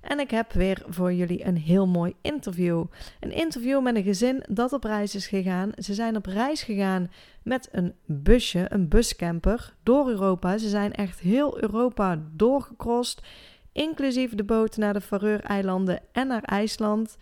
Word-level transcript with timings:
En 0.00 0.20
ik 0.20 0.30
heb 0.30 0.52
weer 0.52 0.82
voor 0.88 1.12
jullie 1.12 1.44
een 1.44 1.56
heel 1.56 1.86
mooi 1.86 2.14
interview. 2.20 2.84
Een 3.20 3.32
interview 3.32 3.82
met 3.82 3.96
een 3.96 4.02
gezin 4.02 4.44
dat 4.48 4.72
op 4.72 4.84
reis 4.84 5.14
is 5.14 5.26
gegaan. 5.26 5.72
Ze 5.76 5.94
zijn 5.94 6.16
op 6.16 6.26
reis 6.26 6.62
gegaan 6.62 7.10
met 7.42 7.68
een 7.72 7.94
busje, 8.04 8.66
een 8.68 8.88
buscamper, 8.88 9.74
door 9.82 10.08
Europa. 10.08 10.58
Ze 10.58 10.68
zijn 10.68 10.92
echt 10.92 11.20
heel 11.20 11.62
Europa 11.62 12.22
doorgecrossed, 12.32 13.22
inclusief 13.72 14.34
de 14.34 14.44
boot 14.44 14.76
naar 14.76 14.92
de 14.92 15.00
Faroe-eilanden 15.00 16.00
en 16.12 16.26
naar 16.26 16.42
IJsland. 16.42 17.16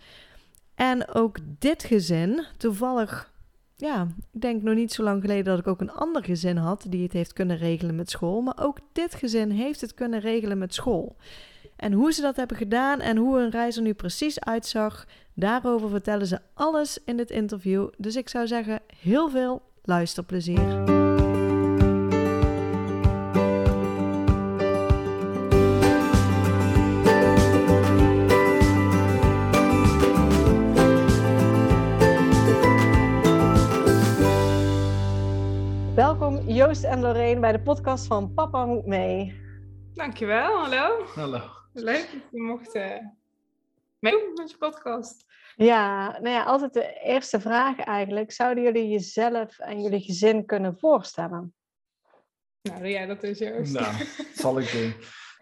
En 0.75 1.13
ook 1.13 1.37
dit 1.59 1.83
gezin, 1.83 2.45
toevallig, 2.57 3.31
ja, 3.75 4.07
ik 4.31 4.41
denk 4.41 4.61
nog 4.61 4.75
niet 4.75 4.91
zo 4.91 5.03
lang 5.03 5.21
geleden 5.21 5.45
dat 5.45 5.59
ik 5.59 5.67
ook 5.67 5.81
een 5.81 5.91
ander 5.91 6.23
gezin 6.23 6.57
had 6.57 6.85
die 6.89 7.03
het 7.03 7.13
heeft 7.13 7.33
kunnen 7.33 7.57
regelen 7.57 7.95
met 7.95 8.09
school. 8.09 8.41
Maar 8.41 8.57
ook 8.59 8.79
dit 8.91 9.15
gezin 9.15 9.51
heeft 9.51 9.81
het 9.81 9.93
kunnen 9.93 10.19
regelen 10.19 10.57
met 10.57 10.73
school. 10.73 11.15
En 11.79 11.93
hoe 11.93 12.11
ze 12.11 12.21
dat 12.21 12.35
hebben 12.35 12.57
gedaan 12.57 12.99
en 12.99 13.17
hoe 13.17 13.37
hun 13.37 13.49
reis 13.49 13.75
er 13.75 13.81
nu 13.81 13.93
precies 13.93 14.39
uitzag, 14.39 15.05
daarover 15.33 15.89
vertellen 15.89 16.27
ze 16.27 16.39
alles 16.53 16.97
in 17.05 17.17
dit 17.17 17.29
interview. 17.29 17.87
Dus 17.97 18.15
ik 18.15 18.29
zou 18.29 18.47
zeggen, 18.47 18.81
heel 18.99 19.29
veel 19.29 19.61
luisterplezier. 19.83 20.83
Welkom 35.95 36.39
Joost 36.47 36.83
en 36.83 36.99
Lorraine 36.99 37.39
bij 37.39 37.51
de 37.51 37.59
podcast 37.59 38.07
van 38.07 38.33
Papa 38.33 38.65
Moet 38.65 38.85
Mee. 38.85 39.41
Dankjewel, 39.93 40.57
hallo. 40.57 41.05
Hallo. 41.15 41.58
Leuk 41.81 42.09
dat 42.11 42.21
je 42.31 42.41
mocht 42.41 42.75
uh, 42.75 42.97
meedoen 43.99 44.33
met 44.33 44.51
je 44.51 44.57
podcast. 44.57 45.25
Ja, 45.55 46.11
nou 46.11 46.29
ja, 46.29 46.43
altijd 46.43 46.73
de 46.73 46.99
eerste 47.03 47.39
vraag 47.39 47.79
eigenlijk. 47.79 48.31
Zouden 48.31 48.63
jullie 48.63 48.89
jezelf 48.89 49.59
en 49.59 49.81
jullie 49.81 50.01
gezin 50.01 50.45
kunnen 50.45 50.77
voorstellen? 50.77 51.53
Nou, 52.61 52.87
ja, 52.87 53.05
dat 53.05 53.23
is 53.23 53.37
Joost. 53.37 53.73
Nou, 53.73 53.93
zal 54.33 54.59
ik 54.59 54.71
doen. 54.71 54.93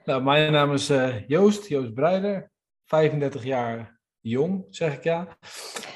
Nou, 0.06 0.24
mijn 0.24 0.52
naam 0.52 0.74
is 0.74 0.90
uh, 0.90 1.28
Joost, 1.28 1.68
Joost 1.68 1.94
Breider. 1.94 2.52
35 2.86 3.44
jaar 3.44 4.00
jong, 4.20 4.66
zeg 4.70 4.96
ik 4.96 5.04
ja. 5.04 5.38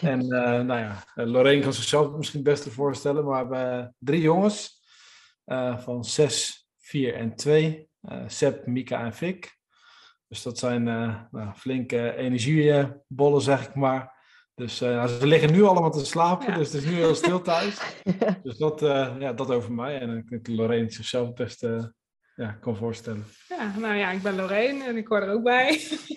En 0.02 0.24
uh, 0.24 0.62
nou 0.62 0.80
ja, 0.80 1.04
Lorraine 1.16 1.62
kan 1.64 1.74
zichzelf 1.74 2.12
misschien 2.12 2.40
het 2.40 2.50
beste 2.50 2.72
voorstellen, 2.72 3.26
maar 3.26 3.50
we 3.50 3.56
hebben 3.56 3.96
drie 4.00 4.22
jongens 4.22 4.80
van 5.78 6.04
6, 6.04 6.70
4 6.78 7.16
en 7.16 7.36
2. 7.36 7.90
Uh, 8.02 8.24
Seb, 8.28 8.66
Mika 8.66 9.04
en 9.04 9.14
Fik. 9.14 9.60
Dus 10.32 10.42
dat 10.42 10.58
zijn 10.58 10.88
uh, 10.88 11.22
nou, 11.32 11.54
flinke 11.54 12.16
energiebollen, 12.16 13.42
zeg 13.42 13.68
ik 13.68 13.76
maar. 13.76 14.20
Dus 14.56 14.82
uh, 14.82 15.08
ze 15.08 15.28
liggen 15.28 15.52
nu 15.52 15.64
allemaal 15.64 15.92
te 15.92 16.06
slapen, 16.06 16.52
ja. 16.52 16.58
dus 16.58 16.72
het 16.72 16.84
is 16.84 16.90
nu 16.90 16.96
heel 16.96 17.16
stil 17.16 17.42
thuis. 17.42 17.96
dus 18.44 18.58
dat, 18.58 18.80
ja, 19.20 19.34
dat 19.34 19.52
over 19.52 19.74
mij. 19.74 20.00
En 20.00 20.18
ik 20.18 20.30
denk 20.30 20.46
dat 20.46 20.56
Lorraine 20.56 20.92
zichzelf 20.92 21.28
het 21.28 21.36
beste 21.36 21.94
ja, 22.36 22.52
kan 22.52 22.76
voorstellen. 22.76 23.26
Ja, 23.48 23.78
nou 23.78 23.96
ja, 23.96 24.12
ik 24.12 24.22
ben 24.22 24.36
Lorraine 24.36 24.84
en 24.84 24.98
ik 24.98 25.08
hoor 25.08 25.22
er 25.22 25.34
ook 25.34 25.44
bij. 25.44 25.70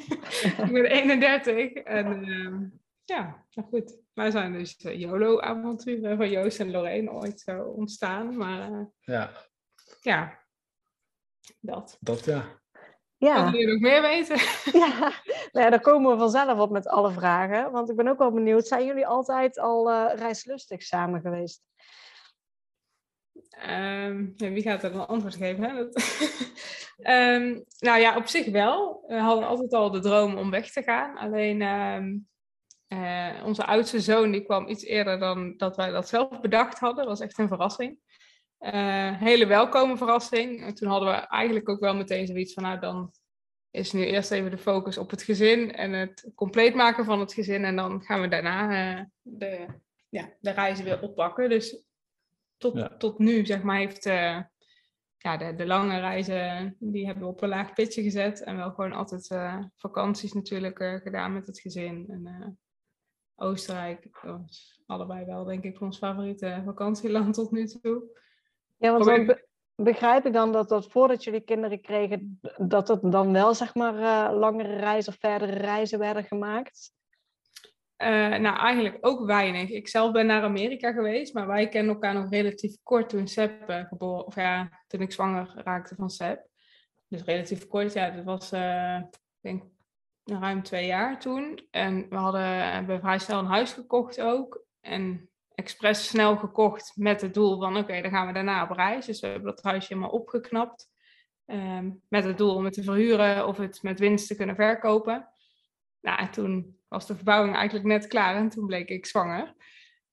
ik 0.64 0.72
ben 0.72 0.84
31 0.84 1.72
en 1.72 2.28
uh, 2.28 2.60
ja, 3.04 3.44
nou 3.54 3.68
goed. 3.68 3.98
Wij 4.12 4.30
zijn 4.30 4.52
dus 4.52 4.76
YOLO-avonturen 4.78 6.16
van 6.16 6.30
Joost 6.30 6.60
en 6.60 6.70
Lorraine 6.70 7.10
ooit 7.10 7.40
zo 7.40 7.62
ontstaan. 7.62 8.36
Maar 8.36 8.88
ja. 9.00 9.30
ja, 10.00 10.38
dat. 11.60 11.96
Dat 12.00 12.24
ja. 12.24 12.62
Ja. 13.24 13.50
Wil 13.50 13.60
je 13.60 13.66
nog 13.66 13.80
meer 13.80 14.02
weten? 14.02 14.36
Ja, 14.80 14.98
nou 15.52 15.64
ja, 15.64 15.70
daar 15.70 15.80
komen 15.80 16.12
we 16.12 16.18
vanzelf 16.18 16.58
op 16.58 16.70
met 16.70 16.88
alle 16.88 17.12
vragen. 17.12 17.70
Want 17.70 17.90
ik 17.90 17.96
ben 17.96 18.08
ook 18.08 18.18
wel 18.18 18.32
benieuwd, 18.32 18.66
zijn 18.66 18.84
jullie 18.84 19.06
altijd 19.06 19.58
al 19.58 19.90
uh, 19.90 20.10
reislustig 20.14 20.82
samen 20.82 21.20
geweest? 21.20 21.62
Um, 23.68 24.32
ja, 24.36 24.50
wie 24.50 24.62
gaat 24.62 24.82
er 24.82 24.94
een 24.94 25.06
antwoord 25.06 25.34
geven? 25.34 25.64
Hè? 25.64 25.74
Dat... 25.74 26.02
um, 26.98 27.64
nou 27.88 28.00
ja, 28.00 28.16
op 28.16 28.26
zich 28.26 28.46
wel. 28.46 29.04
We 29.06 29.18
hadden 29.18 29.46
altijd 29.46 29.72
al 29.72 29.90
de 29.90 30.00
droom 30.00 30.36
om 30.36 30.50
weg 30.50 30.70
te 30.70 30.82
gaan. 30.82 31.16
Alleen 31.16 31.62
um, 31.62 32.28
uh, 32.88 33.42
onze 33.44 33.64
oudste 33.64 34.00
zoon 34.00 34.30
die 34.30 34.44
kwam 34.44 34.68
iets 34.68 34.84
eerder 34.84 35.18
dan 35.18 35.56
dat 35.56 35.76
wij 35.76 35.90
dat 35.90 36.08
zelf 36.08 36.40
bedacht 36.40 36.78
hadden. 36.78 37.04
Dat 37.06 37.18
was 37.18 37.26
echt 37.26 37.38
een 37.38 37.48
verrassing. 37.48 37.98
Uh, 38.64 39.20
hele 39.20 39.46
welkome 39.46 39.96
verrassing. 39.96 40.62
En 40.62 40.74
toen 40.74 40.88
hadden 40.88 41.08
we 41.08 41.14
eigenlijk 41.14 41.68
ook 41.68 41.80
wel 41.80 41.94
meteen 41.94 42.26
zoiets 42.26 42.52
van, 42.52 42.62
nou 42.62 42.80
dan 42.80 43.12
is 43.70 43.92
nu 43.92 44.04
eerst 44.04 44.30
even 44.30 44.50
de 44.50 44.58
focus 44.58 44.98
op 44.98 45.10
het 45.10 45.22
gezin 45.22 45.72
en 45.72 45.92
het 45.92 46.30
compleet 46.34 46.74
maken 46.74 47.04
van 47.04 47.20
het 47.20 47.32
gezin. 47.32 47.64
En 47.64 47.76
dan 47.76 48.02
gaan 48.02 48.20
we 48.20 48.28
daarna 48.28 48.96
uh, 48.98 49.04
de, 49.22 49.66
ja, 50.08 50.32
de 50.40 50.50
reizen 50.50 50.84
weer 50.84 51.02
oppakken. 51.02 51.48
Dus 51.48 51.84
tot, 52.56 52.74
ja. 52.74 52.96
tot 52.96 53.18
nu, 53.18 53.46
zeg 53.46 53.62
maar, 53.62 53.76
heeft 53.76 54.06
uh, 54.06 54.40
ja, 55.16 55.36
de, 55.36 55.54
de 55.54 55.66
lange 55.66 55.98
reizen, 55.98 56.76
die 56.78 57.06
hebben 57.06 57.24
we 57.24 57.30
op 57.30 57.42
een 57.42 57.48
laag 57.48 57.72
pitje 57.72 58.02
gezet. 58.02 58.42
En 58.42 58.56
wel 58.56 58.70
gewoon 58.70 58.92
altijd 58.92 59.28
vakanties 59.76 60.32
natuurlijk 60.32 60.78
gedaan 61.02 61.32
met 61.32 61.46
het 61.46 61.60
gezin. 61.60 62.06
En 62.08 62.58
Oostenrijk 63.36 64.10
allebei 64.86 65.24
wel, 65.24 65.44
denk 65.44 65.64
ik, 65.64 65.80
ons 65.80 65.98
favoriete 65.98 66.62
vakantieland 66.64 67.34
tot 67.34 67.50
nu 67.50 67.66
toe. 67.66 68.22
Ja, 68.76 68.92
want 68.92 69.04
dan 69.04 69.26
be 69.26 69.46
begrijp 69.76 70.26
ik 70.26 70.32
dan 70.32 70.52
dat, 70.52 70.68
dat 70.68 70.90
voordat 70.90 71.24
jullie 71.24 71.40
kinderen 71.40 71.80
kregen, 71.80 72.40
dat 72.56 72.88
het 72.88 73.00
dan 73.02 73.32
wel 73.32 73.54
zeg 73.54 73.74
maar 73.74 73.94
uh, 73.94 74.38
langere 74.38 74.76
reizen 74.76 75.12
of 75.12 75.18
verdere 75.18 75.52
reizen 75.52 75.98
werden 75.98 76.24
gemaakt? 76.24 76.92
Uh, 78.02 78.08
nou, 78.36 78.58
eigenlijk 78.58 78.96
ook 79.00 79.26
weinig. 79.26 79.70
Ik 79.70 79.88
zelf 79.88 80.12
ben 80.12 80.26
naar 80.26 80.42
Amerika 80.42 80.92
geweest, 80.92 81.34
maar 81.34 81.46
wij 81.46 81.68
kennen 81.68 81.94
elkaar 81.94 82.14
nog 82.14 82.30
relatief 82.30 82.76
kort 82.82 83.08
toen 83.08 83.28
Seb 83.28 83.70
uh, 83.70 83.84
geboren, 83.84 84.26
of 84.26 84.34
ja, 84.34 84.82
toen 84.86 85.00
ik 85.00 85.12
zwanger 85.12 85.52
raakte 85.54 85.94
van 85.94 86.10
Seb. 86.10 86.46
Dus 87.08 87.24
relatief 87.24 87.66
kort, 87.66 87.92
ja, 87.92 88.10
dat 88.10 88.24
was, 88.24 88.52
ik 88.52 89.20
denk, 89.40 89.62
ruim 90.24 90.62
twee 90.62 90.86
jaar 90.86 91.20
toen. 91.20 91.66
En 91.70 92.08
we 92.08 92.16
hadden, 92.16 92.72
hebben 92.72 93.00
vrij 93.00 93.18
snel 93.18 93.38
een 93.38 93.44
huis 93.44 93.72
gekocht 93.72 94.20
ook. 94.20 94.64
En 94.80 95.30
expres 95.54 96.08
snel 96.08 96.36
gekocht 96.36 96.92
met 96.94 97.20
het 97.20 97.34
doel 97.34 97.60
van 97.60 97.76
oké, 97.76 98.00
dan 98.02 98.10
gaan 98.10 98.26
we 98.26 98.32
daarna 98.32 98.62
op 98.62 98.70
reis. 98.70 99.06
Dus 99.06 99.20
we 99.20 99.26
hebben 99.26 99.54
dat 99.54 99.62
huisje 99.62 99.94
helemaal 99.94 100.14
opgeknapt. 100.14 100.92
Um, 101.46 102.02
met 102.08 102.24
het 102.24 102.38
doel 102.38 102.54
om 102.54 102.64
het 102.64 102.74
te 102.74 102.82
verhuren 102.82 103.46
of 103.46 103.56
het 103.56 103.82
met 103.82 103.98
winst 103.98 104.26
te 104.26 104.36
kunnen 104.36 104.54
verkopen. 104.54 105.28
Nou, 106.00 106.18
en 106.18 106.30
toen 106.30 106.78
was 106.88 107.06
de 107.06 107.14
verbouwing 107.14 107.54
eigenlijk 107.54 107.86
net 107.86 108.06
klaar 108.06 108.36
en 108.36 108.48
toen 108.48 108.66
bleek 108.66 108.88
ik 108.88 109.06
zwanger. 109.06 109.54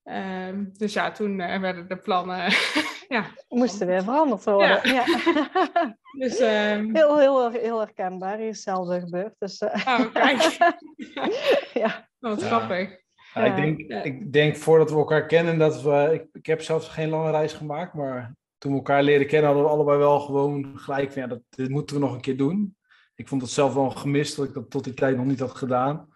Um, 0.04 0.70
dus 0.72 0.92
ja, 0.92 1.10
toen 1.10 1.38
uh, 1.38 1.60
werden 1.60 1.88
de 1.88 1.96
plannen. 1.96 2.52
ja. 3.08 3.26
Moesten 3.48 3.86
weer 3.86 4.02
veranderd 4.02 4.44
worden. 4.44 4.68
Ja. 4.68 5.04
ja. 5.04 5.96
dus, 6.18 6.40
um... 6.40 6.96
heel, 6.96 7.18
heel, 7.18 7.50
heel 7.50 7.78
herkenbaar. 7.78 8.36
Hier 8.36 8.48
is 8.48 8.54
hetzelfde 8.54 9.00
gebeurd. 9.00 9.34
Dus, 9.38 9.60
uh... 9.60 9.86
Oh, 9.86 10.12
kijk. 10.12 10.42
ja. 11.82 12.08
Wat 12.18 12.40
ja. 12.40 12.46
grappig. 12.46 13.01
Ja, 13.34 13.44
ik, 13.44 13.56
denk, 13.56 14.04
ik 14.04 14.32
denk 14.32 14.56
voordat 14.56 14.90
we 14.90 14.96
elkaar 14.96 15.26
kennen 15.26 15.58
dat 15.58 15.82
we. 15.82 16.10
Ik, 16.12 16.26
ik 16.32 16.46
heb 16.46 16.62
zelf 16.62 16.86
geen 16.86 17.08
lange 17.08 17.30
reis 17.30 17.52
gemaakt, 17.52 17.94
maar 17.94 18.34
toen 18.58 18.70
we 18.70 18.76
elkaar 18.76 19.02
leren 19.02 19.26
kennen 19.26 19.46
hadden 19.46 19.66
we 19.66 19.72
allebei 19.72 19.98
wel 19.98 20.20
gewoon 20.20 20.78
gelijk 20.78 21.12
van 21.12 21.22
ja, 21.22 21.28
dat, 21.28 21.40
dit 21.50 21.68
moeten 21.68 21.96
we 21.96 22.02
nog 22.02 22.14
een 22.14 22.20
keer 22.20 22.36
doen. 22.36 22.76
Ik 23.14 23.28
vond 23.28 23.42
het 23.42 23.50
zelf 23.50 23.74
wel 23.74 23.90
gemist 23.90 24.36
dat 24.36 24.46
ik 24.46 24.54
dat 24.54 24.70
tot 24.70 24.84
die 24.84 24.94
tijd 24.94 25.16
nog 25.16 25.26
niet 25.26 25.40
had 25.40 25.56
gedaan. 25.56 26.08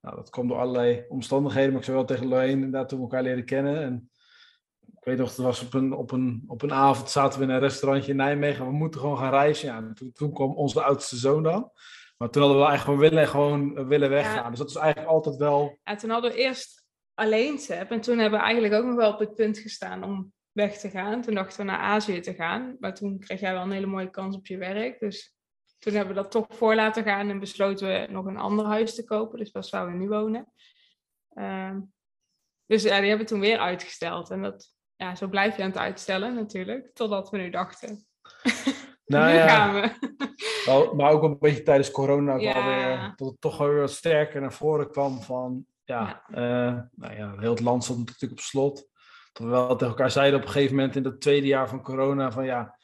Nou, 0.00 0.16
dat 0.16 0.30
kwam 0.30 0.48
door 0.48 0.58
allerlei 0.58 1.04
omstandigheden, 1.08 1.70
maar 1.70 1.78
ik 1.78 1.84
zou 1.84 1.96
wel 1.96 2.06
tegen 2.06 2.26
Lorraine 2.26 2.64
inderdaad 2.64 2.88
toen 2.88 2.98
we 2.98 3.04
elkaar 3.04 3.22
leren 3.22 3.44
kennen. 3.44 3.82
En 3.82 4.10
ik 4.80 5.04
weet 5.04 5.18
nog, 5.18 5.28
het 5.28 5.36
was 5.36 5.62
op 5.62 5.74
een, 5.74 5.92
op, 5.92 6.10
een, 6.10 6.44
op 6.46 6.62
een 6.62 6.72
avond 6.72 7.10
zaten 7.10 7.38
we 7.38 7.44
in 7.44 7.50
een 7.50 7.60
restaurantje 7.60 8.10
in 8.10 8.16
Nijmegen. 8.16 8.66
We 8.66 8.72
moeten 8.72 9.00
gewoon 9.00 9.18
gaan 9.18 9.30
reizen. 9.30 9.68
Ja, 9.68 9.92
toen, 9.94 10.12
toen 10.12 10.32
kwam 10.32 10.54
onze 10.54 10.82
oudste 10.82 11.16
zoon 11.16 11.42
dan. 11.42 11.70
Maar 12.22 12.30
toen 12.30 12.42
hadden 12.42 12.60
we 12.60 12.66
eigenlijk 12.68 13.00
gewoon 13.00 13.10
willen, 13.10 13.28
gewoon 13.28 13.88
willen 13.88 14.10
weggaan. 14.10 14.42
Ja. 14.42 14.48
Dus 14.50 14.58
dat 14.58 14.68
is 14.68 14.76
eigenlijk 14.76 15.12
altijd 15.12 15.36
wel... 15.36 15.78
Ja, 15.84 15.94
toen 15.94 16.10
hadden 16.10 16.30
we 16.30 16.36
eerst 16.36 16.86
alleen 17.14 17.58
Seb. 17.58 17.90
En 17.90 18.00
toen 18.00 18.18
hebben 18.18 18.38
we 18.38 18.44
eigenlijk 18.44 18.74
ook 18.74 18.84
nog 18.84 18.96
wel 18.96 19.12
op 19.12 19.18
het 19.18 19.34
punt 19.34 19.58
gestaan 19.58 20.04
om 20.04 20.32
weg 20.52 20.78
te 20.78 20.90
gaan. 20.90 21.22
Toen 21.22 21.34
dachten 21.34 21.58
we 21.58 21.70
naar 21.70 21.78
Azië 21.78 22.20
te 22.20 22.34
gaan. 22.34 22.76
Maar 22.80 22.94
toen 22.94 23.18
kreeg 23.18 23.40
jij 23.40 23.52
wel 23.52 23.62
een 23.62 23.70
hele 23.70 23.86
mooie 23.86 24.10
kans 24.10 24.36
op 24.36 24.46
je 24.46 24.56
werk. 24.56 25.00
Dus 25.00 25.34
toen 25.78 25.92
hebben 25.92 26.14
we 26.14 26.22
dat 26.22 26.30
toch 26.30 26.46
voor 26.48 26.74
laten 26.74 27.04
gaan 27.04 27.30
en 27.30 27.40
besloten 27.40 27.88
we 27.88 28.06
nog 28.10 28.26
een 28.26 28.38
ander 28.38 28.66
huis 28.66 28.94
te 28.94 29.04
kopen. 29.04 29.38
Dus 29.38 29.50
waar 29.50 29.64
zouden 29.64 29.94
we 29.94 30.00
nu 30.00 30.08
wonen. 30.08 30.52
Uh, 31.34 31.76
Dus 32.66 32.82
ja, 32.82 32.98
die 32.98 33.08
hebben 33.08 33.26
we 33.26 33.32
toen 33.32 33.40
weer 33.40 33.58
uitgesteld. 33.58 34.30
En 34.30 34.42
dat, 34.42 34.74
ja, 34.96 35.14
zo 35.14 35.28
blijf 35.28 35.56
je 35.56 35.62
aan 35.62 35.68
het 35.68 35.78
uitstellen 35.78 36.34
natuurlijk, 36.34 36.90
totdat 36.94 37.30
we 37.30 37.36
nu 37.36 37.50
dachten. 37.50 38.06
Nou 39.12 39.26
nu 39.32 39.38
ja, 39.38 39.48
gaan 39.48 39.74
we. 39.74 40.08
wel- 40.66 40.94
maar 40.96 41.10
ook 41.10 41.22
een 41.22 41.36
beetje 41.40 41.62
tijdens 41.62 41.90
corona 41.90 42.36
Ja. 42.36 42.52
alweer, 42.52 43.12
dat 43.16 43.28
het 43.28 43.40
toch 43.40 43.58
wel 43.58 43.68
weer 43.68 43.80
wat 43.80 43.90
sterker 43.90 44.40
naar 44.40 44.52
voren 44.52 44.90
kwam 44.90 45.20
van, 45.22 45.64
ja, 45.84 46.22
eh, 46.28 46.80
nou 46.94 47.14
ja, 47.16 47.34
heel 47.38 47.50
het 47.50 47.60
land 47.60 47.84
stond 47.84 47.98
natuurlijk 48.06 48.32
op 48.32 48.46
slot. 48.46 48.88
Dat 49.32 49.46
we 49.46 49.52
wel 49.52 49.68
tegen 49.68 49.86
elkaar 49.86 50.10
zeiden 50.10 50.38
op 50.40 50.46
een 50.46 50.52
gegeven 50.52 50.76
moment 50.76 50.96
in 50.96 51.04
het 51.04 51.20
tweede 51.20 51.46
jaar 51.46 51.68
van 51.68 51.82
corona 51.82 52.30
van 52.32 52.44
ja, 52.44 52.78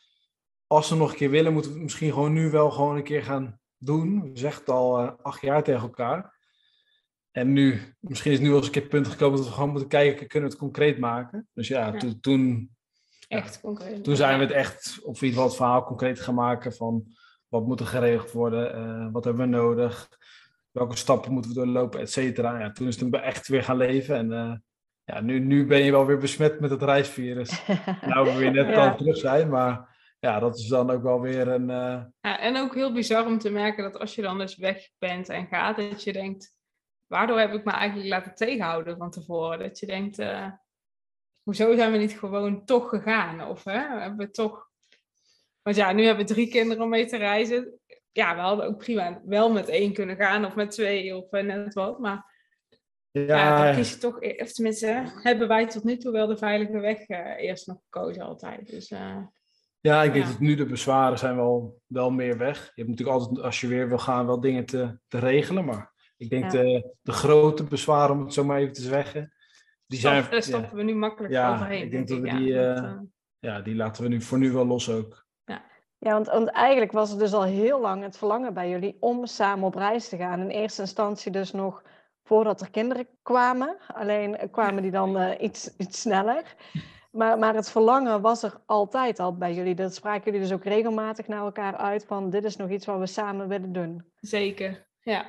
als 0.66 0.90
we 0.90 0.96
nog 0.96 1.10
een 1.10 1.16
keer 1.16 1.30
willen, 1.30 1.52
moeten 1.52 1.70
we 1.70 1.76
het 1.76 1.86
misschien 1.86 2.12
gewoon 2.12 2.32
nu 2.32 2.50
wel 2.50 2.70
gewoon 2.70 2.96
een 2.96 3.02
keer 3.02 3.22
gaan 3.22 3.60
doen. 3.78 4.22
We 4.22 4.38
zeggen 4.38 4.60
het 4.60 4.70
al 4.70 4.98
eh, 4.98 5.10
acht 5.22 5.40
jaar 5.40 5.62
tegen 5.62 5.82
elkaar. 5.82 6.36
En 7.30 7.52
nu, 7.52 7.94
misschien 8.00 8.32
is 8.32 8.38
nu 8.38 8.48
wel 8.48 8.56
eens 8.56 8.66
een 8.66 8.72
keer 8.72 8.82
het 8.82 8.90
punt 8.90 9.08
gekomen 9.08 9.36
dat 9.38 9.46
we 9.46 9.52
gewoon 9.52 9.70
moeten 9.70 9.88
kijken, 9.88 10.26
kunnen 10.26 10.48
we 10.48 10.54
het 10.54 10.64
concreet 10.64 10.98
maken? 10.98 11.48
Dus 11.54 11.68
ja, 11.68 11.86
Ja. 11.86 11.92
toen, 11.98 12.20
toen, 12.20 12.76
Echt 13.28 13.60
concreet. 13.60 14.04
toen 14.04 14.16
zijn 14.16 14.38
we 14.38 14.44
het 14.44 14.52
echt, 14.54 14.98
of 15.04 15.22
in 15.22 15.26
ieder 15.28 15.28
geval 15.28 15.44
het 15.46 15.56
verhaal 15.56 15.84
concreet 15.84 16.20
gaan 16.20 16.34
maken 16.34 16.72
van 16.72 17.04
wat 17.48 17.66
moet 17.66 17.80
er 17.80 17.86
geregeld 17.86 18.32
worden, 18.32 18.74
eh, 18.74 19.08
wat 19.12 19.24
hebben 19.24 19.50
we 19.50 19.56
nodig, 19.56 20.08
welke 20.70 20.96
stappen 20.96 21.32
moeten 21.32 21.50
we 21.50 21.56
doorlopen, 21.56 22.00
et 22.00 22.12
cetera. 22.12 22.58
Ja, 22.60 22.72
toen 22.72 22.86
is 22.86 23.00
het 23.00 23.14
echt 23.14 23.48
weer 23.48 23.62
gaan 23.62 23.76
leven 23.76 24.16
en 24.16 24.32
eh, 24.32 24.52
ja, 25.04 25.20
nu, 25.20 25.38
nu 25.38 25.66
ben 25.66 25.84
je 25.84 25.90
wel 25.90 26.06
weer 26.06 26.18
besmet 26.18 26.60
met 26.60 26.70
het 26.70 26.82
reisvirus. 26.82 27.66
nou, 28.06 28.26
we 28.32 28.38
weer 28.38 28.52
net 28.52 28.68
Ja. 28.68 28.90
al 28.90 28.96
terug 28.96 29.16
zijn, 29.16 29.48
maar 29.48 29.96
ja, 30.20 30.38
dat 30.38 30.58
is 30.58 30.66
dan 30.68 30.90
ook 30.90 31.02
wel 31.02 31.20
weer 31.20 31.48
een... 31.48 31.70
eh, 31.70 32.02
Ja, 32.20 32.38
en 32.40 32.56
ook 32.56 32.74
heel 32.74 32.92
bizar 32.92 33.26
om 33.26 33.38
te 33.38 33.50
merken 33.50 33.82
dat 33.84 33.98
als 33.98 34.14
je 34.14 34.22
dan 34.22 34.38
dus 34.38 34.56
weg 34.56 34.88
bent 34.98 35.28
en 35.28 35.46
gaat, 35.46 35.76
dat 35.76 36.02
je 36.04 36.12
denkt, 36.12 36.54
waardoor 37.06 37.38
heb 37.38 37.52
ik 37.52 37.64
me 37.64 37.70
eigenlijk 37.72 38.08
laten 38.08 38.34
tegenhouden 38.34 38.96
van 38.96 39.10
tevoren? 39.10 39.58
Dat 39.58 39.78
je 39.78 39.86
denkt, 39.86 40.18
hoezo 41.48 41.74
zijn 41.76 41.92
we 41.92 41.98
niet 41.98 42.18
gewoon 42.18 42.64
toch 42.64 42.88
gegaan? 42.88 43.48
Of 43.48 43.64
hè, 43.64 43.78
hebben 44.00 44.16
we 44.26 44.30
toch... 44.30 44.68
Want 45.62 45.76
ja, 45.76 45.92
nu 45.92 46.04
hebben 46.04 46.26
we 46.26 46.32
drie 46.32 46.48
kinderen 46.48 46.82
om 46.82 46.88
mee 46.88 47.06
te 47.06 47.16
reizen. 47.16 47.80
Ja, 48.12 48.34
we 48.34 48.40
hadden 48.40 48.66
ook 48.66 48.78
prima 48.78 49.20
wel 49.24 49.52
met 49.52 49.68
één 49.68 49.92
kunnen 49.92 50.16
gaan 50.16 50.44
of 50.44 50.54
met 50.54 50.70
twee 50.70 51.16
of 51.16 51.30
eh, 51.30 51.44
net 51.44 51.74
wat. 51.74 51.98
Maar 51.98 52.34
ja, 53.10 53.22
ja, 53.22 53.64
dan 53.64 53.74
kies 53.74 53.90
je 53.90 53.98
toch, 53.98 54.22
e- 54.22 54.42
of 54.42 54.52
tenminste, 54.52 55.02
hebben 55.22 55.48
wij 55.48 55.66
tot 55.66 55.84
nu 55.84 55.96
toe 55.96 56.12
wel 56.12 56.26
de 56.26 56.36
veilige 56.36 56.78
weg 56.78 56.98
eh, 57.06 57.44
eerst 57.44 57.66
nog 57.66 57.78
gekozen 57.90 58.22
altijd. 58.22 58.70
Dus 58.70 58.90
eh, 58.90 59.16
ja, 59.80 60.02
ik 60.02 60.12
denk 60.12 60.24
Ja. 60.24 60.30
dat 60.30 60.40
nu 60.40 60.54
de 60.54 60.66
bezwaren 60.66 61.18
zijn 61.18 61.36
wel, 61.36 61.80
wel 61.86 62.10
meer 62.10 62.38
weg. 62.38 62.58
Je 62.74 62.82
hebt 62.82 62.88
natuurlijk 62.88 63.18
altijd, 63.18 63.44
als 63.44 63.60
je 63.60 63.66
weer 63.66 63.88
wil 63.88 63.98
gaan, 63.98 64.26
wel 64.26 64.40
dingen 64.40 64.66
te, 64.66 64.98
te 65.08 65.18
regelen, 65.18 65.64
maar 65.64 65.92
ik 66.16 66.30
denk 66.30 66.44
Ja. 66.44 66.48
de, 66.50 66.94
de 67.02 67.12
grote 67.12 67.64
bezwaren, 67.64 68.16
om 68.16 68.24
het 68.24 68.32
zo 68.34 68.44
maar 68.44 68.58
even 68.58 68.72
te 68.72 68.82
zeggen, 68.82 69.32
die 69.88 69.98
zijn... 69.98 70.30
daar 70.30 70.42
stappen 70.42 70.76
we 70.76 70.82
nu 70.82 70.94
makkelijk 70.94 71.32
Ja, 71.32 71.54
overheen. 71.54 71.82
ik 71.82 71.90
denk 71.90 72.08
dat 72.08 72.18
we 72.18 72.26
ja. 72.26 72.36
die, 72.36 72.54
Dat, 72.54 72.76
eh, 72.76 72.84
eh, 72.84 72.98
ja, 73.38 73.60
die 73.60 73.74
laten 73.74 74.02
we 74.02 74.08
nu 74.08 74.20
voor 74.22 74.38
nu 74.38 74.52
wel 74.52 74.66
los 74.66 74.90
ook. 74.90 75.26
Ja, 76.00 76.12
want, 76.12 76.26
want 76.26 76.48
eigenlijk 76.48 76.92
was 76.92 77.12
er 77.12 77.18
dus 77.18 77.32
al 77.32 77.42
heel 77.42 77.80
lang 77.80 78.02
het 78.02 78.18
verlangen 78.18 78.54
bij 78.54 78.68
jullie 78.70 78.96
om 79.00 79.26
samen 79.26 79.64
op 79.64 79.74
reis 79.74 80.08
te 80.08 80.16
gaan. 80.16 80.40
In 80.40 80.48
eerste 80.48 80.80
instantie 80.80 81.32
dus 81.32 81.52
nog 81.52 81.82
voordat 82.22 82.60
er 82.60 82.70
kinderen 82.70 83.08
kwamen. 83.22 83.76
Alleen 83.94 84.36
eh, 84.36 84.50
kwamen 84.52 84.82
die 84.82 84.90
dan 84.90 85.16
eh, 85.18 85.42
iets, 85.42 85.76
iets 85.76 86.00
sneller. 86.00 86.54
Maar, 87.10 87.38
maar 87.38 87.54
het 87.54 87.70
verlangen 87.70 88.20
was 88.20 88.42
er 88.42 88.60
altijd 88.66 89.18
al 89.18 89.36
bij 89.36 89.54
jullie. 89.54 89.74
Dat 89.74 89.94
spraken 89.94 90.24
jullie 90.24 90.40
dus 90.40 90.52
ook 90.52 90.64
regelmatig 90.64 91.28
naar 91.28 91.40
elkaar 91.44 91.76
uit 91.76 92.04
van 92.04 92.30
dit 92.30 92.44
is 92.44 92.56
nog 92.56 92.70
iets 92.70 92.86
wat 92.86 92.98
we 92.98 93.06
samen 93.06 93.48
willen 93.48 93.72
doen. 93.72 94.12
Zeker, 94.20 94.86
ja. 95.00 95.26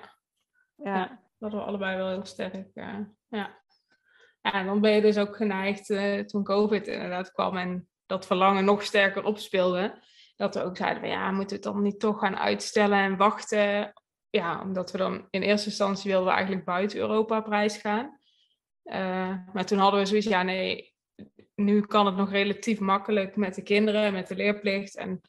Ja, 0.75 0.95
Ja. 0.95 1.19
Dat 1.37 1.51
we 1.51 1.59
allebei 1.59 1.97
wel 1.97 2.07
heel 2.09 2.25
sterk. 2.25 2.69
eh, 2.73 2.95
ja. 3.27 3.57
Ja, 4.41 4.63
dan 4.63 4.81
ben 4.81 4.91
je 4.91 5.01
dus 5.01 5.17
ook 5.17 5.35
geneigd 5.35 5.89
eh, 5.89 6.19
toen 6.19 6.43
COVID 6.43 6.87
inderdaad 6.87 7.31
kwam 7.31 7.57
en 7.57 7.89
dat 8.05 8.25
verlangen 8.25 8.65
nog 8.65 8.83
sterker 8.83 9.23
opspeelde. 9.23 10.01
Dat 10.35 10.55
we 10.55 10.63
ook 10.63 10.77
zeiden 10.77 10.99
van 11.01 11.09
ja, 11.09 11.31
moeten 11.31 11.47
we 11.57 11.63
het 11.63 11.73
dan 11.73 11.83
niet 11.83 11.99
toch 11.99 12.19
gaan 12.19 12.37
uitstellen 12.37 12.97
en 12.97 13.17
wachten? 13.17 13.93
Ja, 14.29 14.61
omdat 14.61 14.91
we 14.91 14.97
dan 14.97 15.27
in 15.29 15.41
eerste 15.41 15.67
instantie 15.67 16.09
wilden 16.09 16.27
we 16.27 16.33
eigenlijk 16.33 16.65
buiten 16.65 16.99
Europa 16.99 17.37
op 17.37 17.47
reis 17.47 17.77
gaan. 17.77 18.19
Eh, 18.83 19.35
maar 19.53 19.65
toen 19.65 19.77
hadden 19.77 19.99
we 19.99 20.05
zoiets, 20.05 20.27
ja 20.27 20.43
nee, 20.43 20.93
nu 21.55 21.81
kan 21.81 22.05
het 22.05 22.15
nog 22.15 22.31
relatief 22.31 22.79
makkelijk 22.79 23.35
met 23.35 23.55
de 23.55 23.63
kinderen, 23.63 24.13
met 24.13 24.27
de 24.27 24.35
leerplicht. 24.35 24.97
En 24.97 25.21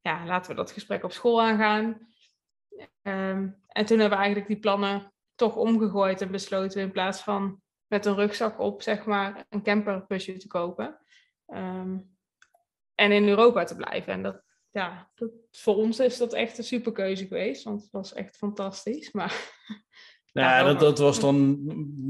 ja, 0.00 0.26
laten 0.26 0.50
we 0.50 0.56
dat 0.56 0.70
gesprek 0.70 1.04
op 1.04 1.12
school 1.12 1.42
aangaan. 1.42 2.08
Ehm, 3.02 3.48
en 3.66 3.86
toen 3.86 3.98
hebben 3.98 4.18
we 4.18 4.24
eigenlijk 4.24 4.46
die 4.46 4.58
plannen 4.58 5.12
toch 5.34 5.56
omgegooid 5.56 6.20
en 6.20 6.30
besloten 6.30 6.80
in 6.80 6.92
plaats 6.92 7.22
van 7.22 7.60
met 7.86 8.06
een 8.06 8.14
rugzak 8.14 8.58
op, 8.58 8.82
zeg 8.82 9.04
maar, 9.04 9.46
een 9.48 9.62
camperbusje 9.62 10.36
te 10.36 10.46
kopen. 10.46 10.98
Ehm, 11.46 11.98
en 12.94 13.12
in 13.12 13.28
Europa 13.28 13.64
te 13.64 13.76
blijven. 13.76 14.12
En 14.12 14.22
dat, 14.22 14.42
ja, 14.70 15.10
dat, 15.14 15.30
voor 15.50 15.76
ons 15.76 16.00
is 16.00 16.16
dat 16.16 16.32
echt 16.32 16.58
een 16.58 16.64
superkeuze 16.64 17.26
geweest, 17.26 17.64
want 17.64 17.82
het 17.82 17.92
was 17.92 18.12
echt 18.12 18.36
fantastisch. 18.36 19.12
Maar 19.12 19.54
Ja, 20.40 20.58
ja, 20.58 20.64
wel 20.64 20.72
dat, 20.72 20.80
dat 20.80 20.98
was 20.98 21.20
dan 21.20 21.58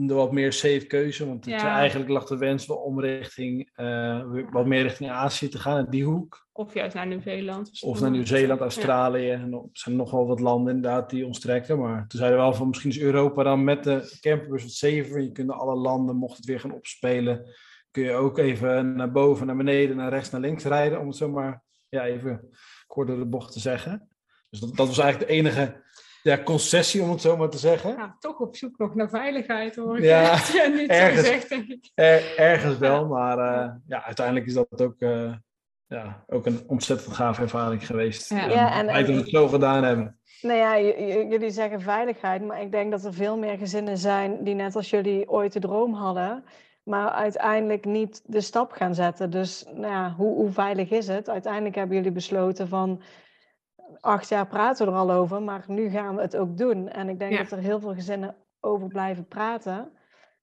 de 0.07 0.15
wat 0.15 0.33
meer 0.33 0.53
safe 0.53 0.87
keuze. 0.87 1.27
Want 1.27 1.45
het, 1.45 1.61
Ja. 1.61 1.77
eigenlijk 1.77 2.11
lag 2.11 2.25
de 2.27 2.37
wens 2.37 2.67
wel 2.67 2.77
om 2.77 3.01
richting, 3.01 3.71
eh, 3.75 4.21
wat 4.51 4.67
meer 4.67 4.83
richting 4.83 5.11
Azië 5.11 5.49
te 5.49 5.59
gaan, 5.59 5.85
in 5.85 5.91
die 5.91 6.05
hoek. 6.05 6.45
of 6.53 6.75
juist 6.75 6.95
naar 6.95 7.07
Nieuw-Zeeland. 7.07 7.83
Of 7.83 8.01
naar 8.01 8.11
Nieuw-Zeeland. 8.11 8.61
Australië. 8.61 9.31
En 9.31 9.53
er 9.53 9.61
zijn 9.73 9.97
nog 9.97 10.11
wel 10.11 10.27
wat 10.27 10.41
landen 10.41 10.75
inderdaad 10.75 11.11
die 11.11 11.27
ons 11.27 11.41
trekken. 11.41 11.79
Maar 11.79 12.07
toen 12.09 12.19
zeiden 12.19 12.39
we 12.39 12.45
wel 12.45 12.55
van 12.55 12.69
misschien 12.69 12.91
is 12.91 13.01
Europa 13.01 13.43
dan 13.43 13.65
met 13.65 13.85
de 13.85 14.17
camperbus 14.21 14.63
wat 14.63 14.73
safer. 14.73 15.21
Je 15.21 15.33
kunt 15.33 15.51
alle 15.51 15.75
landen, 15.77 16.17
mocht 16.17 16.37
het 16.37 16.47
weer 16.47 16.61
gaan 16.61 16.73
opspelen. 16.75 17.55
Kun 17.91 18.03
je 18.03 18.13
ook 18.13 18.39
even 18.39 18.97
naar 18.97 19.13
boven, 19.13 19.47
naar 19.47 19.57
beneden, 19.57 19.97
naar 19.97 20.11
rechts, 20.11 20.31
naar 20.31 20.41
links 20.41 20.65
rijden. 20.65 21.01
Om 21.01 21.07
het 21.07 21.17
zo 21.17 21.29
maar 21.31 21.63
ja, 21.89 22.05
even 22.05 22.49
kort 22.87 23.09
door 23.09 23.19
de 23.19 23.25
bocht 23.27 23.53
te 23.53 23.61
zeggen. 23.61 24.09
Dus 24.51 24.61
dat, 24.61 24.77
dat 24.77 24.87
was 24.87 24.99
eigenlijk 24.99 25.31
de 25.31 25.37
enige 25.37 25.85
ja, 26.27 26.43
concessie, 26.43 27.03
om 27.03 27.11
het 27.11 27.21
zo 27.21 27.37
maar 27.37 27.49
te 27.49 27.59
zeggen. 27.59 27.91
Ja, 27.91 28.17
toch 28.19 28.39
op 28.39 28.57
zoek 28.57 28.79
nog 28.79 28.95
naar 28.95 29.09
veiligheid 29.09 29.77
hoor 29.77 29.99
ik. 29.99 30.05
Ja, 30.05 30.23
ja 30.59 30.67
niet 30.67 30.91
zo 30.91 30.97
ergens. 31.01 31.21
gezegd, 31.21 31.49
denk 31.49 31.69
ik. 31.69 31.91
Er, 31.95 32.37
ergens 32.39 32.79
wel, 32.79 33.07
maar 33.07 33.39
eh, 33.39 33.71
ja, 33.87 34.05
uiteindelijk 34.05 34.47
is 34.47 34.55
dat 34.55 34.83
ook, 34.83 34.95
eh, 34.99 35.33
ja, 35.87 36.25
ook 36.27 36.47
een 36.47 36.61
ontzettend 36.67 37.15
gave 37.15 37.43
ervaring 37.43 37.87
geweest. 37.87 38.31
Ja. 38.31 38.47
Ja, 38.49 38.73
en- 38.79 38.87
blij 38.87 39.01
dat 39.03 39.07
we 39.15 39.21
het 39.21 39.29
zo 39.29 39.49
gedaan 39.49 39.85
hebben. 39.85 40.19
Nou 40.43 40.59
ja, 40.59 40.79
j- 40.79 40.95
j- 40.99 41.27
jullie 41.31 41.51
zeggen 41.51 41.81
veiligheid, 41.81 42.43
maar 42.45 42.61
ik 42.61 42.73
denk 42.73 42.91
dat 42.91 43.05
er 43.05 43.15
veel 43.15 43.39
meer 43.39 43.59
gezinnen 43.59 43.99
zijn 43.99 44.45
die 44.45 44.55
net 44.55 44.77
als 44.77 44.91
jullie 44.91 45.29
ooit 45.29 45.53
de 45.53 45.61
droom 45.61 45.95
hadden, 45.95 46.45
maar 46.83 47.09
uiteindelijk 47.11 47.85
niet 47.85 48.23
de 48.25 48.41
stap 48.41 48.73
gaan 48.73 48.95
zetten. 48.95 49.31
Dus 49.31 49.65
nou 49.75 49.93
ja, 49.93 50.15
hoe, 50.17 50.35
hoe 50.35 50.51
veilig 50.51 50.91
is 50.91 51.07
het? 51.09 51.29
Uiteindelijk 51.29 51.75
hebben 51.75 51.97
jullie 51.97 52.13
besloten 52.13 52.69
van 52.69 53.03
acht 54.07 54.29
jaar 54.29 54.47
praten 54.47 54.87
we 54.87 54.93
er 54.93 54.99
al 54.99 55.11
over, 55.11 55.43
maar 55.43 55.65
nu 55.67 55.89
gaan 55.89 56.17
we 56.17 56.23
het 56.23 56.37
ook 56.37 56.57
doen. 56.57 56.89
En 56.89 57.09
ik 57.09 57.19
denk 57.19 57.33
Ja. 57.33 57.39
dat 57.39 57.51
er 57.51 57.59
heel 57.59 57.81
veel 57.81 57.95
gezinnen 57.95 58.35
over 58.61 58.89
blijven 58.89 59.27
praten, 59.27 59.93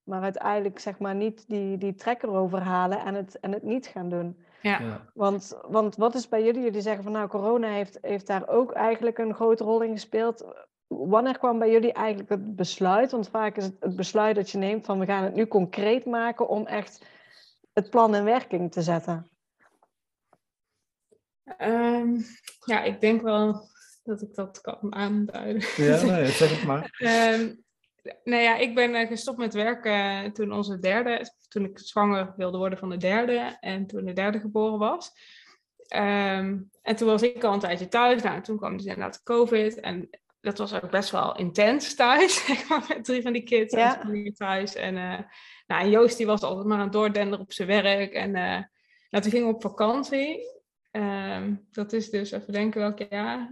maar 0.04 0.22
uiteindelijk 0.22 0.80
zeg 0.80 1.00
maar 1.00 1.16
niet 1.16 1.48
die, 1.48 1.78
die 1.78 1.96
trekker 1.96 2.30
erover 2.30 2.62
halen 2.62 3.00
en 3.00 3.14
het, 3.16 3.40
en 3.40 3.52
het 3.52 3.64
niet 3.64 3.88
gaan 3.88 4.10
doen. 4.10 4.38
Ja. 4.62 4.80
Ja. 4.82 5.02
Want, 5.14 5.60
want 5.68 5.96
wat 5.96 6.16
is 6.16 6.28
bij 6.30 6.44
jullie? 6.44 6.62
Jullie 6.64 6.82
zeggen 6.82 7.04
van 7.04 7.12
nou, 7.12 7.28
corona 7.28 7.68
heeft, 7.68 7.98
heeft 8.02 8.28
daar 8.28 8.48
ook 8.48 8.72
eigenlijk 8.72 9.18
een 9.18 9.34
grote 9.34 9.64
rol 9.64 9.82
in 9.82 9.92
gespeeld. 9.92 10.46
Wanneer 10.88 11.38
kwam 11.38 11.60
bij 11.60 11.72
jullie 11.72 11.94
eigenlijk 11.94 12.30
het 12.30 12.56
besluit? 12.56 13.12
Want 13.12 13.30
vaak 13.30 13.56
is 13.58 13.64
het 13.66 13.76
het 13.80 13.96
besluit 13.96 14.36
dat 14.36 14.50
je 14.50 14.58
neemt 14.58 14.86
van 14.86 15.00
we 15.00 15.06
gaan 15.06 15.24
het 15.24 15.36
nu 15.36 15.48
concreet 15.48 16.06
maken 16.06 16.48
om 16.48 16.66
echt 16.66 17.06
het 17.74 17.90
plan 17.90 18.16
in 18.16 18.24
werking 18.24 18.72
te 18.72 18.82
zetten. 18.82 19.28
Ehm, 21.44 22.20
ja, 22.66 22.84
ik 22.84 23.02
denk 23.02 23.22
wel 23.22 23.70
dat 24.04 24.22
ik 24.22 24.36
dat 24.36 24.62
kan 24.62 24.96
aanduiden. 24.96 25.64
Ja, 25.76 26.04
nee, 26.04 26.28
zeg 26.42 26.50
het 26.50 26.64
maar. 26.64 26.96
Ehm, 26.98 27.54
nou 28.24 28.42
ja, 28.42 28.58
ik 28.58 28.76
ben 28.76 28.96
eh, 28.96 29.08
gestopt 29.08 29.38
met 29.38 29.54
werken 29.54 30.34
toen 30.34 30.52
onze 30.52 30.80
derde, 30.80 31.32
toen 31.48 31.66
ik 31.66 31.80
zwanger 31.80 32.34
wilde 32.38 32.58
worden 32.58 32.80
van 32.80 32.90
de 32.90 32.98
derde 32.98 33.58
en 33.60 33.88
toen 33.88 34.06
de 34.06 34.14
derde 34.14 34.40
geboren 34.40 34.80
was. 34.80 35.12
Ehm, 35.88 36.60
en 36.82 36.96
toen 36.96 37.08
was 37.08 37.22
ik 37.22 37.44
al 37.44 37.54
een 37.54 37.60
tijdje 37.60 37.88
thuis. 37.88 38.22
Nou, 38.22 38.42
toen 38.42 38.58
kwam 38.58 38.78
dus 38.78 38.86
inderdaad 38.86 39.24
COVID 39.24 39.80
en 39.80 40.10
dat 40.42 40.58
was 40.58 40.74
ook 40.74 40.90
best 40.90 41.10
wel 41.10 41.38
intens 41.38 41.96
thuis, 41.96 42.36
zeg 42.46 42.68
maar, 42.70 42.86
met 42.88 43.04
drie 43.04 43.22
van 43.22 43.34
die 43.34 43.44
kids 43.44 43.74
Ja. 43.74 43.96
en 43.96 44.02
toen 44.02 44.16
hier 44.16 44.34
thuis. 44.34 44.76
En, 44.76 44.98
eh, 44.98 45.20
nou, 45.68 45.82
en 45.82 45.90
Joost 45.90 46.18
die 46.18 46.26
was 46.26 46.42
altijd 46.42 46.68
maar 46.68 46.78
aan 46.78 46.84
het 46.84 46.94
doordenderen 46.94 47.46
op 47.46 47.54
zijn 47.54 47.68
werk 47.68 48.14
en 48.14 48.36
eh, 48.36 48.64
nou, 49.10 49.24
toen 49.24 49.32
gingen 49.32 49.48
we 49.48 49.54
op 49.54 49.62
vakantie. 49.62 50.40
Ehm, 50.94 51.56
dat 51.72 51.94
is 51.94 52.10
dus, 52.10 52.32
even 52.32 52.54
denken 52.54 52.82
welk 52.82 53.00
jaar? 53.10 53.52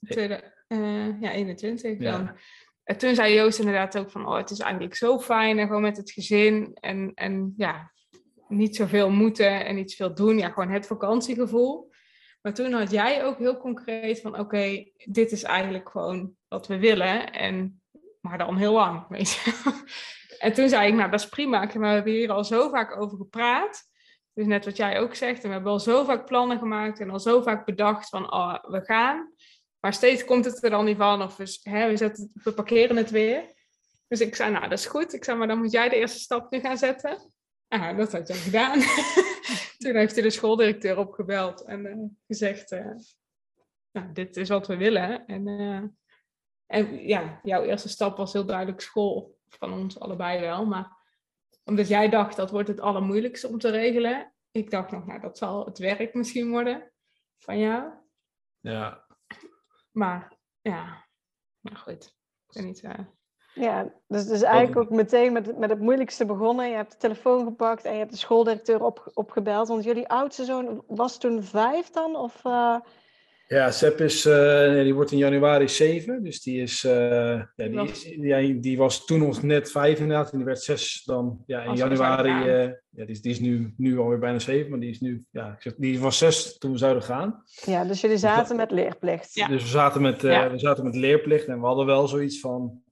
Tweede, 0.00 0.54
eh, 0.66 1.20
ja, 1.20 1.32
21 1.32 1.98
Ja. 1.98 2.10
dan. 2.10 2.36
En 2.84 2.98
toen 2.98 3.14
zei 3.14 3.34
Joost 3.34 3.58
inderdaad 3.58 3.98
ook 3.98 4.10
van, 4.10 4.26
oh, 4.26 4.36
het 4.36 4.50
is 4.50 4.58
eigenlijk 4.58 4.94
zo 4.94 5.18
fijn 5.18 5.58
en 5.58 5.66
gewoon 5.66 5.82
met 5.82 5.96
het 5.96 6.10
gezin 6.10 6.76
en, 6.80 7.12
en 7.14 7.54
ja, 7.56 7.92
niet 8.48 8.76
zoveel 8.76 9.10
moeten 9.10 9.64
en 9.66 9.74
niet 9.74 9.92
zoveel 9.92 10.14
doen. 10.14 10.38
Ja, 10.38 10.48
gewoon 10.48 10.70
het 10.70 10.86
vakantiegevoel. 10.86 11.90
Maar 12.42 12.54
toen 12.54 12.72
had 12.72 12.90
jij 12.90 13.24
ook 13.24 13.38
heel 13.38 13.56
concreet 13.56 14.20
van, 14.20 14.38
oké, 14.38 14.84
dit 15.04 15.32
is 15.32 15.42
eigenlijk 15.42 15.88
gewoon 15.88 16.32
wat 16.48 16.66
we 16.66 16.78
willen. 16.78 17.32
En 17.32 17.82
maar 18.20 18.38
dan 18.38 18.56
heel 18.56 18.72
lang, 18.72 19.08
weet 19.08 19.30
je. 19.30 19.52
En 20.38 20.52
toen 20.52 20.68
zei 20.68 20.88
ik, 20.88 20.94
nou, 20.94 21.10
dat 21.10 21.20
is 21.20 21.28
prima. 21.28 21.66
We 21.66 21.86
hebben 21.86 22.12
hier 22.12 22.32
al 22.32 22.44
zo 22.44 22.68
vaak 22.68 23.00
over 23.00 23.16
gepraat. 23.16 23.87
Dus 24.38 24.46
net 24.46 24.64
wat 24.64 24.76
jij 24.76 25.00
ook 25.00 25.14
zegt, 25.14 25.42
en 25.42 25.48
we 25.48 25.54
hebben 25.54 25.72
al 25.72 25.80
zo 25.80 26.04
vaak 26.04 26.26
plannen 26.26 26.58
gemaakt 26.58 27.00
en 27.00 27.10
al 27.10 27.20
zo 27.20 27.42
vaak 27.42 27.66
bedacht 27.66 28.08
van, 28.08 28.32
oh, 28.32 28.62
we 28.62 28.80
gaan. 28.84 29.32
Maar 29.80 29.92
steeds 29.92 30.24
komt 30.24 30.44
het 30.44 30.64
er 30.64 30.70
dan 30.70 30.84
niet 30.84 30.96
van, 30.96 31.22
of 31.22 31.36
we, 31.36 31.58
hè, 31.62 31.88
we, 31.88 31.96
zetten, 31.96 32.30
we 32.34 32.52
parkeren 32.52 32.96
het 32.96 33.10
weer. 33.10 33.44
Dus 34.08 34.20
ik 34.20 34.34
zei, 34.34 34.52
nou, 34.52 34.68
dat 34.68 34.78
is 34.78 34.86
goed. 34.86 35.14
Ik 35.14 35.24
zei, 35.24 35.38
maar 35.38 35.46
dan 35.46 35.58
moet 35.58 35.72
jij 35.72 35.88
de 35.88 35.96
eerste 35.96 36.18
stap 36.18 36.50
nu 36.50 36.60
gaan 36.60 36.78
zetten. 36.78 37.32
Ah, 37.68 37.96
dat 37.96 38.12
had 38.12 38.28
jij 38.28 38.36
gedaan. 38.36 38.80
Toen 39.78 39.94
heeft 39.94 40.14
hij 40.14 40.22
de 40.22 40.30
schooldirecteur 40.30 40.98
opgebeld 40.98 41.64
en 41.64 41.86
uh, 41.86 42.04
gezegd, 42.26 42.72
uh, 42.72 42.96
nou, 43.92 44.12
dit 44.12 44.36
is 44.36 44.48
wat 44.48 44.66
we 44.66 44.76
willen. 44.76 45.26
En, 45.26 45.46
uh, 45.46 45.82
en 46.66 47.06
ja, 47.06 47.40
jouw 47.42 47.62
eerste 47.62 47.88
stap 47.88 48.16
was 48.16 48.32
heel 48.32 48.46
duidelijk 48.46 48.80
school, 48.80 49.38
van 49.48 49.72
ons 49.72 50.00
allebei 50.00 50.40
wel. 50.40 50.66
Maar 50.66 50.97
omdat 51.68 51.88
jij 51.88 52.08
dacht, 52.08 52.36
dat 52.36 52.50
wordt 52.50 52.68
het 52.68 52.80
allermoeilijkste 52.80 53.48
om 53.48 53.58
te 53.58 53.70
regelen. 53.70 54.32
Ik 54.50 54.70
dacht 54.70 54.90
nog, 54.90 55.06
nou, 55.06 55.20
dat 55.20 55.38
zal 55.38 55.64
het 55.64 55.78
werk 55.78 56.14
misschien 56.14 56.50
worden 56.50 56.92
van 57.38 57.58
jou. 57.58 57.92
Ja. 58.60 59.06
Maar 59.92 60.38
ja, 60.60 61.06
nou 61.60 61.76
goed. 61.76 62.16
Ik 62.48 62.54
weet 62.54 62.64
niet... 62.64 62.82
Ja, 63.54 63.92
dus, 64.06 64.26
dus 64.26 64.42
eigenlijk 64.42 64.78
ook 64.78 64.96
meteen 64.96 65.32
met, 65.32 65.58
met 65.58 65.70
het 65.70 65.80
moeilijkste 65.80 66.26
begonnen. 66.26 66.68
Je 66.68 66.74
hebt 66.74 66.92
de 66.92 66.96
telefoon 66.96 67.44
gepakt 67.44 67.84
en 67.84 67.92
je 67.92 67.98
hebt 67.98 68.10
de 68.10 68.16
schooldirecteur 68.16 68.82
op, 68.82 69.10
opgebeld. 69.14 69.68
Want 69.68 69.84
jullie 69.84 70.08
oudste 70.08 70.44
zoon 70.44 70.84
was 70.86 71.18
toen 71.18 71.42
vijf 71.42 71.90
dan? 71.90 72.16
Of, 72.16 72.44
uh... 72.44 72.80
Ja, 73.50 73.70
Sepp 73.70 74.00
is, 74.00 74.26
uh, 74.26 74.72
die 74.72 74.94
wordt 74.94 75.12
in 75.12 75.18
januari 75.18 75.68
zeven. 75.68 76.22
Dus 76.22 76.42
die, 76.42 76.62
is, 76.62 76.84
uh, 76.84 76.92
ja, 76.92 77.46
die, 77.54 77.82
is, 77.82 78.02
die, 78.02 78.60
die, 78.60 78.78
was 78.78 79.06
toen 79.06 79.18
nog 79.18 79.42
net 79.42 79.70
vijf 79.70 79.98
inderdaad. 79.98 80.30
En 80.30 80.36
die 80.36 80.46
werd 80.46 80.62
zes 80.62 81.02
dan 81.04 81.42
ja, 81.46 81.62
in 81.62 81.74
januari. 81.74 82.30
ja, 82.30 82.74
die, 82.90 83.06
is, 83.06 83.20
die 83.20 83.32
is 83.32 83.40
nu, 83.40 83.74
nu 83.76 83.98
alweer 83.98 84.18
bijna 84.18 84.38
zeven. 84.38 84.70
Maar 84.70 84.80
die, 84.80 84.90
is 84.90 85.00
nu, 85.00 85.24
ja, 85.30 85.58
die 85.76 86.00
was 86.00 86.18
zes 86.18 86.58
toen 86.58 86.72
we 86.72 86.78
zouden 86.78 87.02
gaan. 87.02 87.42
Ja, 87.64 87.84
dus 87.84 88.00
jullie 88.00 88.16
zaten 88.16 88.48
dus, 88.48 88.56
met 88.56 88.70
leerplicht. 88.70 89.34
Ja. 89.34 89.48
Dus 89.48 89.62
we 89.62 89.68
zaten 89.68 90.02
met, 90.02 90.22
we 90.22 90.52
zaten 90.54 90.84
met 90.84 90.94
leerplicht. 90.94 91.46
En 91.46 91.60
we 91.60 91.66
hadden 91.66 91.86
wel 91.86 92.08
zoiets 92.08 92.40
van 92.40 92.82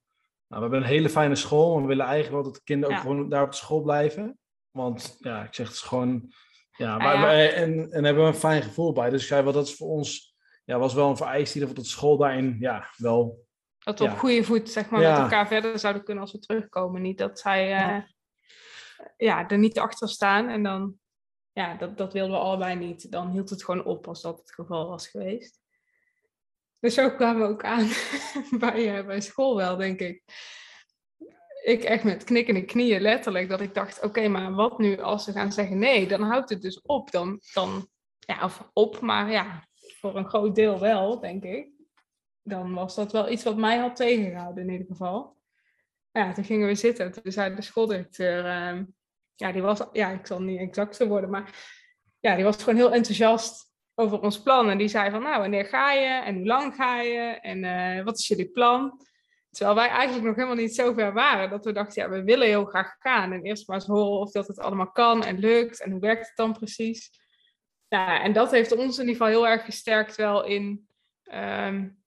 nou, 0.48 0.62
we 0.62 0.68
hebben 0.68 0.80
een 0.80 0.94
hele 0.94 1.10
fijne 1.10 1.34
school. 1.34 1.80
We 1.80 1.86
willen 1.86 2.06
eigenlijk 2.06 2.34
wel 2.34 2.44
dat 2.44 2.54
de 2.54 2.64
kinderen 2.64 2.96
ook 2.96 3.02
gewoon 3.02 3.28
daar 3.28 3.42
op 3.42 3.50
de 3.50 3.56
school 3.56 3.82
blijven. 3.82 4.38
Want 4.70 5.16
ja, 5.18 5.44
ik 5.44 5.54
zeg 5.54 5.66
het 5.66 5.76
is 5.76 5.82
gewoon. 5.82 6.32
Ja, 6.76 6.98
maar, 6.98 7.20
Wij, 7.20 7.54
en, 7.54 7.92
en 7.92 8.04
hebben 8.04 8.22
we 8.22 8.28
een 8.28 8.36
fijn 8.36 8.62
gevoel 8.62 8.92
bij. 8.92 9.10
Dus 9.10 9.22
ik 9.22 9.28
zei 9.28 9.42
wel, 9.42 9.52
dat 9.52 9.66
is 9.66 9.74
voor 9.74 9.88
ons. 9.88 10.25
Ja, 10.66 10.78
was 10.78 10.94
wel 10.94 11.08
een 11.08 11.16
vereiste 11.16 11.58
dat 11.58 11.76
de 11.76 11.84
school 11.84 12.16
daarin 12.16 12.56
ja, 12.60 12.88
wel. 12.96 13.44
Dat 13.78 13.98
we 13.98 14.04
op 14.04 14.18
goede 14.18 14.44
voet 14.44 14.70
zeg 14.70 14.90
maar, 14.90 15.00
met 15.00 15.18
elkaar 15.18 15.46
verder 15.46 15.78
zouden 15.78 16.04
kunnen 16.04 16.22
als 16.22 16.32
we 16.32 16.38
terugkomen. 16.38 17.02
Niet 17.02 17.18
dat 17.18 17.38
zij 17.38 17.72
uh, 17.72 18.02
ja. 19.16 19.48
er 19.48 19.58
niet 19.58 19.78
achter 19.78 20.08
staan. 20.08 20.48
En 20.48 20.62
dan, 20.62 20.94
ja, 21.52 21.74
dat, 21.74 21.98
dat 21.98 22.12
wilden 22.12 22.36
we 22.36 22.42
allebei 22.42 22.74
niet. 22.74 23.10
Dan 23.10 23.30
hield 23.30 23.50
het 23.50 23.64
gewoon 23.64 23.84
op 23.84 24.08
als 24.08 24.22
dat 24.22 24.38
het 24.38 24.52
geval 24.52 24.88
was 24.88 25.08
geweest. 25.08 25.60
Dus 26.80 26.94
zo 26.94 27.10
kwamen 27.10 27.42
we 27.42 27.48
ook 27.48 27.64
aan 27.64 27.88
bij, 28.58 28.98
uh, 28.98 29.06
bij 29.06 29.20
school 29.20 29.56
wel, 29.56 29.76
denk 29.76 30.00
ik. 30.00 30.22
Ik 31.64 31.84
echt 31.84 32.04
met 32.04 32.24
knikkende 32.24 32.64
knieën, 32.64 33.00
letterlijk, 33.00 33.48
dat 33.48 33.60
ik 33.60 33.74
dacht, 33.74 34.02
oké, 34.02 34.28
maar 34.28 34.54
wat 34.54 34.78
nu 34.78 35.00
als 35.00 35.24
ze 35.24 35.32
gaan 35.32 35.52
zeggen 35.52 35.78
nee, 35.78 36.08
dan 36.08 36.22
houdt 36.22 36.50
het 36.50 36.62
dus 36.62 36.80
op. 36.82 37.10
Dan, 37.10 37.40
dan, 37.52 37.88
ja, 38.18 38.44
of 38.44 38.70
op, 38.72 39.00
maar 39.00 39.30
ja, 39.30 39.66
voor 40.00 40.16
een 40.16 40.28
groot 40.28 40.54
deel 40.54 40.78
wel, 40.78 41.20
denk 41.20 41.44
ik. 41.44 41.68
Dan 42.42 42.74
was 42.74 42.94
dat 42.94 43.12
wel 43.12 43.30
iets 43.30 43.44
wat 43.44 43.56
mij 43.56 43.78
had 43.78 43.96
tegengehouden 43.96 44.64
in 44.64 44.70
ieder 44.70 44.86
geval. 44.86 45.36
Ja, 46.12 46.32
toen 46.32 46.44
gingen 46.44 46.66
we 46.66 46.74
zitten. 46.74 47.12
Toen 47.12 47.32
zei 47.32 47.54
de 47.54 47.62
schooldirecteur, 47.62 48.44
uh, 48.44 48.82
ja, 49.34 49.52
die 49.52 49.62
was, 49.62 49.82
ja, 49.92 50.10
ik 50.10 50.26
zal 50.26 50.42
niet 50.42 50.60
exact 50.60 51.06
worden, 51.06 51.30
maar 51.30 51.74
ja, 52.20 52.34
die 52.34 52.44
was 52.44 52.56
gewoon 52.56 52.76
heel 52.76 52.92
enthousiast 52.92 53.64
over 53.94 54.20
ons 54.20 54.42
plan. 54.42 54.70
En 54.70 54.78
die 54.78 54.88
zei 54.88 55.10
van, 55.10 55.22
nou, 55.22 55.40
wanneer 55.40 55.64
ga 55.64 55.92
je? 55.92 56.22
En 56.24 56.34
hoe 56.34 56.46
lang 56.46 56.74
ga 56.74 57.00
je? 57.00 57.20
En 57.20 57.64
uh, 57.64 58.04
wat 58.04 58.18
is 58.18 58.26
jullie 58.26 58.50
plan? 58.50 59.00
Terwijl 59.50 59.76
wij 59.76 59.88
eigenlijk 59.88 60.26
nog 60.26 60.34
helemaal 60.34 60.56
niet 60.56 60.74
zo 60.74 60.92
ver 60.92 61.12
waren. 61.12 61.50
Dat 61.50 61.64
we 61.64 61.72
dachten, 61.72 62.02
ja, 62.02 62.08
we 62.08 62.22
willen 62.22 62.46
heel 62.46 62.64
graag 62.64 62.96
gaan. 62.98 63.32
En 63.32 63.42
eerst 63.42 63.68
maar 63.68 63.76
eens 63.76 63.86
horen 63.86 64.20
of 64.20 64.30
dat 64.30 64.46
het 64.46 64.58
allemaal 64.58 64.90
kan 64.90 65.24
en 65.24 65.38
lukt. 65.38 65.82
En 65.82 65.90
hoe 65.90 66.00
werkt 66.00 66.26
het 66.26 66.36
dan 66.36 66.52
precies? 66.52 67.10
Ja, 67.96 68.22
en 68.22 68.32
dat 68.32 68.50
heeft 68.50 68.76
ons 68.76 68.98
in 68.98 69.08
ieder 69.08 69.16
geval 69.16 69.26
heel 69.28 69.48
erg 69.48 69.64
gesterkt 69.64 70.16
wel 70.16 70.44
in, 70.44 70.88
um, 71.32 72.02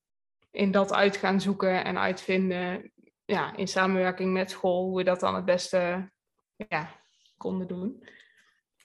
in 0.52 0.72
dat 0.72 0.94
uit 0.94 1.18
gaan 1.18 1.42
zoeken 1.42 1.84
en 1.84 1.98
uitvinden. 1.98 2.92
Ja, 3.26 3.56
in 3.56 3.68
samenwerking 3.68 4.34
met 4.34 4.50
school, 4.50 4.86
hoe 4.86 4.98
we 4.98 5.04
dat 5.04 5.20
dan 5.20 5.36
het 5.36 5.46
beste 5.46 6.12
ja, 6.56 6.90
konden 7.38 7.68
doen. 7.68 8.04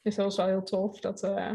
Dus 0.03 0.15
dat 0.15 0.25
was 0.25 0.37
wel 0.37 0.47
heel 0.47 0.63
tof. 0.63 1.01
Dat, 1.01 1.23
uh, 1.23 1.53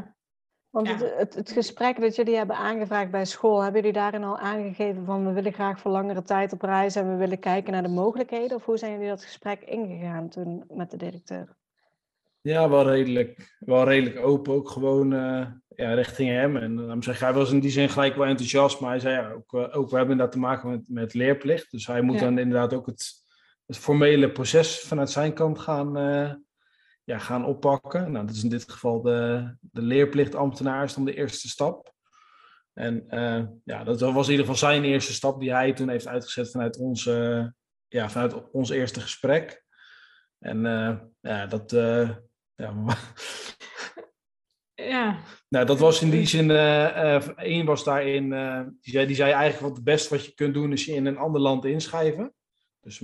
want 0.69 0.87
het, 0.87 1.33
het, 1.33 1.51
gesprek 1.51 1.99
dat 1.99 2.15
jullie 2.15 2.35
hebben 2.35 2.55
aangevraagd 2.55 3.11
bij 3.11 3.25
school, 3.25 3.61
hebben 3.61 3.81
jullie 3.81 3.97
daarin 3.97 4.23
al 4.23 4.37
aangegeven 4.37 5.05
van 5.05 5.25
we 5.25 5.31
willen 5.31 5.53
graag 5.53 5.79
voor 5.79 5.91
langere 5.91 6.21
tijd 6.21 6.53
op 6.53 6.61
reis 6.61 6.95
en 6.95 7.09
we 7.09 7.15
willen 7.15 7.39
kijken 7.39 7.73
naar 7.73 7.83
de 7.83 7.89
mogelijkheden? 7.89 8.57
Of 8.57 8.65
hoe 8.65 8.77
zijn 8.77 8.91
jullie 8.91 9.07
dat 9.07 9.23
gesprek 9.23 9.61
ingegaan 9.61 10.29
toen 10.29 10.63
met 10.67 10.91
de 10.91 10.97
directeur? 10.97 11.57
Ja, 12.41 12.69
wel 12.69 12.89
redelijk, 12.89 13.55
wel 13.59 13.83
redelijk 13.83 14.19
open, 14.19 14.53
ook 14.53 14.69
gewoon 14.69 15.13
uh, 15.13 15.47
ja, 15.67 15.93
richting 15.93 16.29
hem. 16.29 16.57
En 16.57 16.75
dan 16.75 17.03
zeg 17.03 17.19
hij 17.19 17.33
was 17.33 17.51
in 17.51 17.59
die 17.59 17.71
zin 17.71 17.89
gelijk 17.89 18.15
wel 18.15 18.25
enthousiast, 18.25 18.79
maar 18.79 18.89
hij 18.89 18.99
zei 18.99 19.15
ja, 19.15 19.31
ook, 19.31 19.53
uh, 19.53 19.77
ook 19.77 19.89
we 19.89 19.97
hebben 19.97 20.17
dat 20.17 20.31
te 20.31 20.39
maken 20.39 20.69
met, 20.69 20.89
met 20.89 21.13
leerplicht. 21.13 21.71
Dus 21.71 21.87
hij 21.87 22.01
moet 22.01 22.19
dan 22.19 22.37
inderdaad 22.37 22.73
ook 22.73 22.85
het, 22.85 23.11
het 23.65 23.77
formele 23.77 24.31
proces 24.31 24.79
vanuit 24.79 25.09
zijn 25.09 25.33
kant 25.33 25.59
gaan, 25.59 25.97
uh, 25.97 26.33
ja, 27.03 27.17
gaan 27.17 27.45
oppakken. 27.45 28.11
Nou, 28.11 28.25
dat 28.25 28.35
is 28.35 28.43
in 28.43 28.49
dit 28.49 28.71
geval 28.71 29.01
de, 29.01 29.51
de 29.59 29.81
leerplichtambtenaar 29.81 30.83
is 30.83 30.93
dan 30.93 31.05
de 31.05 31.15
eerste 31.15 31.47
stap. 31.47 31.93
En 32.73 33.05
uh, 33.09 33.43
ja, 33.63 33.83
dat 33.83 33.99
was 33.99 34.25
in 34.25 34.31
ieder 34.31 34.45
geval 34.45 34.69
zijn 34.69 34.83
eerste 34.83 35.13
stap 35.13 35.39
die 35.39 35.53
hij 35.53 35.73
toen 35.73 35.89
heeft 35.89 36.07
uitgezet 36.07 36.51
vanuit, 36.51 36.77
onze, 36.77 37.53
ja, 37.87 38.09
vanuit 38.09 38.51
ons 38.51 38.69
eerste 38.69 39.01
gesprek. 39.01 39.63
En 40.39 40.61
ja, 41.21 41.45
dat... 41.45 41.71
Uh, 42.59 42.67
ja, 42.67 42.95
ja. 44.91 45.19
Nou, 45.49 45.65
dat 45.65 45.79
was 45.79 46.01
in 46.01 46.09
die 46.09 46.27
zin, 46.27 46.51
één 47.35 47.65
was 47.65 47.83
daarin, 47.83 48.29
die, 48.81 48.93
zei, 48.93 49.05
die 49.05 49.15
zei 49.15 49.31
eigenlijk 49.31 49.61
wat 49.61 49.75
het 49.75 49.83
beste 49.83 50.15
wat 50.15 50.25
je 50.25 50.33
kunt 50.33 50.53
doen 50.53 50.71
is 50.71 50.85
je 50.85 50.93
in 50.93 51.05
een 51.05 51.17
ander 51.17 51.41
land 51.41 51.65
inschrijven. 51.65 52.33
Dus 52.81 53.01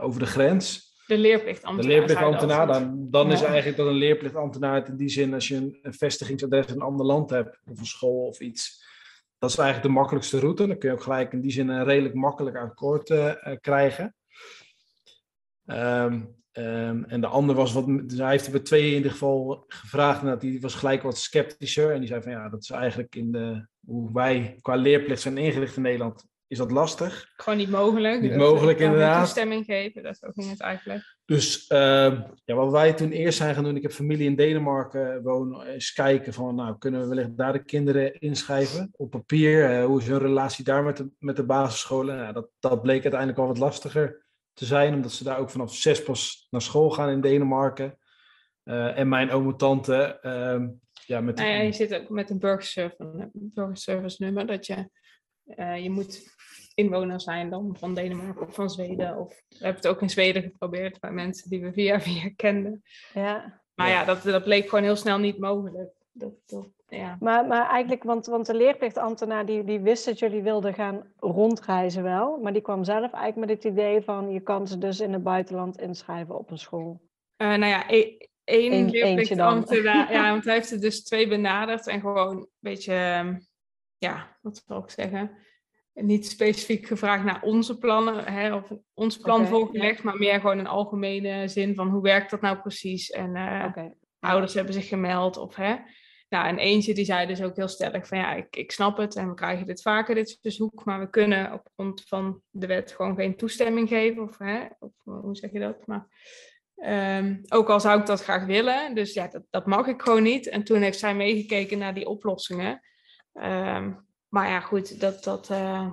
over 0.00 0.20
de 0.20 0.26
grens. 0.26 0.96
De 1.06 1.18
leerplichtambtenaar. 1.18 1.82
De 1.82 1.96
leerplichtambtenaar, 1.96 2.66
dan, 2.66 3.06
dan 3.10 3.32
is 3.32 3.42
eigenlijk 3.42 3.76
dat 3.76 3.86
een 3.86 3.92
leerplichtambtenaar 3.92 4.88
in 4.88 4.96
die 4.96 5.08
zin 5.08 5.34
als 5.34 5.48
je 5.48 5.56
een, 5.56 5.78
een 5.82 5.94
vestigingsadres 5.94 6.66
in 6.66 6.74
een 6.74 6.80
ander 6.80 7.06
land 7.06 7.30
hebt, 7.30 7.60
of 7.70 7.78
een 7.78 7.86
school 7.86 8.26
of 8.26 8.40
iets. 8.40 8.86
Dat 9.38 9.50
is 9.50 9.56
eigenlijk 9.56 9.88
de 9.88 9.98
makkelijkste 9.98 10.38
route. 10.38 10.66
Dan 10.66 10.78
kun 10.78 10.88
je 10.88 10.94
ook 10.94 11.02
gelijk 11.02 11.32
in 11.32 11.40
die 11.40 11.50
zin 11.50 11.68
een 11.68 11.84
redelijk 11.84 12.14
makkelijk 12.14 12.56
akkoord 12.56 13.10
uh, 13.10 13.32
krijgen. 13.60 14.14
Um, 15.66 16.36
um, 16.58 17.04
en 17.04 17.20
de 17.20 17.26
ander 17.26 17.54
was 17.54 17.72
wat, 17.72 17.86
dus 17.86 18.18
hij 18.18 18.30
heeft 18.30 18.46
er 18.46 18.52
bij 18.52 18.60
twee 18.60 18.88
in 18.88 18.96
ieder 18.96 19.10
geval 19.10 19.64
gevraagd. 19.68 20.22
En 20.22 20.38
die 20.38 20.60
was 20.60 20.74
gelijk 20.74 21.02
wat 21.02 21.18
sceptischer. 21.18 21.92
En 21.92 21.98
die 21.98 22.08
zei 22.08 22.22
van 22.22 22.32
ja, 22.32 22.48
dat 22.48 22.62
is 22.62 22.70
eigenlijk 22.70 23.14
in 23.14 23.32
de, 23.32 23.66
hoe 23.86 24.12
wij 24.12 24.58
qua 24.60 24.74
leerplicht 24.74 25.20
zijn 25.20 25.38
ingericht 25.38 25.76
in 25.76 25.82
Nederland 25.82 26.26
is 26.48 26.58
dat 26.58 26.70
lastig. 26.70 27.32
Gewoon 27.36 27.58
niet 27.58 27.70
mogelijk. 27.70 28.20
Niet 28.20 28.36
mogelijk, 28.36 28.78
inderdaad. 28.78 29.24
toestemming 29.24 29.64
geven, 29.64 30.02
dat 30.02 30.14
is 30.14 30.24
ook 30.24 30.36
niet 30.36 30.50
het 30.50 30.62
uitleg. 30.62 31.02
Dus 31.24 31.70
uh, 31.72 31.78
ja, 32.44 32.54
wat 32.54 32.70
wij 32.70 32.92
toen 32.92 33.10
eerst 33.10 33.38
zijn 33.38 33.54
gaan 33.54 33.64
doen, 33.64 33.76
ik 33.76 33.82
heb 33.82 33.92
familie 33.92 34.26
in 34.26 34.36
Denemarken 34.36 35.22
wonen, 35.22 35.66
eens 35.66 35.92
kijken 35.92 36.32
van, 36.32 36.54
nou, 36.54 36.78
kunnen 36.78 37.00
we 37.00 37.06
wellicht 37.06 37.36
daar 37.36 37.52
de 37.52 37.64
kinderen 37.64 38.20
inschrijven 38.20 38.88
op 38.92 39.10
papier? 39.10 39.70
Uh, 39.70 39.84
hoe 39.84 40.00
is 40.00 40.06
hun 40.06 40.18
relatie 40.18 40.64
daar 40.64 40.84
met 40.84 40.96
de, 40.96 41.10
met 41.18 41.36
de 41.36 41.44
basisscholen? 41.44 42.16
Nou, 42.16 42.32
dat, 42.32 42.48
dat 42.58 42.82
bleek 42.82 43.02
uiteindelijk 43.02 43.38
wel 43.38 43.48
wat 43.48 43.58
lastiger 43.58 44.26
te 44.58 44.66
zijn, 44.66 44.94
omdat 44.94 45.12
ze 45.12 45.24
daar 45.24 45.38
ook 45.38 45.50
vanaf 45.50 45.74
zes 45.74 46.02
pas 46.02 46.46
naar 46.50 46.62
school 46.62 46.90
gaan 46.90 47.08
in 47.08 47.20
Denemarken. 47.20 47.98
Uh, 48.64 48.98
en 48.98 49.08
mijn 49.08 49.30
oom 49.30 49.48
en 49.48 49.56
tante... 49.56 50.18
Uh, 50.22 50.68
ja, 51.06 51.20
met 51.20 51.36
nou 51.36 51.48
ja, 51.48 51.60
je 51.60 51.72
zit 51.72 51.94
ook 51.94 52.08
met 52.08 52.30
een 52.30 52.38
burgerservice, 52.38 53.30
burgerservice 53.32 54.22
nummer, 54.22 54.46
dat 54.46 54.66
je, 54.66 54.90
je 55.82 55.90
moet 55.90 56.36
inwoner 56.74 57.20
zijn 57.20 57.50
dan 57.50 57.76
van 57.78 57.94
Denemarken 57.94 58.46
of 58.46 58.54
van 58.54 58.70
Zweden. 58.70 59.16
Of 59.16 59.42
we 59.48 59.56
hebben 59.56 59.82
het 59.82 59.86
ook 59.86 60.02
in 60.02 60.10
Zweden 60.10 60.42
geprobeerd 60.42 61.00
bij 61.00 61.10
mensen 61.10 61.50
die 61.50 61.60
we 61.60 61.72
via 61.72 62.00
via 62.10 62.30
kenden. 62.36 62.82
Ja. 63.14 63.62
Maar 63.74 63.88
ja, 63.88 64.04
dat, 64.04 64.22
dat 64.22 64.44
bleek 64.44 64.68
gewoon 64.68 64.84
heel 64.84 64.96
snel 64.96 65.18
niet 65.18 65.38
mogelijk. 65.38 65.92
Dat, 66.12 66.32
dat, 66.46 66.68
ja. 66.88 67.16
maar, 67.20 67.46
maar 67.46 67.68
eigenlijk, 67.68 68.02
want, 68.02 68.26
want 68.26 68.46
de 68.46 68.54
leerplichtambtenaar 68.54 69.46
die, 69.46 69.64
die 69.64 69.80
wist 69.80 70.04
dat 70.04 70.18
jullie 70.18 70.42
wilden 70.42 70.74
gaan 70.74 71.02
rondreizen 71.16 72.02
wel. 72.02 72.38
Maar 72.38 72.52
die 72.52 72.62
kwam 72.62 72.84
zelf 72.84 73.12
eigenlijk 73.12 73.36
met 73.36 73.48
het 73.48 73.72
idee 73.72 74.02
van 74.02 74.30
je 74.30 74.40
kan 74.40 74.66
ze 74.68 74.78
dus 74.78 75.00
in 75.00 75.12
het 75.12 75.22
buitenland 75.22 75.80
inschrijven 75.80 76.38
op 76.38 76.50
een 76.50 76.58
school. 76.58 77.00
Uh, 77.36 77.48
nou 77.48 77.66
ja, 77.66 77.90
e 77.90 78.16
één 78.44 78.90
leerplichtambtenaar. 78.90 80.12
ja, 80.12 80.30
want 80.32 80.44
hij 80.44 80.54
heeft 80.54 80.70
er 80.70 80.80
dus 80.80 81.04
twee 81.04 81.28
benaderd 81.28 81.86
en 81.86 82.00
gewoon 82.00 82.36
een 82.36 82.48
beetje, 82.58 82.94
ehm, 82.94 83.38
ja, 83.98 84.36
wat 84.40 84.62
zal 84.66 84.82
ik 84.82 84.90
zeggen 84.90 85.46
niet 86.02 86.26
specifiek 86.26 86.86
gevraagd 86.86 87.24
naar 87.24 87.42
onze 87.42 87.78
plannen, 87.78 88.24
hè, 88.24 88.54
of 88.54 88.72
ons 88.94 89.16
plan 89.16 89.40
Oké, 89.40 89.48
voorgelegd, 89.48 90.02
maar 90.02 90.16
meer 90.16 90.40
gewoon 90.40 90.58
een 90.58 90.66
algemene 90.66 91.48
zin 91.48 91.74
van 91.74 91.88
hoe 91.88 92.02
werkt 92.02 92.30
dat 92.30 92.40
nou 92.40 92.58
precies? 92.58 93.10
En 93.10 93.36
eh, 93.36 93.84
ouders 94.18 94.54
hebben 94.54 94.74
zich 94.74 94.88
gemeld 94.88 95.36
of 95.36 95.54
hè. 95.54 95.76
Nou, 96.28 96.46
en 96.46 96.58
eentje 96.58 96.94
die 96.94 97.04
zei 97.04 97.26
dus 97.26 97.42
ook 97.42 97.56
heel 97.56 97.68
stellig 97.68 98.06
van 98.06 98.18
ja, 98.18 98.34
ik, 98.34 98.56
ik 98.56 98.72
snap 98.72 98.96
het 98.96 99.16
en 99.16 99.28
we 99.28 99.34
krijgen 99.34 99.66
dit 99.66 99.82
vaker, 99.82 100.14
dit 100.14 100.38
verzoek, 100.42 100.84
maar 100.84 101.00
we 101.00 101.10
kunnen 101.10 101.52
op 101.52 101.68
grond 101.74 102.02
van 102.06 102.42
de 102.50 102.66
wet 102.66 102.92
gewoon 102.92 103.16
geen 103.16 103.36
toestemming 103.36 103.88
geven 103.88 104.22
of 104.22 104.38
hè, 104.38 104.66
of 104.78 104.92
hoe 105.04 105.36
zeg 105.36 105.52
je 105.52 105.58
dat? 105.58 105.86
Maar 105.86 106.06
ehm, 106.76 107.36
ook 107.48 107.68
al 107.68 107.80
zou 107.80 108.00
ik 108.00 108.06
dat 108.06 108.22
graag 108.22 108.46
willen, 108.46 108.94
dus 108.94 109.12
ja, 109.12 109.28
dat, 109.28 109.42
dat 109.50 109.66
mag 109.66 109.86
ik 109.86 110.02
gewoon 110.02 110.22
niet. 110.22 110.48
En 110.48 110.64
toen 110.64 110.80
heeft 110.80 110.98
zij 110.98 111.14
meegekeken 111.14 111.78
naar 111.78 111.94
die 111.94 112.08
oplossingen. 112.08 112.80
Ehm, 113.32 113.92
maar 114.28 114.48
ja, 114.48 114.60
goed, 114.60 115.00
dat, 115.00 115.24
dat 115.24 115.50
eh, 115.50 115.90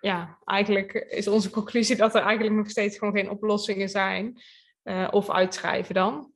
ja, 0.00 0.38
eigenlijk 0.44 0.92
is 0.92 1.28
onze 1.28 1.50
conclusie 1.50 1.96
dat 1.96 2.14
er 2.14 2.22
eigenlijk 2.22 2.56
nog 2.56 2.70
steeds 2.70 2.98
gewoon 2.98 3.14
geen 3.14 3.30
oplossingen 3.30 3.88
zijn. 3.88 4.40
Eh, 4.82 5.08
of 5.10 5.30
uitschrijven 5.30 5.94
dan. 5.94 6.31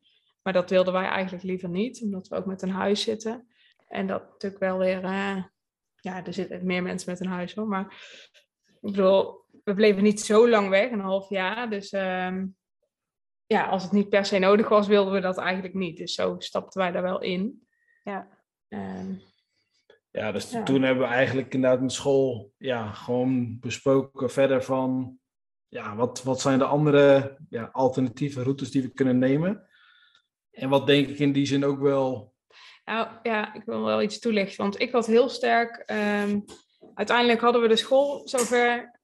Maar 0.46 0.54
dat 0.54 0.70
wilden 0.70 0.92
wij 0.92 1.06
eigenlijk 1.06 1.44
liever 1.44 1.68
niet, 1.68 2.02
omdat 2.02 2.28
we 2.28 2.36
ook 2.36 2.46
met 2.46 2.62
een 2.62 2.70
huis 2.70 3.02
zitten. 3.02 3.48
En 3.88 4.06
dat 4.06 4.28
natuurlijk 4.28 4.62
wel 4.62 4.78
weer, 4.78 5.04
eh, 5.04 5.44
ja, 6.00 6.24
er 6.24 6.32
zitten 6.32 6.66
meer 6.66 6.82
mensen 6.82 7.10
met 7.10 7.20
een 7.20 7.26
huis 7.26 7.54
hoor. 7.54 7.68
Maar 7.68 7.84
ik 8.64 8.78
bedoel, 8.80 9.44
we 9.64 9.74
bleven 9.74 10.02
niet 10.02 10.20
zo 10.20 10.48
lang 10.48 10.68
weg, 10.68 10.90
een 10.90 11.00
half 11.00 11.28
jaar. 11.28 11.70
Dus 11.70 11.90
ehm, 11.90 12.46
ja, 13.46 13.66
als 13.66 13.82
het 13.82 13.92
niet 13.92 14.08
per 14.08 14.24
se 14.26 14.38
nodig 14.38 14.68
was, 14.68 14.86
wilden 14.86 15.12
we 15.12 15.20
dat 15.20 15.38
eigenlijk 15.38 15.74
niet. 15.74 15.96
Dus 15.96 16.14
zo 16.14 16.34
stapten 16.38 16.80
wij 16.80 16.92
daar 16.92 17.02
wel 17.02 17.22
in. 17.22 17.66
Ja. 18.02 18.28
Ehm, 18.68 19.14
Ja, 20.10 20.32
dus 20.32 20.50
Ja. 20.50 20.62
toen 20.62 20.82
hebben 20.82 21.08
we 21.08 21.12
eigenlijk 21.12 21.54
inderdaad 21.54 21.80
met 21.80 21.92
school 21.92 22.52
ja, 22.58 22.92
gewoon 22.92 23.58
besproken 23.60 24.30
verder 24.30 24.62
van 24.62 25.18
ja, 25.68 25.96
wat, 25.96 26.22
wat 26.22 26.40
zijn 26.40 26.58
de 26.58 26.64
andere 26.64 27.36
ja, 27.48 27.68
alternatieve 27.72 28.42
routes 28.42 28.70
die 28.70 28.82
we 28.82 28.88
kunnen 28.88 29.18
nemen. 29.18 29.68
En 30.56 30.68
wat 30.68 30.86
denk 30.86 31.08
ik 31.08 31.18
in 31.18 31.32
die 31.32 31.46
zin 31.46 31.64
ook 31.64 31.80
wel. 31.80 32.34
Nou 32.84 33.08
ja, 33.22 33.54
ik 33.54 33.62
wil 33.64 33.84
wel 33.84 34.02
iets 34.02 34.18
toelichten, 34.18 34.62
want 34.62 34.80
ik 34.80 34.92
had 34.92 35.06
heel 35.06 35.28
sterk. 35.28 35.82
ehm, 35.86 36.40
uiteindelijk 36.94 37.40
hadden 37.40 37.62
we 37.62 37.68
de 37.68 37.76
school 37.76 38.28
zover 38.28 38.98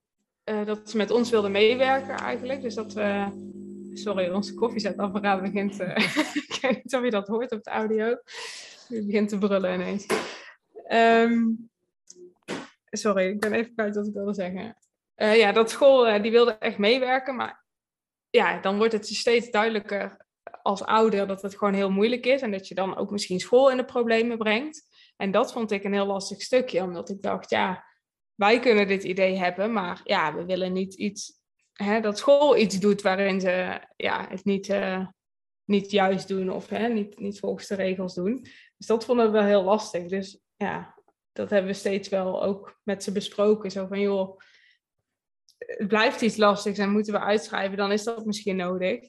eh, 0.45 0.67
dat 0.67 0.91
ze 0.91 0.97
met 0.97 1.11
ons 1.11 1.31
wilden 1.31 1.51
meewerken 1.51 2.17
eigenlijk. 2.17 2.63
Dus 2.63 2.75
dat 2.75 2.93
we. 2.93 3.27
Sorry, 3.95 4.29
onze 4.31 4.55
koffiezetapparaat 4.55 5.43
begint. 5.43 5.81
eh, 5.81 5.97
ik 6.49 6.59
weet 6.63 6.83
niet 6.83 6.95
of 6.95 7.05
je 7.05 7.11
dat 7.11 7.29
hoort 7.29 7.53
op 7.53 7.63
de 7.63 7.71
audio. 7.71 8.17
Die 8.89 9.07
begint 9.07 9.29
te 9.29 9.39
brullen 9.39 9.75
ineens. 9.75 10.07
Ehm, 10.87 11.43
sorry, 12.91 13.27
ik 13.29 13.41
ben 13.41 13.53
even 13.53 13.75
kwijt 13.75 13.97
wat 13.97 14.07
ik 14.07 14.15
wilde 14.15 14.35
zeggen. 14.35 14.77
Eh, 15.15 15.37
ja, 15.37 15.53
dat 15.53 15.71
school 15.71 16.23
die 16.23 16.31
wilde 16.31 16.53
echt 16.59 16.79
meewerken, 16.79 17.37
maar 17.37 17.65
ja, 18.31 18.61
dan 18.61 18.77
wordt 18.77 18.93
het 18.93 19.07
steeds 19.07 19.51
duidelijker 19.51 20.27
als 20.63 20.83
ouder 20.83 21.27
dat 21.27 21.43
het 21.43 21.59
gewoon 21.59 21.75
heel 21.75 21.91
moeilijk 21.91 22.27
is 22.27 22.41
en 22.41 22.51
dat 22.51 22.69
je 22.69 22.75
dan 22.75 22.97
ook 22.97 23.11
misschien 23.11 23.41
school 23.41 23.71
in 23.71 23.77
de 23.77 23.85
problemen 23.85 24.39
brengt. 24.39 24.83
En 25.17 25.31
dat 25.31 25.53
vond 25.53 25.71
ik 25.71 25.85
een 25.85 25.93
heel 25.93 26.07
lastig 26.07 26.43
stukje, 26.43 26.83
omdat 26.83 27.09
ik 27.09 27.23
dacht, 27.23 27.51
ja, 27.51 27.85
wij 28.35 28.61
kunnen 28.61 28.89
dit 28.89 29.05
idee 29.05 29.37
hebben, 29.37 29.73
maar 29.73 30.01
ja, 30.05 30.35
we 30.35 30.45
willen 30.45 30.73
niet 30.73 30.95
iets, 30.95 31.41
hè, 31.73 32.01
dat 32.01 32.19
school 32.19 32.57
iets 32.57 32.81
doet 32.81 33.03
waarin 33.03 33.41
ze 33.41 33.81
ja, 33.97 34.27
het 34.29 34.45
niet, 34.45 34.69
eh, 34.69 35.07
niet 35.65 35.91
juist 35.91 36.29
doen 36.29 36.51
of 36.51 36.69
hè, 36.69 36.89
niet, 36.89 37.19
niet 37.19 37.39
volgens 37.39 37.67
de 37.67 37.75
regels 37.75 38.15
doen. 38.15 38.47
Dus 38.77 38.87
dat 38.87 39.05
vonden 39.05 39.27
we 39.27 39.33
wel 39.33 39.45
heel 39.45 39.63
lastig. 39.63 40.07
Dus 40.07 40.41
ja, 40.57 40.95
dat 41.33 41.51
hebben 41.51 41.71
we 41.71 41.77
steeds 41.77 42.09
wel 42.09 42.43
ook 42.43 42.81
met 42.83 43.03
ze 43.03 43.13
besproken. 43.13 43.71
Zo 43.71 43.87
van, 43.87 44.01
joh, 44.01 44.39
het 45.59 45.89
blijft 45.89 46.21
iets 46.21 46.37
lastigs 46.37 46.79
en 46.79 46.91
moeten 46.91 47.13
we 47.13 47.21
uitschrijven, 47.21 47.77
dan 47.77 47.93
is 47.93 48.05
dat 48.05 48.27
misschien 48.27 48.57
nodig. 48.57 49.09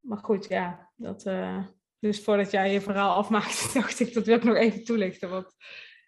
Maar 0.00 0.18
goed, 0.18 0.46
ja, 0.48 0.90
dat, 0.96 1.26
eh, 1.26 1.64
dus 1.98 2.22
voordat 2.22 2.50
jij 2.50 2.72
je 2.72 2.80
verhaal 2.80 3.14
afmaakt, 3.14 3.70
dacht 3.74 4.00
ik, 4.00 4.14
dat 4.14 4.26
wil 4.26 4.36
ik 4.36 4.44
nog 4.44 4.56
even 4.56 4.84
toelichten. 4.84 5.30
Want, 5.30 5.54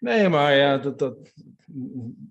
Nee, 0.03 0.29
maar 0.29 0.55
ja, 0.55 0.77
dat, 0.77 0.99
dat 0.99 1.17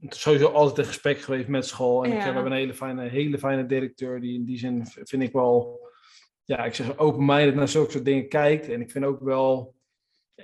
het 0.00 0.14
is 0.14 0.20
sowieso 0.20 0.46
altijd 0.46 0.78
een 0.78 0.84
gesprek 0.84 1.18
geweest 1.18 1.48
met 1.48 1.66
school. 1.66 2.04
En 2.04 2.10
ik, 2.12 2.16
we 2.16 2.22
hebben 2.22 2.46
een 2.46 2.58
hele 2.58 2.74
fijne, 2.74 3.08
hele 3.08 3.38
fijne 3.38 3.66
directeur 3.66 4.20
die 4.20 4.34
in 4.34 4.44
die 4.44 4.58
zin 4.58 4.86
vind 4.86 5.22
ik 5.22 5.32
wel, 5.32 5.80
ja, 6.44 6.64
ik 6.64 6.74
zeg 6.74 6.98
open-minded 6.98 7.54
naar 7.54 7.68
zulke 7.68 7.90
soort 7.90 8.04
dingen 8.04 8.28
kijkt. 8.28 8.68
En 8.68 8.80
ik 8.80 8.90
vind 8.90 9.04
ook 9.04 9.20
wel, 9.20 9.74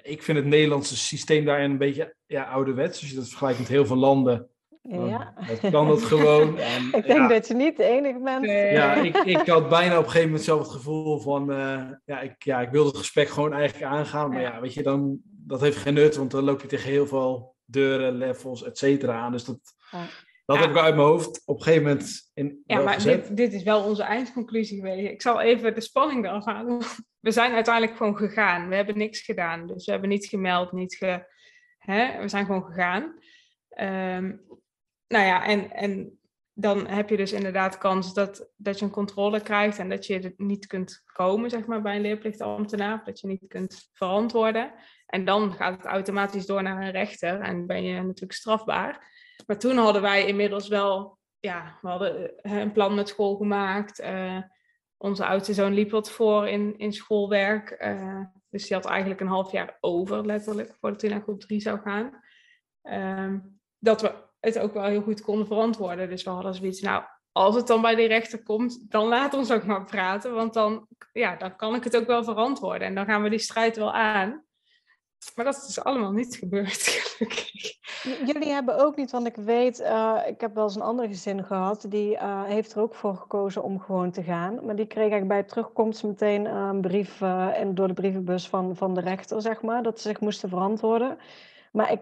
ik 0.03 0.23
vind 0.23 0.39
het 0.39 0.47
Nederlandse 0.47 0.97
systeem 0.97 1.45
daarin 1.45 1.71
een 1.71 1.79
beetje 1.79 2.15
ja, 2.27 2.43
ouderwets. 2.43 3.01
Als 3.01 3.11
je 3.11 3.17
dat 3.17 3.29
vergelijkt 3.29 3.59
met 3.59 3.69
heel 3.69 3.87
veel 3.87 3.97
landen, 3.97 4.49
Ja. 4.83 5.35
dan 5.61 5.71
kan 5.71 5.89
dat 5.89 6.03
gewoon. 6.13 6.59
En, 6.59 6.85
Ik 6.87 6.93
denk 6.93 7.07
ja, 7.07 7.29
dat 7.29 7.49
je 7.49 7.55
niet 7.55 7.77
de 7.77 7.85
enige 7.85 8.19
bent. 8.23 8.41
Nee. 8.41 8.73
ja, 8.73 8.95
ik, 8.95 9.17
ik 9.17 9.47
had 9.47 9.69
bijna 9.69 9.93
op 9.93 9.99
een 10.05 10.05
gegeven 10.05 10.27
moment 10.27 10.45
zelf 10.45 10.61
het 10.61 10.71
gevoel 10.71 11.21
van, 11.21 11.53
eh, 11.53 11.85
ja, 12.05 12.21
ik, 12.21 12.43
ja, 12.45 12.61
ik 12.61 12.71
wilde 12.71 12.89
het 12.89 12.99
gesprek 12.99 13.29
gewoon 13.29 13.53
eigenlijk 13.53 13.93
aangaan. 13.93 14.31
Maar 14.31 14.41
Ja. 14.41 14.61
weet 14.61 14.75
je, 14.75 14.83
dan, 14.83 15.19
dat 15.25 15.61
heeft 15.61 15.77
geen 15.77 15.95
nut, 15.95 16.17
want 16.17 16.31
dan 16.31 16.45
loop 16.45 16.61
je 16.61 16.69
tegen 16.69 16.91
heel 16.91 17.07
veel 17.07 17.55
deuren, 17.65 18.13
levels, 18.15 18.65
et 18.65 18.79
cetera 18.79 19.19
aan. 19.21 19.33
Dus 19.33 19.45
dat, 19.45 19.59
Ja. 19.91 20.07
dat 20.45 20.57
Ja. 20.57 20.63
heb 20.63 20.71
ik 20.71 20.77
uit 20.77 20.95
mijn 20.95 21.07
hoofd 21.07 21.43
op 21.47 21.57
een 21.57 21.63
gegeven 21.63 21.87
moment 21.87 22.31
in 22.35 22.63
ja, 22.67 22.81
maar 22.83 23.03
dit, 23.03 23.37
dit 23.37 23.53
is 23.53 23.63
wel 23.63 23.83
onze 23.85 24.03
eindconclusie 24.03 24.77
geweest. 24.77 25.11
Ik 25.13 25.23
zal 25.23 25.41
even 25.41 25.75
de 25.75 25.81
spanning 25.81 26.25
eraf 26.25 26.45
halen. 26.45 26.79
We 27.21 27.31
zijn 27.31 27.53
uiteindelijk 27.53 27.97
gewoon 27.97 28.17
gegaan. 28.17 28.69
We 28.69 28.75
hebben 28.75 28.99
niks 28.99 29.21
gedaan. 29.21 29.67
Dus 29.67 29.85
we 29.85 29.91
hebben 29.91 30.11
niet 30.11 30.27
gemeld, 30.27 30.73
niet 30.73 30.95
ge... 30.95 31.27
Hè? 31.79 32.21
We 32.21 32.29
zijn 32.29 32.47
gewoon 32.47 32.65
gegaan. 32.65 33.15
Ehm, 33.69 34.33
nou 35.09 35.25
ja, 35.25 35.45
en, 35.47 35.71
en 35.71 36.19
dan 36.53 36.87
heb 36.87 37.09
je 37.09 37.17
dus 37.17 37.33
inderdaad 37.33 37.79
kans 37.79 38.15
dat, 38.15 38.51
dat 38.57 38.79
je 38.79 38.85
een 38.85 38.91
controle 38.91 39.41
krijgt 39.41 39.79
en 39.79 39.89
dat 39.89 40.07
je 40.07 40.35
niet 40.37 40.67
kunt 40.67 41.03
komen, 41.13 41.51
zeg 41.51 41.67
maar, 41.67 41.83
bij 41.83 41.97
een 41.97 42.01
leerplichtambtenaar. 42.01 43.05
Dat 43.05 43.21
je 43.21 43.27
niet 43.27 43.45
kunt 43.49 43.89
verantwoorden. 43.93 44.73
En 45.07 45.25
dan 45.25 45.53
gaat 45.53 45.77
het 45.77 45.85
automatisch 45.85 46.47
door 46.47 46.63
naar 46.63 46.83
een 46.83 46.91
rechter 46.91 47.41
en 47.41 47.67
ben 47.67 47.83
je 47.83 48.03
natuurlijk 48.03 48.33
strafbaar. 48.33 49.13
Maar 49.47 49.59
toen 49.59 49.77
hadden 49.77 50.03
wij 50.03 50.27
inmiddels 50.27 50.69
wel, 50.69 51.19
ja, 51.41 51.79
we 51.81 51.89
hadden 51.89 52.37
eh, 52.37 52.59
een 52.59 52.73
plan 52.73 52.95
met 52.95 53.09
school 53.09 53.37
gemaakt. 53.37 53.99
eh, 53.99 54.43
onze 54.97 55.27
oudste 55.27 55.55
zoon 55.55 55.73
liep 55.73 55.91
wat 55.91 56.11
voor 56.11 56.49
in, 56.49 56.79
in 56.79 56.93
schoolwerk. 56.93 57.71
eh, 57.71 58.21
dus 58.51 58.67
die 58.67 58.77
had 58.77 58.87
eigenlijk 58.87 59.21
een 59.21 59.27
half 59.27 59.53
jaar 59.53 59.77
over, 59.81 60.27
letterlijk, 60.27 60.75
voordat 60.81 61.01
hij 61.01 61.11
naar 61.11 61.23
groep 61.23 61.41
3 61.41 61.61
zou 61.61 61.81
gaan. 61.81 62.23
Ehm, 62.83 63.39
dat 63.79 64.01
we 64.01 64.28
het 64.41 64.59
ook 64.59 64.75
wel 64.75 64.85
heel 64.85 65.03
goed 65.03 65.21
konden 65.21 65.47
verantwoorden. 65.47 66.09
Dus 66.09 66.23
we 66.23 66.31
hadden 66.31 66.55
zoiets, 66.55 66.81
nou, 66.81 67.05
als 67.33 67.55
het 67.55 67.67
dan 67.67 67.83
bij 67.83 67.95
de 67.95 68.07
rechter 68.07 68.43
komt, 68.43 68.91
dan 68.91 69.07
laat 69.07 69.35
ons 69.35 69.51
ook 69.51 69.65
maar 69.65 69.85
praten. 69.85 70.35
Want 70.35 70.55
dan, 70.55 70.87
ja, 71.13 71.37
dan 71.37 71.57
kan 71.57 71.75
ik 71.75 71.85
het 71.85 71.97
ook 71.97 72.07
wel 72.07 72.25
verantwoorden. 72.25 72.89
En 72.89 72.95
dan 72.95 73.05
gaan 73.05 73.23
we 73.23 73.29
die 73.29 73.39
strijd 73.39 73.77
wel 73.77 73.93
aan. 73.93 74.47
Maar 75.35 75.45
dat 75.45 75.57
is 75.57 75.67
dus 75.67 75.85
allemaal 75.85 76.13
niet 76.13 76.37
gebeurd, 76.37 76.83
gelukkig. 77.17 77.77
Jullie 78.03 78.49
hebben 78.49 78.79
ook 78.79 78.97
niet, 78.97 79.11
want 79.11 79.27
ik 79.27 79.37
weet, 79.37 79.81
eh, 79.81 80.17
ik 80.27 80.41
heb 80.41 80.55
wel 80.55 80.65
eens 80.65 80.75
een 80.75 80.83
ander 80.83 81.07
gezin 81.07 81.45
gehad, 81.45 81.87
die 81.89 82.17
eh, 82.17 82.43
heeft 82.45 82.73
er 82.73 82.81
ook 82.81 82.95
voor 82.95 83.17
gekozen 83.17 83.63
om 83.63 83.81
gewoon 83.81 84.11
te 84.11 84.23
gaan. 84.23 84.65
Maar 84.65 84.77
die 84.77 84.87
kreeg 84.87 85.11
eigenlijk 85.11 85.29
bij 85.29 85.43
terugkomst 85.43 86.03
meteen 86.03 86.47
eh, 86.47 86.69
een 86.73 86.81
brief 86.81 87.21
en 87.21 87.75
door 87.75 87.89
de 87.89 87.95
brievenbus 87.95 88.49
van, 88.49 88.77
van 88.77 88.95
de 88.95 89.01
rechter, 89.01 89.43
zeg 89.43 89.63
maar, 89.63 89.83
dat 89.83 90.01
ze 90.01 90.09
zich 90.09 90.21
moesten 90.21 90.49
verantwoorden. 90.49 91.19
Maar 91.73 91.93
ik, 91.93 92.01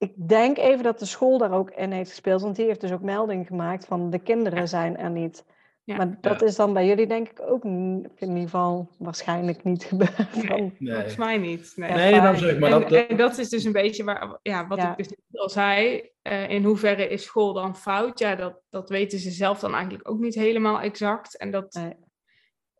ik 0.00 0.28
denk 0.28 0.58
even 0.58 0.82
dat 0.82 0.98
de 0.98 1.04
school 1.06 1.38
daar 1.38 1.52
ook 1.52 1.70
in 1.70 1.92
heeft 1.92 2.10
gespeeld, 2.10 2.42
want 2.42 2.56
die 2.56 2.66
heeft 2.66 2.80
dus 2.80 2.92
ook 2.92 3.02
melding 3.02 3.46
gemaakt 3.46 3.86
van 3.86 4.10
de 4.10 4.18
kinderen 4.18 4.58
Ja. 4.58 4.66
zijn 4.66 4.96
er 4.96 5.10
niet. 5.10 5.44
Ja. 5.84 5.96
Maar 5.96 6.18
dat 6.20 6.40
Ja. 6.40 6.46
is 6.46 6.56
dan 6.56 6.72
bij 6.72 6.86
jullie 6.86 7.06
denk 7.06 7.28
ik 7.28 7.40
ook 7.42 7.64
in 7.64 8.10
ieder 8.18 8.38
geval 8.40 8.88
waarschijnlijk 8.98 9.64
niet 9.64 9.84
gebeurd. 9.90 10.34
Nee. 10.34 10.46
Van- 10.46 10.74
Nee, 10.78 10.94
Volgens 10.94 11.16
mij 11.16 11.38
niet. 11.38 11.72
Nee. 11.76 11.90
Nee 11.92 12.20
dan 12.20 12.36
zeg 12.36 12.52
ik 12.52 12.58
maar. 12.60 12.72
en, 12.72 12.80
Dat, 12.80 12.88
dat- 12.88 13.06
en 13.06 13.16
dat 13.16 13.38
is 13.38 13.48
dus 13.48 13.64
een 13.64 13.72
beetje 13.72 14.04
waar, 14.04 14.38
ja, 14.42 14.66
wat 14.66 14.78
Ja. 14.78 14.96
ik 14.96 15.08
dus 15.08 15.16
al 15.40 15.48
zei. 15.48 16.08
eh, 16.22 16.48
in 16.50 16.64
hoeverre 16.64 17.08
is 17.08 17.22
school 17.24 17.52
dan 17.52 17.76
fout? 17.76 18.18
Ja, 18.18 18.34
dat, 18.34 18.60
dat 18.70 18.88
weten 18.88 19.18
ze 19.18 19.30
zelf 19.30 19.58
dan 19.60 19.74
eigenlijk 19.74 20.08
ook 20.08 20.18
niet 20.18 20.34
helemaal 20.34 20.80
exact. 20.80 21.36
En 21.38 21.50
dat, 21.50 21.74
Nee. 21.74 21.94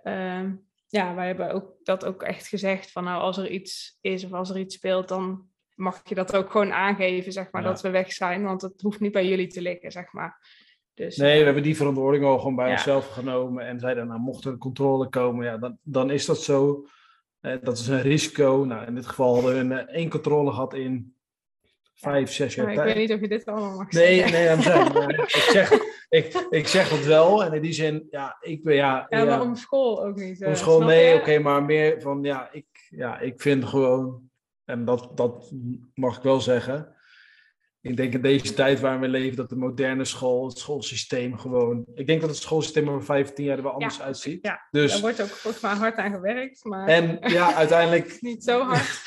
ehm, 0.03 0.53
ja, 0.87 1.15
wij 1.15 1.27
hebben 1.27 1.53
ook, 1.53 1.73
dat 1.83 2.05
ook 2.05 2.23
echt 2.23 2.47
gezegd 2.49 2.93
van 2.93 3.05
nou, 3.05 3.21
als 3.23 3.37
er 3.39 3.51
iets 3.51 3.99
is 4.01 4.25
of 4.25 4.33
als 4.33 4.51
er 4.51 4.59
iets 4.59 4.75
speelt, 4.75 5.09
dan 5.09 5.49
mag 5.81 6.01
je 6.05 6.15
dat 6.15 6.37
ook 6.37 6.51
gewoon 6.51 6.73
aangeven, 6.73 7.33
zeg 7.33 7.51
maar, 7.51 7.63
Ja. 7.63 7.69
dat 7.69 7.81
we 7.81 7.91
weg 7.91 8.13
zijn. 8.13 8.43
Want 8.43 8.63
het 8.63 8.81
hoeft 8.81 9.01
niet 9.01 9.13
bij 9.13 9.27
jullie 9.29 9.47
te 9.47 9.63
liggen, 9.63 9.91
zeg 9.93 10.13
maar. 10.13 10.39
Dus, 10.95 11.17
Nee, 11.17 11.33
we 11.33 11.39
eh, 11.39 11.45
hebben 11.45 11.63
die 11.63 11.77
verantwoording 11.77 12.25
al 12.25 12.39
gewoon 12.39 12.55
bij 12.57 12.67
Ja. 12.67 12.73
onszelf 12.73 13.09
genomen. 13.09 13.67
En 13.67 13.81
zeiden, 13.81 14.07
nou, 14.07 14.21
mocht 14.21 14.45
er 14.45 14.53
een 14.53 14.59
controle 14.59 15.09
komen, 15.09 15.45
ja, 15.45 15.57
dan, 15.59 15.79
dan 15.83 16.11
is 16.11 16.27
dat 16.27 16.43
zo. 16.43 16.85
Eh, 17.41 17.57
dat 17.63 17.79
is 17.79 17.89
een 17.89 18.03
risico. 18.03 18.65
Nou, 18.67 18.87
in 18.87 18.95
dit 18.95 19.07
geval 19.07 19.35
hadden 19.35 19.53
we 19.53 19.59
een, 19.59 19.73
eh, 19.73 19.95
één 19.95 20.11
controle 20.11 20.51
gehad 20.51 20.75
in 20.75 21.15
vijf, 21.95 22.33
zes 22.33 22.55
jaar 22.55 22.65
maar 22.67 22.75
ik 22.75 22.81
tijd. 22.81 22.95
weet 22.95 23.09
niet 23.09 23.17
of 23.17 23.21
je 23.21 23.29
dit 23.29 23.45
allemaal 23.47 23.77
mag 23.77 23.91
Nee, 23.91 24.19
zeggen. 24.29 24.59
nee, 24.59 24.93
maar 24.93 25.11
ik, 25.21 25.29
zeg, 25.51 25.73
ik, 26.09 26.47
ik 26.51 26.67
zeg 26.67 26.91
het 26.91 27.07
wel. 27.07 27.45
En 27.45 27.53
in 27.53 27.63
die 27.63 27.73
zin, 27.73 28.07
ja, 28.11 28.37
ik 28.41 28.63
ben, 28.63 28.75
ja... 28.75 29.07
Ja, 29.09 29.25
maar 29.25 29.41
om 29.41 29.55
school 29.55 30.05
ook 30.05 30.17
niet. 30.17 30.45
Om 30.45 30.55
school, 30.55 30.83
nee, 30.83 31.15
oké, 31.15 31.39
maar 31.39 31.65
meer 31.65 32.01
van, 32.01 32.23
ja 32.23 32.49
ik, 32.53 32.67
ja, 32.91 33.19
ik 33.19 33.41
vind 33.41 33.65
gewoon, 33.65 34.30
en 34.71 34.85
dat, 34.85 35.11
dat 35.15 35.53
mag 35.95 36.17
ik 36.17 36.23
wel 36.23 36.41
zeggen, 36.41 36.95
ik 37.83 37.97
denk 37.97 38.13
in 38.13 38.23
deze 38.23 38.55
tijd 38.55 38.81
waarin 38.81 39.01
we 39.01 39.09
leven, 39.09 39.37
dat 39.37 39.49
de 39.49 39.57
moderne 39.57 40.05
school, 40.05 40.49
het 40.49 40.59
schoolsysteem 40.59 41.39
gewoon. 41.39 41.85
Ik 41.95 42.07
denk 42.07 42.21
dat 42.21 42.31
het 42.31 42.39
schoolsysteem 42.39 42.89
over 42.89 43.05
15 43.05 43.45
jaar 43.45 43.57
er 43.57 43.63
wel 43.63 43.73
anders 43.73 44.01
uitziet. 44.01 44.39
Ja, 44.47 44.67
dus, 44.71 44.93
daar 44.93 45.01
wordt 45.01 45.23
ook 45.23 45.29
volgens 45.29 45.63
mij 45.63 45.73
hard 45.73 45.97
aan 45.97 46.13
gewerkt. 46.13 46.65
Maar 46.65 46.89
en 46.89 47.19
ja, 47.21 47.55
uiteindelijk. 47.63 48.17
niet 48.21 48.45
zo 48.45 48.63
hard. 48.63 49.03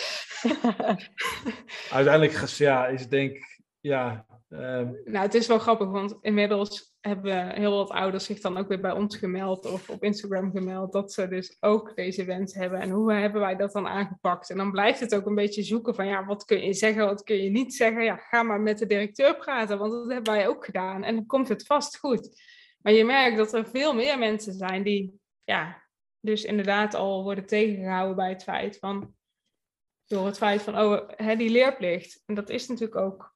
uiteindelijk 1.92 2.48
ja, 2.48 2.88
is 2.88 3.08
denk 3.08 3.38
ja. 3.80 4.26
Ehm, 4.54 4.92
Nou, 5.04 5.26
het 5.26 5.34
is 5.34 5.48
wel 5.48 5.60
grappig, 5.60 5.90
want 5.90 6.18
inmiddels 6.22 6.94
hebben 7.00 7.56
heel 7.56 7.72
wat 7.72 7.90
ouders 7.90 8.26
zich 8.26 8.40
dan 8.40 8.58
ook 8.58 8.68
weer 8.68 8.80
bij 8.80 8.92
ons 8.92 9.18
gemeld 9.18 9.66
of 9.66 9.90
op 9.90 10.04
Instagram 10.04 10.52
gemeld 10.52 10.92
dat 10.92 11.14
ze 11.14 11.28
dus 11.28 11.58
ook 11.60 11.96
deze 11.96 12.26
wens 12.26 12.54
hebben. 12.54 12.80
En 12.80 12.90
hoe 12.90 13.14
hebben 13.14 13.42
wij 13.42 13.56
dat 13.56 13.72
dan 13.72 13.88
aangepakt? 13.88 14.50
En 14.50 14.58
dan 14.58 14.72
blijft 14.72 15.00
het 15.00 15.16
ook 15.16 15.26
een 15.26 15.36
beetje 15.36 15.64
zoeken 15.64 15.96
van 15.96 16.08
ja, 16.08 16.26
wat 16.26 16.46
kun 16.46 16.66
je 16.66 16.74
zeggen, 16.74 17.06
wat 17.06 17.24
kun 17.24 17.36
je 17.36 17.50
niet 17.50 17.76
zeggen? 17.76 18.04
Ja, 18.04 18.16
ga 18.16 18.44
maar 18.44 18.62
met 18.62 18.78
de 18.78 18.86
directeur 18.86 19.36
praten, 19.36 19.78
want 19.78 19.92
dat 19.92 20.12
hebben 20.12 20.34
wij 20.34 20.48
ook 20.48 20.66
gedaan. 20.66 21.04
En 21.04 21.16
dan 21.16 21.26
komt 21.26 21.50
het 21.50 21.66
vast 21.66 21.98
goed. 21.98 22.42
Maar 22.82 22.94
je 22.94 23.06
merkt 23.06 23.38
dat 23.38 23.54
er 23.54 23.66
veel 23.68 23.94
meer 23.94 24.20
mensen 24.20 24.54
zijn 24.54 24.84
die 24.84 25.20
ja, 25.44 25.84
dus 26.20 26.44
inderdaad 26.44 26.94
al 26.94 27.24
worden 27.24 27.46
tegengehouden 27.46 28.16
bij 28.16 28.30
het 28.30 28.44
feit 28.44 28.78
van 28.78 29.16
door 30.06 30.26
het 30.26 30.38
feit 30.38 30.62
van 30.62 30.80
oh, 30.80 31.10
hè, 31.10 31.36
die 31.36 31.50
leerplicht. 31.50 32.24
En 32.26 32.36
dat 32.36 32.50
is 32.50 32.68
natuurlijk 32.68 33.00
ook 33.00 33.33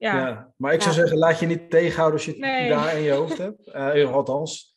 ja. 0.00 0.26
ja. 0.26 0.52
maar 0.56 0.72
ik 0.72 0.82
zou 0.82 0.94
Ja. 0.94 1.00
zeggen, 1.00 1.18
laat 1.18 1.38
je 1.38 1.46
niet 1.46 1.70
tegenhouden 1.70 2.12
als 2.16 2.24
je 2.24 2.30
het 2.30 2.40
Nee. 2.40 2.68
daar 2.68 2.96
in 2.96 3.02
je 3.02 3.12
hoofd 3.12 3.38
hebt. 3.38 3.66
Eh, 3.72 4.12
althans, 4.14 4.74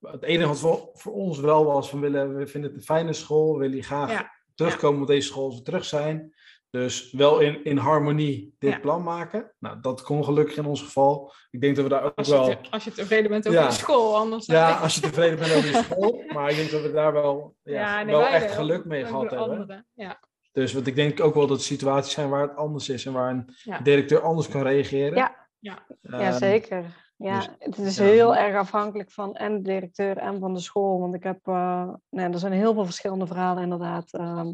het 0.00 0.22
enige 0.22 0.48
wat 0.48 0.58
voor, 0.58 0.90
voor 0.92 1.12
ons 1.12 1.38
wel 1.40 1.64
was, 1.64 1.90
van 1.90 2.00
willen, 2.00 2.36
we 2.36 2.46
vinden 2.46 2.70
het 2.70 2.78
een 2.78 2.84
fijne 2.86 3.12
school, 3.12 3.52
we 3.52 3.58
willen 3.68 3.82
graag 3.82 4.10
Ja. 4.10 4.30
terugkomen 4.54 5.00
op 5.00 5.06
deze 5.06 5.28
school 5.28 5.44
als 5.44 5.56
we 5.56 5.62
terug 5.62 5.84
zijn. 5.84 6.32
Dus 6.70 7.12
wel 7.12 7.38
in, 7.40 7.64
in 7.64 7.76
harmonie 7.76 8.54
dit 8.58 8.80
plan 8.80 9.02
maken. 9.02 9.54
Nou, 9.58 9.80
dat 9.80 10.02
kon 10.02 10.24
gelukkig 10.24 10.56
in 10.56 10.64
ons 10.66 10.82
geval. 10.82 11.32
Ik 11.50 11.60
denk 11.60 11.74
dat 11.76 11.84
we 11.84 11.90
daar 11.90 12.02
ook 12.02 12.14
Als 12.14 12.26
je, 12.26 12.32
wel... 12.32 12.46
te- 12.46 12.70
als 12.70 12.84
je 12.84 12.90
tevreden 12.92 13.30
bent 13.30 13.48
over 13.48 13.60
Ja. 13.60 13.66
de 13.68 13.72
school, 13.74 14.16
anders 14.16 14.46
Ja, 14.46 14.76
ik. 14.76 14.82
als 14.82 14.94
je 14.94 15.00
tevreden 15.00 15.38
bent 15.38 15.54
over 15.54 15.70
je 15.70 15.82
school. 15.82 16.22
Maar 16.34 16.50
ik 16.50 16.56
denk 16.56 16.70
dat 16.70 16.82
we 16.82 16.92
daar 16.92 17.12
wel, 17.12 17.54
ja, 17.62 18.02
nee, 18.02 18.14
wel 18.14 18.26
echt 18.26 18.54
geluk 18.54 18.84
mee 18.84 19.04
gehad 19.04 19.20
hebben. 19.30 19.38
anderen. 19.38 19.86
Ja. 19.94 20.20
Dus 20.58 20.72
want 20.72 20.86
ik 20.86 20.94
denk 20.94 21.20
ook 21.20 21.34
wel 21.34 21.46
dat 21.46 21.56
er 21.58 21.62
situaties 21.64 22.12
zijn 22.12 22.28
waar 22.28 22.42
het 22.42 22.56
anders 22.56 22.88
is 22.88 23.06
en 23.06 23.12
waar 23.12 23.30
een 23.30 23.54
Ja. 23.64 23.78
directeur 23.78 24.20
anders 24.20 24.48
kan 24.48 24.62
reageren. 24.62 25.16
Ja. 25.16 25.46
Ja. 25.58 25.78
Ja, 26.02 26.18
Ehm, 26.18 26.38
zeker. 26.38 26.84
Ja, 27.16 27.38
dus- 27.38 27.48
het 27.58 27.78
is 27.78 27.96
ja. 27.96 28.04
heel 28.04 28.36
erg 28.36 28.56
afhankelijk 28.56 29.10
van 29.10 29.34
en 29.34 29.56
de 29.56 29.62
directeur 29.62 30.16
en 30.16 30.38
van 30.40 30.54
de 30.54 30.60
school. 30.60 31.00
Want 31.00 31.14
ik 31.14 31.22
heb, 31.22 31.38
eh, 31.42 31.88
nee, 32.10 32.28
er 32.28 32.38
zijn 32.38 32.52
heel 32.52 32.74
veel 32.74 32.84
verschillende 32.84 33.26
verhalen 33.26 33.62
inderdaad. 33.62 34.12
Ehm, 34.12 34.52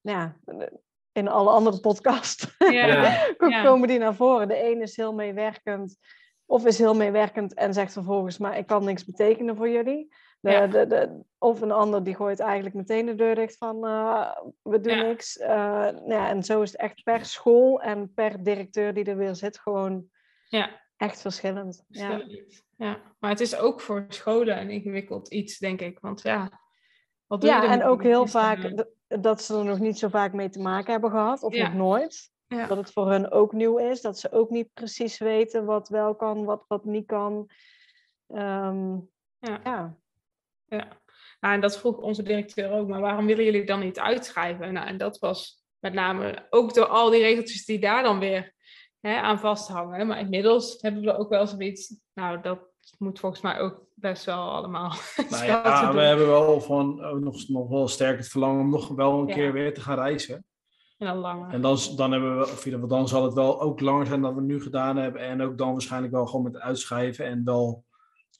ja, 0.00 0.36
in 1.12 1.28
alle 1.28 1.50
andere 1.50 1.80
podcasts. 1.80 2.56
Ja. 2.58 3.62
komen 3.64 3.88
die 3.88 3.98
naar 3.98 4.14
voren. 4.14 4.48
De 4.48 4.70
een 4.70 4.82
is 4.82 4.96
heel 4.96 5.14
meewerkend 5.14 5.96
of 6.46 6.64
is 6.66 6.78
heel 6.78 6.94
meewerkend 6.94 7.54
en 7.54 7.74
zegt 7.74 7.92
vervolgens, 7.92 8.38
maar 8.38 8.58
ik 8.58 8.66
kan 8.66 8.84
niks 8.84 9.04
betekenen 9.04 9.56
voor 9.56 9.68
jullie. 9.68 10.14
De, 10.40 10.50
Ja. 10.50 10.66
de, 10.66 10.86
de, 10.86 11.20
of 11.38 11.60
een 11.60 11.70
ander 11.72 12.04
die 12.04 12.14
gooit 12.14 12.40
eigenlijk 12.40 12.74
meteen 12.74 13.06
de 13.06 13.14
deur 13.14 13.34
dicht 13.34 13.56
van, 13.56 13.86
eh, 13.86 14.30
we 14.62 14.80
doen 14.80 14.96
Ja. 14.96 15.02
niks. 15.02 15.38
Eh, 15.38 15.48
nou 15.88 16.08
ja, 16.12 16.28
en 16.28 16.42
zo 16.42 16.62
is 16.62 16.72
het 16.72 16.80
echt 16.80 17.02
per 17.02 17.24
school 17.24 17.80
en 17.80 18.14
per 18.14 18.42
directeur 18.42 18.94
die 18.94 19.04
er 19.04 19.16
weer 19.16 19.34
zit 19.34 19.58
gewoon 19.58 20.04
Ja. 20.48 20.80
echt 20.96 21.20
verschillend. 21.20 21.84
Ja. 21.88 22.06
Verschillend. 22.10 22.62
Ja. 22.76 23.00
Maar 23.18 23.30
het 23.30 23.40
is 23.40 23.56
ook 23.56 23.80
voor 23.80 24.04
scholen 24.08 24.60
een 24.60 24.70
ingewikkeld 24.70 25.28
iets, 25.28 25.58
denk 25.58 25.80
ik. 25.80 25.98
Want 26.00 26.22
ja, 26.22 26.60
wat 27.26 27.40
doe 27.40 27.50
Ja, 27.50 27.64
en 27.70 27.84
ook 27.84 28.02
heel 28.02 28.26
vaak 28.26 28.84
dat 29.06 29.42
ze 29.42 29.58
er 29.58 29.64
nog 29.64 29.78
niet 29.78 29.98
zo 29.98 30.08
vaak 30.08 30.32
mee 30.32 30.48
te 30.48 30.60
maken 30.60 30.92
hebben 30.92 31.10
gehad, 31.10 31.42
of 31.42 31.54
nog 31.56 31.74
nooit. 31.74 32.30
Ja. 32.46 32.66
Dat 32.66 32.76
het 32.76 32.92
voor 32.92 33.10
hun 33.10 33.30
ook 33.30 33.52
nieuw 33.52 33.78
is, 33.78 34.00
dat 34.00 34.18
ze 34.18 34.32
ook 34.32 34.50
niet 34.50 34.72
precies 34.74 35.18
weten 35.18 35.64
wat 35.64 35.88
wel 35.88 36.14
kan, 36.14 36.44
wat, 36.44 36.64
wat 36.68 36.84
niet 36.84 37.06
kan. 37.06 37.48
Ehm, 38.26 38.96
Ja. 39.38 39.98
Ja. 40.70 40.98
Nou, 41.40 41.54
en 41.54 41.60
dat 41.60 41.78
vroeg 41.78 41.96
onze 41.96 42.22
directeur 42.22 42.70
ook, 42.70 42.88
maar 42.88 43.00
waarom 43.00 43.26
willen 43.26 43.44
jullie 43.44 43.64
dan 43.64 43.80
niet 43.80 43.98
uitschrijven? 43.98 44.72
Nou, 44.72 44.86
en 44.86 44.98
dat 44.98 45.18
was 45.18 45.64
met 45.78 45.92
name 45.92 46.46
ook 46.50 46.74
door 46.74 46.86
al 46.86 47.10
die 47.10 47.22
regeltjes 47.22 47.64
die 47.64 47.78
daar 47.78 48.02
dan 48.02 48.18
weer 48.18 48.54
hè, 49.00 49.16
aan 49.16 49.38
vasthangen. 49.38 50.06
Maar 50.06 50.18
inmiddels 50.18 50.76
hebben 50.80 51.02
we 51.02 51.16
ook 51.16 51.28
wel 51.28 51.46
zoiets, 51.46 51.94
nou, 52.14 52.40
dat 52.40 52.58
moet 52.98 53.20
volgens 53.20 53.40
mij 53.40 53.58
ook 53.58 53.86
best 53.94 54.24
wel 54.24 54.50
allemaal. 54.50 54.92
Nou 55.30 55.44
ja, 55.44 55.92
we 55.92 56.00
hebben 56.00 56.26
wel 56.26 56.60
van, 56.60 57.04
oh, 57.04 57.20
nog, 57.20 57.48
nog 57.48 57.68
wel 57.68 57.88
sterk 57.88 58.18
het 58.18 58.28
verlangen 58.28 58.60
om 58.60 58.70
nog 58.70 58.88
wel 58.88 59.20
een 59.20 59.26
Ja. 59.26 59.34
keer 59.34 59.52
weer 59.52 59.74
te 59.74 59.80
gaan 59.80 59.98
reizen. 59.98 60.44
En 60.98 61.06
dan 61.06 61.16
langer. 61.16 61.50
En 61.50 61.60
dan, 61.60 61.78
dan, 61.96 62.12
hebben 62.12 62.38
we, 62.38 62.44
of 62.44 62.88
dan 62.88 63.08
zal 63.08 63.24
het 63.24 63.34
wel 63.34 63.60
ook 63.60 63.80
langer 63.80 64.06
zijn 64.06 64.20
dan 64.20 64.34
we 64.34 64.40
nu 64.40 64.62
gedaan 64.62 64.96
hebben. 64.96 65.20
En 65.20 65.42
ook 65.42 65.58
dan 65.58 65.72
waarschijnlijk 65.72 66.12
wel 66.12 66.26
gewoon 66.26 66.44
met 66.44 66.58
uitschrijven. 66.58 67.24
En 67.24 67.44
wel, 67.44 67.84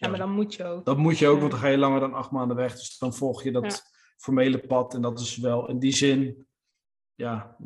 ja, 0.01 0.09
maar 0.09 0.19
dan 0.19 0.31
moet 0.31 0.55
je 0.55 0.65
ook. 0.65 0.85
dat 0.85 0.97
moet 0.97 1.19
je 1.19 1.27
ook, 1.27 1.35
Ja. 1.35 1.41
want 1.41 1.51
dan 1.53 1.61
ga 1.61 1.69
je 1.69 1.79
langer 1.79 2.01
dan 2.01 2.15
acht 2.15 2.31
maanden 2.31 2.57
weg. 2.57 2.73
Dus 2.73 2.99
dan 2.99 3.15
volg 3.15 3.43
je 3.43 3.53
dat 3.53 3.65
Ja. 3.65 3.79
formele 4.17 4.59
pad. 4.59 4.95
En 4.95 5.03
dat 5.03 5.21
is 5.21 5.37
wel 5.37 5.69
in 5.69 5.79
die 5.79 5.93
zin, 5.97 6.47
ja, 7.15 7.57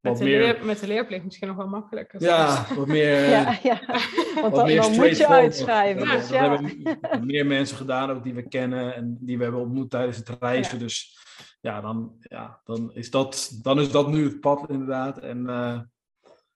met, 0.00 0.16
de 0.18 0.24
meer, 0.24 0.38
leer, 0.38 0.64
met 0.64 0.78
de 0.80 0.86
leerplicht 0.86 1.24
misschien 1.24 1.48
nog 1.48 1.56
wel 1.56 1.68
makkelijker. 1.68 2.22
ja, 2.22 2.66
wat 2.76 2.86
meer, 2.86 3.28
Ja, 3.28 3.58
ja. 3.62 3.80
Want 3.86 4.40
wat 4.40 4.54
dan, 4.54 4.64
meer 4.66 4.80
dan 4.80 4.92
moet 4.94 5.16
je 5.16 5.28
uitschrijven. 5.28 6.06
Dat, 6.06 6.12
Dus 6.18 6.28
dat 6.28 6.36
ja. 6.38 6.50
hebben 6.50 7.26
meer 7.26 7.46
mensen 7.46 7.76
gedaan, 7.76 8.10
ook 8.10 8.22
die 8.24 8.34
we 8.34 8.48
kennen 8.48 8.94
en 8.94 9.16
die 9.20 9.36
we 9.36 9.42
hebben 9.42 9.60
ontmoet 9.60 9.90
tijdens 9.90 10.16
het 10.16 10.28
reizen. 10.40 10.72
Ja. 10.78 10.84
Dus 10.84 11.18
ja, 11.60 11.80
dan, 11.80 12.16
ja 12.20 12.60
dan, 12.64 12.94
is 12.94 13.10
dat, 13.10 13.58
dan 13.62 13.80
is 13.80 13.90
dat 13.90 14.08
nu 14.08 14.24
het 14.24 14.40
pad 14.40 14.70
inderdaad. 14.70 15.18
En 15.18 15.48
eh, 15.48 15.80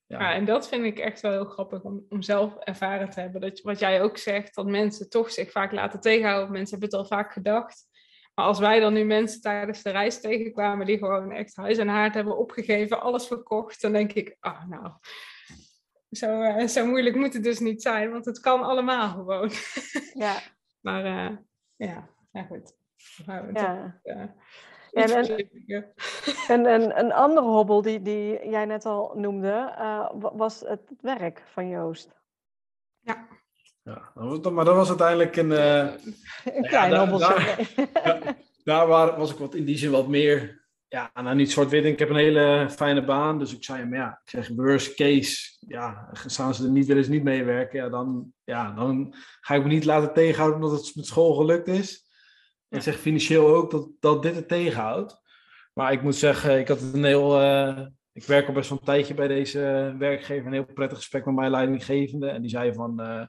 ja, 0.08 0.18
Ja, 0.18 0.32
en 0.34 0.44
dat 0.44 0.68
vind 0.68 0.84
ik 0.84 0.98
echt 0.98 1.20
wel 1.20 1.32
heel 1.32 1.44
grappig 1.44 1.82
om, 1.82 2.06
om 2.08 2.22
zelf 2.22 2.56
ervaren 2.56 3.10
te 3.10 3.20
hebben. 3.20 3.40
Dat, 3.40 3.60
wat 3.60 3.78
jij 3.78 4.02
ook 4.02 4.16
zegt, 4.16 4.54
dat 4.54 4.66
mensen 4.66 5.08
toch 5.08 5.30
zich 5.30 5.50
vaak 5.50 5.72
laten 5.72 6.00
tegenhouden. 6.00 6.52
Mensen 6.52 6.78
hebben 6.78 6.98
het 6.98 7.08
al 7.08 7.16
vaak 7.18 7.32
gedacht. 7.32 7.86
Maar 8.34 8.46
als 8.46 8.58
wij 8.58 8.80
dan 8.80 8.92
nu 8.92 9.04
mensen 9.04 9.40
tijdens 9.40 9.82
de 9.82 9.90
reis 9.90 10.20
tegenkwamen 10.20 10.86
die 10.86 10.98
gewoon 10.98 11.32
echt 11.32 11.56
huis 11.56 11.78
en 11.78 11.88
haard 11.88 12.14
hebben 12.14 12.38
opgegeven, 12.38 13.00
alles 13.00 13.26
verkocht, 13.26 13.80
dan 13.80 13.92
denk 13.92 14.12
ik, 14.12 14.36
ah 14.40 14.68
nou, 14.68 14.92
zo, 16.10 16.40
eh, 16.40 16.66
zo 16.66 16.86
moeilijk 16.86 17.16
moet 17.16 17.32
het 17.32 17.42
dus 17.42 17.58
niet 17.58 17.82
zijn, 17.82 18.10
want 18.10 18.24
het 18.24 18.40
kan 18.40 18.62
allemaal 18.62 19.08
gewoon. 19.08 19.50
Ja, 20.14 20.40
Maar 20.80 21.04
eh, 21.04 21.36
ja, 21.76 22.08
ja 22.32 22.42
goed. 22.42 22.76
We 23.26 23.50
ja. 23.52 24.00
toch, 24.02 24.14
eh, 24.14 24.24
Ja, 24.90 25.04
en-. 25.16 25.48
En 26.48 26.66
een, 26.66 26.98
een 26.98 27.12
andere 27.12 27.46
hobbel 27.46 27.82
die, 27.82 28.02
die 28.02 28.48
jij 28.48 28.64
net 28.64 28.86
al 28.86 29.12
noemde, 29.16 29.72
eh, 29.78 30.10
wa- 30.14 30.36
was 30.36 30.60
het 30.60 30.80
werk 31.00 31.42
van 31.52 31.68
Joost. 31.68 32.16
ja, 33.00 33.26
dat 34.14 34.40
was- 34.42 34.52
maar 34.52 34.64
dat 34.64 34.74
was 34.76 34.88
uiteindelijk 34.88 35.36
een. 35.36 35.52
eh, 35.52 35.86
Een 36.44 36.62
klein 36.62 36.90
daar- 36.90 37.08
hobbeltje. 37.08 37.66
daar- 37.92 38.20
nee. 38.24 38.34
daar 38.64 38.86
waar, 38.86 39.18
was 39.18 39.30
ik 39.32 39.38
wat 39.38 39.54
in 39.54 39.64
die 39.64 39.78
zin 39.78 39.90
wat 39.90 40.08
meer. 40.08 40.66
Ja, 40.88 41.10
nou 41.14 41.36
niet 41.36 41.50
zwart-wit. 41.52 41.84
Ik 41.84 41.98
heb 41.98 42.08
een 42.10 42.16
hele 42.16 42.66
fijne 42.70 43.04
baan. 43.04 43.38
Dus 43.38 43.54
ik 43.56 43.64
zei 43.64 43.78
hem, 43.78 43.94
ja, 43.94 44.20
ik 44.24 44.30
zeg 44.30 44.48
worst 44.48 44.94
case. 44.94 45.56
Ja, 45.60 46.08
staan 46.26 46.54
ze 46.54 46.64
er 46.64 46.70
niet, 46.70 46.86
willen 46.86 47.04
ze 47.04 47.10
niet 47.10 47.22
meewerken. 47.22 47.78
Ja, 47.78 47.88
dan, 47.88 48.32
ja, 48.44 48.70
dan 48.72 49.14
ga 49.40 49.54
ik 49.54 49.62
me 49.62 49.68
niet 49.68 49.84
laten 49.84 50.12
tegenhouden 50.12 50.62
omdat 50.62 50.78
het 50.86 50.96
met 50.96 51.06
school 51.06 51.34
gelukt 51.34 51.66
is. 51.68 52.07
En 52.68 52.76
ik 52.76 52.82
zeg 52.82 52.98
financieel 52.98 53.54
ook 53.54 53.70
dat, 53.70 53.88
dat 54.00 54.22
dit 54.22 54.34
het 54.34 54.48
tegenhoudt. 54.48 55.20
Maar 55.74 55.92
ik 55.92 56.02
moet 56.02 56.16
zeggen, 56.16 56.58
ik 56.58 56.68
had 56.68 56.80
een 56.80 57.04
heel. 57.04 57.40
eh, 57.40 57.86
ik 58.12 58.24
werk 58.24 58.46
al 58.48 58.52
best 58.54 58.68
wel 58.68 58.78
een 58.78 58.84
tijdje 58.84 59.14
bij 59.14 59.28
deze 59.28 59.94
werkgever. 59.98 60.46
Een 60.46 60.52
heel 60.52 60.72
prettig 60.74 60.98
gesprek 60.98 61.24
met 61.24 61.34
mijn 61.34 61.50
leidinggevende. 61.50 62.28
En 62.28 62.40
die 62.40 62.50
zei 62.50 62.72
van. 62.72 63.00
eh, 63.00 63.22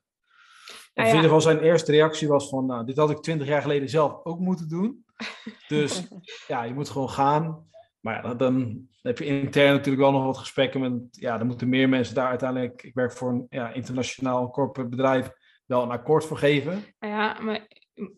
of 0.93 1.05
in 1.05 1.05
ieder 1.05 1.21
geval 1.21 1.41
zijn 1.41 1.59
eerste 1.59 1.91
reactie 1.91 2.27
was 2.27 2.49
van, 2.49 2.65
nou, 2.65 2.85
dit 2.85 2.97
had 2.97 3.09
ik 3.09 3.17
twintig 3.21 3.47
jaar 3.47 3.61
geleden 3.61 3.89
zelf 3.89 4.25
ook 4.25 4.39
moeten 4.39 4.69
doen. 4.69 5.05
Dus 5.67 6.07
ja, 6.47 6.63
je 6.63 6.73
moet 6.73 6.89
gewoon 6.89 7.09
gaan. 7.09 7.67
Maar 7.99 8.23
ja, 8.25 8.33
dan, 8.33 8.87
heb 9.01 9.17
je 9.17 9.25
intern 9.25 9.71
natuurlijk 9.71 10.03
wel 10.03 10.11
nog 10.11 10.25
wat 10.25 10.37
gesprekken 10.37 10.79
met, 10.79 10.91
ja, 11.11 11.37
dan 11.37 11.47
moeten 11.47 11.69
meer 11.69 11.89
mensen 11.89 12.15
daar 12.15 12.29
uiteindelijk, 12.29 12.83
ik 12.83 12.93
werk 12.93 13.11
voor 13.11 13.29
een 13.29 13.45
ja, 13.49 13.73
internationaal 13.73 14.49
corporate 14.49 14.89
bedrijf, 14.89 15.31
wel 15.65 15.83
een 15.83 15.91
akkoord 15.91 16.25
voor 16.25 16.37
geven. 16.37 16.83
Ja, 16.99 17.39
maar 17.41 17.67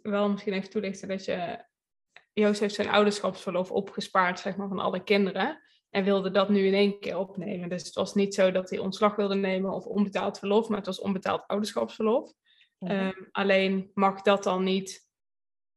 wel 0.02 0.30
misschien 0.30 0.54
even 0.54 0.70
toelichten 0.70 1.08
dat 1.08 1.26
je... 1.26 1.70
Joost 2.34 2.60
heeft 2.60 2.76
zijn 2.76 2.90
ouderschapsverlof 2.90 3.72
opgespaard, 3.72 4.40
zeg 4.40 4.56
maar, 4.56 4.68
van 4.68 4.80
alle 4.80 5.04
kinderen. 5.04 5.62
En 5.90 6.04
wilde 6.04 6.32
dat 6.32 6.50
nu 6.50 6.66
in 6.66 6.74
één 6.74 7.00
keer 7.00 7.18
opnemen. 7.18 7.70
Dus 7.70 7.84
het 7.84 7.94
was 7.94 8.14
niet 8.14 8.34
zo 8.34 8.52
dat 8.52 8.70
hij 8.70 8.80
ontslag 8.80 9.16
wilde 9.16 9.36
nemen 9.36 9.74
of 9.74 9.86
onbetaald 9.86 10.40
verlof, 10.40 10.68
maar 10.68 10.78
het 10.78 10.86
was 10.86 11.00
onbetaald 11.00 11.48
ouderschapsverlof. 11.48 12.34
Mhm. 12.80 12.92
Ehm, 12.92 13.24
alleen 13.32 13.92
mag 13.94 14.22
dat 14.22 14.44
dan 14.44 14.64
niet, 14.64 15.10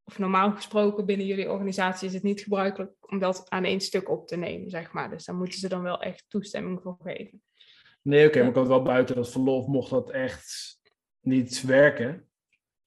of 0.05 0.19
normaal 0.19 0.53
gesproken 0.53 1.07
binnen 1.07 1.27
jullie 1.27 1.51
organisatie 1.51 2.09
is 2.09 2.15
het 2.15 2.23
niet 2.23 2.41
gebruikelijk 2.41 2.93
om 3.01 3.19
dat 3.19 3.51
aan 3.51 3.65
één 3.65 3.81
stuk 3.81 4.09
op 4.09 4.27
te 4.27 4.37
nemen, 4.37 4.71
zeg 4.71 4.93
maar. 4.93 5.11
Dus 5.11 5.25
daar 5.25 5.37
moeten 5.37 5.59
ze 5.59 5.69
dan 5.69 5.83
wel 5.83 6.01
echt 6.01 6.25
toestemming 6.29 6.81
voor 6.83 6.97
geven. 7.03 7.43
Nee, 8.03 8.27
oké, 8.27 8.39
maar 8.39 8.49
ik 8.49 8.55
had 8.55 8.67
wel 8.67 8.83
buiten 8.83 9.17
dat 9.17 9.31
verlof, 9.31 9.67
mocht 9.67 9.91
dat 9.91 10.11
echt 10.11 10.79
niet 11.21 11.63
werken. 11.63 12.29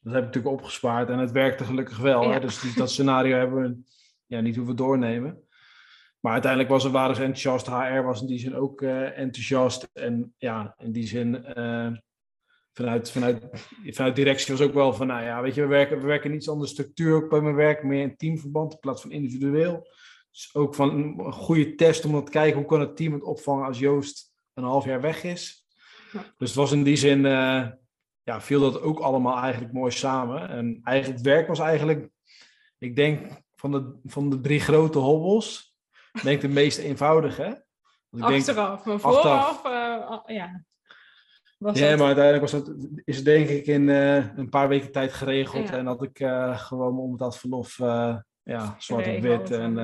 Dat 0.07 0.15
heb 0.15 0.25
ik 0.25 0.33
natuurlijk 0.33 0.61
opgespaard 0.61 1.09
en 1.09 1.19
het 1.19 1.31
werkte 1.31 1.63
gelukkig 1.63 1.97
wel. 1.97 2.23
Ja. 2.23 2.31
Hè? 2.31 2.39
Dus 2.39 2.59
die- 2.59 2.73
dat 2.75 2.91
scenario 2.91 3.37
hebben 3.37 3.61
we 3.61 3.77
ja, 4.25 4.41
niet 4.41 4.55
hoeven 4.55 4.75
doornemen. 4.75 5.41
maar 6.19 6.31
uiteindelijk 6.33 6.71
was, 6.71 6.85
waren 6.85 7.15
ze 7.15 7.23
enthousiast. 7.23 7.67
HR 7.67 8.01
was 8.01 8.21
in 8.21 8.27
die 8.27 8.39
zin 8.39 8.55
ook 8.55 8.81
uh, 8.81 9.17
enthousiast. 9.17 9.89
En 9.93 10.33
ja, 10.37 10.75
in 10.77 10.91
die 10.91 11.07
zin, 11.07 11.45
uh, 11.57 11.91
vanuit, 12.73 13.11
vanuit, 13.11 13.47
vanuit 13.85 14.15
directie 14.15 14.55
was 14.55 14.65
ook 14.67 14.73
wel 14.73 14.93
van, 14.93 15.07
nou 15.07 15.23
ja, 15.23 15.41
weet 15.41 15.55
je, 15.55 15.61
we 15.61 15.67
werken, 15.67 15.99
we 15.99 16.05
werken 16.05 16.33
iets 16.33 16.49
andere 16.49 16.69
structuur 16.69 17.15
ook 17.15 17.29
bij 17.29 17.41
mijn 17.41 17.55
werk, 17.55 17.83
meer 17.83 18.01
in 18.01 18.17
teamverband 18.17 18.73
in 18.73 18.79
plaats 18.79 19.01
van 19.01 19.11
individueel. 19.11 19.87
Dus 20.31 20.55
ook 20.55 20.75
van 20.75 20.89
een 20.89 21.31
goede 21.31 21.75
test 21.75 22.05
om 22.05 22.23
te 22.23 22.31
kijken 22.31 22.57
hoe 22.57 22.67
kan 22.67 22.79
het 22.79 22.95
team 22.95 23.13
het 23.13 23.23
opvangen 23.23 23.65
als 23.65 23.79
Joost 23.79 24.33
een 24.53 24.63
half 24.63 24.85
jaar 24.85 25.01
weg 25.01 25.23
is. 25.23 25.65
Ja. 26.11 26.33
Dus 26.37 26.47
het 26.47 26.57
was 26.57 26.71
in 26.71 26.83
die 26.83 26.95
zin, 26.95 27.25
uh, 27.25 27.67
ja, 28.27 28.41
viel 28.41 28.59
dat 28.59 28.81
ook 28.81 28.99
allemaal 28.99 29.37
eigenlijk 29.37 29.73
mooi 29.73 29.91
samen. 29.91 30.49
En 30.49 30.79
eigenlijk 30.83 31.17
het 31.17 31.27
werk 31.27 31.47
was 31.47 31.59
eigenlijk, 31.59 32.09
ik 32.77 32.95
denk 32.95 33.43
van 33.55 33.71
de, 33.71 33.99
van 34.05 34.29
de 34.29 34.39
drie 34.39 34.59
grote 34.59 34.99
hobbels, 34.99 35.75
denk 36.23 36.41
de 36.41 36.47
meest 36.47 36.77
eenvoudige. 36.77 37.65
Ik 38.11 38.21
achteraf, 38.21 38.85
maar 38.85 38.99
vooraf, 38.99 39.65
uh, 39.65 40.19
ja. 40.25 40.63
Was 41.57 41.79
ja, 41.79 41.95
maar 41.95 42.05
uiteindelijk 42.05 42.51
was 42.51 42.51
het, 42.51 42.75
is 43.03 43.15
het 43.15 43.25
denk 43.25 43.49
ik 43.49 43.67
in 43.67 43.81
uh, 43.81 44.37
een 44.37 44.49
paar 44.49 44.67
weken 44.67 44.91
tijd 44.91 45.13
geregeld. 45.13 45.67
Ja. 45.67 45.77
En 45.77 45.85
had 45.85 46.03
ik 46.03 46.19
uh, 46.19 46.57
gewoon 46.57 46.99
om 46.99 47.17
dat 47.17 47.37
verlof 47.37 47.77
ja, 48.47 48.75
zwart 48.77 49.07
op 49.07 49.21
wit. 49.21 49.51
En, 49.51 49.77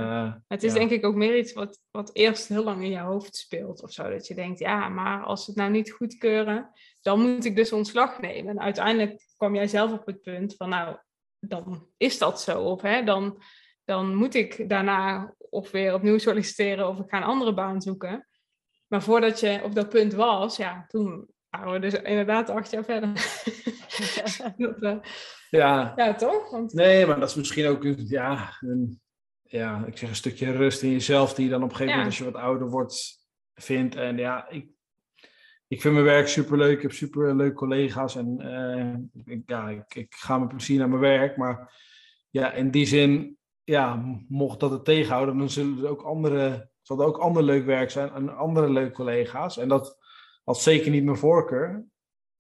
het 0.48 0.64
is 0.64 0.74
ja. 0.74 0.80
denk 0.80 0.92
ik 0.92 1.06
ook 1.06 1.16
meer 1.16 1.38
iets 1.38 1.54
wat, 1.54 1.82
wat 1.92 2.10
eerst 2.14 2.48
heel 2.48 2.64
lang 2.64 2.84
in 2.84 2.90
je 2.90 3.00
hoofd 3.00 3.36
speelt 3.36 3.84
of 3.84 3.92
zo. 3.92 4.10
Dat 4.10 4.28
je 4.28 4.36
denkt, 4.36 4.60
ja, 4.60 4.90
maar 4.90 5.24
als 5.24 5.44
ze 5.44 5.50
het 5.50 5.60
nou 5.60 5.72
niet 5.72 5.92
goedkeuren, 5.92 6.70
dan 7.02 7.20
moet 7.20 7.46
ik 7.46 7.56
dus 7.56 7.72
ontslag 7.72 8.22
nemen. 8.22 8.52
En 8.52 8.62
uiteindelijk 8.62 9.28
kwam 9.38 9.56
jij 9.56 9.68
zelf 9.68 9.92
op 9.92 10.06
het 10.06 10.22
punt 10.22 10.56
van, 10.56 10.70
nou, 10.70 10.98
dan 11.40 11.88
is 11.98 12.18
dat 12.18 12.42
zo. 12.42 12.62
Of 12.62 12.82
hè, 12.82 13.04
dan, 13.04 13.42
dan 13.86 14.16
moet 14.16 14.34
ik 14.34 14.70
daarna 14.70 15.34
of 15.38 15.72
weer 15.72 15.94
opnieuw 15.94 16.18
solliciteren 16.18 16.88
of 16.88 17.00
ik 17.00 17.10
ga 17.10 17.18
een 17.18 17.24
andere 17.24 17.54
baan 17.54 17.82
zoeken. 17.82 18.28
Maar 18.88 19.04
voordat 19.04 19.40
je 19.40 19.62
op 19.64 19.76
dat 19.76 19.90
punt 19.90 20.14
was, 20.14 20.58
ja, 20.58 20.86
toen 20.88 21.28
waren 21.50 21.74
we 21.74 21.80
dus 21.80 21.94
inderdaad 21.94 22.50
acht 22.50 22.72
jaar 22.72 22.84
verder. 22.84 23.12
dat, 24.58 24.82
uh, 24.82 24.96
ja. 25.50 25.94
ja, 25.96 26.16
toch? 26.16 26.50
Want... 26.50 26.74
Nee, 26.74 27.06
maar 27.06 27.20
dat 27.20 27.30
is 27.30 27.36
misschien 27.36 27.68
ook 27.68 27.84
ja, 27.98 28.58
een, 28.60 29.02
ja, 29.42 29.86
ik 29.86 29.98
zeg 29.98 30.10
een 30.10 30.16
stukje 30.16 30.52
rust 30.52 30.82
in 30.82 30.92
jezelf 30.92 31.34
die 31.34 31.46
je 31.46 31.52
dan 31.52 31.64
op 31.64 31.70
een 31.70 31.76
gegeven 31.76 31.98
moment 31.98 32.10
als 32.10 32.18
je 32.18 32.32
wat 32.32 32.42
ouder 32.42 32.70
wordt 32.70 33.28
vindt. 33.54 33.96
En 33.96 34.18
ja, 34.18 34.50
ik, 34.50 34.68
ik 35.68 35.82
vind 35.82 35.94
mijn 35.94 36.06
werk 36.06 36.28
superleuk. 36.28 36.76
Ik 36.76 36.82
heb 36.82 36.92
superleuke 36.92 37.56
collega's 37.56 38.16
en 38.16 38.40
uh, 38.42 39.36
ik, 39.36 39.42
ja, 39.46 39.70
ik, 39.70 39.96
ik 39.96 40.14
ga 40.14 40.38
met 40.38 40.48
plezier 40.48 40.80
naar 40.80 40.90
mijn 40.90 41.02
werk. 41.02 41.38
Maar 41.38 41.74
ja, 42.30 42.52
in 42.52 42.72
die 42.72 42.86
zin 42.86 43.38
ja, 43.64 44.04
mocht 44.28 44.60
dat 44.60 44.72
het 44.72 44.86
tegenhouden, 44.86 45.38
dan 45.38 45.50
zullen 45.50 45.84
er 45.84 45.90
ook 45.90 46.02
andere, 46.02 46.70
zal 46.82 47.00
er 47.00 47.06
ook 47.06 47.18
ander 47.18 47.44
leuk 47.44 47.66
werk 47.66 47.92
zijn 47.92 48.10
en 48.10 48.38
andere 48.38 48.70
leuke 48.70 48.94
collega's. 48.94 49.58
En 49.58 49.68
dat 49.68 49.98
had 50.44 50.62
zeker 50.62 50.92
niet 50.92 51.04
mijn 51.04 51.18
voorkeur. 51.18 51.86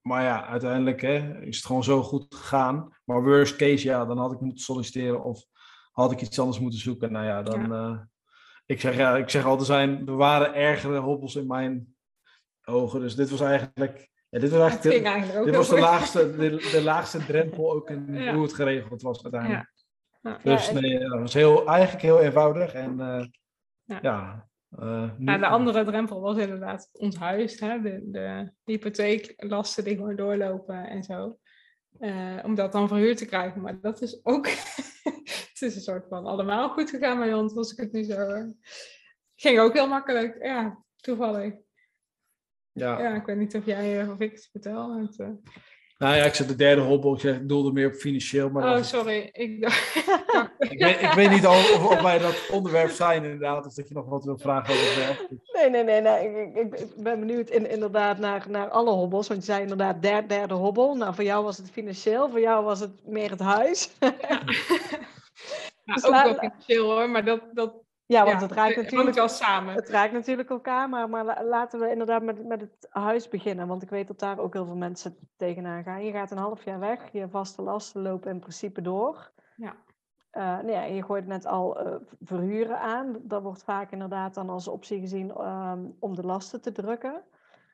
Maar 0.03 0.23
ja, 0.23 0.45
uiteindelijk 0.45 1.01
hè, 1.01 1.41
is 1.41 1.55
het 1.55 1.65
gewoon 1.65 1.83
zo 1.83 2.03
goed 2.03 2.35
gegaan. 2.35 2.97
Maar 3.03 3.23
worst 3.23 3.55
case, 3.55 3.87
ja, 3.87 4.05
dan 4.05 4.17
had 4.17 4.31
ik 4.31 4.39
moeten 4.39 4.63
solliciteren 4.63 5.23
of 5.23 5.45
had 5.91 6.11
ik 6.11 6.21
iets 6.21 6.39
anders 6.39 6.59
moeten 6.59 6.79
zoeken. 6.79 7.11
Nou 7.11 7.25
ja, 7.25 7.43
dan. 7.43 7.61
Ja. 7.61 7.89
Uh, 7.89 7.99
ik, 8.65 8.79
zeg, 8.79 8.95
ja, 8.95 9.17
ik 9.17 9.29
zeg 9.29 9.45
altijd, 9.45 9.67
zijn, 9.67 10.07
er 10.07 10.15
waren 10.15 10.53
ergere 10.53 10.99
hobbels 10.99 11.35
in 11.35 11.47
mijn 11.47 11.95
ogen. 12.65 12.99
Dus 12.99 13.15
dit 13.15 13.29
was 13.29 13.41
eigenlijk. 13.41 14.11
Ja, 14.29 14.39
dit 14.39 14.51
was 14.51 14.59
eigenlijk, 14.59 15.05
eigenlijk 15.05 15.45
dit 15.45 15.55
was 15.55 15.69
de 15.69 15.79
laagste, 15.79 16.35
de, 16.35 16.69
de, 16.71 16.81
laagste 16.83 17.25
drempel 17.25 17.71
ook 17.71 17.89
in 17.89 18.13
ja. 18.23 18.33
hoe 18.33 18.43
het 18.43 18.53
geregeld 18.53 19.01
was 19.01 19.23
uiteindelijk. 19.23 19.71
Ja. 20.21 20.39
Dus 20.43 20.71
nee, 20.71 20.99
dat 20.99 21.19
was 21.19 21.33
heel, 21.33 21.67
eigenlijk 21.67 22.03
heel 22.03 22.19
eenvoudig. 22.19 22.73
En 22.73 22.99
uh, 22.99 23.25
ja. 24.01 24.47
Ja 24.77 25.03
uh, 25.03 25.11
nu... 25.17 25.39
de 25.39 25.47
andere 25.47 25.83
drempel 25.83 26.21
was 26.21 26.37
inderdaad 26.37 26.89
ons 26.91 27.15
huis. 27.15 27.59
Hè? 27.59 27.81
De, 27.81 28.01
de 28.11 28.51
hypotheeklasten 28.63 29.83
die 29.83 29.95
gewoon 29.95 30.15
doorlopen 30.15 30.87
en 30.89 31.03
zo. 31.03 31.37
Uh, 31.99 32.39
om 32.43 32.55
dat 32.55 32.71
dan 32.71 32.87
verhuurd 32.87 33.17
te 33.17 33.25
krijgen. 33.25 33.61
Maar 33.61 33.79
dat 33.81 34.01
is 34.01 34.25
ook... 34.25 34.47
het 35.51 35.61
is 35.61 35.75
een 35.75 35.81
soort 35.81 36.07
van 36.07 36.25
allemaal 36.25 36.69
goed 36.69 36.89
gegaan 36.89 37.19
bij 37.19 37.33
ons, 37.33 37.55
als 37.55 37.71
ik 37.71 37.77
het 37.77 37.91
nu 37.91 38.03
zo... 38.03 38.53
Ging 39.35 39.59
ook 39.59 39.73
heel 39.73 39.87
makkelijk. 39.87 40.43
Ja, 40.43 40.83
toevallig. 40.95 41.53
Ja. 42.71 42.99
ja, 42.99 43.15
ik 43.15 43.25
weet 43.25 43.37
niet 43.37 43.55
of 43.55 43.65
jij 43.65 44.07
of 44.07 44.19
ik 44.19 44.31
het 44.31 44.49
vertel. 44.51 44.97
Het, 44.97 45.19
uh... 45.19 45.29
Nou 46.03 46.15
ja, 46.15 46.23
ik 46.23 46.33
zet 46.33 46.47
de 46.47 46.55
derde 46.55 46.81
hobbel. 46.81 47.19
Ik 47.27 47.49
doelde 47.49 47.71
meer 47.71 47.87
op 47.87 47.93
financieel. 47.93 48.49
Maar 48.49 48.77
oh, 48.77 48.83
sorry. 48.83 49.29
Ik, 49.31 49.61
dacht... 49.61 49.95
ik, 50.71 50.79
weet, 50.83 51.01
ik 51.01 51.11
weet 51.11 51.29
niet 51.29 51.47
of, 51.47 51.89
of 51.91 52.01
wij 52.01 52.19
dat 52.19 52.49
onderwerp 52.51 52.89
zijn 52.89 53.23
inderdaad. 53.23 53.65
Of 53.65 53.73
dat 53.73 53.87
je 53.87 53.93
nog 53.93 54.05
wat 54.05 54.23
wil 54.23 54.37
vragen 54.37 54.73
over 54.73 54.85
het 54.85 54.95
werk. 54.95 55.27
Nee, 55.53 55.69
nee, 55.69 55.83
nee. 55.83 56.01
nee. 56.01 56.45
Ik, 56.45 56.55
ik, 56.55 56.79
ik, 56.79 57.03
ben 57.03 57.19
benieuwd 57.19 57.49
in, 57.49 57.69
inderdaad 57.69 58.17
naar, 58.17 58.45
naar 58.49 58.69
alle 58.69 58.91
hobbels. 58.91 59.27
Want 59.27 59.39
je 59.39 59.45
zei 59.45 59.61
inderdaad 59.61 60.01
derde, 60.01 60.27
derde 60.27 60.53
hobbel. 60.53 60.95
Nou, 60.95 61.15
voor 61.15 61.23
jou 61.23 61.43
was 61.43 61.57
het 61.57 61.71
financieel. 61.71 62.29
Voor 62.29 62.39
jou 62.39 62.63
was 62.63 62.79
het 62.79 62.91
meer 63.05 63.29
het 63.29 63.39
huis. 63.39 63.89
Ja. 63.99 64.15
ja, 65.85 65.93
dus 65.93 66.05
ook 66.05 66.23
wel 66.23 66.35
financieel 66.35 66.91
hoor. 66.91 67.09
Maar 67.09 67.25
dat, 67.25 67.41
dat, 67.53 67.73
ja, 68.05 68.25
want 68.25 68.39
ja, 68.39 68.47
het 68.47 68.55
raakt 68.55 68.75
natuurlijk 68.75 69.15
wel 69.15 69.27
samen. 69.27 69.73
Het 69.73 69.89
raakt 69.89 70.13
natuurlijk 70.13 70.49
elkaar, 70.49 70.89
maar, 70.89 71.09
maar 71.09 71.43
laten 71.43 71.79
we 71.79 71.89
inderdaad 71.89 72.23
met, 72.23 72.45
met 72.45 72.61
het 72.61 72.87
huis 72.89 73.27
beginnen. 73.27 73.67
Want 73.67 73.81
ik 73.83 73.89
weet 73.89 74.07
dat 74.07 74.19
daar 74.19 74.39
ook 74.39 74.53
heel 74.53 74.65
veel 74.65 74.75
mensen 74.75 75.17
tegenaan 75.37 75.83
gaan. 75.83 76.05
Je 76.05 76.11
gaat 76.11 76.31
een 76.31 76.37
half 76.37 76.63
jaar 76.63 76.79
weg, 76.79 77.11
je 77.11 77.29
vaste 77.29 77.61
lasten 77.61 78.01
lopen 78.01 78.31
in 78.31 78.39
principe 78.39 78.81
door. 78.81 79.31
Ja. 79.55 79.75
Uh, 80.33 80.59
nee, 80.59 80.75
ja, 80.75 80.83
je 80.83 81.03
gooit 81.03 81.27
net 81.27 81.45
al 81.45 81.85
uh, 81.87 81.95
verhuren 82.21 82.79
aan. 82.79 83.15
Dat 83.21 83.41
wordt 83.41 83.63
vaak 83.63 83.91
inderdaad 83.91 84.33
dan 84.33 84.49
als 84.49 84.67
optie 84.67 84.99
gezien 84.99 85.47
um, 85.47 85.95
om 85.99 86.15
de 86.15 86.25
lasten 86.25 86.61
te 86.61 86.71
drukken. 86.71 87.21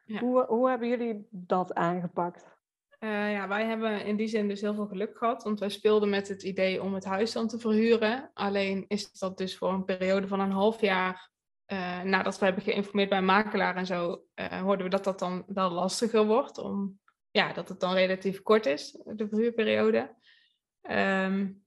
Ja. 0.05 0.19
Hoe, 0.19 0.45
hoe 0.47 0.69
hebben 0.69 0.87
jullie 0.87 1.27
dat 1.31 1.73
aangepakt? 1.73 2.58
Uh, 2.99 3.31
ja, 3.31 3.47
wij 3.47 3.65
hebben 3.65 4.05
in 4.05 4.15
die 4.15 4.27
zin 4.27 4.47
dus 4.47 4.61
heel 4.61 4.73
veel 4.73 4.87
geluk 4.87 5.17
gehad, 5.17 5.43
want 5.43 5.59
wij 5.59 5.69
speelden 5.69 6.09
met 6.09 6.27
het 6.27 6.43
idee 6.43 6.83
om 6.83 6.93
het 6.93 7.05
huis 7.05 7.31
dan 7.31 7.47
te 7.47 7.59
verhuren. 7.59 8.31
Alleen 8.33 8.85
is 8.87 9.11
dat 9.11 9.37
dus 9.37 9.57
voor 9.57 9.73
een 9.73 9.85
periode 9.85 10.27
van 10.27 10.39
een 10.39 10.51
half 10.51 10.81
jaar, 10.81 11.29
uh, 11.67 12.01
nadat 12.01 12.39
we 12.39 12.45
hebben 12.45 12.63
geïnformeerd 12.63 13.09
bij 13.09 13.21
makelaar 13.21 13.75
en 13.75 13.85
zo, 13.85 14.23
uh, 14.35 14.61
hoorden 14.61 14.85
we 14.85 14.91
dat 14.91 15.03
dat 15.03 15.19
dan 15.19 15.43
wel 15.47 15.71
lastiger 15.71 16.25
wordt, 16.25 16.57
om, 16.57 16.99
ja, 17.31 17.53
dat 17.53 17.69
het 17.69 17.79
dan 17.79 17.93
relatief 17.93 18.41
kort 18.41 18.65
is, 18.65 18.99
de 19.05 19.27
verhuurperiode. 19.27 20.15
Um, 20.81 21.63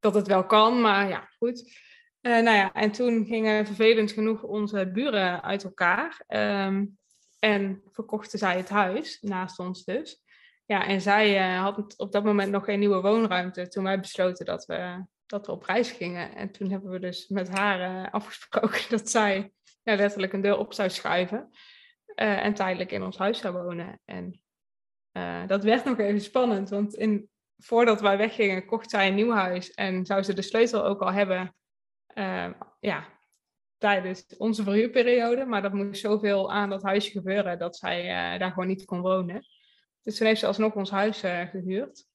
dat 0.00 0.14
het 0.14 0.26
wel 0.26 0.46
kan, 0.46 0.80
maar 0.80 1.08
ja, 1.08 1.28
goed. 1.38 1.72
nou 2.20 2.50
ja, 2.50 2.72
en 2.72 2.92
toen 2.92 3.24
gingen 3.26 3.66
vervelend 3.66 4.12
genoeg 4.12 4.42
onze 4.42 4.90
buren 4.92 5.42
uit 5.42 5.64
elkaar 5.64 6.24
um, 6.28 6.98
en 7.38 7.82
verkochten 7.90 8.38
zij 8.38 8.56
het 8.56 8.68
huis, 8.68 9.18
naast 9.20 9.58
ons 9.58 9.84
dus. 9.84 10.22
Ja, 10.66 10.86
en 10.86 11.00
zij 11.00 11.54
uh, 11.54 11.62
had 11.62 11.98
op 11.98 12.12
dat 12.12 12.24
moment 12.24 12.50
nog 12.50 12.64
geen 12.64 12.78
nieuwe 12.78 13.00
woonruimte 13.00 13.68
toen 13.68 13.84
wij 13.84 14.00
besloten 14.00 14.46
dat 14.46 14.66
we, 14.66 15.04
dat 15.26 15.46
we 15.46 15.52
op 15.52 15.64
reis 15.64 15.90
gingen. 15.90 16.34
En 16.34 16.50
toen 16.50 16.70
hebben 16.70 16.90
we 16.90 16.98
dus 16.98 17.28
met 17.28 17.48
haar 17.48 18.04
uh, 18.04 18.12
afgesproken 18.12 18.80
dat 18.96 19.10
zij 19.10 19.52
ja, 19.82 19.96
letterlijk 19.96 20.32
een 20.32 20.40
deur 20.40 20.58
op 20.58 20.72
zou 20.72 20.90
schuiven 20.90 21.48
uh, 22.14 22.44
en 22.44 22.54
tijdelijk 22.54 22.92
in 22.92 23.02
ons 23.02 23.18
huis 23.18 23.38
zou 23.38 23.56
wonen. 23.56 24.00
En 24.04 24.40
dat 25.46 25.64
werd 25.64 25.84
nog 25.84 25.98
even 25.98 26.20
spannend, 26.20 26.68
want 26.68 26.94
in, 26.94 27.28
voordat 27.56 28.00
wij 28.00 28.16
weggingen 28.16 28.66
kocht 28.66 28.90
zij 28.90 29.08
een 29.08 29.14
nieuw 29.14 29.32
huis 29.32 29.70
en 29.70 30.06
zou 30.06 30.22
ze 30.22 30.34
de 30.34 30.42
sleutel 30.42 30.84
ook 30.84 31.00
al 31.00 31.12
hebben 31.12 31.54
ja, 32.80 33.08
tijdens 33.78 34.36
onze 34.36 34.62
verhuurperiode. 34.62 35.44
Maar 35.44 35.62
dat 35.62 35.72
moest 35.72 36.00
zoveel 36.00 36.52
aan 36.52 36.70
dat 36.70 36.82
huisje 36.82 37.10
gebeuren 37.10 37.58
dat 37.58 37.76
zij 37.76 38.04
daar 38.38 38.50
gewoon 38.52 38.66
niet 38.66 38.84
kon 38.84 39.00
wonen. 39.00 39.46
Dus 40.02 40.16
toen 40.16 40.26
heeft 40.26 40.40
ze 40.40 40.46
alsnog 40.46 40.74
ons 40.74 40.90
huis 40.90 41.24
uh, 41.24 41.40
gehuurd. 41.40 42.06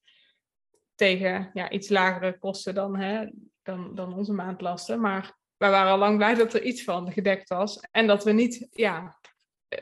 Tegen 0.94 1.50
ja, 1.52 1.70
iets 1.70 1.88
lagere 1.88 2.38
kosten 2.38 2.74
dan, 2.74 2.96
hè, 2.96 3.28
dan, 3.62 3.94
dan 3.94 4.14
onze 4.14 4.32
maandlasten. 4.32 5.00
Maar 5.00 5.36
wij 5.56 5.70
waren 5.70 5.92
al 5.92 5.98
lang 5.98 6.16
blij 6.16 6.34
dat 6.34 6.54
er 6.54 6.62
iets 6.62 6.84
van 6.84 7.12
gedekt 7.12 7.48
was. 7.48 7.80
En 7.90 8.06
dat 8.06 8.24
we 8.24 8.32
niet 8.32 8.66
ja, 8.70 9.18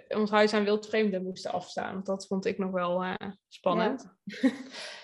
ons 0.09 0.31
huis 0.31 0.53
aan 0.53 0.65
wildvreemden 0.65 1.23
moesten 1.23 1.53
afstaan. 1.53 1.93
Want 1.93 2.07
dat 2.07 2.27
vond 2.27 2.47
ik 2.47 2.59
nog 2.59 2.71
wel 2.71 3.05
uh, 3.05 3.15
spannend. 3.49 4.17
Ja. 4.25 4.51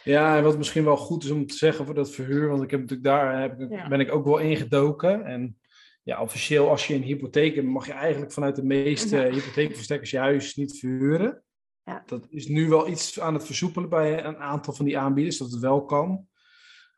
ja, 0.15 0.37
en 0.37 0.43
wat 0.43 0.59
misschien 0.59 0.85
wel 0.85 0.97
goed 0.97 1.25
is 1.25 1.31
om 1.31 1.47
te 1.47 1.57
zeggen 1.57 1.85
voor 1.85 1.95
dat 1.95 2.11
verhuur. 2.11 2.49
Want 2.49 2.62
ik 2.62 2.71
heb 2.71 2.81
natuurlijk 2.81 3.09
daar 3.09 3.41
heb 3.41 3.61
ik, 3.61 3.71
ja. 3.71 3.88
ben 3.88 4.01
ik 4.01 4.12
ook 4.12 4.25
wel 4.25 4.38
ingedoken. 4.38 5.25
En 5.25 5.61
ja, 6.03 6.23
officieel 6.23 6.71
als 6.71 6.87
je 6.87 6.95
een 6.95 7.03
hypotheek 7.03 7.55
hebt, 7.55 7.67
mag 7.67 7.87
je 7.87 7.93
eigenlijk 7.93 8.33
vanuit 8.33 8.57
de 8.57 8.65
meeste 8.65 9.17
ja. 9.17 9.31
hypotheekverstrekkers 9.31 10.11
je 10.11 10.19
huis 10.19 10.55
niet 10.55 10.79
verhuren. 10.79 11.43
Ja. 11.85 12.03
Dat 12.07 12.27
is 12.29 12.47
nu 12.47 12.68
wel 12.68 12.88
iets 12.88 13.21
aan 13.21 13.35
het 13.35 13.45
versoepelen 13.45 13.88
bij 13.88 14.25
een 14.25 14.37
aantal 14.37 14.75
van 14.75 14.85
die 14.85 14.99
aanbieders, 14.99 15.38
dat 15.38 15.51
het 15.51 15.61
wel 15.61 15.85
kan. 15.85 16.27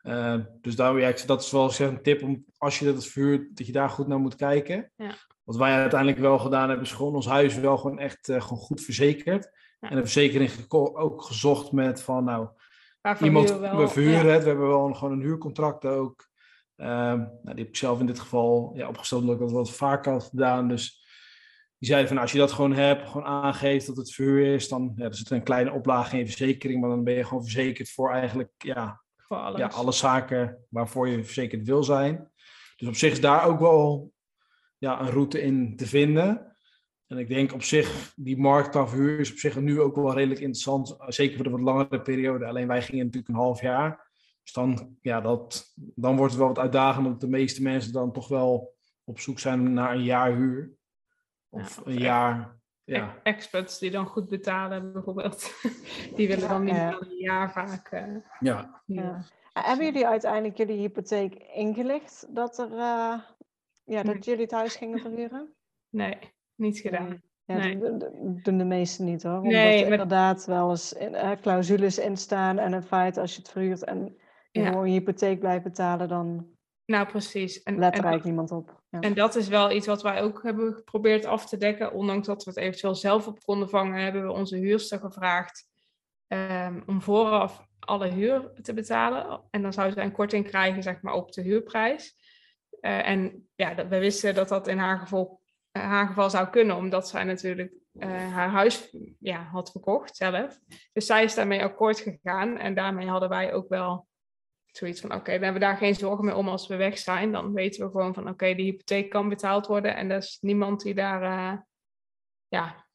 Uh, 0.03 0.39
dus 0.61 0.75
daar, 0.75 0.99
ja, 0.99 1.13
dat 1.25 1.41
is 1.41 1.51
wel 1.51 1.69
zeg, 1.69 1.89
een 1.89 2.01
tip 2.01 2.23
om, 2.23 2.45
als 2.57 2.79
je 2.79 2.85
dat 2.85 3.05
verhuurt, 3.05 3.57
dat 3.57 3.65
je 3.65 3.71
daar 3.73 3.89
goed 3.89 4.07
naar 4.07 4.19
moet 4.19 4.35
kijken. 4.35 4.91
Ja. 4.95 5.15
Wat 5.43 5.55
wij 5.55 5.73
uiteindelijk 5.73 6.19
wel 6.19 6.39
gedaan 6.39 6.67
hebben, 6.67 6.85
is 6.85 6.91
gewoon 6.91 7.15
ons 7.15 7.27
huis 7.27 7.55
wel 7.55 7.77
gewoon 7.77 7.99
echt 7.99 8.27
uh, 8.27 8.41
gewoon 8.41 8.57
goed 8.57 8.81
verzekerd. 8.81 9.49
Ja. 9.79 9.89
En 9.89 9.95
de 9.95 10.01
verzekering 10.01 10.51
ook 10.69 11.21
gezocht 11.21 11.71
met 11.71 12.01
van, 12.01 12.23
nou, 12.23 12.47
Waarvan 13.05 13.27
iemand, 13.27 13.59
wel, 13.59 13.77
we 13.77 13.87
verhuren 13.87 14.33
het, 14.33 14.43
we 14.43 14.49
hebben 14.49 14.67
wel 14.67 14.87
een, 14.87 14.95
gewoon 14.95 15.13
een 15.13 15.25
huurcontract 15.25 15.85
ook. 15.85 16.27
Ehm, 16.75 17.17
nou, 17.17 17.41
die 17.43 17.57
heb 17.57 17.67
ik 17.67 17.75
zelf 17.75 17.99
in 17.99 18.05
dit 18.05 18.19
geval 18.19 18.71
ja, 18.75 18.87
opgesteld 18.87 19.21
omdat 19.21 19.35
ik 19.35 19.41
dat 19.41 19.51
wat 19.51 19.71
vaker 19.71 20.11
had 20.11 20.23
gedaan. 20.23 20.67
Dus 20.67 21.04
die 21.77 21.89
zeiden 21.89 22.07
van 22.07 22.15
nou, 22.15 22.27
als 22.27 22.31
je 22.31 22.41
dat 22.41 22.51
gewoon 22.51 22.73
hebt, 22.73 23.07
gewoon 23.07 23.27
aangeeft 23.27 23.87
dat 23.87 23.97
het 23.97 24.13
verhuur 24.13 24.53
is, 24.53 24.67
dan 24.67 24.93
ja, 24.95 25.05
er 25.05 25.15
zit 25.15 25.29
een 25.29 25.43
kleine 25.43 25.71
oplage 25.71 26.13
in 26.13 26.19
je 26.19 26.25
verzekering, 26.25 26.81
maar 26.81 26.89
dan 26.89 27.03
ben 27.03 27.13
je 27.13 27.23
gewoon 27.23 27.43
verzekerd 27.43 27.91
voor 27.91 28.11
eigenlijk 28.11 28.51
ja, 28.57 29.01
Voor 29.17 29.37
alles. 29.37 29.59
ja, 29.59 29.67
alle 29.67 29.91
zaken 29.91 30.65
waarvoor 30.69 31.07
je 31.07 31.23
verzekerd 31.23 31.65
wil 31.65 31.83
zijn. 31.83 32.31
Dus 32.75 32.87
op 32.87 32.95
zich 32.95 33.11
is 33.11 33.21
daar 33.21 33.45
ook 33.45 33.59
wel 33.59 34.13
ja, 34.77 35.01
een 35.01 35.09
route 35.09 35.41
in 35.41 35.75
te 35.75 35.87
vinden. 35.87 36.55
En 37.07 37.17
ik 37.17 37.27
denk 37.27 37.53
op 37.53 37.63
zich, 37.63 38.13
die 38.15 38.37
markt 38.37 38.69
qua 38.69 38.87
verhuur 38.87 39.19
is 39.19 39.31
op 39.31 39.37
zich 39.37 39.59
nu 39.59 39.81
ook 39.81 39.95
wel 39.95 40.13
redelijk 40.13 40.39
interessant. 40.39 40.95
Zeker 41.07 41.35
voor 41.35 41.43
de 41.43 41.49
wat 41.49 41.59
langere 41.59 42.01
periode. 42.01 42.45
Alleen 42.45 42.67
wij 42.67 42.81
gingen 42.81 43.05
natuurlijk 43.05 43.33
een 43.33 43.39
half 43.39 43.61
jaar. 43.61 44.11
Dus 44.43 44.53
dan, 44.53 44.97
ja, 45.01 45.21
dat, 45.21 45.73
dan 45.75 46.15
wordt 46.15 46.31
het 46.31 46.41
wel 46.41 46.51
wat 46.51 46.59
uitdagend. 46.59 47.05
Omdat 47.05 47.21
de 47.21 47.27
meeste 47.27 47.61
mensen 47.61 47.91
dan 47.91 48.11
toch 48.11 48.27
wel 48.27 48.73
op 49.03 49.19
zoek 49.19 49.39
zijn 49.39 49.73
naar 49.73 49.93
een 49.93 50.03
jaar 50.03 50.35
huur. 50.35 50.73
Of 51.55 51.77
een 51.77 51.85
echt- 51.91 52.01
jaar. 52.01 52.53
Ja, 52.83 53.07
Ex- 53.07 53.19
Experts 53.23 53.79
die 53.79 53.91
dan 53.91 54.05
goed 54.05 54.29
betalen, 54.29 54.93
bijvoorbeeld. 54.93 55.51
Die 56.15 56.27
willen 56.27 56.49
dan 56.49 56.63
niet 56.63 56.75
Ja. 56.75 56.97
een 56.99 57.17
jaar 57.17 57.51
vaak. 57.51 57.87
eh, 57.91 58.15
ja. 58.39 58.81
Ja. 58.85 59.21
Hebben 59.53 59.85
jullie 59.85 60.07
uiteindelijk 60.07 60.57
jullie 60.57 60.77
hypotheek 60.77 61.33
ingelicht 61.53 62.35
dat, 62.35 62.57
er, 62.59 62.71
eh, 62.71 63.19
ja, 63.83 64.03
dat 64.03 64.05
Nee. 64.05 64.19
jullie 64.19 64.41
het 64.41 64.51
huis 64.51 64.75
gingen 64.75 64.99
verhuren? 64.99 65.53
Nee, 65.89 66.17
niet 66.55 66.79
gedaan. 66.79 67.21
Ja, 67.45 67.57
Nee. 67.57 67.77
dat 67.77 67.99
doen- 68.43 68.57
de 68.57 68.65
meesten 68.65 69.05
niet 69.05 69.23
hoor. 69.23 69.33
Omdat 69.37 69.51
Nee, 69.51 69.73
er 69.75 69.81
maar- 69.83 69.91
inderdaad 69.91 70.45
wel 70.45 70.69
eens 70.69 70.93
in, 70.93 71.15
eh, 71.15 71.31
clausules 71.41 71.97
in 71.97 72.17
staan 72.17 72.57
en 72.57 72.73
in 72.73 72.81
feite 72.83 73.19
als 73.21 73.31
je 73.35 73.39
het 73.41 73.49
verhuurt 73.51 73.83
en 73.83 74.17
je 74.51 74.61
Ja. 74.61 74.67
gewoon 74.67 74.91
je 74.91 74.99
hypotheek 74.99 75.39
blijft 75.39 75.63
betalen, 75.63 76.07
dan 76.07 76.47
Nou, 76.85 77.07
precies. 77.07 77.63
En, 77.63 77.79
let 77.79 77.93
en 77.93 77.99
er 77.99 78.05
eigenlijk 78.05 78.23
niemand 78.23 78.51
op. 78.51 78.83
Ja. 78.89 78.99
En 78.99 79.13
dat 79.13 79.35
is 79.35 79.47
wel 79.47 79.71
iets 79.71 79.87
wat 79.87 80.01
wij 80.01 80.21
ook 80.21 80.43
hebben 80.43 80.73
geprobeerd 80.73 81.25
af 81.25 81.45
te 81.45 81.57
dekken. 81.57 81.93
Ondanks 81.93 82.27
dat 82.27 82.43
we 82.43 82.49
het 82.49 82.59
eventueel 82.59 82.95
zelf 82.95 83.27
op 83.27 83.43
konden 83.43 83.69
vangen, 83.69 84.03
hebben 84.03 84.23
we 84.23 84.31
onze 84.31 84.57
huurster 84.57 84.99
gevraagd 84.99 85.69
ehm, 86.27 86.81
om 86.85 87.01
vooraf 87.01 87.67
alle 87.79 88.07
huur 88.07 88.51
te 88.61 88.73
betalen. 88.73 89.41
En 89.49 89.61
dan 89.61 89.73
zou 89.73 89.91
zij 89.91 90.03
een 90.03 90.11
korting 90.11 90.47
krijgen 90.47 90.83
zeg 90.83 91.01
maar, 91.01 91.13
op 91.13 91.31
de 91.31 91.41
huurprijs. 91.41 92.15
Eh, 92.79 93.07
en 93.07 93.47
ja, 93.55 93.73
dat, 93.73 93.87
we 93.87 93.99
wisten 93.99 94.35
dat 94.35 94.47
dat 94.47 94.67
in 94.67 94.77
haar 94.77 94.99
geval, 94.99 95.41
eh, 95.71 95.83
haar 95.83 96.07
geval 96.07 96.29
zou 96.29 96.49
kunnen, 96.49 96.75
omdat 96.75 97.07
zij 97.09 97.23
natuurlijk 97.23 97.73
eh, 97.99 98.33
haar 98.33 98.49
huis 98.49 98.95
ja, 99.19 99.43
had 99.43 99.71
verkocht 99.71 100.15
zelf. 100.15 100.59
Dus 100.93 101.05
zij 101.05 101.23
is 101.23 101.35
daarmee 101.35 101.63
akkoord 101.63 101.99
gegaan. 101.99 102.57
En 102.57 102.73
daarmee 102.73 103.07
hadden 103.07 103.29
wij 103.29 103.53
ook 103.53 103.69
wel 103.69 104.07
zoiets 104.77 105.01
van, 105.01 105.13
oké, 105.13 105.31
dan 105.31 105.43
hebben 105.43 105.53
we 105.61 105.67
daar 105.67 105.77
geen 105.77 105.95
zorgen 105.95 106.25
meer 106.25 106.35
om 106.35 106.47
als 106.47 106.67
we 106.67 106.75
weg 106.75 106.97
zijn. 106.97 107.31
Dan 107.31 107.53
weten 107.53 107.85
we 107.85 107.91
gewoon 107.91 108.13
van, 108.13 108.29
oké, 108.29 108.55
de 108.55 108.61
hypotheek 108.63 109.09
kan 109.09 109.29
betaald 109.29 109.67
worden. 109.67 109.95
En 109.95 110.11
er 110.11 110.17
is 110.17 110.37
niemand 110.41 110.81
die 110.81 110.93
daar, 110.93 111.21
eh, 111.21 111.57
ja, 112.47 112.85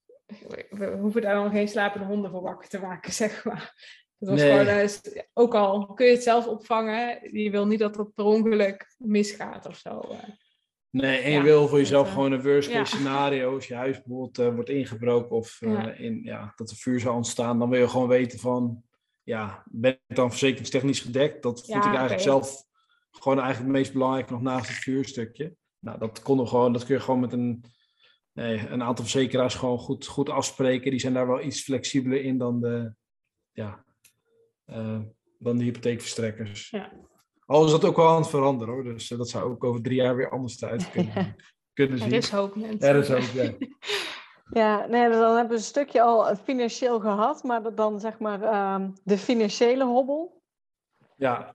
we 0.71 0.97
hoeven 1.01 1.23
daar 1.23 1.35
dan 1.35 1.51
geen 1.51 1.69
slapende 1.69 2.07
honden 2.07 2.31
voor 2.31 2.43
wakker 2.43 2.69
te 2.69 2.81
maken, 2.81 3.12
zeg 3.23 3.45
maar. 3.45 3.99
Dat 4.19 4.29
was 4.29 4.40
Nee. 4.40 4.51
gewoon, 4.51 4.66
eh, 4.66 5.23
ook 5.33 5.55
al 5.55 5.87
kun 5.87 6.07
je 6.07 6.12
het 6.12 6.23
zelf 6.23 6.47
opvangen, 6.47 7.38
je 7.38 7.51
wil 7.51 7.66
niet 7.66 7.79
dat 7.79 7.97
het 7.97 8.14
per 8.14 8.25
ongeluk 8.25 8.95
misgaat 8.99 9.66
of 9.66 9.77
zo. 9.77 9.99
eh. 9.99 10.19
Nee, 10.90 11.19
en 11.21 11.31
je 11.31 11.37
Ja, 11.37 11.43
wil 11.43 11.69
voor 11.69 11.79
jezelf 11.79 12.12
gewoon 12.12 12.33
een 12.33 12.43
worst 12.43 12.69
case 12.71 12.79
ja. 12.79 12.85
scenario. 12.97 13.55
Als 13.55 13.66
je 13.66 13.75
huis 13.75 14.03
bijvoorbeeld 14.03 14.55
wordt 14.55 14.69
ingebroken 14.69 15.37
of 15.37 15.57
Ja. 15.61 15.93
In, 15.93 16.21
ja, 16.25 16.53
dat 16.57 16.71
er 16.71 16.77
vuur 16.77 17.01
zou 17.01 17.14
ontstaan, 17.16 17.59
dan 17.59 17.71
wil 17.71 17.81
je 17.81 17.88
gewoon 17.88 18.09
weten 18.09 18.38
van, 18.38 18.83
ja, 19.31 19.62
ben 19.66 20.01
ik 20.07 20.16
dan 20.16 20.31
verzekeringstechnisch 20.31 21.01
gedekt? 21.01 21.43
Dat 21.43 21.66
Ja, 21.66 21.73
vind 21.73 21.85
ik 21.85 21.90
eigenlijk 21.90 22.21
zelf 22.21 22.64
gewoon 23.11 23.38
eigenlijk 23.38 23.69
het 23.69 23.79
meest 23.79 23.93
belangrijke 23.93 24.33
nog 24.33 24.43
naast 24.43 24.69
het 24.69 24.77
vuurstukje. 24.77 25.57
Nou, 25.79 25.99
dat 25.99 26.23
konden 26.23 26.49
gewoon, 26.49 26.73
dat 26.73 26.85
kun 26.85 26.95
je 26.95 27.01
gewoon 27.01 27.21
met 27.21 27.33
een, 27.33 27.64
nee, 28.33 28.69
een 28.69 28.83
aantal 28.83 29.05
verzekeraars 29.05 29.55
gewoon 29.55 29.79
goed, 29.79 30.07
goed 30.07 30.29
afspreken. 30.29 30.90
Die 30.90 31.01
zijn 31.01 31.14
daar 31.14 31.27
wel 31.27 31.43
iets 31.43 31.62
flexibeler 31.62 32.25
in 32.25 32.38
dan 32.38 32.61
de, 32.61 32.95
ja, 33.53 33.85
eh, 34.64 35.01
dan 35.38 35.59
de 35.59 35.64
hypotheekverstrekkers. 35.64 36.71
Ja. 36.71 36.93
Al 37.47 37.64
is 37.64 37.71
dat 37.71 37.85
ook 37.85 37.97
wel 37.97 38.09
aan 38.09 38.21
het 38.21 38.31
veranderen 38.31 38.75
hoor, 38.75 38.85
dus 38.85 39.11
eh, 39.11 39.19
dat 39.19 39.29
zou 39.29 39.51
ook 39.51 39.64
over 39.64 39.83
drie 39.83 39.97
jaar 39.97 40.16
weer 40.16 40.31
anders 40.31 40.61
eruit 40.61 40.90
kunnen, 40.93 41.37
kunnen 41.73 41.99
zien. 41.99 42.07
Er 42.07 42.16
is 42.16 42.31
hoop, 42.31 42.57
mensen. 42.57 42.88
Er 42.88 42.97
is 42.97 43.11
ook, 43.11 43.43
ja. 43.43 43.53
Ja, 44.52 44.86
nee, 44.86 45.08
dus 45.08 45.16
dan 45.16 45.30
hebben 45.36 45.48
we 45.48 45.54
een 45.54 45.60
stukje 45.68 46.02
al 46.02 46.36
financieel 46.36 47.00
gehad, 47.00 47.42
maar 47.42 47.62
dat 47.62 47.76
dan 47.76 48.00
zeg 48.00 48.18
maar 48.18 48.42
ehm, 48.42 48.90
de 49.04 49.18
financiële 49.18 49.84
hobbel. 49.84 50.42
Ja, 51.16 51.54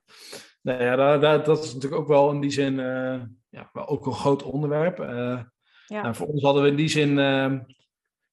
nou 0.62 0.82
ja 0.82 0.96
daar, 0.96 1.20
daar- 1.20 1.44
dat 1.44 1.64
is 1.64 1.74
natuurlijk 1.74 2.02
ook 2.02 2.08
wel 2.08 2.30
in 2.30 2.40
die 2.40 2.50
zin 2.50 2.78
eh, 2.80 3.20
ja, 3.48 3.70
wel 3.72 3.86
ook 3.88 4.06
een 4.06 4.12
groot 4.12 4.42
onderwerp. 4.42 5.00
Eh, 5.00 5.40
Ja. 5.86 6.02
nou, 6.02 6.14
voor 6.14 6.26
ons 6.26 6.42
hadden 6.42 6.62
we 6.62 6.68
in 6.68 6.76
die 6.76 6.88
zin, 6.88 7.08
ehm, 7.18 7.50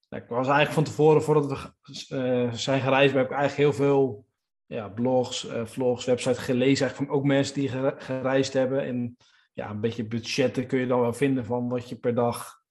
nou, 0.09 0.23
ik 0.23 0.27
was 0.27 0.47
eigenlijk 0.47 0.71
van 0.71 0.83
tevoren, 0.83 1.23
voordat 1.23 1.45
we 1.45 1.71
eh, 2.15 2.53
zijn 2.53 2.81
gereisd, 2.81 3.13
heb 3.13 3.25
ik 3.25 3.31
eigenlijk 3.37 3.61
heel 3.69 3.85
veel 3.85 4.25
ja, 4.65 4.89
blogs, 4.89 5.47
vlogs, 5.63 6.05
websites 6.05 6.37
gelezen, 6.37 6.85
eigenlijk 6.85 7.11
van 7.11 7.19
ook 7.19 7.25
mensen 7.25 7.55
die 7.55 7.69
gere- 7.69 7.95
gereisd 7.97 8.53
hebben. 8.53 8.83
En 8.83 9.17
ja, 9.53 9.69
een 9.69 9.79
beetje 9.79 10.05
budgetten 10.07 10.67
kun 10.67 10.79
je 10.79 10.87
dan 10.87 10.99
wel 10.99 11.13
vinden 11.13 11.45
van 11.45 11.69
wat 11.69 11.89
je 11.89 11.95
per 11.95 12.15
dag, 12.15 12.61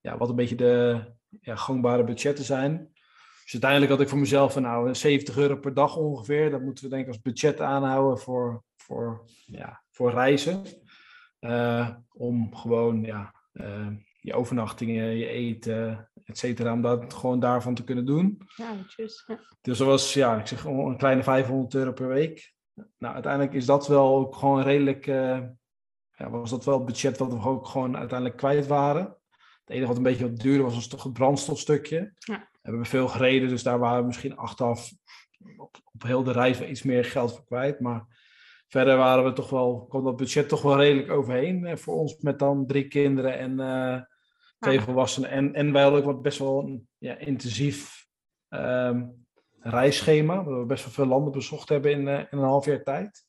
ja, 0.00 0.16
wat 0.16 0.28
een 0.28 0.36
beetje 0.36 0.54
de 0.56 1.00
ja, 1.40 1.56
gangbare 1.56 2.04
budgetten 2.04 2.44
zijn. 2.44 2.90
Dus 3.50 3.62
uiteindelijk 3.62 3.90
had 3.90 4.00
ik 4.00 4.08
voor 4.08 4.18
mezelf 4.18 4.52
van 4.52 4.62
nou 4.62 4.94
70 4.94 5.36
euro 5.36 5.56
per 5.56 5.74
dag 5.74 5.96
ongeveer. 5.96 6.50
Dat 6.50 6.60
moeten 6.60 6.84
we 6.84 6.90
denk 6.90 7.02
ik 7.02 7.08
als 7.08 7.20
budget 7.20 7.60
aanhouden 7.60 8.18
voor, 8.18 8.62
voor, 8.76 9.24
ja, 9.46 9.82
voor 9.90 10.10
reizen. 10.10 10.62
Eh, 11.38 11.88
om 12.12 12.54
gewoon 12.54 13.02
ja, 13.02 13.34
eh, 13.52 13.86
je 14.20 14.34
overnachtingen, 14.34 15.16
je 15.16 15.26
eten, 15.26 16.10
et 16.24 16.38
cetera, 16.38 16.72
om 16.72 16.82
dat 16.82 17.14
gewoon 17.14 17.40
daarvan 17.40 17.74
te 17.74 17.84
kunnen 17.84 18.06
doen. 18.06 18.42
Ja, 18.56 18.72
netjes. 18.72 19.24
Ja. 19.26 19.38
Dus 19.60 19.78
dat 19.78 19.86
was, 19.86 20.14
ja, 20.14 20.38
ik 20.38 20.46
zeg 20.46 20.64
een 20.64 20.96
kleine 20.96 21.22
500 21.22 21.74
euro 21.74 21.92
per 21.92 22.08
week. 22.08 22.54
Nou, 22.98 23.14
uiteindelijk 23.14 23.54
is 23.54 23.66
dat 23.66 23.88
wel 23.88 24.16
ook 24.16 24.36
gewoon 24.36 24.62
redelijk, 24.62 25.06
eh, 25.06 25.40
ja, 26.16 26.30
was 26.30 26.50
dat 26.50 26.64
wel 26.64 26.76
het 26.76 26.86
budget 26.86 27.18
wat 27.18 27.32
we 27.32 27.48
ook 27.48 27.66
gewoon 27.66 27.96
uiteindelijk 27.96 28.38
kwijt 28.38 28.66
waren. 28.66 29.16
Het 29.70 29.78
enige 29.78 29.92
wat 29.94 30.04
een 30.04 30.10
beetje 30.10 30.30
wat 30.30 30.40
duurder 30.40 30.64
was, 30.64 30.74
was 30.74 30.88
toch 30.88 31.02
het 31.02 31.12
brandstofstukje. 31.12 32.12
Ja. 32.18 32.48
We 32.52 32.58
hebben 32.62 32.86
veel 32.86 33.08
gereden, 33.08 33.48
dus 33.48 33.62
daar 33.62 33.78
waren 33.78 34.00
we 34.00 34.06
misschien 34.06 34.36
achteraf 34.36 34.92
op, 35.56 35.76
op 35.92 36.02
heel 36.02 36.22
de 36.22 36.32
reis 36.32 36.58
wel 36.58 36.68
iets 36.68 36.82
meer 36.82 37.04
geld 37.04 37.32
voor 37.34 37.44
kwijt. 37.44 37.80
Maar 37.80 38.06
verder 38.68 38.96
waren 38.96 39.24
we 39.24 39.32
toch 39.32 39.50
wel, 39.50 39.86
kwam 39.88 40.04
dat 40.04 40.16
budget 40.16 40.48
toch 40.48 40.62
wel 40.62 40.76
redelijk 40.76 41.10
overheen 41.10 41.66
eh, 41.66 41.76
voor 41.76 41.94
ons 41.94 42.16
met 42.18 42.38
dan 42.38 42.66
drie 42.66 42.88
kinderen 42.88 43.38
en 43.38 43.60
eh, 43.60 44.02
twee 44.58 44.74
Ja. 44.74 44.82
volwassenen. 44.82 45.30
En, 45.30 45.54
en 45.54 45.72
wij 45.72 45.82
hadden 45.82 46.00
ook 46.00 46.06
wat 46.06 46.22
best 46.22 46.38
wel 46.38 46.62
een 46.62 46.88
ja, 46.98 47.16
intensief 47.16 48.06
ehm, 48.48 49.06
reisschema, 49.58 50.44
waar 50.44 50.58
we 50.60 50.66
best 50.66 50.84
wel 50.84 50.92
veel 50.92 51.06
landen 51.06 51.32
bezocht 51.32 51.68
hebben 51.68 51.90
in, 51.90 52.08
eh, 52.08 52.18
in 52.18 52.38
een 52.38 52.44
half 52.44 52.64
jaar 52.64 52.82
tijd. 52.82 53.26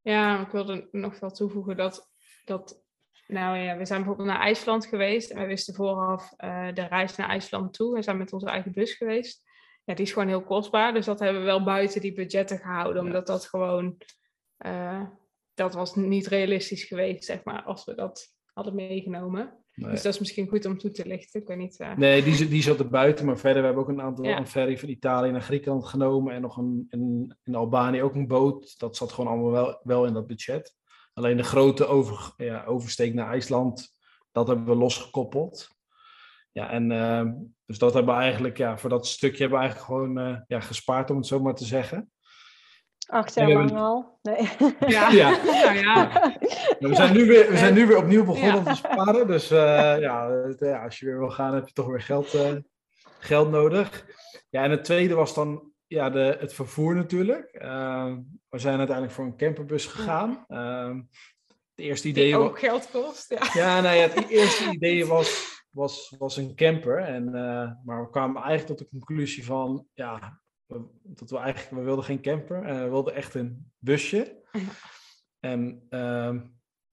Ja, 0.00 0.40
ik 0.40 0.50
wilde 0.50 0.88
nog 0.90 1.20
wel 1.20 1.30
toevoegen 1.30 1.76
dat, 1.76 2.10
dat 2.44 2.84
nou 3.26 3.58
ja, 3.58 3.76
we 3.76 3.84
zijn 3.86 3.98
bijvoorbeeld 3.98 4.28
naar 4.28 4.40
IJsland 4.40 4.86
geweest 4.86 5.30
en 5.30 5.40
we 5.40 5.46
wisten 5.46 5.74
vooraf 5.74 6.32
eh, 6.36 6.66
de 6.74 6.82
reis 6.86 7.16
naar 7.16 7.28
IJsland 7.28 7.72
toe. 7.74 7.94
We 7.94 8.02
zijn 8.02 8.16
met 8.16 8.32
onze 8.32 8.46
eigen 8.46 8.72
bus 8.72 8.92
geweest. 8.94 9.42
Ja, 9.84 9.94
die 9.94 10.04
is 10.04 10.12
gewoon 10.12 10.28
heel 10.28 10.42
kostbaar, 10.44 10.94
dus 10.94 11.04
dat 11.06 11.18
hebben 11.20 11.40
we 11.40 11.46
wel 11.46 11.64
buiten 11.64 12.00
die 12.00 12.12
budgetten 12.14 12.58
gehouden, 12.58 13.02
Ja. 13.02 13.08
omdat 13.08 13.26
dat 13.26 13.46
gewoon, 13.46 13.96
eh, 14.56 15.02
dat 15.54 15.74
was 15.74 15.94
niet 15.94 16.26
realistisch 16.26 16.84
geweest, 16.84 17.24
zeg 17.24 17.44
maar, 17.44 17.62
als 17.62 17.84
we 17.84 17.94
dat 17.94 18.34
hadden 18.52 18.74
meegenomen. 18.74 19.64
Nee. 19.74 19.90
Dus 19.90 20.02
dat 20.02 20.12
is 20.12 20.18
misschien 20.18 20.48
goed 20.48 20.64
om 20.64 20.78
toe 20.78 20.90
te 20.90 21.06
lichten, 21.06 21.40
ik 21.40 21.46
weet 21.48 21.56
niet. 21.56 21.78
eh, 21.80 21.96
Nee, 21.96 22.22
die, 22.22 22.48
die 22.48 22.62
zat 22.62 22.78
er 22.78 22.88
buiten, 22.88 23.26
maar 23.26 23.38
verder 23.38 23.60
we 23.60 23.66
hebben 23.66 23.84
ook 23.84 23.90
een 23.90 24.00
aantal 24.00 24.24
Ja. 24.24 24.38
een 24.38 24.46
ferry 24.46 24.78
van 24.78 24.88
Italië 24.88 25.30
naar 25.30 25.40
Griekenland 25.42 25.84
genomen 25.86 26.34
en 26.34 26.40
nog 26.40 26.56
een, 26.56 26.86
in, 26.90 27.36
in 27.44 27.54
Albanië 27.54 28.02
ook 28.02 28.14
een 28.14 28.26
boot. 28.26 28.78
Dat 28.78 28.96
zat 28.96 29.12
gewoon 29.12 29.30
allemaal 29.32 29.50
wel, 29.50 29.80
wel 29.82 30.06
in 30.06 30.12
dat 30.12 30.26
budget. 30.26 30.74
Alleen 31.18 31.36
de 31.36 31.42
grote 31.42 31.86
over, 31.86 32.32
ja, 32.36 32.64
oversteek 32.64 33.14
naar 33.14 33.28
IJsland, 33.30 33.94
dat 34.32 34.46
hebben 34.46 34.66
we 34.66 34.74
losgekoppeld. 34.74 35.68
Ja, 36.52 36.70
en 36.70 36.90
ehm, 36.92 37.32
dus 37.66 37.78
dat 37.78 37.94
hebben 37.94 38.14
we 38.14 38.20
eigenlijk, 38.20 38.56
ja, 38.56 38.78
voor 38.78 38.90
dat 38.90 39.06
stukje 39.06 39.38
hebben 39.38 39.58
we 39.58 39.64
eigenlijk 39.64 39.92
gewoon 39.92 40.18
eh, 40.18 40.40
ja, 40.46 40.60
gespaard, 40.60 41.10
om 41.10 41.16
het 41.16 41.26
zo 41.26 41.40
maar 41.40 41.54
te 41.54 41.64
zeggen. 41.64 42.10
Acht 43.06 43.34
jaar 43.34 43.48
lang 43.48 43.60
hebben- 43.60 43.78
al. 43.78 44.18
Nee. 44.22 44.48
Ja, 44.96 45.08
Ja. 45.08 45.30
nou 45.44 45.74
ja. 45.74 46.10
Ja, 46.78 46.88
we, 46.88 46.94
zijn 46.94 47.12
nu 47.12 47.26
weer, 47.26 47.50
we 47.50 47.56
zijn 47.56 47.74
nu 47.74 47.86
weer 47.86 47.96
opnieuw 47.96 48.24
begonnen 48.24 48.64
te 48.64 48.74
sparen. 48.74 49.26
Dus 49.26 49.50
eh, 49.50 49.98
ja, 50.00 50.30
het, 50.30 50.60
ja, 50.60 50.84
als 50.84 50.98
je 50.98 51.06
weer 51.06 51.18
wil 51.18 51.30
gaan, 51.30 51.54
heb 51.54 51.66
je 51.66 51.72
toch 51.72 51.86
weer 51.86 52.02
geld, 52.02 52.34
eh, 52.34 52.54
geld 53.18 53.50
nodig. 53.50 54.06
Ja, 54.50 54.62
en 54.62 54.70
het 54.70 54.84
tweede 54.84 55.14
was 55.14 55.34
dan 55.34 55.70
ja, 55.86 56.10
de, 56.10 56.36
het 56.40 56.54
vervoer 56.54 56.94
natuurlijk. 56.94 57.52
Eh, 57.52 58.16
we 58.48 58.58
zijn 58.58 58.78
uiteindelijk 58.78 59.16
voor 59.16 59.24
een 59.24 59.36
camperbus 59.36 59.86
gegaan. 59.86 60.44
Eh, 60.48 60.94
het 61.74 61.84
eerste 61.84 62.08
idee 62.08 62.24
Die 62.24 62.36
ook 62.36 62.58
geld 62.58 62.90
kost, 62.90 63.30
ja. 63.30 63.50
ja, 63.52 63.80
nou 63.80 63.96
ja, 63.96 64.08
het 64.08 64.28
eerste 64.38 64.70
idee 64.70 65.06
was, 65.06 65.60
was, 65.70 66.14
was 66.18 66.36
een 66.36 66.54
camper. 66.54 66.98
En, 66.98 67.26
eh, 67.26 67.70
maar 67.84 68.02
we 68.02 68.10
kwamen 68.10 68.42
eigenlijk 68.42 68.66
tot 68.66 68.78
de 68.78 68.98
conclusie 68.98 69.44
van, 69.44 69.86
ja, 69.94 70.40
we, 70.66 70.84
dat 71.02 71.30
we 71.30 71.38
eigenlijk, 71.38 71.76
we 71.76 71.82
wilden 71.82 72.04
geen 72.04 72.20
camper. 72.22 72.62
eh, 72.62 72.82
we 72.82 72.88
wilden 72.88 73.14
echt 73.14 73.34
een 73.34 73.72
busje. 73.78 74.44
En 75.40 75.86
ehm, 75.88 76.40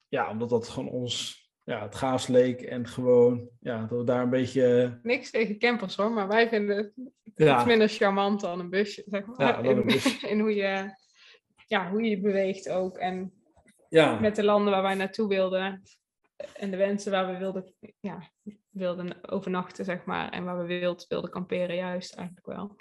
ja, 0.08 0.30
omdat 0.30 0.50
dat 0.50 0.68
gewoon 0.68 0.90
ons 0.90 1.43
ja, 1.64 1.82
het 1.82 1.96
gaafst 1.96 2.28
leek 2.30 2.62
en 2.62 2.88
gewoon 2.88 3.50
ja, 3.60 3.86
dat 3.86 3.98
we 4.00 4.04
daar 4.06 4.22
een 4.24 4.30
beetje... 4.30 5.00
Niks 5.04 5.32
tegen 5.32 5.58
campers 5.60 5.96
hoor, 5.96 6.12
maar 6.12 6.28
wij 6.28 6.50
vinden 6.50 6.78
het 6.78 6.92
Ja. 7.36 7.56
iets 7.56 7.66
minder 7.66 7.88
charmant 7.90 8.42
dan 8.42 8.60
een 8.60 8.70
busje, 8.70 9.04
zeg 9.06 9.26
maar. 9.26 9.64
Ja, 9.66 9.70
in, 9.70 9.88
in 10.32 10.40
hoe, 10.40 10.56
je, 10.56 10.96
ja, 11.68 11.90
hoe 11.90 12.04
je 12.04 12.10
je 12.10 12.20
beweegt 12.22 12.70
ook. 12.70 12.98
En 12.98 13.34
Ja, 13.90 14.20
met 14.20 14.36
de 14.36 14.44
landen 14.44 14.72
waar 14.74 14.82
wij 14.82 14.96
naartoe 14.96 15.28
wilden 15.28 15.82
en 16.54 16.72
de 16.72 16.78
wensen 16.78 17.12
waar 17.12 17.28
we 17.34 17.38
wilden, 17.38 17.74
ja, 18.00 18.30
wilden 18.70 19.30
overnachten, 19.30 19.86
zeg 19.86 20.06
maar. 20.06 20.30
En 20.30 20.44
waar 20.44 20.58
we 20.58 20.66
wild 20.80 21.06
wilden 21.08 21.30
kamperen, 21.30 21.76
juist 21.76 22.16
eigenlijk 22.16 22.48
wel. 22.48 22.76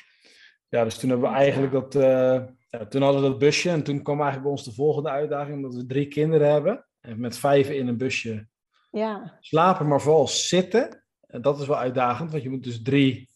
ja, 0.69 0.85
dus 0.85 0.99
toen 0.99 1.11
hebben 1.11 1.31
we 1.31 1.37
eigenlijk 1.37 1.73
dat... 1.73 1.95
eh, 1.95 2.43
ja, 2.69 2.87
toen 2.89 3.03
hadden 3.03 3.23
we 3.23 3.29
dat 3.29 3.39
busje 3.39 3.71
en 3.71 3.83
toen 3.83 4.03
kwam 4.03 4.21
eigenlijk 4.21 4.43
bij 4.43 4.53
ons 4.53 4.65
de 4.65 4.73
volgende 4.75 5.09
uitdaging, 5.09 5.57
omdat 5.57 5.75
we 5.75 5.87
drie 5.87 6.09
kinderen 6.09 6.51
hebben. 6.53 6.87
En 7.01 7.21
met 7.21 7.39
vijf 7.39 7.71
in 7.71 7.89
een 7.89 7.97
busje 7.97 8.47
Ja, 8.93 9.37
slapen, 9.41 9.89
maar 9.89 10.01
vooral 10.01 10.29
zitten. 10.29 11.05
En 11.27 11.43
dat 11.43 11.61
is 11.61 11.67
wel 11.67 11.77
uitdagend, 11.79 12.31
want 12.31 12.43
je 12.43 12.51
moet 12.51 12.65
dus 12.65 12.83
drie 12.83 13.29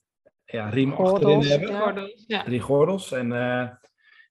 ja, 0.45 0.69
riemen 0.69 0.97
Gordels, 0.97 1.23
achterin 1.23 1.51
hebben. 1.51 1.71
Ja. 1.71 1.81
Gordels, 1.85 2.25
ja. 2.27 2.43
Drie 2.45 2.61
gordels. 2.61 3.13
En 3.13 3.33
eh, 3.33 3.69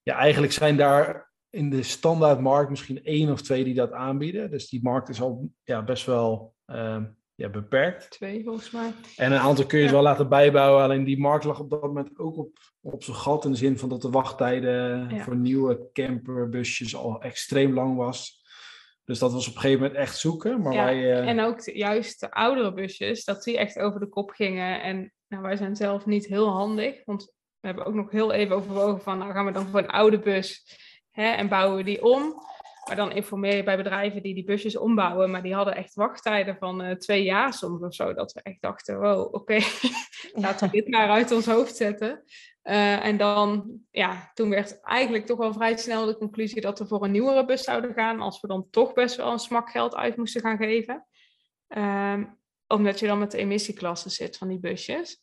ja, 0.04 0.16
eigenlijk 0.16 0.54
zijn 0.54 0.78
daar 0.78 1.32
in 1.50 1.70
de 1.70 1.84
standaardmarkt 1.84 2.70
misschien 2.70 3.04
één 3.04 3.32
of 3.32 3.42
twee 3.42 3.64
die 3.64 3.74
dat 3.74 3.92
aanbieden. 3.92 4.52
Dus 4.52 4.70
die 4.70 4.84
markt 4.84 5.10
is 5.10 5.22
al 5.22 5.50
ja, 5.64 5.84
best 5.84 6.06
wel 6.06 6.54
eh, 6.66 7.04
ja, 7.36 7.50
beperkt. 7.50 8.10
Twee 8.10 8.44
volgens 8.44 8.72
mij. 8.72 8.92
En 9.16 9.32
een 9.32 9.40
aantal 9.40 9.66
kun 9.66 9.80
je 9.80 9.86
Ja. 9.86 9.92
wel 9.92 10.02
laten 10.02 10.30
bijbouwen. 10.30 10.84
Alleen 10.84 11.04
die 11.04 11.20
markt 11.20 11.44
lag 11.44 11.60
op 11.60 11.70
dat 11.70 11.82
moment 11.82 12.20
ook 12.20 12.38
op, 12.38 12.58
op 12.82 13.04
zijn 13.04 13.18
gat. 13.18 13.46
In 13.46 13.52
de 13.52 13.58
zin 13.58 13.78
van 13.78 13.90
dat 13.90 14.02
de 14.02 14.10
wachttijden 14.10 15.10
Ja. 15.10 15.24
voor 15.24 15.36
nieuwe 15.36 15.90
camperbusjes 15.94 16.96
al 16.96 17.22
extreem 17.22 17.74
lang 17.74 17.96
was. 17.96 18.44
Dus 19.06 19.20
dat 19.20 19.34
was 19.34 19.48
op 19.48 19.56
een 19.56 19.60
gegeven 19.62 19.82
moment 19.82 20.00
echt 20.00 20.18
zoeken. 20.18 20.62
Maar 20.62 20.74
Ja, 20.74 20.84
wij, 20.86 21.14
eh, 21.22 21.28
En 21.30 21.40
ook 21.40 21.64
de- 21.64 21.78
juist 21.78 22.20
de 22.20 22.32
oudere 22.32 22.74
busjes, 22.74 23.24
dat 23.24 23.44
die 23.44 23.58
echt 23.58 23.80
over 23.80 24.00
de 24.00 24.10
kop 24.10 24.30
gingen. 24.30 24.82
En 24.82 25.14
nou, 25.28 25.44
wij 25.44 25.56
zijn 25.56 25.76
zelf 25.76 26.06
niet 26.06 26.26
heel 26.26 26.48
handig, 26.50 27.02
want 27.06 27.24
we 27.60 27.68
hebben 27.68 27.86
ook 27.86 27.94
nog 27.94 28.12
heel 28.12 28.32
even 28.32 28.56
overwogen 28.56 29.02
van, 29.02 29.18
nou 29.18 29.32
gaan 29.32 29.46
we 29.46 29.52
dan 29.52 29.68
voor 29.68 29.80
een 29.80 29.88
oude 29.90 30.20
bus 30.20 30.78
hè, 31.12 31.24
en 31.30 31.48
bouwen 31.50 31.78
we 31.78 31.84
die 31.84 32.04
om. 32.04 32.34
Maar 32.88 32.96
dan 32.96 33.12
informeer 33.12 33.56
je 33.56 33.64
bij 33.64 33.78
bedrijven 33.78 34.22
die 34.22 34.34
die 34.34 34.44
busjes 34.44 34.78
ombouwen, 34.78 35.32
maar 35.32 35.42
die 35.44 35.54
hadden 35.54 35.76
echt 35.76 35.94
wachttijden 35.94 36.58
van 36.58 36.82
eh, 36.82 36.96
twee 36.96 37.24
jaar 37.24 37.54
soms 37.54 37.82
of 37.82 37.94
zo. 37.94 38.14
Dat 38.14 38.32
we 38.34 38.40
echt 38.44 38.62
dachten, 38.62 39.00
wow, 39.00 39.34
oké, 39.34 39.58
laten 40.34 40.70
we 40.70 40.76
dit 40.82 40.88
maar 40.90 41.10
uit 41.10 41.32
ons 41.32 41.46
hoofd 41.46 41.76
zetten. 41.76 42.24
Eh, 42.66 43.06
en 43.06 43.18
dan, 43.18 43.80
ja, 43.92 44.32
toen 44.34 44.50
werd 44.50 44.82
eigenlijk 44.82 45.26
toch 45.26 45.38
wel 45.38 45.54
vrij 45.54 45.78
snel 45.78 46.06
de 46.06 46.18
conclusie 46.18 46.62
dat 46.62 46.80
we 46.80 46.88
voor 46.88 47.04
een 47.04 47.12
nieuwere 47.12 47.46
bus 47.46 47.64
zouden 47.64 47.94
gaan, 47.94 48.20
als 48.20 48.42
we 48.42 48.48
dan 48.48 48.68
toch 48.70 48.94
best 48.94 49.16
wel 49.16 49.32
een 49.32 49.40
smak 49.40 49.70
geld 49.70 49.96
uit 49.96 50.18
moesten 50.18 50.42
gaan 50.42 50.58
geven. 50.58 51.06
Ehm, 51.68 52.26
omdat 52.68 53.00
je 53.00 53.08
dan 53.08 53.20
met 53.20 53.32
de 53.32 53.38
emissieklassen 53.38 54.12
zit 54.12 54.38
van 54.38 54.48
die 54.48 54.60
busjes. 54.60 55.22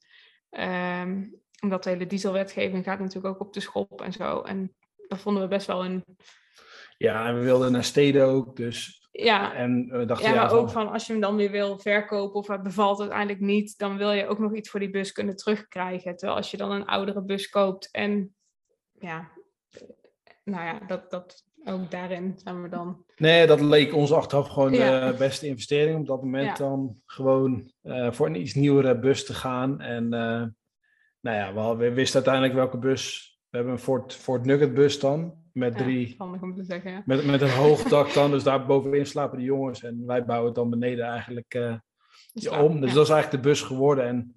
Ehm, 0.50 1.24
omdat 1.60 1.84
de 1.84 1.90
hele 1.90 2.06
dieselwetgeving 2.06 2.84
gaat 2.84 2.98
natuurlijk 2.98 3.34
ook 3.34 3.46
op 3.46 3.52
de 3.52 3.60
schop 3.60 4.00
en 4.00 4.12
zo. 4.12 4.40
En 4.40 4.74
dat 5.08 5.20
vonden 5.20 5.42
we 5.42 5.48
best 5.48 5.66
wel 5.66 5.84
een, 5.84 6.04
ja, 6.96 7.26
en 7.26 7.34
we 7.38 7.44
wilden 7.44 7.72
naar 7.72 7.84
steden 7.84 8.26
ook. 8.26 8.56
Dus, 8.56 9.01
ja, 9.12 9.54
en 9.54 9.88
we 9.98 10.04
dachten, 10.04 10.28
ja, 10.28 10.34
maar 10.34 10.52
ook 10.52 10.70
van 10.70 10.92
als 10.92 11.06
je 11.06 11.12
hem 11.12 11.20
dan 11.22 11.36
weer 11.36 11.50
wil 11.50 11.78
verkopen 11.78 12.34
of 12.34 12.46
het 12.46 12.62
bevalt 12.62 13.00
uiteindelijk 13.00 13.40
niet, 13.40 13.78
dan 13.78 13.96
wil 13.96 14.12
je 14.12 14.26
ook 14.26 14.38
nog 14.38 14.54
iets 14.54 14.70
voor 14.70 14.80
die 14.80 14.90
bus 14.90 15.12
kunnen 15.12 15.36
terugkrijgen. 15.36 16.16
Terwijl 16.16 16.38
als 16.38 16.50
je 16.50 16.56
dan 16.56 16.70
een 16.70 16.86
oudere 16.86 17.22
bus 17.22 17.48
koopt 17.48 17.90
en 17.90 18.34
ja, 18.98 19.28
nou 20.44 20.64
ja, 20.64 20.78
dat, 20.86 21.10
dat 21.10 21.44
ook 21.64 21.90
daarin 21.90 22.34
zijn 22.36 22.62
we 22.62 22.68
dan. 22.68 23.04
Nee, 23.16 23.46
dat 23.46 23.60
leek 23.60 23.94
ons 23.94 24.12
achteraf 24.12 24.48
gewoon 24.48 24.72
Ja. 24.72 25.10
de 25.10 25.16
beste 25.16 25.46
investering. 25.46 25.98
Op 25.98 26.06
dat 26.06 26.22
moment 26.22 26.58
Ja. 26.58 26.64
dan 26.64 27.00
gewoon 27.06 27.72
eh, 27.82 28.12
voor 28.12 28.26
een 28.26 28.40
iets 28.40 28.54
nieuwere 28.54 28.98
bus 28.98 29.24
te 29.26 29.34
gaan. 29.34 29.80
En 29.80 30.12
eh, 30.12 30.44
nou 31.20 31.36
ja, 31.36 31.54
we, 31.54 31.76
we 31.76 31.92
wisten 31.92 32.14
uiteindelijk 32.14 32.54
welke 32.54 32.78
bus. 32.78 33.30
We 33.50 33.56
hebben 33.56 33.74
een 33.74 33.80
Ford, 33.82 34.14
Ford 34.14 34.44
Nugget 34.44 34.74
bus 34.74 35.00
dan. 35.00 35.41
Met, 35.52 35.78
Ja, 35.78 35.84
drie, 35.84 36.14
handig 36.18 36.42
om 36.42 36.54
te 36.54 36.64
zeggen. 36.64 36.90
Ja. 36.90 37.02
met, 37.06 37.26
met 37.26 37.40
een 37.40 37.50
hoog 37.50 37.82
dak 37.82 38.12
dan. 38.12 38.30
Dus 38.30 38.42
daar 38.42 38.66
bovenin 38.66 39.06
slapen 39.06 39.38
de 39.38 39.44
jongens. 39.44 39.82
En 39.82 40.06
wij 40.06 40.24
bouwen 40.24 40.46
het 40.46 40.56
dan 40.56 40.70
beneden 40.70 41.04
eigenlijk 41.04 41.54
eh, 41.54 41.74
ja, 42.32 42.62
om. 42.62 42.80
Dus 42.80 42.88
ja. 42.88 42.94
dat 42.94 43.04
is 43.04 43.12
eigenlijk 43.12 43.42
de 43.42 43.48
bus 43.48 43.60
geworden. 43.62 44.06
En 44.06 44.34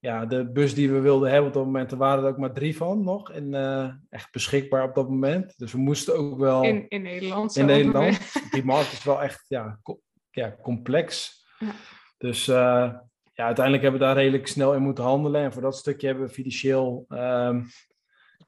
ja, 0.00 0.26
de 0.26 0.50
bus 0.50 0.74
die 0.74 0.90
we 0.90 1.00
wilden 1.00 1.30
hebben 1.30 1.48
op 1.48 1.54
dat 1.54 1.64
moment, 1.64 1.92
er 1.92 1.98
waren 1.98 2.24
er 2.24 2.30
ook 2.30 2.38
maar 2.38 2.52
drie 2.52 2.76
van 2.76 3.04
nog. 3.04 3.30
En 3.30 3.54
eh, 3.54 3.88
echt 4.10 4.32
beschikbaar 4.32 4.84
op 4.84 4.94
dat 4.94 5.08
moment. 5.08 5.58
Dus 5.58 5.72
we 5.72 5.78
moesten 5.78 6.16
ook 6.16 6.38
wel 6.38 6.62
in, 6.62 6.88
in 6.88 7.02
Nederland. 7.02 7.56
in. 7.56 7.66
Nederland. 7.66 8.32
Die 8.52 8.64
markt 8.64 8.92
is 8.92 9.04
wel 9.04 9.22
echt 9.22 9.44
ja, 9.48 9.78
co- 9.82 10.00
ja, 10.30 10.56
complex. 10.62 11.38
Ja. 11.58 11.72
Dus 12.18 12.48
eh, 12.48 12.92
ja, 13.32 13.44
uiteindelijk 13.46 13.82
hebben 13.82 14.00
we 14.00 14.06
daar 14.06 14.16
redelijk 14.16 14.46
snel 14.46 14.74
in 14.74 14.82
moeten 14.82 15.04
handelen. 15.04 15.42
En 15.42 15.52
voor 15.52 15.62
dat 15.62 15.76
stukje 15.76 16.06
hebben 16.06 16.26
we 16.26 16.32
financieel 16.32 17.04
ehm, 17.08 17.62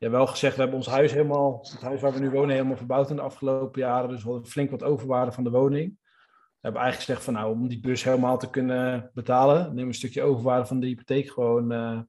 ja, 0.02 0.10
wel 0.10 0.26
gezegd, 0.26 0.54
we 0.54 0.60
hebben 0.60 0.78
ons 0.78 0.88
huis 0.88 1.12
helemaal, 1.12 1.58
het 1.70 1.80
huis 1.80 2.00
waar 2.00 2.12
we 2.12 2.18
nu 2.18 2.30
wonen, 2.30 2.54
helemaal 2.54 2.76
verbouwd 2.76 3.10
in 3.10 3.16
de 3.16 3.22
afgelopen 3.22 3.80
jaren. 3.80 4.08
Dus 4.08 4.22
we 4.22 4.30
hadden 4.30 4.48
flink 4.48 4.70
wat 4.70 4.82
overwaarde 4.82 5.32
van 5.32 5.44
de 5.44 5.50
woning. 5.50 5.90
We 5.90 6.58
hebben 6.60 6.80
eigenlijk 6.80 7.10
gezegd 7.10 7.24
van 7.24 7.34
nou, 7.34 7.52
om 7.52 7.68
die 7.68 7.80
bus 7.80 8.04
helemaal 8.04 8.38
te 8.38 8.50
kunnen 8.50 9.10
betalen, 9.14 9.74
neem 9.74 9.86
een 9.86 9.94
stukje 9.94 10.22
overwaarde 10.22 10.66
van 10.66 10.80
de 10.80 10.86
hypotheek 10.86 11.30
gewoon, 11.30 11.72
eh, 11.72 12.00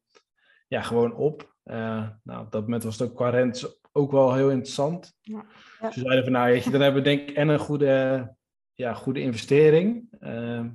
ja, 0.67 0.81
gewoon 0.81 1.15
op. 1.15 1.55
Eh, 1.63 2.07
nou, 2.23 2.45
op 2.45 2.51
dat 2.51 2.61
moment 2.61 2.83
was 2.83 2.99
het 2.99 3.09
ook 3.09 3.15
qua 3.15 3.29
rente 3.29 3.77
ook 3.91 4.11
wel 4.11 4.33
heel 4.33 4.49
interessant. 4.49 5.13
Ja. 5.21 5.45
Ja. 5.79 5.87
Dus 5.87 5.95
we 5.95 6.01
zeiden 6.01 6.23
van 6.23 6.33
nou, 6.33 6.51
weet 6.51 6.63
je, 6.63 6.69
dan 6.71 6.81
hebben 6.81 7.03
we 7.03 7.09
denk 7.09 7.29
ik 7.29 7.35
en 7.35 7.47
een 7.47 7.59
goede, 7.59 8.35
ja, 8.73 8.93
goede 8.93 9.21
investering. 9.21 10.07
Eh, 10.19 10.65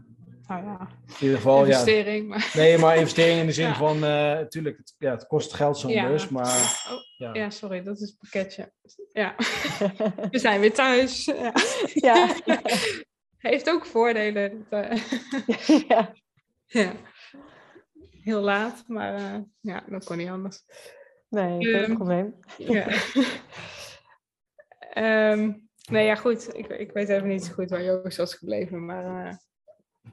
Nou 0.48 0.64
ja, 0.64 0.88
in 1.06 1.14
ieder 1.20 1.36
geval, 1.36 1.58
ja, 1.66 1.78
investering. 1.78 2.28
Maar, 2.28 2.50
Nee, 2.54 2.78
maar 2.78 2.96
investering 2.96 3.40
in 3.40 3.46
de 3.46 3.52
zin 3.52 3.66
Ja. 3.66 3.74
van, 3.74 4.04
eh 4.04 4.38
tuurlijk, 4.40 4.76
het, 4.76 4.94
ja, 4.98 5.10
het 5.10 5.26
kost 5.26 5.52
geld 5.54 5.78
zo'n 5.78 5.90
Ja. 5.90 6.06
bus, 6.08 6.28
maar 6.28 6.84
Oh, 6.90 6.98
ja. 7.16 7.34
ja, 7.34 7.50
sorry, 7.50 7.82
dat 7.82 8.00
is 8.00 8.08
het 8.08 8.18
pakketje. 8.18 8.72
Ja, 9.12 9.34
we 10.30 10.38
zijn 10.38 10.60
weer 10.60 10.72
thuis. 10.74 11.24
Ja. 11.24 11.52
ja. 11.94 12.34
Heeft 13.38 13.70
ook 13.70 13.86
voordelen. 13.86 14.66
dat, 14.68 14.84
eh, 14.84 15.78
ja. 15.88 16.12
ja. 16.66 16.92
Heel 18.22 18.40
laat, 18.40 18.84
maar 18.86 19.14
eh, 19.14 19.40
ja, 19.60 19.84
dat 19.88 20.04
kon 20.04 20.16
niet 20.16 20.28
anders. 20.28 20.62
Nee, 21.28 21.64
geen 21.64 21.82
Ehm, 21.82 21.94
probleem. 21.94 22.34
Ja. 22.56 22.86
Ehm, 24.92 25.52
nee, 25.90 26.06
ja, 26.06 26.14
goed. 26.14 26.56
Ik, 26.56 26.66
ik 26.66 26.92
weet 26.92 27.08
even 27.08 27.28
niet 27.28 27.44
zo 27.44 27.52
goed 27.52 27.70
waar 27.70 27.82
Joost 27.84 28.16
was 28.16 28.34
gebleven. 28.34 28.84
Maar 28.84 29.26
eh, 29.26 29.34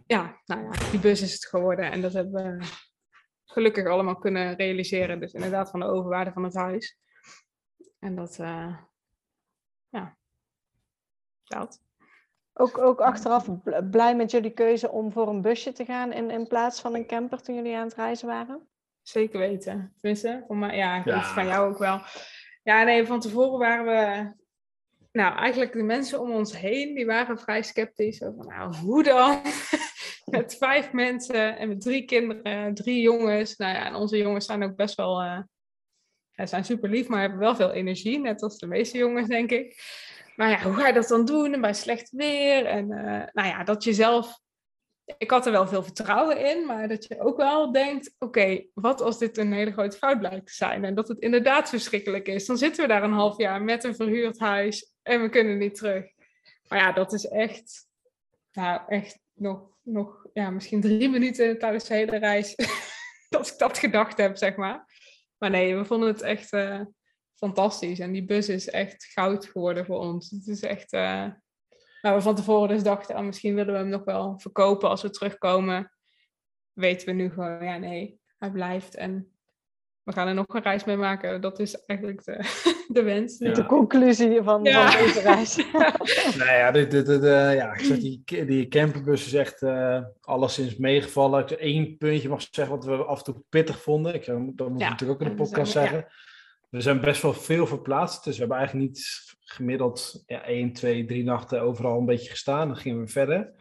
ja, 0.08 0.42
nou 0.46 0.64
ja, 0.64 0.90
die 0.92 1.00
bus 1.00 1.22
is 1.22 1.34
het 1.34 1.46
geworden. 1.46 1.92
En 1.92 2.02
dat 2.02 2.14
hebben 2.14 2.58
we 2.58 2.66
gelukkig 3.46 3.88
allemaal 3.88 4.16
kunnen 4.16 4.56
realiseren. 4.56 5.20
Dus 5.20 5.34
inderdaad 5.34 5.70
van 5.70 5.80
de 5.80 5.86
overwaarde 5.86 6.32
van 6.32 6.44
het 6.44 6.56
huis. 6.56 6.98
En 8.00 8.16
dat, 8.16 8.40
eh, 8.40 8.78
ja, 9.90 10.18
dat. 11.44 11.84
Ook, 12.54 12.78
ook 12.78 13.00
achteraf 13.02 13.62
bl- 13.64 13.90
blij 13.92 14.16
met 14.16 14.32
jullie 14.32 14.54
keuze 14.54 14.90
om 14.92 15.12
voor 15.12 15.28
een 15.28 15.42
busje 15.42 15.72
te 15.72 15.86
gaan 15.86 16.12
in, 16.14 16.30
in 16.30 16.48
plaats 16.48 16.82
van 16.82 16.96
een 16.96 17.08
camper 17.08 17.42
toen 17.42 17.56
jullie 17.56 17.76
aan 17.76 17.88
het 17.88 17.96
reizen 17.96 18.28
waren? 18.28 18.68
Zeker 19.02 19.40
weten. 19.40 19.94
Tenminste, 20.00 20.44
voor 20.48 20.58
mij, 20.58 20.76
ja, 20.78 20.96
ik 21.00 21.06
Ja. 21.06 21.22
van 21.24 21.46
jou 21.46 21.70
ook 21.72 21.78
wel. 21.78 22.02
Ja, 22.64 22.84
nee, 22.84 23.06
van 23.06 23.20
tevoren 23.20 23.60
waren 23.60 23.86
we... 23.86 24.32
Nou, 25.16 25.36
eigenlijk 25.36 25.74
de 25.74 25.84
mensen 25.84 26.20
om 26.20 26.32
ons 26.32 26.58
heen, 26.58 26.96
die 26.96 27.06
waren 27.06 27.40
vrij 27.40 27.62
sceptisch. 27.62 28.18
Van, 28.18 28.46
nou, 28.48 28.76
hoe 28.76 29.04
dan? 29.04 29.42
met 30.26 30.56
vijf 30.58 30.92
mensen 30.92 31.58
en 31.58 31.68
met 31.68 31.82
drie 31.82 32.06
kinderen, 32.06 32.74
drie 32.74 33.02
jongens. 33.02 33.56
Nou 33.56 33.74
ja, 33.74 33.86
en 33.86 33.96
onze 33.96 34.18
jongens 34.18 34.46
zijn 34.46 34.64
ook 34.64 34.76
best 34.76 34.96
wel... 34.96 35.22
ja, 35.22 35.48
zijn 36.46 36.66
super 36.66 36.90
lief, 36.90 37.08
maar 37.08 37.20
hebben 37.20 37.40
wel 37.40 37.56
veel 37.56 37.72
energie. 37.72 38.20
Net 38.20 38.42
als 38.42 38.58
de 38.58 38.68
meeste 38.68 38.98
jongens, 38.98 39.28
denk 39.28 39.52
ik. 39.52 39.80
Maar 40.36 40.50
ja, 40.50 40.62
hoe 40.62 40.74
ga 40.74 40.88
je 40.88 40.94
dat 40.94 41.08
dan 41.08 41.26
doen? 41.26 41.54
En 41.54 41.62
bij 41.62 41.74
slecht 41.74 42.10
weer. 42.12 42.66
En 42.66 42.92
eh, 42.92 43.28
nou 43.34 43.48
ja, 43.48 43.64
dat 43.64 43.84
je 43.84 43.94
zelf 43.94 44.40
ik 45.18 45.32
had 45.32 45.46
er 45.46 45.52
wel 45.52 45.68
veel 45.68 45.84
vertrouwen 45.84 46.46
in, 46.46 46.66
maar 46.66 46.88
dat 46.88 47.06
je 47.06 47.20
ook 47.20 47.38
wel 47.38 47.72
denkt: 47.72 48.16
oké, 48.20 48.66
wat 48.74 49.02
als 49.02 49.18
dit 49.18 49.38
een 49.38 49.54
hele 49.54 49.72
grote 49.72 49.98
fout 49.98 50.20
blijkt 50.20 50.48
te 50.48 50.54
zijn 50.54 50.86
en 50.86 50.96
dat 50.96 51.08
het 51.08 51.20
inderdaad 51.20 51.70
verschrikkelijk 51.70 52.28
is? 52.28 52.46
Dan 52.46 52.58
zitten 52.58 52.82
we 52.82 52.88
daar 52.88 53.04
een 53.04 53.12
half 53.12 53.38
jaar 53.38 53.62
met 53.62 53.84
een 53.84 53.96
verhuurd 53.96 54.40
huis 54.40 54.95
en 55.06 55.22
we 55.22 55.30
kunnen 55.30 55.58
niet 55.58 55.76
terug. 55.76 56.06
Maar 56.68 56.80
ja, 56.80 56.92
dat 56.92 57.14
is 57.14 57.28
echt, 57.28 57.88
nou, 58.52 58.82
echt 58.88 59.20
nog, 59.34 59.78
nog 59.82 60.28
ja, 60.34 60.50
misschien 60.50 60.82
drie 60.82 61.10
minuten 61.10 61.60
tijdens 61.60 61.84
de 61.84 61.94
hele 61.94 62.18
reis 62.18 62.56
dat 63.30 63.48
ik 63.48 63.58
dat 63.58 63.78
gedacht 63.78 64.18
heb, 64.18 64.38
zeg 64.38 64.56
maar. 64.56 64.94
Maar 65.38 65.50
nee, 65.50 65.76
we 65.76 65.86
vonden 65.86 66.08
het 66.08 66.22
echt 66.22 66.54
eh, 66.54 66.82
fantastisch 67.34 68.00
en 68.00 68.12
die 68.12 68.26
bus 68.26 68.50
is 68.50 68.70
echt 68.70 69.06
goud 69.06 69.46
geworden 69.46 69.86
voor 69.86 70.00
ons. 70.00 70.30
Het 70.30 70.48
is 70.48 70.62
echt. 70.62 70.94
eh, 70.94 71.28
waar 72.02 72.16
we 72.16 72.22
van 72.22 72.36
tevoren 72.36 72.68
dus 72.68 72.84
dachten, 72.84 73.16
ah, 73.16 73.26
misschien 73.26 73.56
willen 73.56 73.74
we 73.74 73.80
hem 73.80 73.90
nog 73.90 74.04
wel 74.04 74.40
verkopen 74.40 74.90
als 74.90 75.02
we 75.02 75.10
terugkomen. 75.10 75.92
Weten 76.74 77.08
we 77.08 77.14
nu 77.14 77.30
gewoon, 77.30 77.64
ja 77.64 77.78
nee, 77.78 78.20
hij 78.38 78.52
blijft. 78.52 78.96
En 78.96 79.35
we 80.06 80.12
gaan 80.12 80.28
er 80.28 80.34
nog 80.34 80.46
een 80.48 80.62
reis 80.62 80.84
mee 80.84 80.98
maken. 80.98 81.42
Dat 81.42 81.60
is 81.60 81.86
eigenlijk 81.86 82.24
de, 82.24 82.40
de 82.94 83.04
wens. 83.04 83.38
Ja. 83.38 83.54
De 83.54 83.66
conclusie 83.66 84.42
van, 84.44 84.64
Ja. 84.64 84.92
van 84.92 85.06
deze 85.06 85.22
reis. 85.22 85.56
Nou 86.38 86.52
ja, 86.52 86.72
dit, 86.72 86.92
dit, 86.92 87.06
dit, 87.06 87.24
eh, 87.24 87.56
ja 87.56 87.74
ik 87.74 87.80
zeg, 87.80 87.98
die, 87.98 88.24
die 88.46 88.68
camperbus 88.68 89.26
is 89.26 89.34
echt 89.34 89.62
eh 89.62 90.02
alleszins 90.22 90.78
meegevallen. 90.78 91.42
Ik 91.42 91.52
één 91.52 91.98
puntje 91.98 92.30
mag 92.30 92.42
zeggen 92.52 92.76
wat 92.76 92.86
we 92.86 92.96
af 92.96 93.18
en 93.18 93.24
toe 93.24 93.44
pittig 93.50 93.82
vonden. 93.82 94.14
Ik, 94.14 94.24
zeg, 94.24 94.36
dat 94.36 94.70
moet 94.70 94.82
ik 94.82 94.90
natuurlijk 94.90 95.22
ook 95.22 95.28
in 95.28 95.36
de 95.36 95.44
podcast 95.44 95.72
zijn- 95.72 95.88
zeggen. 95.88 96.08
We 96.70 96.82
zijn 96.82 97.02
best 97.02 97.22
wel 97.22 97.34
veel 97.34 97.68
verplaatst. 97.68 98.24
Dus 98.24 98.34
we 98.34 98.40
hebben 98.40 98.58
eigenlijk 98.58 98.88
niet 98.88 99.24
gemiddeld 99.40 100.24
ja, 100.26 100.44
één, 100.44 100.74
twee, 100.74 101.06
drie 101.06 101.24
nachten 101.24 101.62
overal 101.62 102.00
een 102.00 102.06
beetje 102.06 102.30
gestaan. 102.30 102.68
Dan 102.68 102.78
gingen 102.78 103.00
we 103.00 103.08
verder. 103.08 103.52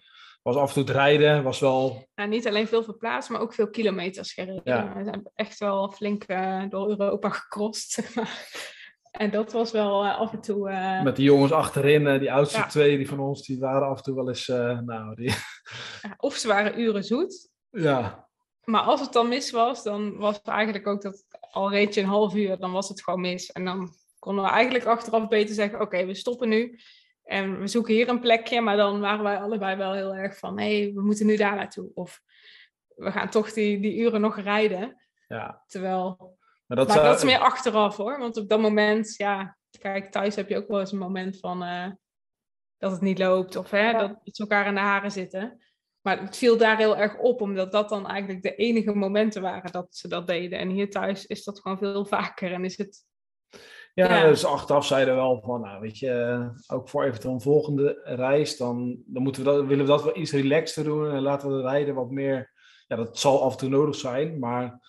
Was 0.44 0.56
af 0.56 0.68
en 0.68 0.74
toe 0.74 0.82
het 0.82 0.92
rijden, 0.92 1.42
was 1.42 1.60
wel 1.60 2.06
Nou, 2.14 2.28
niet 2.28 2.46
alleen 2.46 2.66
veel 2.68 2.82
verplaatst, 2.82 3.30
maar 3.30 3.40
ook 3.40 3.54
veel 3.54 3.70
kilometers 3.70 4.32
gereden. 4.32 4.60
Ja. 4.64 4.92
We 4.96 5.04
zijn 5.04 5.30
echt 5.34 5.58
wel 5.58 5.90
flink 5.90 6.22
eh, 6.24 6.62
door 6.68 6.88
Europa 6.88 7.28
gecrossed, 7.38 7.90
zeg 7.90 8.14
maar. 8.14 8.48
En 9.10 9.30
dat 9.30 9.52
was 9.52 9.70
wel 9.72 10.04
eh, 10.04 10.18
af 10.18 10.32
en 10.32 10.40
toe... 10.40 10.70
eh, 10.70 11.02
met 11.02 11.16
die 11.16 11.24
jongens 11.24 11.52
achterin. 11.52 12.18
die 12.18 12.32
oudste 12.32 12.58
Ja. 12.58 12.66
twee 12.66 12.96
die 12.96 13.08
van 13.08 13.20
ons, 13.20 13.46
die 13.46 13.58
waren 13.58 13.88
af 13.88 13.96
en 13.96 14.02
toe 14.02 14.14
wel 14.14 14.28
eens... 14.28 14.46
nou, 14.84 15.14
die, 15.14 15.28
ja, 16.02 16.14
of 16.16 16.34
ze 16.34 16.48
waren 16.48 16.80
uren 16.80 17.04
zoet. 17.04 17.48
ja, 17.70 18.28
Maar 18.64 18.82
als 18.82 19.00
het 19.00 19.12
dan 19.12 19.28
mis 19.28 19.50
was, 19.50 19.82
dan 19.82 20.16
was 20.16 20.36
het 20.36 20.46
eigenlijk 20.48 20.86
ook 20.86 21.02
dat... 21.02 21.24
Al 21.50 21.70
reed 21.70 21.94
je 21.94 22.00
een 22.00 22.06
half 22.06 22.34
uur, 22.34 22.58
dan 22.58 22.72
was 22.72 22.88
het 22.88 23.02
gewoon 23.02 23.20
mis. 23.20 23.52
En 23.52 23.64
dan 23.64 23.90
konden 24.18 24.44
we 24.44 24.50
eigenlijk 24.50 24.84
achteraf 24.84 25.28
beter 25.28 25.54
zeggen... 25.54 25.80
Oké, 25.80 26.06
we 26.06 26.14
stoppen 26.14 26.48
nu. 26.48 26.78
En 27.24 27.60
we 27.60 27.66
zoeken 27.66 27.94
hier 27.94 28.08
een 28.08 28.20
plekje. 28.20 28.60
Maar 28.60 28.76
dan 28.76 29.00
waren 29.00 29.24
wij 29.24 29.38
allebei 29.38 29.76
wel 29.76 29.92
heel 29.92 30.14
erg 30.14 30.38
van... 30.38 30.60
Hé, 30.60 30.92
we 30.94 31.02
moeten 31.02 31.26
nu 31.26 31.36
daar 31.36 31.54
naartoe. 31.56 31.90
Of 31.94 32.20
we 32.94 33.12
gaan 33.12 33.28
toch 33.30 33.52
die, 33.52 33.80
die 33.80 33.96
uren 33.96 34.20
nog 34.20 34.36
rijden. 34.40 34.96
ja. 35.28 35.62
Terwijl 35.66 36.16
Maar 36.66 36.76
dat, 36.76 36.86
maar 36.86 36.96
zou- 36.96 37.08
dat 37.08 37.18
is 37.18 37.24
meer 37.24 37.38
achteraf 37.38 37.96
hoor. 37.96 38.18
Want 38.18 38.36
op 38.36 38.48
dat 38.48 38.60
moment, 38.60 39.16
ja, 39.16 39.56
kijk, 39.78 40.10
thuis 40.10 40.36
heb 40.36 40.48
je 40.48 40.56
ook 40.56 40.68
wel 40.68 40.80
eens 40.80 40.92
een 40.92 40.98
moment 40.98 41.38
van 41.38 41.62
eh, 41.62 41.90
dat 42.78 42.92
het 42.92 43.00
niet 43.00 43.18
loopt 43.18 43.56
of 43.56 43.70
hè, 43.70 43.90
Ja. 43.90 43.98
dat 43.98 44.18
ze 44.22 44.42
elkaar 44.42 44.66
in 44.66 44.74
de 44.74 44.80
haren 44.80 45.10
zitten. 45.10 45.58
Maar 46.00 46.20
het 46.20 46.36
viel 46.36 46.56
daar 46.56 46.76
heel 46.76 46.96
erg 46.96 47.18
op, 47.18 47.40
omdat 47.40 47.72
dat 47.72 47.88
dan 47.88 48.08
eigenlijk 48.08 48.42
de 48.42 48.54
enige 48.54 48.94
momenten 48.94 49.42
waren 49.42 49.72
dat 49.72 49.96
ze 49.96 50.08
dat 50.08 50.26
deden. 50.26 50.58
En 50.58 50.68
hier 50.68 50.90
thuis 50.90 51.26
is 51.26 51.44
dat 51.44 51.60
gewoon 51.60 51.78
veel 51.78 52.04
vaker 52.06 52.52
en 52.52 52.64
is 52.64 52.78
het, 52.78 53.04
Ja, 53.94 54.16
Ja. 54.16 54.28
dus 54.28 54.44
achteraf 54.44 54.86
zeiden 54.86 55.14
we 55.14 55.20
wel 55.20 55.40
van, 55.44 55.60
nou 55.60 55.80
weet 55.80 55.98
je, 55.98 56.10
eh, 56.10 56.48
ook 56.76 56.88
voor 56.88 57.04
eventueel 57.04 57.34
een 57.34 57.40
volgende 57.40 58.00
reis, 58.04 58.56
dan, 58.56 59.02
dan 59.06 59.22
moeten 59.22 59.44
we 59.44 59.50
dat, 59.50 59.66
willen 59.66 59.84
we 59.84 59.90
dat 59.90 60.04
wel 60.04 60.16
iets 60.16 60.32
relaxter 60.32 60.84
doen 60.84 61.10
en 61.10 61.22
laten 61.22 61.48
we 61.48 61.54
de 61.56 61.62
rijden 61.62 61.94
wat 61.94 62.10
meer, 62.10 62.52
ja 62.86 62.96
dat 62.96 63.18
zal 63.18 63.42
af 63.42 63.52
en 63.52 63.58
toe 63.58 63.68
nodig 63.68 63.94
zijn, 63.94 64.38
maar 64.38 64.80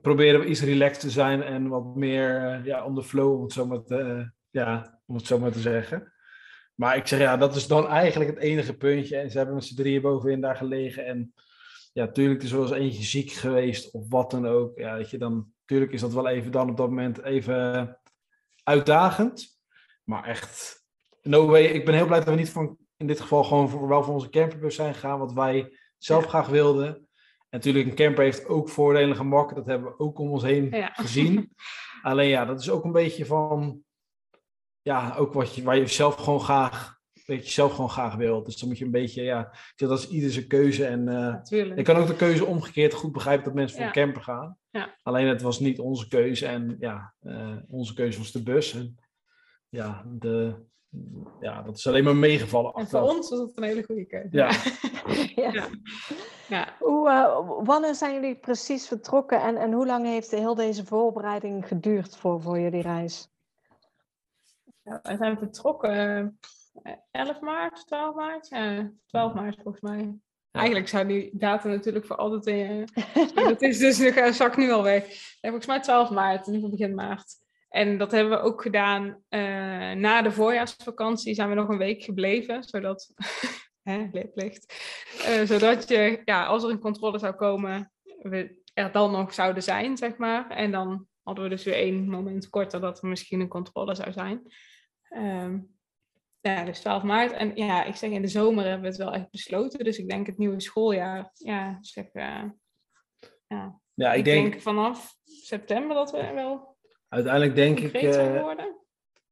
proberen 0.00 0.40
we 0.40 0.46
iets 0.46 0.62
relaxed 0.62 1.00
te 1.00 1.10
zijn 1.10 1.42
en 1.42 1.68
wat 1.68 1.96
meer 1.96 2.36
eh, 2.36 2.64
ja, 2.64 2.84
on 2.84 2.94
the 2.94 3.02
flow, 3.02 3.34
om 3.36 3.42
het 3.42 3.52
zo 3.52 3.66
maar 3.66 3.82
te, 3.82 3.96
eh, 3.98 4.26
ja, 4.50 5.00
om 5.06 5.14
het 5.14 5.26
zo 5.26 5.38
maar 5.38 5.52
te 5.52 5.60
zeggen. 5.60 6.12
Maar 6.74 6.96
ik 6.96 7.06
zeg 7.06 7.18
ja, 7.18 7.36
dat 7.36 7.56
is 7.56 7.66
dan 7.66 7.88
eigenlijk 7.88 8.30
het 8.30 8.38
enige 8.38 8.76
puntje 8.76 9.16
en 9.16 9.30
ze 9.30 9.36
hebben 9.36 9.54
met 9.54 9.64
z'n 9.64 9.76
drieën 9.76 10.02
bovenin 10.02 10.40
daar 10.40 10.56
gelegen 10.56 11.06
en 11.06 11.32
ja, 11.92 12.08
tuurlijk 12.08 12.42
is 12.42 12.50
er 12.50 12.58
wel 12.58 12.66
eens 12.66 12.76
eentje 12.76 13.02
ziek 13.02 13.30
geweest 13.30 13.94
of 13.94 14.08
wat 14.08 14.30
dan 14.30 14.46
ook, 14.46 14.78
ja, 14.78 14.96
weet 14.96 15.10
je, 15.10 15.18
dan, 15.18 15.52
tuurlijk 15.64 15.92
is 15.92 16.00
dat 16.00 16.12
wel 16.12 16.28
even 16.28 16.52
dan 16.52 16.70
op 16.70 16.76
dat 16.76 16.88
moment 16.88 17.22
even 17.22 17.94
uitdagend. 18.70 19.58
Maar 20.04 20.24
echt, 20.24 20.84
no 21.22 21.46
way. 21.46 21.64
Ik 21.64 21.84
ben 21.84 21.94
heel 21.94 22.06
blij 22.06 22.18
dat 22.18 22.28
we 22.28 22.34
niet 22.34 22.50
van, 22.50 22.76
in 22.96 23.06
dit 23.06 23.20
geval 23.20 23.44
gewoon 23.44 23.68
voor, 23.68 23.88
wel 23.88 24.02
voor 24.02 24.14
onze 24.14 24.28
camperbus 24.30 24.74
zijn 24.74 24.94
gegaan, 24.94 25.18
wat 25.18 25.32
wij 25.32 25.78
zelf 25.98 26.22
Ja. 26.22 26.28
graag 26.28 26.46
wilden. 26.48 26.86
En 26.86 27.06
natuurlijk, 27.50 27.86
een 27.88 27.94
camper 27.94 28.24
heeft 28.24 28.46
ook 28.46 28.68
voordelen 28.68 29.10
en 29.10 29.16
gemakken. 29.16 29.56
Dat 29.56 29.66
hebben 29.66 29.88
we 29.90 29.98
ook 29.98 30.18
om 30.18 30.30
ons 30.30 30.42
heen 30.42 30.70
Ja. 30.70 30.90
gezien. 30.92 31.54
Alleen 32.02 32.28
ja, 32.28 32.44
dat 32.44 32.60
is 32.60 32.70
ook 32.70 32.84
een 32.84 32.92
beetje 32.92 33.26
van, 33.26 33.82
ja, 34.82 35.14
ook 35.16 35.32
wat 35.32 35.54
je, 35.54 35.62
waar 35.62 35.76
je 35.76 35.86
zelf 35.86 36.14
gewoon 36.14 36.40
graag, 36.40 36.99
weet 37.26 37.44
je 37.46 37.52
zelf 37.52 37.72
gewoon 37.74 37.90
graag 37.90 38.14
wil. 38.14 38.42
Dus 38.42 38.56
dan 38.58 38.68
moet 38.68 38.78
je 38.78 38.84
een 38.84 38.90
beetje, 38.90 39.22
ja, 39.22 39.52
dat 39.76 39.98
is 39.98 40.08
ieder 40.08 40.30
zijn 40.30 40.46
keuze. 40.46 40.86
En 40.86 41.08
eh, 41.08 41.76
ik 41.76 41.84
kan 41.84 41.96
ook 41.96 42.06
de 42.06 42.16
keuze 42.16 42.44
omgekeerd 42.44 42.94
goed 42.94 43.12
begrijpen 43.12 43.44
dat 43.44 43.54
mensen 43.54 43.76
voor 43.76 43.86
Ja. 43.86 43.90
een 43.90 44.02
camper 44.04 44.22
gaan. 44.22 44.56
Ja. 44.70 44.94
Alleen 45.02 45.26
het 45.26 45.42
was 45.42 45.60
niet 45.60 45.78
onze 45.78 46.08
keuze 46.08 46.46
en 46.46 46.76
ja, 46.80 47.14
eh, 47.20 47.56
onze 47.68 47.94
keuze 47.94 48.18
was 48.18 48.32
de 48.32 48.42
bus. 48.42 48.74
En 48.74 48.96
ja, 49.68 50.04
de, 50.06 50.54
ja, 51.40 51.62
dat 51.62 51.76
is 51.76 51.86
alleen 51.86 52.04
maar 52.04 52.16
meegevallen. 52.16 52.72
En 52.72 52.88
voor 52.88 53.00
ons 53.00 53.30
was 53.30 53.38
het 53.38 53.52
een 53.54 53.62
hele 53.62 53.84
goede 53.84 54.04
keuze. 54.04 54.36
Ja. 54.36 54.50
Ja. 55.34 55.52
Ja. 55.52 55.68
ja. 56.48 56.68
Hoe, 56.78 57.08
eh, 57.10 57.64
wanneer 57.64 57.94
zijn 57.94 58.14
jullie 58.14 58.34
precies 58.36 58.88
vertrokken 58.88 59.42
en, 59.42 59.56
en 59.56 59.72
hoe 59.72 59.86
lang 59.86 60.06
heeft 60.06 60.30
heel 60.30 60.54
deze 60.54 60.86
voorbereiding 60.86 61.68
geduurd 61.68 62.16
voor, 62.16 62.42
voor 62.42 62.60
jullie 62.60 62.82
reis? 62.82 63.28
Ja, 64.82 65.00
wij 65.02 65.16
zijn 65.16 65.38
vertrokken 65.38 66.38
11 67.10 67.40
maart, 67.40 67.86
12 67.86 68.14
maart. 68.14 68.48
Ja, 68.48 68.92
12 69.06 69.34
maart 69.34 69.58
volgens 69.62 69.80
mij. 69.80 70.14
Eigenlijk 70.50 70.88
zou 70.88 71.06
die 71.06 71.30
datum 71.32 71.70
natuurlijk 71.70 72.06
voor 72.06 72.16
altijd 72.16 72.46
in 72.46 72.56
je... 72.56 72.84
dat 73.48 73.62
is 73.62 73.78
dus 73.78 73.98
nog 73.98 74.16
een 74.16 74.34
zak 74.34 74.56
nu 74.56 74.70
al 74.70 74.82
weg. 74.82 75.04
Nee, 75.06 75.16
volgens 75.40 75.66
mij 75.66 75.80
12 75.80 76.10
maart, 76.10 76.46
in 76.46 76.52
ieder 76.52 76.70
geval 76.70 76.78
begin 76.78 76.94
maart. 76.94 77.34
En 77.68 77.98
dat 77.98 78.10
hebben 78.10 78.38
we 78.38 78.44
ook 78.44 78.62
gedaan 78.62 79.22
eh, 79.28 79.40
na 79.92 80.22
de 80.22 80.32
voorjaarsvakantie. 80.32 81.34
Zijn 81.34 81.48
we 81.48 81.54
nog 81.54 81.68
een 81.68 81.78
week 81.78 82.02
gebleven, 82.02 82.64
zodat... 82.64 83.12
hè, 83.82 84.08
leerplicht. 84.12 84.74
Eh, 85.24 85.42
zodat 85.42 85.88
je, 85.88 86.22
ja, 86.24 86.44
als 86.44 86.64
er 86.64 86.70
een 86.70 86.78
controle 86.78 87.18
zou 87.18 87.34
komen, 87.34 87.92
we 88.22 88.58
er 88.74 88.92
dan 88.92 89.10
nog 89.10 89.34
zouden 89.34 89.62
zijn, 89.62 89.96
zeg 89.96 90.16
maar. 90.16 90.50
En 90.50 90.70
dan 90.70 91.06
hadden 91.22 91.44
we 91.44 91.50
dus 91.50 91.64
weer 91.64 91.74
één 91.74 92.08
moment 92.08 92.48
korter 92.48 92.80
dat 92.80 93.02
er 93.02 93.08
misschien 93.08 93.40
een 93.40 93.48
controle 93.48 93.94
zou 93.94 94.12
zijn. 94.12 94.42
Ehm, 95.08 95.58
ja, 96.40 96.64
dus 96.64 96.80
12 96.80 97.02
maart. 97.02 97.32
En 97.32 97.56
ja, 97.56 97.84
ik 97.84 97.94
zeg 97.96 98.10
in 98.10 98.22
de 98.22 98.28
zomer 98.28 98.64
hebben 98.64 98.80
we 98.82 98.86
het 98.88 98.96
wel 98.96 99.12
echt 99.12 99.30
besloten. 99.30 99.84
Dus 99.84 99.98
ik 99.98 100.08
denk 100.08 100.26
het 100.26 100.38
nieuwe 100.38 100.60
schooljaar. 100.60 101.30
Ja, 101.34 101.78
zeg. 101.80 102.04
eh, 102.12 102.42
ja, 103.46 103.80
Ja, 103.94 104.12
ik, 104.12 104.18
ik 104.18 104.24
denk, 104.24 104.50
denk, 104.50 104.62
vanaf 104.62 105.16
september 105.24 105.94
dat 105.96 106.10
we 106.10 106.30
wel 106.34 106.76
uiteindelijk 107.08 107.54
denk 107.54 107.78
ik, 107.80 107.92
geworden. 108.14 108.78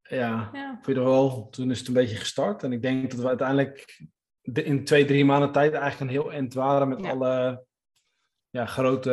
ja, 0.02 0.50
Ja. 0.52 0.78
voor 0.82 0.94
geval, 1.02 1.48
toen 1.48 1.70
is 1.70 1.78
het 1.78 1.88
een 1.88 1.94
beetje 1.94 2.16
gestart. 2.16 2.62
En 2.62 2.72
ik 2.72 2.82
denk 2.82 3.10
dat 3.10 3.20
we 3.20 3.28
uiteindelijk 3.28 4.02
de- 4.40 4.64
in 4.64 4.84
twee, 4.84 5.04
drie 5.04 5.24
maanden 5.24 5.52
tijd 5.52 5.72
eigenlijk 5.72 6.00
een 6.10 6.20
heel 6.22 6.32
eind 6.32 6.54
waren 6.54 6.88
met 6.88 7.00
Ja. 7.00 7.10
alle 7.10 7.64
ja, 8.50 8.66
grote 8.66 9.12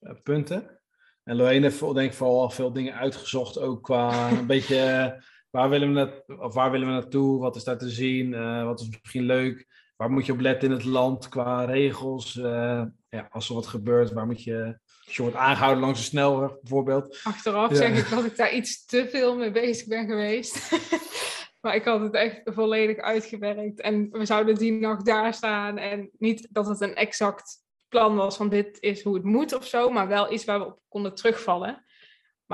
eh, 0.00 0.14
punten. 0.22 0.80
En 1.22 1.36
Lorraine 1.36 1.64
heeft 1.66 1.80
denk 1.80 1.98
ik 2.10 2.14
vooral 2.14 2.40
al 2.40 2.50
veel 2.50 2.72
dingen 2.72 2.94
uitgezocht, 2.94 3.58
ook 3.58 3.82
qua 3.82 4.28
een 4.38 4.46
beetje 4.46 5.22
waar 5.54 5.68
willen, 5.68 5.88
we 5.88 5.94
na- 5.94 6.34
of 6.44 6.54
waar 6.54 6.70
willen 6.70 6.86
we 6.86 6.92
naartoe, 6.92 7.38
wat 7.40 7.56
is 7.56 7.64
daar 7.64 7.78
te 7.78 7.88
zien, 7.88 8.34
eh, 8.34 8.64
wat 8.64 8.80
is 8.80 8.88
misschien 9.02 9.22
leuk, 9.22 9.66
waar 9.96 10.10
moet 10.10 10.26
je 10.26 10.32
op 10.32 10.40
letten 10.40 10.68
in 10.68 10.74
het 10.74 10.84
land 10.84 11.28
qua 11.28 11.64
regels, 11.64 12.36
eh, 12.36 12.82
ja, 13.08 13.26
als 13.30 13.48
er 13.48 13.54
wat 13.54 13.66
gebeurt, 13.66 14.12
waar 14.12 14.26
moet 14.26 14.42
je, 14.42 14.78
als 15.06 15.16
je 15.16 15.22
wordt 15.22 15.36
aangehouden 15.36 15.82
langs 15.82 15.98
de 15.98 16.04
snelweg 16.04 16.60
bijvoorbeeld. 16.60 17.20
Achteraf 17.22 17.70
Ja. 17.70 17.76
zeg 17.76 17.98
ik 17.98 18.10
dat 18.10 18.24
ik 18.24 18.36
daar 18.36 18.52
iets 18.54 18.86
te 18.86 19.08
veel 19.10 19.36
mee 19.36 19.50
bezig 19.50 19.86
ben 19.86 20.06
geweest. 20.06 20.70
maar 21.60 21.74
ik 21.74 21.84
had 21.84 22.00
het 22.00 22.14
echt 22.14 22.40
volledig 22.44 22.96
uitgewerkt. 22.96 23.80
En 23.80 24.08
we 24.10 24.24
zouden 24.24 24.54
die 24.54 24.72
nacht 24.72 25.06
daar 25.06 25.34
staan. 25.34 25.78
En 25.78 26.10
niet 26.18 26.48
dat 26.50 26.66
het 26.66 26.80
een 26.80 26.94
exact 26.94 27.62
plan 27.88 28.16
was 28.16 28.36
van 28.36 28.48
dit 28.48 28.76
is 28.80 29.02
hoe 29.02 29.14
het 29.14 29.24
moet 29.24 29.54
of 29.54 29.66
zo. 29.66 29.90
Maar 29.90 30.08
wel 30.08 30.32
iets 30.32 30.44
waar 30.44 30.58
we 30.58 30.66
op 30.66 30.80
konden 30.88 31.14
terugvallen. 31.14 31.83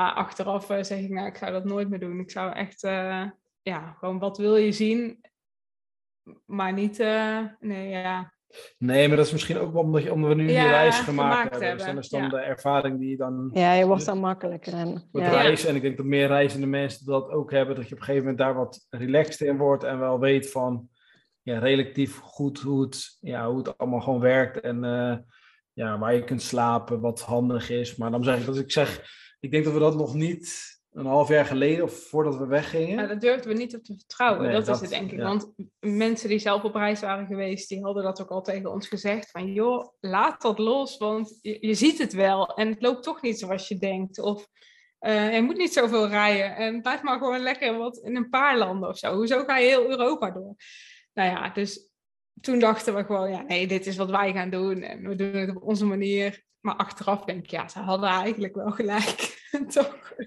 Maar 0.00 0.12
achteraf 0.12 0.70
eh, 0.70 0.82
zeg 0.82 0.98
ik, 0.98 1.10
nou, 1.10 1.26
ik 1.26 1.36
zou 1.36 1.52
dat 1.52 1.64
nooit 1.64 1.88
meer 1.88 1.98
doen. 1.98 2.20
Ik 2.20 2.30
zou 2.30 2.52
echt, 2.52 2.82
eh, 2.82 3.24
ja, 3.62 3.96
gewoon 3.98 4.18
wat 4.18 4.38
wil 4.38 4.56
je 4.56 4.72
zien? 4.72 5.20
Maar 6.46 6.72
niet, 6.72 7.00
eh, 7.00 7.38
nee, 7.60 7.88
ja. 7.88 8.32
Nee, 8.78 9.08
maar 9.08 9.16
dat 9.16 9.26
is 9.26 9.32
misschien 9.32 9.58
ook 9.58 9.72
wel 9.72 9.82
omdat, 9.82 10.02
je, 10.02 10.12
omdat 10.12 10.28
we 10.28 10.34
nu 10.34 10.46
die 10.46 10.54
Ja, 10.54 10.70
reis 10.70 10.98
gemaakt, 10.98 11.32
gemaakt 11.32 11.50
hebben. 11.50 11.58
Dus 11.58 11.66
hebben, 11.68 11.86
dan 11.86 11.98
is 11.98 12.08
dan 12.08 12.22
ja. 12.22 12.28
de 12.28 12.38
ervaring 12.38 12.98
die 12.98 13.10
je 13.10 13.16
dan 13.16 13.50
Ja, 13.52 13.72
je 13.72 13.86
wordt 13.86 14.04
dan 14.04 14.18
makkelijker. 14.18 14.72
En, 14.72 14.92
met 15.12 15.22
ja. 15.22 15.30
reizen. 15.30 15.68
En 15.68 15.76
ik 15.76 15.82
denk 15.82 15.96
dat 15.96 16.06
meer 16.06 16.26
reizende 16.26 16.66
mensen 16.66 17.06
dat 17.06 17.30
ook 17.30 17.50
hebben. 17.50 17.76
Dat 17.76 17.88
je 17.88 17.94
op 17.94 17.98
een 17.98 18.04
gegeven 18.04 18.28
moment 18.28 18.42
daar 18.42 18.54
wat 18.54 18.86
relaxed 18.90 19.48
in 19.48 19.56
wordt. 19.56 19.84
En 19.84 19.98
wel 19.98 20.18
weet 20.18 20.50
van 20.50 20.88
ja, 21.42 21.58
relatief 21.58 22.18
goed 22.18 22.60
hoe 22.60 22.82
het, 22.82 23.18
ja, 23.20 23.48
hoe 23.48 23.58
het 23.58 23.78
allemaal 23.78 24.00
gewoon 24.00 24.20
werkt. 24.20 24.60
En 24.60 24.84
eh, 24.84 25.16
ja, 25.72 25.98
waar 25.98 26.14
je 26.14 26.24
kunt 26.24 26.42
slapen, 26.42 27.00
wat 27.00 27.20
handig 27.20 27.70
is. 27.70 27.96
Maar 27.96 28.10
dan 28.10 28.24
zeg 28.24 28.38
ik 28.38 28.46
dat 28.46 28.58
ik 28.58 28.72
zeg, 28.72 29.18
ik 29.40 29.50
denk 29.50 29.64
dat 29.64 29.72
we 29.72 29.78
dat 29.78 29.96
nog 29.96 30.14
niet 30.14 30.68
een 30.92 31.06
half 31.06 31.28
jaar 31.28 31.44
geleden 31.46 31.84
of 31.84 31.92
voordat 32.08 32.36
we 32.36 32.46
weggingen. 32.46 32.96
Maar 32.96 33.08
daar 33.08 33.18
durfden 33.18 33.48
we 33.52 33.58
niet 33.58 33.74
op 33.76 33.82
te 33.82 33.94
vertrouwen. 33.96 34.42
Nee, 34.42 34.52
dat, 34.52 34.66
dat- 34.66 34.74
is 34.74 34.80
het, 34.80 34.90
denk 34.90 35.12
ik. 35.12 35.18
ja. 35.18 35.24
Want 35.24 35.52
mensen 35.80 36.28
die 36.28 36.38
zelf 36.38 36.62
op 36.62 36.74
reis 36.74 37.00
waren 37.00 37.26
geweest, 37.26 37.68
die 37.68 37.82
hadden 37.82 38.02
dat 38.02 38.22
ook 38.22 38.30
al 38.30 38.42
tegen 38.42 38.72
ons 38.72 38.88
gezegd. 38.88 39.30
Van 39.30 39.52
joh, 39.52 39.88
laat 40.00 40.42
dat 40.42 40.58
los, 40.58 40.96
want 40.96 41.38
je, 41.42 41.56
je 41.66 41.74
ziet 41.74 41.98
het 41.98 42.12
wel. 42.12 42.54
En 42.54 42.68
het 42.68 42.82
loopt 42.82 43.02
toch 43.02 43.22
niet 43.22 43.38
zoals 43.38 43.68
je 43.68 43.78
denkt. 43.78 44.18
Of 44.20 44.46
eh, 44.98 45.34
je 45.34 45.42
moet 45.42 45.56
niet 45.56 45.72
zoveel 45.72 46.08
rijden. 46.08 46.56
En 46.56 46.82
blijf 46.82 47.02
maar 47.02 47.18
gewoon 47.18 47.40
lekker 47.40 47.76
wat 47.78 47.96
in 47.96 48.16
een 48.16 48.28
paar 48.28 48.58
landen 48.58 48.88
of 48.88 48.98
zo. 48.98 49.14
Hoezo 49.14 49.44
ga 49.44 49.58
je 49.58 49.68
heel 49.68 49.90
Europa 49.90 50.30
door? 50.30 50.54
Nou 51.12 51.30
ja, 51.30 51.48
dus 51.50 51.88
toen 52.40 52.58
dachten 52.58 52.94
we 52.94 53.04
gewoon, 53.04 53.30
ja, 53.30 53.42
nee, 53.42 53.66
dit 53.66 53.86
is 53.86 53.96
wat 53.96 54.10
wij 54.10 54.32
gaan 54.32 54.50
doen. 54.50 54.82
En 54.82 55.08
we 55.08 55.14
doen 55.14 55.32
het 55.34 55.56
op 55.56 55.62
onze 55.62 55.84
manier. 55.86 56.42
Maar 56.60 56.74
achteraf 56.76 57.24
denk 57.24 57.44
ik, 57.44 57.50
ja, 57.50 57.68
ze 57.68 57.78
hadden 57.78 58.08
eigenlijk 58.08 58.54
wel 58.54 58.70
gelijk. 58.70 59.38
Toch? 59.74 60.12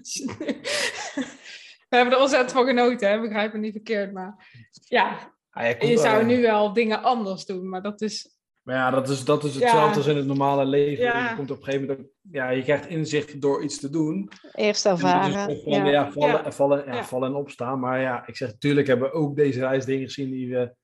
We 1.88 1.96
hebben 2.00 2.14
er 2.14 2.20
ontzettend 2.20 2.52
van 2.52 2.66
genoten, 2.66 3.10
hè? 3.10 3.20
begrijp 3.20 3.52
me 3.52 3.58
niet 3.58 3.72
verkeerd. 3.72 4.12
Maar 4.12 4.46
ja, 4.88 5.32
Ah, 5.50 5.80
je 5.80 5.98
zou 5.98 6.24
nu 6.24 6.42
wel 6.42 6.72
dingen 6.72 7.02
anders 7.02 7.44
doen, 7.46 7.68
maar 7.68 7.82
dat 7.82 8.00
is 8.00 8.32
Maar 8.62 8.74
ja, 8.76 8.90
dat 8.90 9.08
is, 9.08 9.24
dat 9.24 9.44
is 9.44 9.54
hetzelfde 9.54 9.90
Ja. 9.90 9.96
als 9.96 10.06
in 10.06 10.16
het 10.16 10.26
normale 10.26 10.64
leven. 10.64 11.04
Ja. 11.04 11.30
Je 11.30 11.36
komt 11.36 11.50
op 11.50 11.56
een 11.58 11.64
gegeven 11.64 11.86
moment, 11.86 12.08
ja, 12.30 12.48
je 12.50 12.62
krijgt 12.62 12.86
inzicht 12.86 13.40
door 13.40 13.62
iets 13.62 13.78
te 13.80 13.90
doen. 13.90 14.28
Eerst 14.52 14.86
ervaren. 14.86 15.60
ja. 15.70 15.86
Ja. 15.86 16.10
vallen, 16.12 16.28
Ja. 16.30 16.44
en 16.44 16.52
vallen, 16.52 16.84
ja, 16.86 16.94
Ja. 16.94 17.04
vallen 17.04 17.28
en 17.28 17.34
opstaan. 17.34 17.80
Maar 17.80 18.00
ja, 18.00 18.26
ik 18.26 18.36
zeg, 18.36 18.48
natuurlijk 18.50 18.86
hebben 18.86 19.08
we 19.10 19.14
ook 19.14 19.36
deze 19.36 19.60
reis 19.60 19.84
dingen 19.84 20.04
gezien 20.06 20.30
die 20.30 20.50
we 20.50 20.74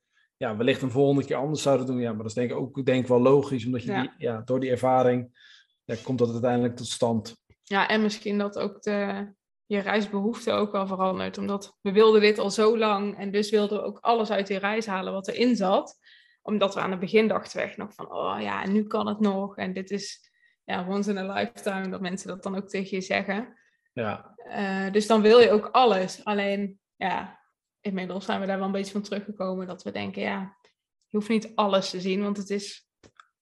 ja, 0.40 0.56
wellicht 0.56 0.82
een 0.82 0.90
volgende 0.90 1.24
keer 1.24 1.36
anders 1.36 1.62
zouden 1.62 1.86
doen. 1.86 1.98
Ja, 1.98 2.08
maar 2.08 2.16
dat 2.16 2.26
is 2.26 2.34
denk 2.34 2.50
ik 2.50 2.56
ook 2.56 2.84
denk 2.84 3.02
ik 3.02 3.08
wel 3.08 3.20
logisch, 3.20 3.64
omdat 3.66 3.82
je 3.82 3.92
Ja. 3.92 4.00
Die, 4.00 4.10
ja, 4.18 4.42
door 4.44 4.60
die 4.60 4.70
ervaring 4.70 5.38
ja, 5.84 5.94
komt 6.02 6.18
dat 6.18 6.32
uiteindelijk 6.32 6.76
tot 6.76 6.86
stand. 6.86 7.36
Ja, 7.62 7.88
en 7.88 8.02
misschien 8.02 8.38
dat 8.38 8.58
ook 8.58 8.82
de, 8.82 9.28
je 9.66 9.78
reisbehoefte 9.78 10.52
ook 10.52 10.72
wel 10.72 10.86
verandert. 10.86 11.38
Omdat 11.38 11.76
we 11.80 11.92
wilden 11.92 12.20
dit 12.20 12.38
al 12.38 12.50
zo 12.50 12.78
lang 12.78 13.18
en 13.18 13.30
dus 13.30 13.50
wilden 13.50 13.78
we 13.78 13.84
ook 13.84 13.98
alles 13.98 14.30
uit 14.30 14.46
die 14.46 14.58
reis 14.58 14.86
halen 14.86 15.12
wat 15.12 15.28
erin 15.28 15.56
zat. 15.56 15.98
Omdat 16.42 16.74
we 16.74 16.80
aan 16.80 16.90
het 16.90 17.00
begin 17.00 17.28
dachten 17.28 17.56
we 17.56 17.62
echt 17.62 17.76
nog 17.76 17.94
van, 17.94 18.12
oh 18.12 18.36
ja, 18.40 18.62
en 18.62 18.72
nu 18.72 18.86
kan 18.86 19.06
het 19.06 19.20
nog. 19.20 19.56
En 19.56 19.72
dit 19.72 19.90
is 19.90 20.30
ja, 20.64 20.86
once 20.88 21.10
in 21.10 21.18
a 21.18 21.32
lifetime, 21.34 21.88
dat 21.88 22.00
mensen 22.00 22.28
dat 22.28 22.42
dan 22.42 22.56
ook 22.56 22.68
tegen 22.68 22.96
je 22.96 23.02
zeggen. 23.02 23.58
Ja, 23.92 24.34
Eh, 24.36 24.92
dus 24.92 25.06
dan 25.06 25.22
wil 25.22 25.38
je 25.38 25.50
ook 25.50 25.68
alles. 25.72 26.24
Alleen, 26.24 26.80
ja, 26.96 27.39
inmiddels 27.80 28.24
zijn 28.24 28.40
we 28.40 28.46
daar 28.46 28.56
wel 28.58 28.66
een 28.66 28.72
beetje 28.72 28.92
van 28.92 29.02
teruggekomen. 29.02 29.66
Dat 29.66 29.82
we 29.82 29.90
denken, 29.90 30.22
ja, 30.22 30.56
je 31.06 31.16
hoeft 31.16 31.28
niet 31.28 31.52
alles 31.54 31.90
te 31.90 32.00
zien. 32.00 32.22
Want 32.22 32.36
het 32.36 32.50
is 32.50 32.88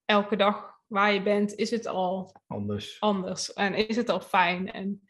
elke 0.05 0.36
dag 0.36 0.76
waar 0.86 1.12
je 1.12 1.22
bent, 1.22 1.55
is 1.55 1.70
het 1.70 1.86
al 1.86 2.32
anders. 2.47 3.01
anders. 3.01 3.53
En 3.53 3.74
is 3.74 3.97
het 3.97 4.09
al 4.09 4.20
fijn. 4.20 4.72
En 4.72 5.09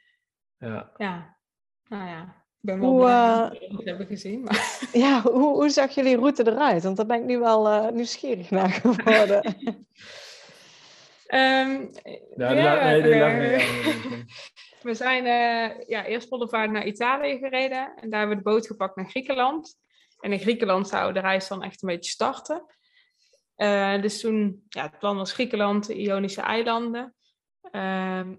Ja. 0.59 0.91
ja, 0.97 1.37
nou 1.89 2.09
ja, 2.09 2.23
ik 2.23 2.59
ben 2.61 2.81
wel 2.81 2.89
Hoe, 2.91 2.99
blij 3.01 3.49
dat 3.49 3.59
we 3.71 3.77
het 3.77 3.85
hebben 3.85 4.07
gezien. 4.07 4.43
Maar 4.43 4.79
Ja, 4.93 5.21
hoe, 5.23 5.33
hoe 5.55 5.69
zag 5.71 5.95
jullie 5.95 6.17
route 6.17 6.47
eruit? 6.47 6.83
Want 6.83 6.97
daar 6.97 7.07
ben 7.07 7.19
ik 7.21 7.25
nu 7.25 7.39
wel 7.39 7.69
eh, 7.69 7.89
nieuwsgierig 7.93 8.51
naar 8.51 8.71
geworden. 8.71 9.43
Ehm, 11.27 11.87
Ja, 12.37 12.55
la- 12.55 12.85
nee, 12.85 13.03
die 13.03 13.15
We 14.89 14.95
zijn 14.95 15.25
eh, 15.25 15.89
ja, 15.89 16.05
eerst 16.05 16.29
vaart 16.29 16.71
naar 16.71 16.87
Italië 16.87 17.39
gereden 17.39 17.97
en 17.97 18.11
daar 18.11 18.19
hebben 18.19 18.39
we 18.39 18.45
de 18.45 18.51
boot 18.51 18.67
gepakt 18.67 18.97
naar 18.97 19.11
Griekenland. 19.11 19.77
En 20.21 20.33
in 20.33 20.39
Griekenland 20.39 20.89
zou 20.89 21.13
de 21.13 21.21
reis 21.21 21.49
dan 21.49 21.63
echt 21.63 21.83
een 21.83 21.89
beetje 21.89 22.11
starten. 22.11 22.65
Eh, 23.55 24.01
dus 24.01 24.21
toen, 24.21 24.65
ja, 24.69 24.83
het 24.83 24.99
plan 24.99 25.17
was 25.17 25.33
Griekenland, 25.33 25.87
de 25.87 25.95
Ionische 25.95 26.41
eilanden. 26.41 27.15
Ehm, 27.71 28.35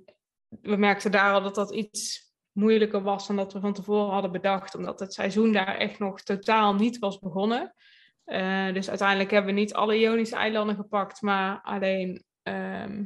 we 0.61 0.75
merkten 0.75 1.11
daar 1.11 1.33
al 1.33 1.41
dat 1.41 1.55
dat 1.55 1.73
iets 1.73 2.31
moeilijker 2.51 3.01
was 3.01 3.27
dan 3.27 3.35
dat 3.35 3.53
we 3.53 3.59
van 3.59 3.73
tevoren 3.73 4.13
hadden 4.13 4.31
bedacht, 4.31 4.75
omdat 4.75 4.99
het 4.99 5.13
seizoen 5.13 5.51
daar 5.51 5.77
echt 5.77 5.99
nog 5.99 6.21
totaal 6.21 6.75
niet 6.75 6.99
was 6.99 7.19
begonnen. 7.19 7.75
Eh, 8.23 8.73
dus 8.73 8.89
uiteindelijk 8.89 9.31
hebben 9.31 9.53
we 9.53 9.59
niet 9.59 9.73
alle 9.73 9.99
Ionische 9.99 10.35
eilanden 10.35 10.75
gepakt, 10.75 11.21
maar 11.21 11.61
alleen. 11.61 12.23
ehm, 12.43 13.03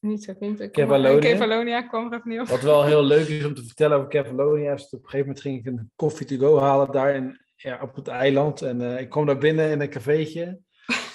niet 0.00 0.24
zo 0.24 0.32
vindt 0.38 0.60
ik. 0.60 0.72
Kefalonia. 0.72 1.18
Kefalonia 1.18 1.82
kwam 1.82 2.12
er 2.12 2.18
even 2.18 2.30
niet 2.30 2.40
op. 2.40 2.46
Wat 2.46 2.60
wel 2.60 2.84
heel 2.84 3.04
leuk 3.04 3.28
is 3.28 3.44
om 3.44 3.54
te 3.54 3.64
vertellen 3.64 3.96
over 3.96 4.08
Kefalonia, 4.08 4.72
is 4.72 4.82
dat 4.82 4.92
op 4.92 5.04
een 5.04 5.10
gegeven 5.10 5.26
moment 5.26 5.40
ging 5.40 5.58
ik 5.58 5.66
een 5.66 5.90
koffie 5.96 6.26
to 6.26 6.36
go 6.36 6.58
halen 6.58 6.92
daar 6.92 7.14
in, 7.14 7.40
ja, 7.56 7.78
op 7.82 7.94
het 7.94 8.08
eiland. 8.08 8.62
En 8.62 8.80
eh, 8.80 9.00
ik 9.00 9.08
kwam 9.08 9.26
daar 9.26 9.38
binnen 9.38 9.70
in 9.70 9.80
een 9.80 9.90
cafeetje. 9.90 10.58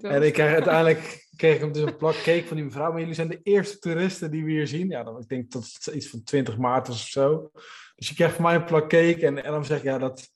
En 0.00 0.22
ik 0.22 0.32
kreeg 0.32 0.52
uiteindelijk 0.52 1.28
kreeg 1.36 1.54
ik 1.54 1.60
hem 1.60 1.72
dus 1.72 1.82
een 1.82 1.96
plak 1.96 2.14
cake 2.14 2.44
van 2.46 2.56
die 2.56 2.64
mevrouw. 2.64 2.90
Maar 2.90 3.00
jullie 3.00 3.14
zijn 3.14 3.28
de 3.28 3.40
eerste 3.42 3.78
toeristen 3.78 4.30
die 4.30 4.44
we 4.44 4.50
hier 4.50 4.66
zien. 4.66 4.88
Ja, 4.88 5.02
dan, 5.02 5.20
ik 5.20 5.28
denk 5.28 5.50
dat 5.50 5.62
het 5.62 5.94
iets 5.94 6.08
van 6.08 6.22
20 6.22 6.58
maart 6.58 6.88
was 6.88 7.02
of 7.02 7.08
zo. 7.08 7.50
Dus 7.96 8.08
je 8.08 8.14
krijgt 8.14 8.34
van 8.34 8.44
mij 8.44 8.54
een 8.54 8.64
plak 8.64 8.88
cake. 8.88 9.26
En, 9.26 9.44
en 9.44 9.50
dan 9.50 9.64
zeg 9.64 9.78
ik, 9.78 9.84
ja, 9.84 9.98
dat, 9.98 10.28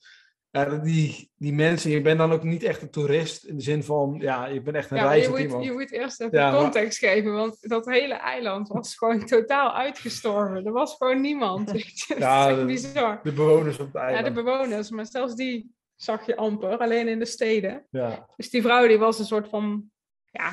ja, 0.55 0.65
die, 0.65 1.31
die 1.37 1.53
mensen, 1.53 1.91
je 1.91 2.01
bent 2.01 2.19
dan 2.19 2.33
ook 2.33 2.43
niet 2.43 2.63
echt 2.63 2.83
een 2.83 2.91
toerist. 2.91 3.45
In 3.45 3.57
de 3.57 3.63
zin 3.63 3.83
van, 3.85 4.17
ja, 4.21 4.47
je 4.47 4.61
bent 4.63 4.77
echt 4.77 4.91
een 4.91 4.97
Ja, 4.97 5.13
je 5.13 5.29
moet, 5.29 5.65
je 5.65 5.73
moet 5.73 5.93
eerst 5.93 6.21
even 6.21 6.39
Ja, 6.39 6.51
maar- 6.51 6.61
context 6.61 6.99
geven, 6.99 7.33
want 7.33 7.69
dat 7.69 7.87
hele 7.87 8.15
eiland 8.15 8.69
was 8.69 8.97
gewoon 8.97 9.27
totaal 9.37 9.75
uitgestorven. 9.75 10.67
Er 10.67 10.73
was 10.73 10.95
gewoon 10.97 11.21
niemand. 11.21 11.71
Ja, 12.19 12.49
dat 12.49 12.59
is 12.59 12.65
bizar. 12.65 13.21
De 13.23 13.33
bewoners 13.33 13.79
op 13.79 13.85
het 13.87 13.95
Ja, 13.95 14.01
eiland. 14.01 14.27
de 14.27 14.33
bewoners, 14.43 14.91
maar 14.91 15.07
zelfs 15.07 15.35
die 15.35 15.75
zag 15.97 16.27
je 16.27 16.37
amper, 16.37 16.79
alleen 16.79 17.09
in 17.09 17.19
de 17.19 17.25
steden. 17.25 17.87
Ja, 17.91 18.27
Dus 18.37 18.51
die 18.51 18.63
vrouw 18.63 18.87
die 18.87 18.99
was 18.99 19.19
een 19.19 19.25
soort 19.25 19.49
van, 19.49 19.91
ja, 20.31 20.53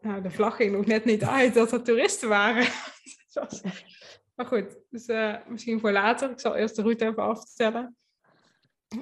nou, 0.00 0.22
de 0.22 0.30
vlag 0.30 0.56
ging 0.56 0.72
nog 0.72 0.86
net 0.86 1.04
niet 1.04 1.24
uit 1.24 1.54
dat 1.54 1.72
er 1.72 1.82
toeristen 1.82 2.28
waren. 2.28 2.66
Maar 4.34 4.46
goed, 4.46 4.76
dus 4.90 5.06
eh, 5.06 5.34
misschien 5.48 5.80
voor 5.80 5.92
later. 5.92 6.30
Ik 6.30 6.40
zal 6.40 6.54
eerst 6.56 6.76
de 6.76 6.82
route 6.82 7.06
even 7.06 7.22
afvertellen. 7.22 7.96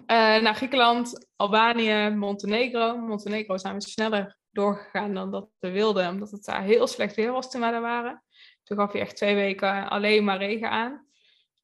Naar 0.07 0.55
Griekenland, 0.55 1.29
Albanië, 1.37 2.11
Montenegro. 2.11 2.97
Montenegro 2.97 3.57
zijn 3.57 3.75
we 3.75 3.81
sneller 3.81 4.39
doorgegaan 4.51 5.15
dan 5.15 5.31
dat 5.31 5.49
we 5.59 5.71
wilden, 5.71 6.09
omdat 6.09 6.31
het 6.31 6.45
daar 6.45 6.63
heel 6.63 6.87
slecht 6.87 7.15
weer 7.15 7.33
was 7.33 7.51
toen 7.51 7.61
we 7.61 7.71
daar 7.71 7.81
waren. 7.81 8.23
Toen 8.63 8.77
gaf 8.77 8.93
je 8.93 8.99
echt 8.99 9.17
twee 9.17 9.35
weken 9.35 9.89
alleen 9.89 10.25
maar 10.25 10.39
regen 10.39 10.71
aan. 10.71 11.07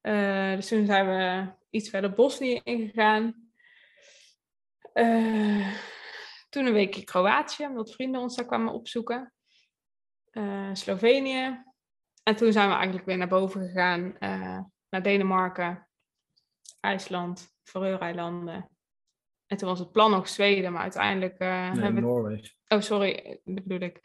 Eh, 0.00 0.54
dus 0.54 0.68
toen 0.68 0.86
zijn 0.86 1.06
we 1.06 1.52
iets 1.70 1.90
verder 1.90 2.12
Bosnië 2.12 2.60
ingegaan. 2.62 3.52
Eh, 4.92 5.72
toen 6.48 6.66
een 6.66 6.72
weekje 6.72 7.04
Kroatië, 7.04 7.66
omdat 7.66 7.92
vrienden 7.92 8.20
ons 8.20 8.36
daar 8.36 8.46
kwamen 8.46 8.72
opzoeken. 8.72 9.32
Slovenië. 10.72 11.64
En 12.22 12.36
toen 12.36 12.52
zijn 12.52 12.68
we 12.68 12.74
eigenlijk 12.74 13.06
weer 13.06 13.16
naar 13.16 13.28
boven 13.28 13.60
gegaan. 13.60 14.16
naar 14.88 15.02
Denemarken, 15.02 15.88
IJsland, 16.80 17.51
Faroe-eilanden. 17.62 18.70
En 19.46 19.56
toen 19.56 19.68
was 19.68 19.78
het 19.78 19.92
plan 19.92 20.10
nog 20.10 20.28
Zweden, 20.28 20.72
maar 20.72 20.82
uiteindelijk 20.82 21.38
eh, 21.38 21.48
nee, 21.48 21.82
hebben 21.82 21.94
we... 21.94 22.00
Noorwegen. 22.00 22.56
Oh, 22.68 22.80
sorry, 22.80 23.40
dat 23.44 23.64
bedoel 23.64 23.88
ik. 23.88 24.00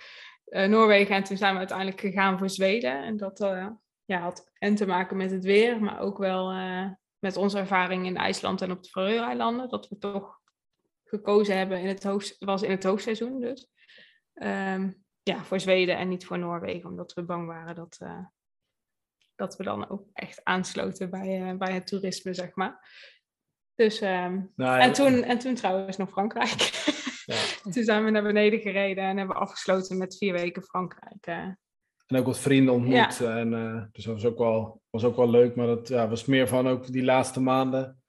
Eh, 0.46 0.68
Noorwegen. 0.68 1.16
En 1.16 1.24
toen 1.24 1.38
zijn 1.38 1.54
we 1.54 1.60
uiteindelijk 1.60 2.00
gegaan 2.00 2.38
voor 2.38 2.50
Zweden. 2.50 3.04
En 3.04 3.18
dat 3.18 3.40
eh, 3.40 3.68
ja, 4.06 4.20
had 4.20 4.52
en 4.54 4.76
te 4.76 4.86
maken 4.86 5.18
met 5.18 5.32
het 5.32 5.44
weer, 5.44 5.82
maar 5.82 6.00
ook 6.00 6.18
wel 6.18 6.52
eh, 6.52 6.90
met 7.20 7.38
onze 7.38 7.58
ervaring 7.58 8.06
in 8.06 8.18
IJsland 8.18 8.62
en 8.62 8.72
op 8.72 8.84
de 8.84 8.90
Faroe-eilanden. 8.90 9.70
Dat 9.70 9.88
we 9.88 9.98
toch 9.98 10.40
gekozen 11.04 11.58
hebben 11.58 11.80
in 11.80 11.88
het, 11.88 12.04
hoog, 12.04 12.24
was 12.40 12.62
in 12.62 12.72
het 12.72 12.84
hoogseizoen 12.84 13.40
dus. 13.40 13.68
Ehm, 14.34 14.92
ja, 15.24 15.44
voor 15.44 15.60
Zweden 15.60 15.98
en 15.98 16.10
niet 16.10 16.26
voor 16.26 16.40
Noorwegen, 16.40 16.90
omdat 16.90 17.14
we 17.14 17.24
bang 17.24 17.48
waren 17.48 17.76
dat, 17.76 17.98
eh, 18.00 18.26
dat 19.36 19.58
we 19.58 19.64
dan 19.64 19.90
ook 19.90 20.08
echt 20.14 20.44
aansloten 20.44 21.10
bij, 21.10 21.50
eh, 21.50 21.58
bij 21.58 21.74
het 21.74 21.88
toerisme, 21.88 22.34
zeg 22.34 22.56
maar. 22.56 22.90
Dus, 23.78 24.02
ehm, 24.02 24.40
Nou, 24.56 24.80
en, 24.82 24.94
toen, 24.94 25.24
en 25.24 25.38
toen 25.38 25.56
trouwens 25.56 25.98
nog 25.98 26.10
Frankrijk. 26.10 26.60
Ja. 27.26 27.36
toen 27.74 27.84
zijn 27.84 28.04
we 28.06 28.10
naar 28.12 28.24
beneden 28.24 28.60
gereden 28.60 29.04
en 29.04 29.18
hebben 29.18 29.36
afgesloten 29.36 29.98
met 29.98 30.18
vier 30.18 30.34
weken 30.34 30.64
Frankrijk. 30.64 31.26
eh. 31.26 31.48
En 32.08 32.18
ook 32.18 32.26
wat 32.26 32.40
vrienden 32.40 32.74
ontmoet. 32.74 33.22
En, 33.22 33.54
eh, 33.54 33.84
dus 33.92 34.04
dat 34.04 34.14
was 34.14 34.26
ook, 34.26 34.38
wel, 34.38 34.82
was 34.90 35.04
ook 35.04 35.16
wel 35.16 35.30
leuk. 35.30 35.56
Maar 35.56 35.68
dat 35.68 35.88
ja, 35.88 36.10
was 36.10 36.26
meer 36.26 36.48
van 36.48 36.68
ook 36.68 36.92
die 36.92 37.04
laatste 37.04 37.42
maanden. 37.42 38.02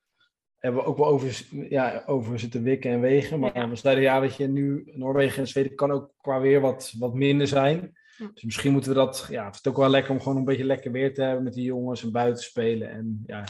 Hebben 0.59 0.81
we 0.83 0.87
ook 0.89 0.97
wel 0.97 1.07
over, 1.07 1.47
ja, 1.69 2.03
over 2.07 2.39
zitten 2.39 2.63
wikken 2.63 2.91
en 2.91 3.01
wegen. 3.01 3.39
Maar 3.41 3.57
Ja. 3.59 3.69
we 3.69 3.77
zeiden, 3.77 4.05
ja, 4.05 4.21
weet 4.21 4.37
je, 4.37 4.47
nu 4.49 4.83
Noorwegen 4.95 5.39
en 5.41 5.49
Zweden 5.49 5.75
kan 5.75 5.91
ook 5.91 6.13
qua 6.21 6.41
weer 6.41 6.61
wat, 6.61 6.95
wat 6.99 7.15
minder 7.15 7.47
zijn. 7.47 7.93
Ja. 8.17 8.31
Dus 8.35 8.43
misschien 8.45 8.73
moeten 8.73 8.91
we 8.91 8.97
dat, 8.97 9.27
ja, 9.31 9.47
het 9.47 9.55
is 9.55 9.67
ook 9.67 9.77
wel 9.77 9.89
lekker 9.89 10.11
om 10.13 10.21
gewoon 10.21 10.37
een 10.39 10.45
beetje 10.45 10.65
lekker 10.65 10.93
weer 10.93 11.15
te 11.15 11.23
hebben 11.23 11.45
met 11.45 11.55
die 11.55 11.65
jongens 11.65 12.03
en 12.03 12.13
buiten 12.13 12.43
spelen. 12.45 12.91
En 12.91 13.23
ja, 13.27 13.45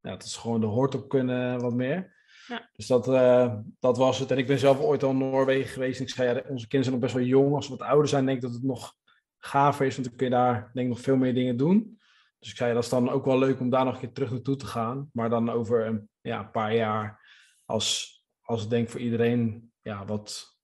ja 0.00 0.10
het 0.10 0.24
is 0.24 0.36
gewoon 0.36 0.60
de 0.60 0.66
hoort 0.66 0.94
op 0.94 1.08
kunnen 1.08 1.60
wat 1.60 1.74
meer. 1.74 2.18
Ja. 2.46 2.68
Dus 2.72 2.86
dat, 2.86 3.08
eh, 3.08 3.54
dat 3.80 3.96
was 3.96 4.18
het. 4.18 4.30
En 4.30 4.38
ik 4.38 4.46
ben 4.46 4.58
zelf 4.58 4.80
ooit 4.80 5.02
al 5.02 5.10
in 5.10 5.18
Noorwegen 5.18 5.70
geweest. 5.70 5.98
En 5.98 6.04
ik 6.04 6.10
zei, 6.10 6.28
ja, 6.28 6.34
onze 6.34 6.68
kinderen 6.68 6.84
zijn 6.84 6.90
nog 6.90 7.00
best 7.00 7.14
wel 7.14 7.24
jong. 7.24 7.54
Als 7.54 7.66
ze 7.66 7.70
wat 7.76 7.88
ouder 7.88 8.08
zijn, 8.08 8.24
denk 8.24 8.36
ik 8.36 8.42
dat 8.42 8.52
het 8.52 8.62
nog 8.62 8.94
gaver 9.38 9.86
is. 9.86 9.94
Want 9.94 10.08
dan 10.08 10.16
kun 10.16 10.26
je 10.26 10.32
daar 10.32 10.70
denk 10.72 10.86
ik 10.86 10.92
nog 10.94 11.00
veel 11.00 11.16
meer 11.16 11.34
dingen 11.34 11.56
doen. 11.56 11.98
Dus 12.38 12.50
ik 12.50 12.56
zei, 12.56 12.74
dat 12.74 12.82
is 12.82 12.88
dan 12.88 13.10
ook 13.10 13.24
wel 13.24 13.38
leuk 13.38 13.60
om 13.60 13.70
daar 13.70 13.84
nog 13.84 13.94
een 13.94 14.00
keer 14.00 14.12
terug 14.12 14.30
naartoe 14.30 14.56
te 14.56 14.66
gaan. 14.66 15.10
Maar 15.12 15.30
dan 15.30 15.50
over 15.50 15.86
een 15.86 16.08
ja, 16.20 16.38
een 16.38 16.50
paar 16.50 16.74
jaar, 16.74 17.20
als, 17.64 18.20
als 18.40 18.60
het 18.60 18.70
denk 18.70 18.84
ik 18.84 18.90
voor 18.90 19.00
iedereen 19.00 19.72
ja, 19.80 20.04
wat, 20.04 20.58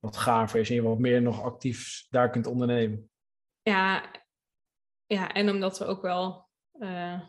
wat 0.00 0.16
gaver 0.16 0.60
is. 0.60 0.68
En 0.68 0.74
je 0.74 0.82
wat 0.82 0.98
meer 0.98 1.22
nog 1.22 1.42
actief 1.42 2.06
daar 2.10 2.30
kunt 2.30 2.46
ondernemen. 2.46 3.10
Ja, 3.62 4.10
ja, 5.06 5.32
en 5.32 5.50
omdat 5.50 5.78
we 5.78 5.84
ook 5.84 6.02
wel, 6.02 6.48
eh, 6.72 7.20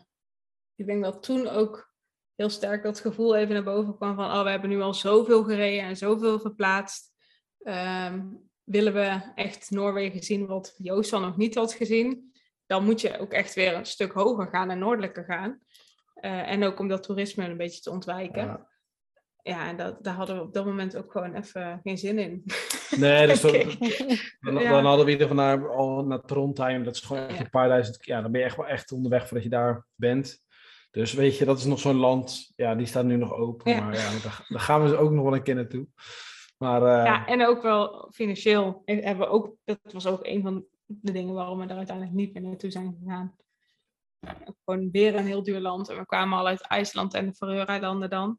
ik 0.76 0.86
denk 0.86 1.04
dat 1.04 1.22
toen 1.22 1.48
ook 1.48 1.94
heel 2.34 2.50
sterk 2.50 2.82
dat 2.82 3.00
gevoel 3.00 3.36
even 3.36 3.54
naar 3.54 3.62
boven 3.64 3.96
kwam 3.96 4.14
van, 4.14 4.24
oh, 4.30 4.42
we 4.42 4.50
hebben 4.50 4.68
nu 4.70 4.80
al 4.80 4.94
zoveel 4.94 5.44
gereden 5.44 5.84
en 5.84 5.96
zoveel 5.96 6.40
verplaatst. 6.40 7.12
Ehm, 7.62 8.20
willen 8.64 8.92
we 8.94 9.32
echt 9.34 9.70
Noorwegen 9.70 10.22
zien 10.22 10.46
wat 10.46 10.74
Joost 10.78 11.10
dan 11.10 11.22
nog 11.22 11.36
niet 11.36 11.54
had 11.54 11.72
gezien, 11.72 12.32
dan 12.66 12.84
moet 12.84 13.00
je 13.00 13.18
ook 13.18 13.32
echt 13.32 13.54
weer 13.54 13.74
een 13.74 13.86
stuk 13.86 14.12
hoger 14.12 14.48
gaan 14.48 14.70
en 14.70 14.78
noordelijker 14.78 15.24
gaan. 15.24 15.60
Eh, 16.14 16.50
en 16.50 16.64
ook 16.64 16.78
om 16.78 16.88
dat 16.88 17.02
toerisme 17.02 17.44
een 17.44 17.56
beetje 17.56 17.80
te 17.80 17.90
ontwijken. 17.90 18.44
Ja. 18.44 18.68
Ja, 19.42 19.68
en 19.68 19.76
dat, 19.76 20.04
daar 20.04 20.14
hadden 20.14 20.36
we 20.36 20.42
op 20.42 20.54
dat 20.54 20.64
moment 20.64 20.96
ook 20.96 21.12
gewoon 21.12 21.34
even 21.34 21.80
geen 21.82 21.98
zin 21.98 22.18
in. 22.18 22.44
Nee, 22.96 23.26
dus 23.26 23.40
dan, 24.40 24.58
Ja. 24.58 24.82
hadden 24.82 25.04
we 25.04 25.10
ieder 25.10 25.28
geval 25.28 25.44
naar, 25.44 25.68
al 25.70 26.04
naar 26.04 26.20
Trondheim. 26.20 26.84
Dat 26.84 26.94
is 26.94 27.00
gewoon 27.00 27.26
echt 27.26 27.38
Ja. 27.38 27.44
een 27.44 27.50
paar 27.50 27.68
duizend. 27.68 28.04
Ja, 28.04 28.20
dan 28.20 28.30
ben 28.32 28.40
je 28.40 28.46
echt 28.46 28.56
wel 28.56 28.66
echt 28.66 28.92
onderweg 28.92 29.22
voordat 29.22 29.42
je 29.42 29.48
daar 29.48 29.86
bent. 29.94 30.44
Dus 30.90 31.12
weet 31.12 31.38
je, 31.38 31.44
dat 31.44 31.58
is 31.58 31.64
nog 31.64 31.78
zo'n 31.78 31.96
land. 31.96 32.52
Ja, 32.56 32.74
die 32.74 32.86
staat 32.86 33.04
nu 33.04 33.16
nog 33.16 33.32
open. 33.32 33.72
Ja. 33.72 33.80
Maar 33.80 33.94
ja, 33.94 34.10
daar, 34.22 34.46
daar 34.48 34.60
gaan 34.60 34.82
we 34.82 34.88
dus 34.88 34.98
ook 34.98 35.10
nog 35.10 35.24
wel 35.24 35.34
een 35.34 35.42
keer 35.42 35.54
naartoe. 35.54 35.88
Maar 36.58 36.82
eh, 36.82 37.04
Ja, 37.04 37.26
en 37.26 37.46
ook 37.46 37.62
wel 37.62 38.08
financieel 38.12 38.82
hebben 38.84 39.18
we 39.18 39.32
ook, 39.32 39.54
dat 39.64 39.92
was 39.92 40.06
ook 40.06 40.26
een 40.26 40.42
van 40.42 40.64
de 40.86 41.12
dingen 41.12 41.34
waarom 41.34 41.58
we 41.58 41.66
daar 41.66 41.76
uiteindelijk 41.76 42.16
niet 42.16 42.32
meer 42.32 42.42
naartoe 42.42 42.70
zijn 42.70 42.98
gegaan. 43.00 43.36
Gewoon 44.64 44.90
weer 44.90 45.14
een 45.14 45.26
heel 45.26 45.42
duur 45.42 45.60
land. 45.60 45.88
En 45.88 45.96
we 45.96 46.06
kwamen 46.06 46.38
al 46.38 46.46
uit 46.46 46.60
IJsland 46.60 47.14
en 47.14 47.26
de 47.26 47.34
Faroe-eilanden 47.34 48.10
dan. 48.10 48.38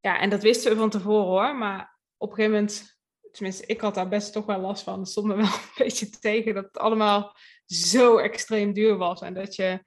Ja, 0.00 0.20
en 0.20 0.30
dat 0.30 0.42
wisten 0.42 0.72
we 0.72 0.78
van 0.78 0.90
tevoren 0.90 1.26
hoor. 1.26 1.56
Maar 1.56 1.98
op 2.16 2.28
een 2.28 2.34
gegeven 2.34 2.56
moment, 2.56 2.98
tenminste, 3.32 3.66
ik 3.66 3.80
had 3.80 3.94
daar 3.94 4.08
best 4.08 4.32
toch 4.32 4.46
wel 4.46 4.60
last 4.60 4.82
van. 4.82 4.98
Het 4.98 5.08
stond 5.08 5.26
me 5.26 5.34
wel 5.34 5.44
een 5.64 5.70
beetje 5.76 6.08
tegen 6.08 6.54
dat 6.54 6.64
het 6.64 6.78
allemaal 6.78 7.36
zo 7.66 8.16
extreem 8.16 8.72
duur 8.72 8.96
was. 8.96 9.20
En 9.20 9.34
dat 9.34 9.54
je, 9.54 9.82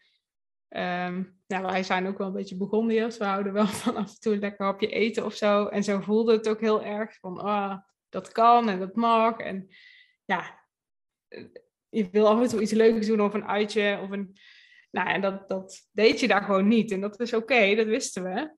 ehm, 0.72 1.24
nou, 1.48 1.66
wij 1.66 1.84
zijn 1.84 2.08
ook 2.08 2.18
wel 2.18 2.28
een 2.28 2.34
beetje 2.34 2.58
Burgondiërs. 2.58 3.18
We 3.18 3.26
houden 3.26 3.54
wel 3.54 3.68
van 3.84 3.96
af 3.96 4.10
en 4.10 4.20
toe 4.20 4.34
een 4.34 4.40
lekker 4.40 4.66
hapje 4.66 4.88
eten 4.88 5.26
of 5.26 5.34
zo. 5.34 5.66
En 5.66 5.84
zo 5.84 6.00
voelde 6.00 6.32
het 6.32 6.50
ook 6.50 6.60
heel 6.60 6.84
erg 6.84 7.20
van, 7.20 7.38
ah, 7.38 7.78
dat 8.10 8.32
kan 8.32 8.70
en 8.70 8.80
dat 8.80 8.96
mag. 8.96 9.38
En 9.38 9.68
ja, 10.26 10.60
eh, 11.28 11.46
je 11.90 12.10
wil 12.10 12.28
af 12.28 12.42
en 12.42 12.48
toe 12.48 12.62
iets 12.62 12.72
leuks 12.72 13.08
doen 13.08 13.22
of 13.22 13.34
een 13.34 13.48
uitje 13.48 14.00
of 14.02 14.10
een... 14.10 14.38
Nou, 14.92 15.10
en 15.10 15.22
dat, 15.22 15.50
dat 15.50 15.90
deed 15.92 16.20
je 16.20 16.28
daar 16.28 16.44
gewoon 16.44 16.68
niet. 16.68 16.92
En 16.92 17.02
dat 17.02 17.20
is 17.20 17.34
oké, 17.34 17.76
dat 17.76 17.86
wisten 17.86 18.24
we. 18.24 18.56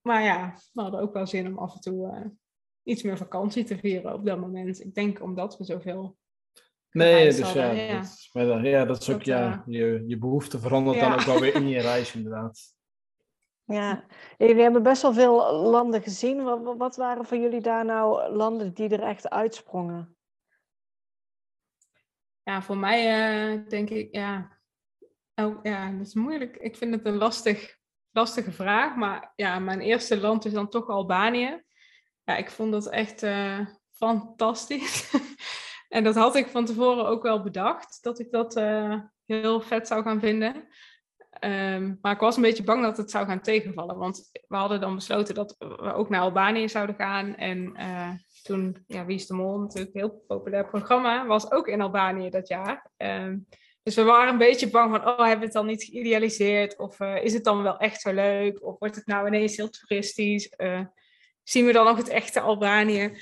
Maar 0.00 0.22
ja, 0.22 0.54
we 0.72 0.82
hadden 0.82 1.00
ook 1.00 1.12
wel 1.12 1.26
zin 1.26 1.46
om 1.46 1.58
af 1.58 1.74
en 1.74 1.80
toe 1.80 2.10
eh, 2.10 2.26
iets 2.82 3.02
meer 3.02 3.16
vakantie 3.16 3.64
te 3.64 3.78
vieren 3.78 4.14
op 4.14 4.26
dat 4.26 4.40
moment. 4.40 4.80
Ik 4.80 4.94
denk 4.94 5.22
omdat 5.22 5.58
we 5.58 5.64
zoveel... 5.64 6.16
nee, 6.90 7.24
dus 7.24 7.38
ja, 7.38 7.44
hadden, 7.44 7.76
ja. 7.76 7.94
Dat, 7.94 8.04
is- 8.04 8.30
maar 8.32 8.46
dan- 8.46 8.64
ja, 8.64 8.84
dat 8.84 9.00
is 9.00 9.10
ook, 9.10 9.22
ja, 9.22 9.62
je, 9.66 10.04
je 10.06 10.18
behoefte 10.18 10.58
verandert 10.58 10.96
ja. 10.96 11.08
dan 11.08 11.18
ook 11.18 11.24
wel 11.24 11.40
weer 11.40 11.54
in 11.54 11.68
je 11.68 11.80
reis 11.80 12.14
inderdaad. 12.14 12.60
Ja, 13.64 14.04
jullie 14.38 14.62
hebben 14.62 14.82
best 14.82 15.02
wel 15.02 15.12
veel 15.12 15.52
landen 15.54 16.02
gezien. 16.02 16.42
Wat, 16.76 16.96
waren 16.96 17.24
voor 17.24 17.36
jullie 17.36 17.60
daar 17.60 17.84
nou 17.84 18.32
landen 18.32 18.74
die 18.74 18.88
er 18.88 19.02
echt 19.02 19.30
uitsprongen? 19.30 20.16
Ja, 22.42 22.62
voor 22.62 22.76
mij 22.76 22.98
eh, 23.54 23.68
denk 23.68 23.90
ik, 23.90 24.14
ja... 24.14 24.58
Oh, 25.34 25.58
ja, 25.62 25.90
dat 25.90 26.06
is 26.06 26.14
moeilijk. 26.14 26.56
Ik 26.56 26.76
vind 26.76 26.94
het 26.94 27.06
een 27.06 27.16
lastig, 27.16 27.76
lastige 28.10 28.52
vraag. 28.52 28.96
Maar 28.96 29.32
ja, 29.36 29.58
mijn 29.58 29.80
eerste 29.80 30.20
land 30.20 30.44
is 30.44 30.52
dan 30.52 30.68
toch 30.68 30.88
Albanië. 30.88 31.62
Ja, 32.24 32.36
ik 32.36 32.50
vond 32.50 32.72
dat 32.72 32.88
echt 32.88 33.22
eh, 33.22 33.66
fantastisch. 33.90 35.10
en 35.88 36.04
dat 36.04 36.14
had 36.14 36.36
ik 36.36 36.46
van 36.46 36.64
tevoren 36.64 37.06
ook 37.06 37.22
wel 37.22 37.42
bedacht. 37.42 37.98
Dat 38.02 38.18
ik 38.18 38.30
dat 38.30 38.56
eh, 38.56 38.94
heel 39.26 39.60
vet 39.60 39.86
zou 39.86 40.02
gaan 40.02 40.20
vinden. 40.20 40.68
Ehm, 41.30 41.94
maar 42.00 42.12
ik 42.12 42.20
was 42.20 42.36
een 42.36 42.42
beetje 42.42 42.62
bang 42.62 42.82
dat 42.82 42.96
het 42.96 43.10
zou 43.10 43.26
gaan 43.26 43.40
tegenvallen. 43.40 43.96
Want 43.96 44.30
we 44.48 44.56
hadden 44.56 44.80
dan 44.80 44.94
besloten 44.94 45.34
dat 45.34 45.54
we 45.58 45.92
ook 45.92 46.08
naar 46.08 46.20
Albanië 46.20 46.68
zouden 46.68 46.94
gaan. 46.94 47.36
En 47.36 47.74
eh, 47.74 48.10
toen, 48.42 48.84
ja, 48.86 49.04
Wie 49.04 49.16
is 49.16 49.26
de 49.26 49.34
Mol, 49.34 49.58
natuurlijk 49.58 49.94
een 49.94 50.00
heel 50.00 50.24
populair 50.26 50.66
programma, 50.66 51.26
was 51.26 51.50
ook 51.50 51.68
in 51.68 51.80
Albanië 51.80 52.30
dat 52.30 52.48
jaar. 52.48 52.90
Ehm, 52.96 53.38
dus 53.82 53.94
we 53.94 54.02
waren 54.02 54.32
een 54.32 54.38
beetje 54.38 54.70
bang 54.70 54.90
van, 54.90 55.08
oh, 55.08 55.18
hebben 55.18 55.38
we 55.38 55.44
het 55.44 55.52
dan 55.52 55.66
niet 55.66 55.84
geïdealiseerd? 55.84 56.78
Of 56.78 57.00
eh, 57.00 57.24
is 57.24 57.32
het 57.32 57.44
dan 57.44 57.62
wel 57.62 57.78
echt 57.78 58.00
zo 58.00 58.12
leuk? 58.12 58.64
Of 58.64 58.78
wordt 58.78 58.96
het 58.96 59.06
nou 59.06 59.26
ineens 59.26 59.56
heel 59.56 59.70
toeristisch? 59.70 60.54
Zien 61.42 61.66
we 61.66 61.72
dan 61.72 61.84
nog 61.84 61.96
het 61.96 62.08
echte 62.08 62.40
Albanië? 62.40 63.16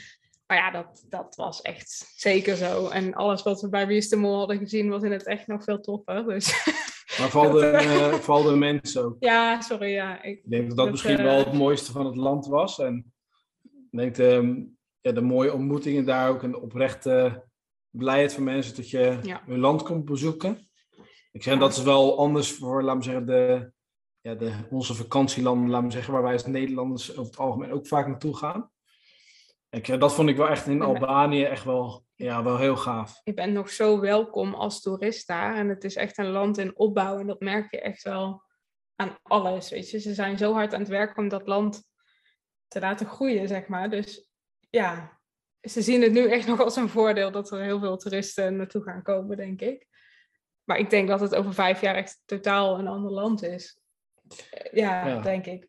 Maar 0.46 0.56
ja, 0.56 0.70
dat, 0.70 1.04
dat 1.08 1.36
was 1.36 1.62
echt 1.62 2.12
zeker 2.16 2.56
zo. 2.56 2.88
En 2.88 3.14
alles 3.14 3.42
wat 3.42 3.60
we 3.60 3.68
bij 3.68 3.86
Wie 3.86 4.16
hadden 4.20 4.58
gezien, 4.58 4.88
was 4.88 5.02
in 5.02 5.12
het 5.12 5.26
echt 5.26 5.46
nog 5.46 5.64
veel 5.64 5.80
toffer. 5.80 6.24
Dus 6.24 6.64
Maar 7.18 7.28
vooral 7.28 7.52
de, 7.52 7.66
eh, 7.70 8.12
vooral 8.14 8.42
de 8.42 8.56
mensen 8.56 9.04
ook. 9.04 9.16
ja, 9.18 9.60
sorry, 9.60 9.88
ja. 9.92 10.22
Ik, 10.22 10.38
Ik 10.44 10.50
denk 10.50 10.68
dat 10.68 10.76
dat 10.76 10.90
misschien 10.90 11.18
eh, 11.18 11.24
wel 11.24 11.38
het 11.38 11.52
mooiste 11.52 11.92
van 11.92 12.06
het 12.06 12.16
land 12.16 12.46
was. 12.46 12.78
En 12.78 13.12
ik 13.62 13.98
denk 13.98 14.14
de, 14.14 14.66
ja, 15.00 15.12
de 15.12 15.20
mooie 15.20 15.52
ontmoetingen 15.52 16.04
daar 16.04 16.28
ook 16.30 16.42
en 16.42 16.50
de 16.50 16.60
oprechte 16.60 17.44
blijheid 17.90 18.32
van 18.32 18.44
mensen 18.44 18.76
dat 18.76 18.90
je 18.90 19.18
Ja. 19.22 19.42
hun 19.46 19.58
land 19.58 19.82
komt 19.82 20.04
bezoeken. 20.04 20.68
Ik 21.32 21.42
zeg, 21.42 21.54
Ja. 21.54 21.60
dat 21.60 21.76
is 21.76 21.82
wel 21.82 22.18
anders 22.18 22.52
voor, 22.52 22.82
laten 22.82 22.98
we 22.98 23.04
zeggen, 23.04 23.26
de, 23.26 23.72
ja, 24.20 24.34
de, 24.34 24.52
onze 24.70 24.94
vakantielanden, 24.94 25.70
laten 25.70 25.86
we 25.86 25.92
zeggen, 25.92 26.12
waar 26.12 26.22
wij 26.22 26.32
als 26.32 26.46
Nederlanders 26.46 27.10
over 27.10 27.30
het 27.30 27.36
algemeen 27.40 27.72
ook 27.72 27.86
vaak 27.86 28.06
naartoe 28.06 28.36
gaan. 28.36 28.70
Ik, 29.76 29.86
zeg, 29.86 29.98
dat 29.98 30.14
vond 30.14 30.28
ik 30.28 30.36
wel 30.36 30.48
echt 30.48 30.66
in 30.66 30.82
Albanië 30.82 31.44
echt 31.44 31.64
wel, 31.64 32.04
ja, 32.14 32.42
wel 32.42 32.58
heel 32.58 32.76
gaaf. 32.76 33.20
je 33.24 33.34
bent 33.34 33.52
nog 33.52 33.70
zo 33.70 34.00
welkom 34.00 34.54
als 34.54 34.80
toerist 34.80 35.26
daar. 35.26 35.56
En 35.56 35.68
het 35.68 35.84
is 35.84 35.96
echt 35.96 36.18
een 36.18 36.30
land 36.30 36.58
in 36.58 36.78
opbouw. 36.78 37.18
En 37.18 37.26
dat 37.26 37.40
merk 37.40 37.70
je 37.70 37.80
echt 37.80 38.02
wel 38.02 38.42
aan 38.94 39.18
alles. 39.22 39.70
Weet 39.70 39.90
je. 39.90 39.98
Ze 39.98 40.14
zijn 40.14 40.38
zo 40.38 40.52
hard 40.52 40.74
aan 40.74 40.80
het 40.80 40.88
werken 40.88 41.16
om 41.22 41.28
dat 41.28 41.46
land 41.46 41.82
te 42.68 42.80
laten 42.80 43.06
groeien, 43.06 43.48
zeg 43.48 43.66
maar. 43.66 43.90
Dus 43.90 44.30
ja, 44.70 45.18
ze 45.60 45.82
zien 45.82 46.02
het 46.02 46.12
nu 46.12 46.30
echt 46.30 46.46
nog 46.46 46.60
als 46.60 46.76
een 46.76 46.88
voordeel 46.88 47.30
dat 47.30 47.50
er 47.50 47.62
heel 47.62 47.80
veel 47.80 47.96
toeristen 47.96 48.56
naartoe 48.56 48.82
gaan 48.82 49.02
komen, 49.02 49.36
denk 49.36 49.60
ik. 49.60 49.86
Maar 50.64 50.78
ik 50.78 50.90
denk 50.90 51.08
dat 51.08 51.20
het 51.20 51.34
over 51.34 51.54
vijf 51.54 51.80
jaar 51.80 51.94
echt 51.94 52.22
totaal 52.24 52.78
een 52.78 52.88
ander 52.88 53.12
land 53.12 53.42
is. 53.42 53.80
Eh, 54.50 54.72
Ja, 54.72 55.06
Ja. 55.06 55.20
denk 55.20 55.46
ik. 55.46 55.66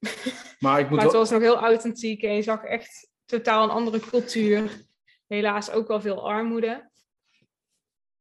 Maar 0.60 0.80
ik 0.80 0.86
moet 0.90 0.96
Maar 0.96 1.04
het 1.04 1.12
wel, 1.12 1.22
was 1.22 1.30
nog 1.32 1.42
heel 1.42 1.58
authentiek 1.58 2.24
en 2.24 2.34
je 2.36 2.42
zag 2.42 2.64
echt 2.64 3.16
totaal 3.28 3.64
een 3.64 3.70
andere 3.70 4.00
cultuur. 4.00 4.86
Helaas 5.28 5.72
ook 5.72 5.88
wel 5.88 6.02
veel 6.02 6.30
armoede. 6.30 6.92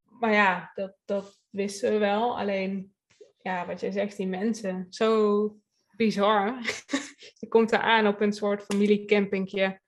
Maar 0.03 0.33
ja, 0.33 0.71
dat, 0.73 0.97
dat 1.05 1.41
wisten 1.49 1.91
we 1.91 1.97
wel. 1.97 2.39
Alleen, 2.39 2.95
ja, 3.41 3.65
wat 3.65 3.79
jij 3.79 3.91
zegt, 3.91 4.17
die 4.17 4.27
mensen, 4.27 4.85
zo 4.89 5.59
bizar. 5.95 6.59
je 7.39 7.47
komt 7.47 7.69
daar 7.69 7.81
aan 7.81 8.07
op 8.07 8.21
een 8.21 8.33
soort 8.33 8.63
familiecampingje. 8.63 9.81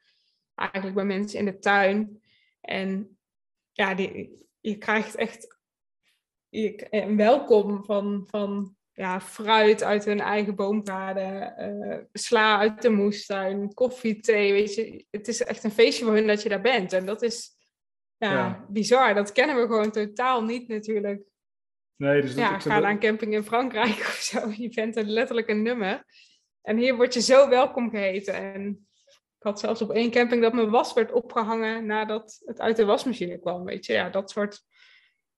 Eigenlijk 0.56 0.96
bij 0.96 1.06
mensen 1.06 1.40
in 1.40 1.46
de 1.46 1.60
tuin. 1.60 2.22
En 2.62 3.18
ja, 3.72 3.98
je 4.60 4.78
krijgt 4.78 5.16
echt 5.16 5.58
je, 6.50 6.88
een 6.90 7.18
welkom 7.18 7.86
van, 7.86 8.28
van 8.28 8.78
ja, 9.00 9.22
fruit 9.22 9.84
uit 9.84 10.06
hun 10.06 10.20
eigen 10.20 10.56
boomgaarden, 10.56 11.58
eh, 11.58 11.98
sla 12.14 12.58
uit 12.60 12.82
de 12.82 12.90
moestuin, 12.90 13.74
koffie, 13.74 14.20
thee, 14.20 14.52
weet 14.52 14.76
je. 14.76 15.06
Het 15.12 15.28
is 15.28 15.44
echt 15.44 15.64
een 15.64 15.72
feestje 15.72 16.06
voor 16.06 16.14
hun 16.14 16.28
dat 16.28 16.42
je 16.42 16.50
daar 16.50 16.62
bent. 16.62 16.94
En 16.94 17.06
dat 17.06 17.22
is 17.22 17.50
ja, 18.18 18.32
Ja. 18.34 18.66
bizar. 18.70 19.14
Dat 19.14 19.32
kennen 19.32 19.56
we 19.56 19.62
gewoon 19.62 19.92
totaal 19.92 20.44
niet 20.44 20.68
natuurlijk. 20.68 21.22
nee, 21.96 22.22
dus 22.22 22.36
dat, 22.36 22.40
Ja, 22.40 22.56
ik 22.56 22.62
ga 22.62 22.80
naar 22.80 22.92
een 22.92 23.00
camping 23.00 23.34
in 23.34 23.44
Frankrijk 23.44 24.00
of 24.12 24.20
zo. 24.22 24.50
Je 24.56 24.70
bent 24.70 24.98
er 24.98 25.04
letterlijk 25.04 25.48
een 25.48 25.62
nummer. 25.62 26.06
En 26.62 26.78
hier 26.78 26.96
word 26.96 27.14
je 27.14 27.22
zo 27.22 27.50
welkom 27.50 27.90
geheten. 27.90 28.34
En 28.34 28.88
ik 29.38 29.46
had 29.46 29.60
zelfs 29.60 29.82
op 29.82 29.92
één 29.92 30.12
camping 30.12 30.42
dat 30.42 30.54
mijn 30.54 30.70
was 30.70 30.94
werd 30.94 31.12
opgehangen 31.12 31.86
nadat 31.86 32.42
het 32.46 32.60
uit 32.60 32.76
de 32.76 32.86
wasmachine 32.86 33.40
kwam. 33.40 33.64
Weet 33.64 33.86
je, 33.86 33.94
ja, 33.94 34.10
dat 34.10 34.32
soort 34.32 34.64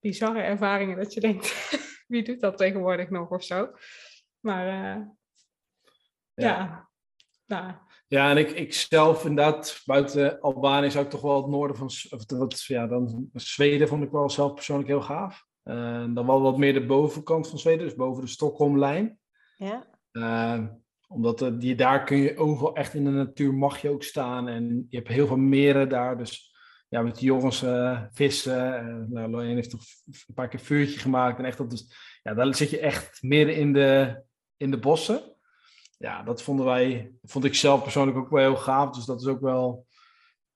bizarre 0.01 0.41
ervaringen 0.41 0.97
dat 0.97 1.13
je 1.13 1.19
denkt, 1.19 1.69
wie 2.07 2.23
doet 2.23 2.39
dat 2.39 2.57
tegenwoordig 2.57 3.09
nog 3.09 3.29
of 3.29 3.43
zo. 3.43 3.69
Maar 4.39 4.67
eh, 4.67 5.01
ja. 6.33 6.89
nou, 7.45 7.73
Ja, 8.07 8.29
en 8.29 8.37
ik, 8.37 8.51
ik 8.51 8.73
zelf 8.73 9.25
inderdaad, 9.25 9.81
buiten 9.85 10.39
Albanië 10.39 10.91
zou 10.91 11.05
ik 11.05 11.11
toch 11.11 11.21
wel 11.21 11.41
het 11.41 11.51
noorden 11.51 11.77
van, 11.77 11.85
of 11.85 12.23
wat, 12.27 12.61
ja, 12.61 12.87
dan 12.87 13.29
Zweden 13.33 13.87
vond 13.87 14.03
ik 14.03 14.11
wel 14.11 14.29
zelf 14.29 14.53
persoonlijk 14.53 14.89
heel 14.89 15.01
gaaf. 15.01 15.45
Dan 16.13 16.25
wel 16.25 16.41
wat 16.41 16.57
meer 16.57 16.73
de 16.73 16.85
bovenkant 16.85 17.47
van 17.49 17.59
Zweden, 17.59 17.85
dus 17.85 17.95
boven 17.95 18.23
de 18.23 18.29
Stockholmlijn. 18.29 19.19
Ja? 19.57 19.87
Eh, 20.11 20.63
omdat 21.07 21.41
eh, 21.41 21.49
die, 21.59 21.75
daar 21.75 22.03
kun 22.03 22.17
je 22.17 22.37
overal 22.37 22.75
echt 22.75 22.93
in 22.93 23.03
de 23.03 23.09
natuur 23.09 23.53
mag 23.53 23.81
je 23.81 23.89
ook 23.89 24.03
staan. 24.03 24.47
En 24.47 24.85
je 24.89 24.97
hebt 24.97 25.09
heel 25.09 25.27
veel 25.27 25.37
meren 25.37 25.89
daar. 25.89 26.17
Dus 26.17 26.50
ja, 26.91 27.01
met 27.01 27.15
de 27.19 27.25
jongens 27.25 27.61
eh, 27.63 28.01
vissen. 28.11 28.75
eh 28.75 28.85
nou, 29.09 29.29
Lorraine 29.29 29.55
heeft 29.55 29.69
toch 29.69 29.81
een 30.27 30.33
paar 30.33 30.47
keer 30.47 30.59
vuurtje 30.59 30.99
gemaakt. 30.99 31.39
En 31.39 31.45
echt 31.45 31.57
dat 31.57 31.69
dus, 31.69 31.93
ja, 32.23 32.33
daar 32.33 32.55
zit 32.55 32.69
je 32.69 32.79
echt 32.79 33.21
midden 33.21 33.55
in 33.55 33.73
de, 33.73 34.21
in 34.57 34.71
de 34.71 34.77
bossen. 34.79 35.21
Ja, 35.97 36.23
dat 36.23 36.41
vonden 36.43 36.65
wij, 36.65 37.11
vond 37.23 37.45
ik 37.45 37.55
zelf 37.55 37.83
persoonlijk 37.83 38.17
ook 38.17 38.29
wel 38.29 38.39
heel 38.39 38.55
gaaf. 38.55 38.95
Dus 38.95 39.05
dat 39.05 39.21
is 39.21 39.27
ook 39.27 39.41
wel, 39.41 39.87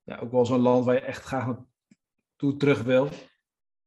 ja, 0.02 0.18
ook 0.18 0.30
wel 0.32 0.46
zo'n 0.46 0.60
land 0.60 0.84
waar 0.84 0.94
je 0.94 1.00
echt 1.00 1.22
graag 1.24 1.46
naartoe 1.46 2.56
terug 2.56 2.82
wil. 2.82 3.08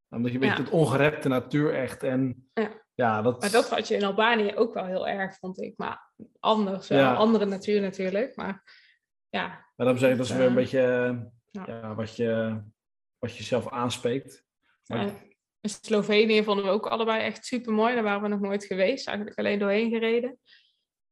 Omdat 0.09 0.31
je 0.31 0.39
weet 0.39 0.49
Ja. 0.49 0.57
het 0.57 0.69
ongerepte 0.69 1.27
natuur 1.27 1.73
echt. 1.73 2.03
En 2.03 2.49
Ja. 2.53 2.71
ja, 2.93 3.21
dat, 3.21 3.41
maar 3.41 3.51
dat 3.51 3.69
had 3.69 3.87
je 3.87 3.95
in 3.95 4.03
Albanië 4.03 4.55
ook 4.55 4.73
wel 4.73 4.85
heel 4.85 5.07
erg, 5.07 5.37
vond 5.37 5.61
ik. 5.61 5.73
Maar 5.77 6.11
anders, 6.39 6.87
wel. 6.87 6.99
Ja. 6.99 7.13
andere 7.15 7.45
natuur 7.45 7.81
natuurlijk. 7.81 8.35
Maar 8.35 8.63
ja, 9.29 9.65
Maar 9.75 9.87
dan 9.87 9.97
zeg 9.97 10.11
ik 10.11 10.17
dat 10.17 10.25
is 10.25 10.31
weer 10.31 10.47
een 10.47 10.53
beetje 10.53 10.81
eh, 10.81 11.15
Ja. 11.51 11.63
ja, 11.67 11.95
wat, 11.95 12.15
je, 12.15 12.61
wat 13.19 13.37
je 13.37 13.43
zelf 13.43 13.69
aanspreekt. 13.69 14.45
Maar 14.85 15.05
Ja. 15.05 15.13
in 15.61 15.69
Slovenië 15.69 16.43
vonden 16.43 16.65
we 16.65 16.71
ook 16.71 16.87
allebei 16.87 17.21
echt 17.23 17.45
super 17.45 17.73
mooi. 17.73 17.93
Daar 17.93 18.03
waren 18.03 18.21
we 18.21 18.27
nog 18.27 18.39
nooit 18.39 18.65
geweest. 18.65 19.07
Eigenlijk 19.07 19.37
alleen 19.39 19.59
doorheen 19.59 19.89
gereden. 19.89 20.39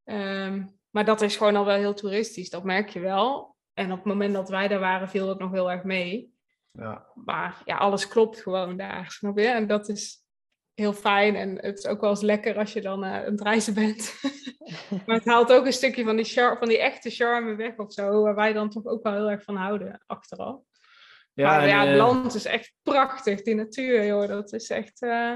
Ehm, 0.04 0.66
maar 0.90 1.06
dat 1.06 1.22
is 1.22 1.36
gewoon 1.38 1.56
al 1.56 1.66
wel 1.66 1.76
heel 1.78 1.94
toeristisch. 1.94 2.50
Dat 2.50 2.64
merk 2.64 2.90
je 2.90 3.00
wel. 3.00 3.56
En 3.74 3.92
op 3.92 3.98
het 3.98 4.06
moment 4.06 4.34
dat 4.34 4.50
wij 4.50 4.68
daar 4.68 4.80
waren, 4.80 5.10
viel 5.10 5.30
het 5.30 5.40
nog 5.40 5.52
heel 5.52 5.72
erg 5.72 5.84
mee. 5.84 6.34
Ja. 6.72 7.08
Maar 7.16 7.62
ja, 7.66 7.78
alles 7.78 8.08
klopt 8.08 8.42
gewoon 8.42 8.78
daar, 8.78 9.12
snap 9.12 9.38
je? 9.38 9.48
En 9.48 9.68
dat 9.68 9.90
is 9.90 10.26
heel 10.78 10.94
fijn. 10.94 11.36
En 11.36 11.58
het 11.62 11.78
is 11.78 11.88
ook 11.88 12.02
wel 12.02 12.10
eens 12.10 12.22
lekker 12.22 12.58
als 12.58 12.74
je 12.74 12.82
dan 12.82 13.04
uh, 13.04 13.14
aan 13.14 13.32
het 13.32 13.42
reizen 13.42 13.74
bent. 13.74 14.20
maar 15.06 15.16
het 15.16 15.26
haalt 15.26 15.52
ook 15.54 15.66
een 15.66 15.74
stukje 15.74 16.04
van 16.04 16.16
die, 16.16 16.26
char 16.26 16.58
van 16.58 16.68
die 16.68 16.80
echte 16.80 17.10
charme 17.10 17.56
weg 17.56 17.78
of 17.78 17.94
zo. 17.94 18.22
Waar 18.22 18.36
wij 18.36 18.54
dan 18.54 18.70
toch 18.70 18.86
ook 18.86 19.04
wel 19.04 19.14
heel 19.14 19.30
erg 19.30 19.44
van 19.44 19.56
houden, 19.56 20.04
achteraf. 20.06 20.60
Ja, 21.34 21.48
maar 21.48 21.62
en, 21.62 21.68
ja, 21.68 21.86
het 21.86 21.90
uh, 21.90 21.98
land 21.98 22.36
is 22.36 22.46
echt 22.46 22.74
prachtig. 22.84 23.42
Die 23.42 23.56
natuur, 23.56 24.06
joh, 24.06 24.28
dat 24.28 24.54
is 24.54 24.70
echt... 24.70 25.02
Uh, 25.02 25.36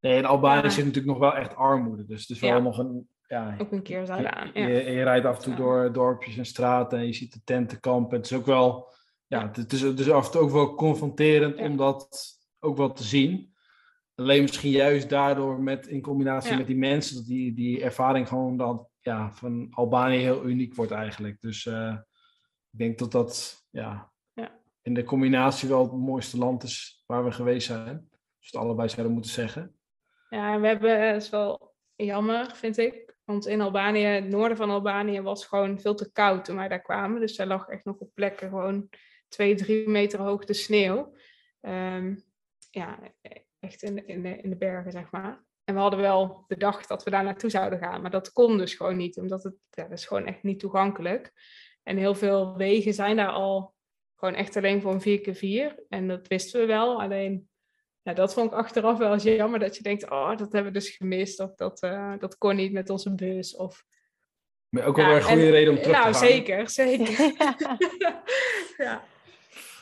nee, 0.00 0.16
in 0.16 0.24
Albanië 0.24 0.62
ja. 0.62 0.68
zit 0.68 0.84
natuurlijk 0.84 1.18
nog 1.18 1.18
wel 1.18 1.36
echt 1.36 1.56
armoede. 1.56 2.04
Dus 2.04 2.20
het 2.20 2.30
is 2.30 2.40
wel 2.40 2.50
ja. 2.50 2.58
nog 2.58 2.78
een... 2.78 3.08
Ja, 3.26 3.56
ook 3.58 3.72
een 3.72 3.82
keer 3.82 4.06
zouden 4.06 4.34
aan. 4.34 4.50
Je, 4.52 4.68
je, 4.68 5.02
rijdt 5.02 5.26
af 5.26 5.36
en 5.36 5.42
toe 5.42 5.54
door 5.54 5.92
dorpjes 5.92 6.36
en 6.36 6.46
straten 6.46 6.98
en 6.98 7.06
je 7.06 7.12
ziet 7.12 7.32
de 7.32 7.40
tentenkampen. 7.44 8.16
Het 8.16 8.30
is 8.30 8.36
ook 8.36 8.46
wel... 8.46 8.94
Ja, 9.26 9.50
het 9.52 9.72
is, 9.72 9.80
het 9.80 10.00
is 10.00 10.10
af 10.10 10.26
en 10.26 10.32
toe 10.32 10.40
ook 10.40 10.50
wel 10.50 10.74
confronterend 10.74 11.56
om 11.56 11.76
dat 11.76 12.26
ook 12.58 12.76
wel 12.76 12.92
te 12.92 13.02
zien. 13.02 13.56
Alleen 14.18 14.42
misschien 14.42 14.70
juist 14.70 15.08
daardoor 15.08 15.60
met, 15.60 15.86
in 15.86 16.00
combinatie 16.00 16.56
met 16.56 16.66
die 16.66 16.76
mensen, 16.76 17.16
dat 17.16 17.26
die, 17.26 17.54
die 17.54 17.82
ervaring 17.82 18.28
gewoon 18.28 18.56
dan 18.56 18.88
ja, 19.00 19.32
van 19.32 19.66
Albanië 19.70 20.18
heel 20.18 20.46
uniek 20.46 20.74
wordt 20.74 20.92
eigenlijk. 20.92 21.40
Dus 21.40 21.64
uh, 21.64 21.96
ik 22.70 22.78
denk 22.78 22.98
dat 22.98 23.12
dat 23.12 23.64
ja, 23.70 24.12
ja, 24.32 24.60
in 24.82 24.94
de 24.94 25.04
combinatie 25.04 25.68
wel 25.68 25.82
het 25.82 25.92
mooiste 25.92 26.38
land 26.38 26.62
is 26.62 27.02
waar 27.06 27.24
we 27.24 27.30
geweest 27.30 27.66
zijn. 27.66 28.08
Dus 28.38 28.50
het 28.50 28.56
allebei 28.56 28.88
zouden 28.88 29.12
moeten 29.12 29.30
zeggen. 29.30 29.76
Ja, 30.30 30.52
en 30.52 30.60
we 30.60 30.66
hebben, 30.66 31.06
het 31.06 31.22
is 31.22 31.30
wel 31.30 31.74
jammer, 31.96 32.50
vind 32.54 32.78
ik. 32.78 33.16
Want 33.24 33.46
in 33.46 33.60
Albanië, 33.60 34.04
het 34.04 34.28
noorden 34.28 34.56
van 34.56 34.70
Albanië, 34.70 35.20
was 35.20 35.46
gewoon 35.46 35.80
veel 35.80 35.94
te 35.94 36.12
koud 36.12 36.44
toen 36.44 36.56
wij 36.56 36.68
daar 36.68 36.82
kwamen. 36.82 37.20
Dus 37.20 37.36
daar 37.36 37.46
lag 37.46 37.68
echt 37.68 37.84
nog 37.84 37.96
op 37.96 38.10
plekken 38.14 38.48
gewoon 38.48 38.88
twee, 39.28 39.54
drie 39.54 39.88
meter 39.88 40.20
hoog 40.20 40.44
de 40.44 40.54
sneeuw. 40.54 41.14
Um, 41.60 42.22
ja, 42.70 42.98
echt 43.60 43.82
in 43.82 43.94
de, 43.94 44.04
in, 44.04 44.22
de, 44.22 44.36
in 44.36 44.50
de 44.50 44.56
bergen, 44.56 44.92
zeg 44.92 45.10
maar. 45.10 45.46
En 45.64 45.74
we 45.74 45.80
hadden 45.80 46.00
wel 46.00 46.44
bedacht 46.46 46.88
dat 46.88 47.04
we 47.04 47.10
daar 47.10 47.24
naartoe 47.24 47.50
zouden 47.50 47.78
gaan, 47.78 48.02
maar 48.02 48.10
dat 48.10 48.32
kon 48.32 48.58
dus 48.58 48.74
gewoon 48.74 48.96
niet, 48.96 49.18
omdat 49.18 49.42
het 49.42 49.54
ja, 49.70 49.82
dat 49.82 49.98
is 49.98 50.06
gewoon 50.06 50.26
echt 50.26 50.42
niet 50.42 50.60
toegankelijk. 50.60 51.32
En 51.82 51.96
heel 51.96 52.14
veel 52.14 52.56
wegen 52.56 52.94
zijn 52.94 53.16
daar 53.16 53.30
al 53.30 53.74
gewoon 54.14 54.34
echt 54.34 54.56
alleen 54.56 54.80
voor 54.80 55.00
een 55.00 55.20
4x4. 55.20 55.86
En 55.88 56.08
dat 56.08 56.28
wisten 56.28 56.60
we 56.60 56.66
wel, 56.66 57.02
alleen 57.02 57.48
ja, 58.02 58.12
dat 58.14 58.34
vond 58.34 58.52
ik 58.52 58.58
achteraf 58.58 58.98
wel 58.98 59.12
eens 59.12 59.22
jammer, 59.22 59.60
dat 59.60 59.76
je 59.76 59.82
denkt, 59.82 60.10
oh, 60.10 60.28
dat 60.28 60.52
hebben 60.52 60.72
we 60.72 60.78
dus 60.78 60.96
gemist, 60.96 61.40
of 61.40 61.54
dat, 61.54 61.82
uh, 61.82 62.14
dat 62.18 62.38
kon 62.38 62.56
niet 62.56 62.72
met 62.72 62.90
onze 62.90 63.14
bus, 63.14 63.56
of... 63.56 63.84
Maar 64.68 64.84
ook 64.84 64.96
wel 64.96 65.06
ja, 65.06 65.16
een 65.16 65.22
goede 65.22 65.42
en, 65.42 65.50
reden 65.50 65.72
om 65.72 65.82
terug 65.82 65.96
nou, 65.96 66.12
te 66.12 66.18
gaan. 66.18 66.28
Nou, 66.28 66.34
zeker, 66.34 66.70
zeker. 66.70 67.32
ja. 68.86 69.04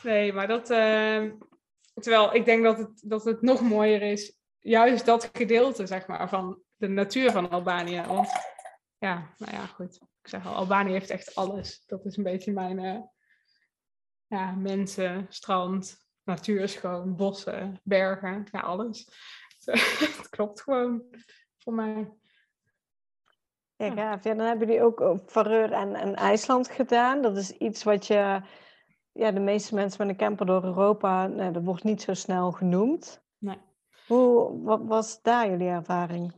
Nee, 0.03 0.33
maar 0.33 0.47
dat... 0.47 0.69
Uh, 0.69 1.23
Terwijl 1.99 2.33
ik 2.35 2.45
denk 2.45 2.63
dat 2.63 2.77
het, 2.77 3.01
dat 3.03 3.23
het 3.23 3.41
nog 3.41 3.61
mooier 3.61 4.01
is, 4.01 4.37
juist 4.59 5.05
dat 5.05 5.29
gedeelte 5.33 5.85
zeg 5.85 6.07
maar, 6.07 6.29
van 6.29 6.61
de 6.75 6.87
natuur 6.87 7.31
van 7.31 7.49
Albanië. 7.49 8.01
Want 8.01 8.29
ja, 8.97 9.33
nou 9.37 9.51
ja, 9.51 9.65
goed. 9.65 9.95
Ik 9.95 10.27
zeg 10.29 10.45
al, 10.45 10.53
Albanië 10.53 10.91
heeft 10.91 11.09
echt 11.09 11.35
alles. 11.35 11.83
Dat 11.85 12.05
is 12.05 12.17
een 12.17 12.23
beetje 12.23 12.51
mijn 12.51 12.79
uh, 12.79 12.99
ja, 14.27 14.51
mensen, 14.51 15.25
strand, 15.29 15.97
natuur 16.23 16.69
schoon, 16.69 17.15
bossen, 17.15 17.79
bergen, 17.83 18.47
ja, 18.51 18.59
alles. 18.59 19.09
het 20.17 20.29
klopt 20.29 20.61
gewoon 20.61 21.03
voor 21.57 21.73
mij. 21.73 22.11
Ja, 23.75 23.91
gaaf. 23.91 24.23
Ja, 24.23 24.33
dan 24.33 24.45
hebben 24.47 24.67
jullie 24.67 24.83
ook 24.83 24.99
op 24.99 25.31
Vareur 25.31 25.71
en, 25.71 25.95
en 25.95 26.15
IJsland 26.15 26.69
gedaan. 26.69 27.21
Dat 27.21 27.37
is 27.37 27.51
iets 27.51 27.83
wat 27.83 28.07
je 28.07 28.41
ja, 29.17 29.31
de 29.31 29.39
meeste 29.39 29.75
mensen 29.75 30.07
met 30.07 30.09
een 30.09 30.25
camper 30.25 30.45
door 30.45 30.63
Europa, 30.63 31.27
nee, 31.27 31.51
dat 31.51 31.63
wordt 31.63 31.83
niet 31.83 32.01
zo 32.01 32.13
snel 32.13 32.51
genoemd. 32.51 33.21
Nee. 33.37 33.57
Hoe, 34.07 34.63
wat 34.63 34.81
was 34.83 35.21
daar 35.21 35.49
jullie 35.49 35.67
ervaring? 35.67 36.33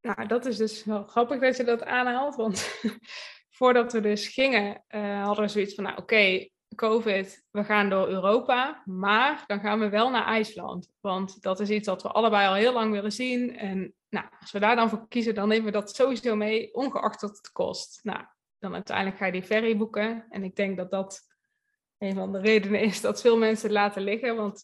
Nou, 0.00 0.26
dat 0.26 0.46
is 0.46 0.56
dus 0.56 0.84
wel 0.84 1.02
grappig 1.02 1.40
dat 1.40 1.56
je 1.56 1.64
dat 1.64 1.84
aanhaalt, 1.84 2.36
want 2.36 2.80
voordat 3.58 3.92
we 3.92 4.00
dus 4.00 4.28
gingen, 4.28 4.84
uh, 4.88 5.24
hadden 5.24 5.44
we 5.44 5.50
zoiets 5.50 5.74
van, 5.74 5.84
nou 5.84 5.96
oké, 5.96 6.02
okay, 6.02 6.52
COVID, 6.74 7.44
we 7.50 7.64
gaan 7.64 7.90
door 7.90 8.08
Europa, 8.08 8.82
maar 8.84 9.44
dan 9.46 9.60
gaan 9.60 9.78
we 9.78 9.88
wel 9.88 10.10
naar 10.10 10.26
IJsland. 10.26 10.88
Want 11.00 11.42
dat 11.42 11.60
is 11.60 11.70
iets 11.70 11.86
dat 11.86 12.02
we 12.02 12.08
allebei 12.08 12.48
al 12.48 12.54
heel 12.54 12.72
lang 12.72 12.92
willen 12.92 13.12
zien. 13.12 13.56
En 13.56 13.94
nou, 14.08 14.26
als 14.40 14.52
we 14.52 14.58
daar 14.58 14.76
dan 14.76 14.88
voor 14.88 15.08
kiezen, 15.08 15.34
dan 15.34 15.48
nemen 15.48 15.64
we 15.64 15.70
dat 15.70 15.94
sowieso 15.94 16.36
mee, 16.36 16.74
ongeacht 16.74 17.20
wat 17.20 17.36
het 17.36 17.52
kost. 17.52 18.00
Nou, 18.02 18.24
dan 18.58 18.74
uiteindelijk 18.74 19.16
ga 19.16 19.26
je 19.26 19.32
die 19.32 19.42
ferry 19.42 19.76
boeken. 19.76 20.26
En 20.28 20.44
ik 20.44 20.56
denk 20.56 20.76
dat 20.76 20.90
dat 20.90 21.33
een 22.04 22.14
van 22.14 22.32
de 22.32 22.40
redenen 22.40 22.80
is 22.80 23.00
dat 23.00 23.20
veel 23.20 23.38
mensen 23.38 23.68
het 23.68 23.76
laten 23.76 24.02
liggen. 24.02 24.36
Want 24.36 24.62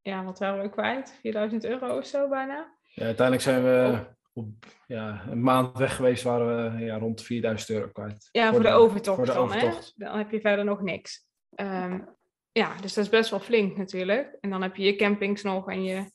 ja, 0.00 0.24
wat 0.24 0.38
waren 0.38 0.62
we 0.62 0.70
kwijt? 0.70 1.18
4000 1.20 1.64
euro 1.64 1.96
of 1.96 2.06
zo 2.06 2.28
bijna. 2.28 2.76
Ja, 2.82 3.04
uiteindelijk 3.04 3.46
zijn 3.46 3.62
we 3.62 3.98
op 4.32 4.66
ja, 4.86 5.24
een 5.28 5.42
maand 5.42 5.78
weg 5.78 5.96
geweest, 5.96 6.22
waren 6.22 6.78
we 6.78 6.84
ja, 6.84 6.98
rond 6.98 7.22
4000 7.22 7.70
euro 7.70 7.88
kwijt. 7.92 8.28
Ja, 8.32 8.42
voor, 8.42 8.54
voor 8.54 8.62
de, 8.62 8.68
de, 8.68 8.74
overtocht, 8.74 9.16
voor 9.16 9.26
de 9.26 9.32
dan, 9.32 9.42
overtocht. 9.42 9.92
Hè? 9.96 10.04
Dan 10.04 10.18
heb 10.18 10.30
je 10.30 10.40
verder 10.40 10.64
nog 10.64 10.82
niks. 10.82 11.26
Um, 11.54 12.08
ja, 12.52 12.76
dus 12.76 12.94
dat 12.94 13.04
is 13.04 13.10
best 13.10 13.30
wel 13.30 13.40
flink 13.40 13.76
natuurlijk. 13.76 14.36
En 14.40 14.50
dan 14.50 14.62
heb 14.62 14.76
je 14.76 14.84
je 14.84 14.96
campings 14.96 15.42
nog 15.42 15.68
en 15.68 15.84
je, 15.84 16.10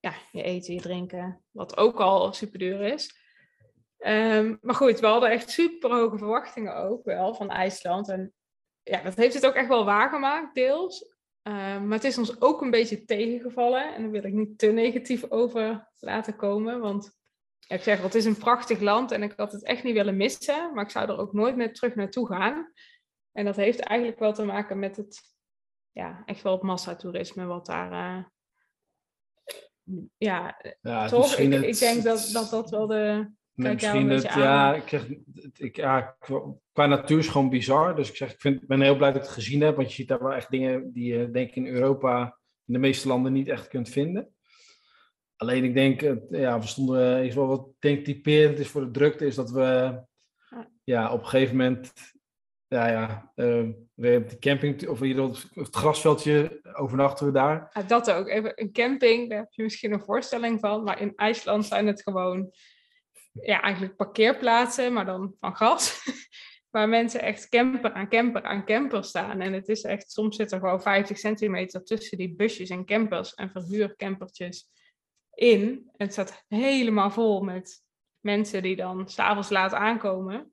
ja, 0.00 0.12
je 0.32 0.42
eten, 0.42 0.74
je 0.74 0.80
drinken, 0.80 1.44
wat 1.50 1.76
ook 1.76 2.00
al 2.00 2.32
super 2.32 2.58
duur 2.58 2.80
is. 2.80 3.22
Um, 3.98 4.58
maar 4.60 4.74
goed, 4.74 5.00
we 5.00 5.06
hadden 5.06 5.30
echt 5.30 5.50
super 5.50 5.90
hoge 5.90 6.18
verwachtingen 6.18 6.76
ook 6.76 7.04
wel 7.04 7.34
van 7.34 7.50
IJsland. 7.50 8.08
En 8.08 8.32
ja, 8.84 9.02
dat 9.02 9.14
heeft 9.14 9.34
het 9.34 9.46
ook 9.46 9.54
echt 9.54 9.68
wel 9.68 9.84
waargemaakt, 9.84 10.54
deels. 10.54 11.12
Uh, 11.48 11.54
maar 11.80 11.96
het 11.96 12.04
is 12.04 12.18
ons 12.18 12.40
ook 12.40 12.60
een 12.60 12.70
beetje 12.70 13.04
tegengevallen. 13.04 13.94
En 13.94 14.02
daar 14.02 14.10
wil 14.10 14.24
ik 14.24 14.32
niet 14.32 14.58
te 14.58 14.66
negatief 14.66 15.30
over 15.30 15.90
laten 15.98 16.36
komen. 16.36 16.80
Want 16.80 17.18
ja, 17.58 17.76
ik 17.76 17.82
zeg 17.82 18.02
het 18.02 18.14
is 18.14 18.24
een 18.24 18.38
prachtig 18.38 18.80
land 18.80 19.10
en 19.10 19.22
ik 19.22 19.32
had 19.36 19.52
het 19.52 19.64
echt 19.64 19.82
niet 19.82 19.94
willen 19.94 20.16
missen. 20.16 20.74
Maar 20.74 20.84
ik 20.84 20.90
zou 20.90 21.08
er 21.08 21.18
ook 21.18 21.32
nooit 21.32 21.56
meer 21.56 21.72
terug 21.74 21.94
naartoe 21.94 22.26
gaan. 22.26 22.72
En 23.32 23.44
dat 23.44 23.56
heeft 23.56 23.80
eigenlijk 23.80 24.18
wel 24.18 24.32
te 24.32 24.44
maken 24.44 24.78
met 24.78 24.96
het, 24.96 25.20
ja, 25.90 26.22
echt 26.24 26.42
wel 26.42 26.52
het 26.52 26.62
massatoerisme 26.62 27.44
wat 27.44 27.66
daar... 27.66 27.92
Uh, 27.92 28.24
ja, 30.16 30.60
ja, 30.80 31.08
toch? 31.08 31.36
Ik, 31.36 31.52
het... 31.52 31.64
ik, 31.64 31.78
denk 31.78 32.02
dat, 32.02 32.30
dat 32.32 32.50
dat 32.50 32.70
wel 32.70 32.86
de, 32.86 33.30
Misschien 33.54 34.10
het, 34.10 34.22
ja, 34.22 34.74
ik 34.74 34.88
zeg, 34.88 35.06
ik, 35.56 35.76
ja, 35.76 36.16
qua 36.72 36.86
natuur 36.86 37.18
is 37.18 37.28
gewoon 37.28 37.50
bizar. 37.50 37.96
Dus 37.96 38.08
ik 38.08 38.16
zeg, 38.16 38.32
ik 38.32 38.40
vind, 38.40 38.66
ben 38.66 38.80
heel 38.80 38.96
blij 38.96 39.12
dat 39.12 39.20
ik 39.20 39.26
het 39.26 39.36
gezien 39.36 39.60
heb. 39.60 39.76
Want 39.76 39.88
je 39.88 39.94
ziet 39.94 40.08
daar 40.08 40.22
wel 40.22 40.32
echt 40.32 40.50
dingen 40.50 40.92
die 40.92 41.14
je 41.14 41.30
denk 41.30 41.48
ik 41.48 41.56
in 41.56 41.66
Europa 41.66 42.38
in 42.66 42.72
de 42.72 42.78
meeste 42.78 43.08
landen 43.08 43.32
niet 43.32 43.48
echt 43.48 43.68
kunt 43.68 43.88
vinden. 43.88 44.28
Alleen 45.36 45.64
ik 45.64 45.74
denk, 45.74 46.00
ja, 46.30 46.60
we 46.60 46.66
stonden, 46.66 47.24
is 47.24 47.34
wel 47.34 47.46
wat 47.46 47.68
denk 47.78 48.04
typerend 48.04 48.58
is 48.58 48.68
voor 48.68 48.80
de 48.80 48.90
drukte, 48.90 49.26
is 49.26 49.34
dat 49.34 49.50
we 49.50 50.00
ja, 50.84 51.12
op 51.12 51.20
een 51.20 51.26
gegeven 51.26 51.56
moment, 51.56 51.92
ja, 52.68 52.88
ja, 52.88 53.32
uh, 53.34 53.68
we 53.94 54.24
de 54.28 54.38
camping, 54.38 54.88
of 54.88 55.00
hier 55.00 55.22
op 55.22 55.36
het 55.54 55.76
grasveldje 55.76 56.60
overnachten 56.72 57.26
we 57.26 57.32
daar. 57.32 57.70
Ja, 57.72 57.82
dat 57.82 58.10
ook. 58.10 58.28
Even 58.28 58.52
een 58.54 58.72
camping, 58.72 59.28
daar 59.28 59.38
heb 59.38 59.52
je 59.52 59.62
misschien 59.62 59.92
een 59.92 60.04
voorstelling 60.04 60.60
van, 60.60 60.82
maar 60.82 61.00
in 61.00 61.12
IJsland 61.16 61.64
zijn 61.64 61.86
het 61.86 62.02
gewoon 62.02 62.52
ja, 63.42 63.60
eigenlijk 63.60 63.96
parkeerplaatsen, 63.96 64.92
maar 64.92 65.04
dan 65.04 65.34
van 65.40 65.56
gas. 65.56 66.02
waar 66.74 66.88
mensen 66.88 67.22
echt 67.22 67.48
camper 67.48 67.92
aan 67.92 68.08
camper 68.08 68.42
aan 68.42 68.64
camper 68.64 69.04
staan. 69.04 69.40
En 69.40 69.52
het 69.52 69.68
is 69.68 69.82
echt, 69.82 70.12
soms 70.12 70.36
zit 70.36 70.52
er 70.52 70.58
gewoon 70.58 70.82
50 70.82 71.18
centimeter 71.18 71.84
tussen 71.84 72.18
die 72.18 72.34
busjes 72.34 72.70
en 72.70 72.84
campers 72.84 73.34
en 73.34 73.50
verhuurcampertjes 73.50 74.68
in. 75.34 75.60
En 75.96 76.06
het 76.06 76.12
staat 76.12 76.44
helemaal 76.48 77.10
vol 77.10 77.42
met 77.42 77.82
mensen 78.20 78.62
die 78.62 78.76
dan 78.76 79.08
s'avonds 79.08 79.48
laat 79.48 79.72
aankomen. 79.72 80.52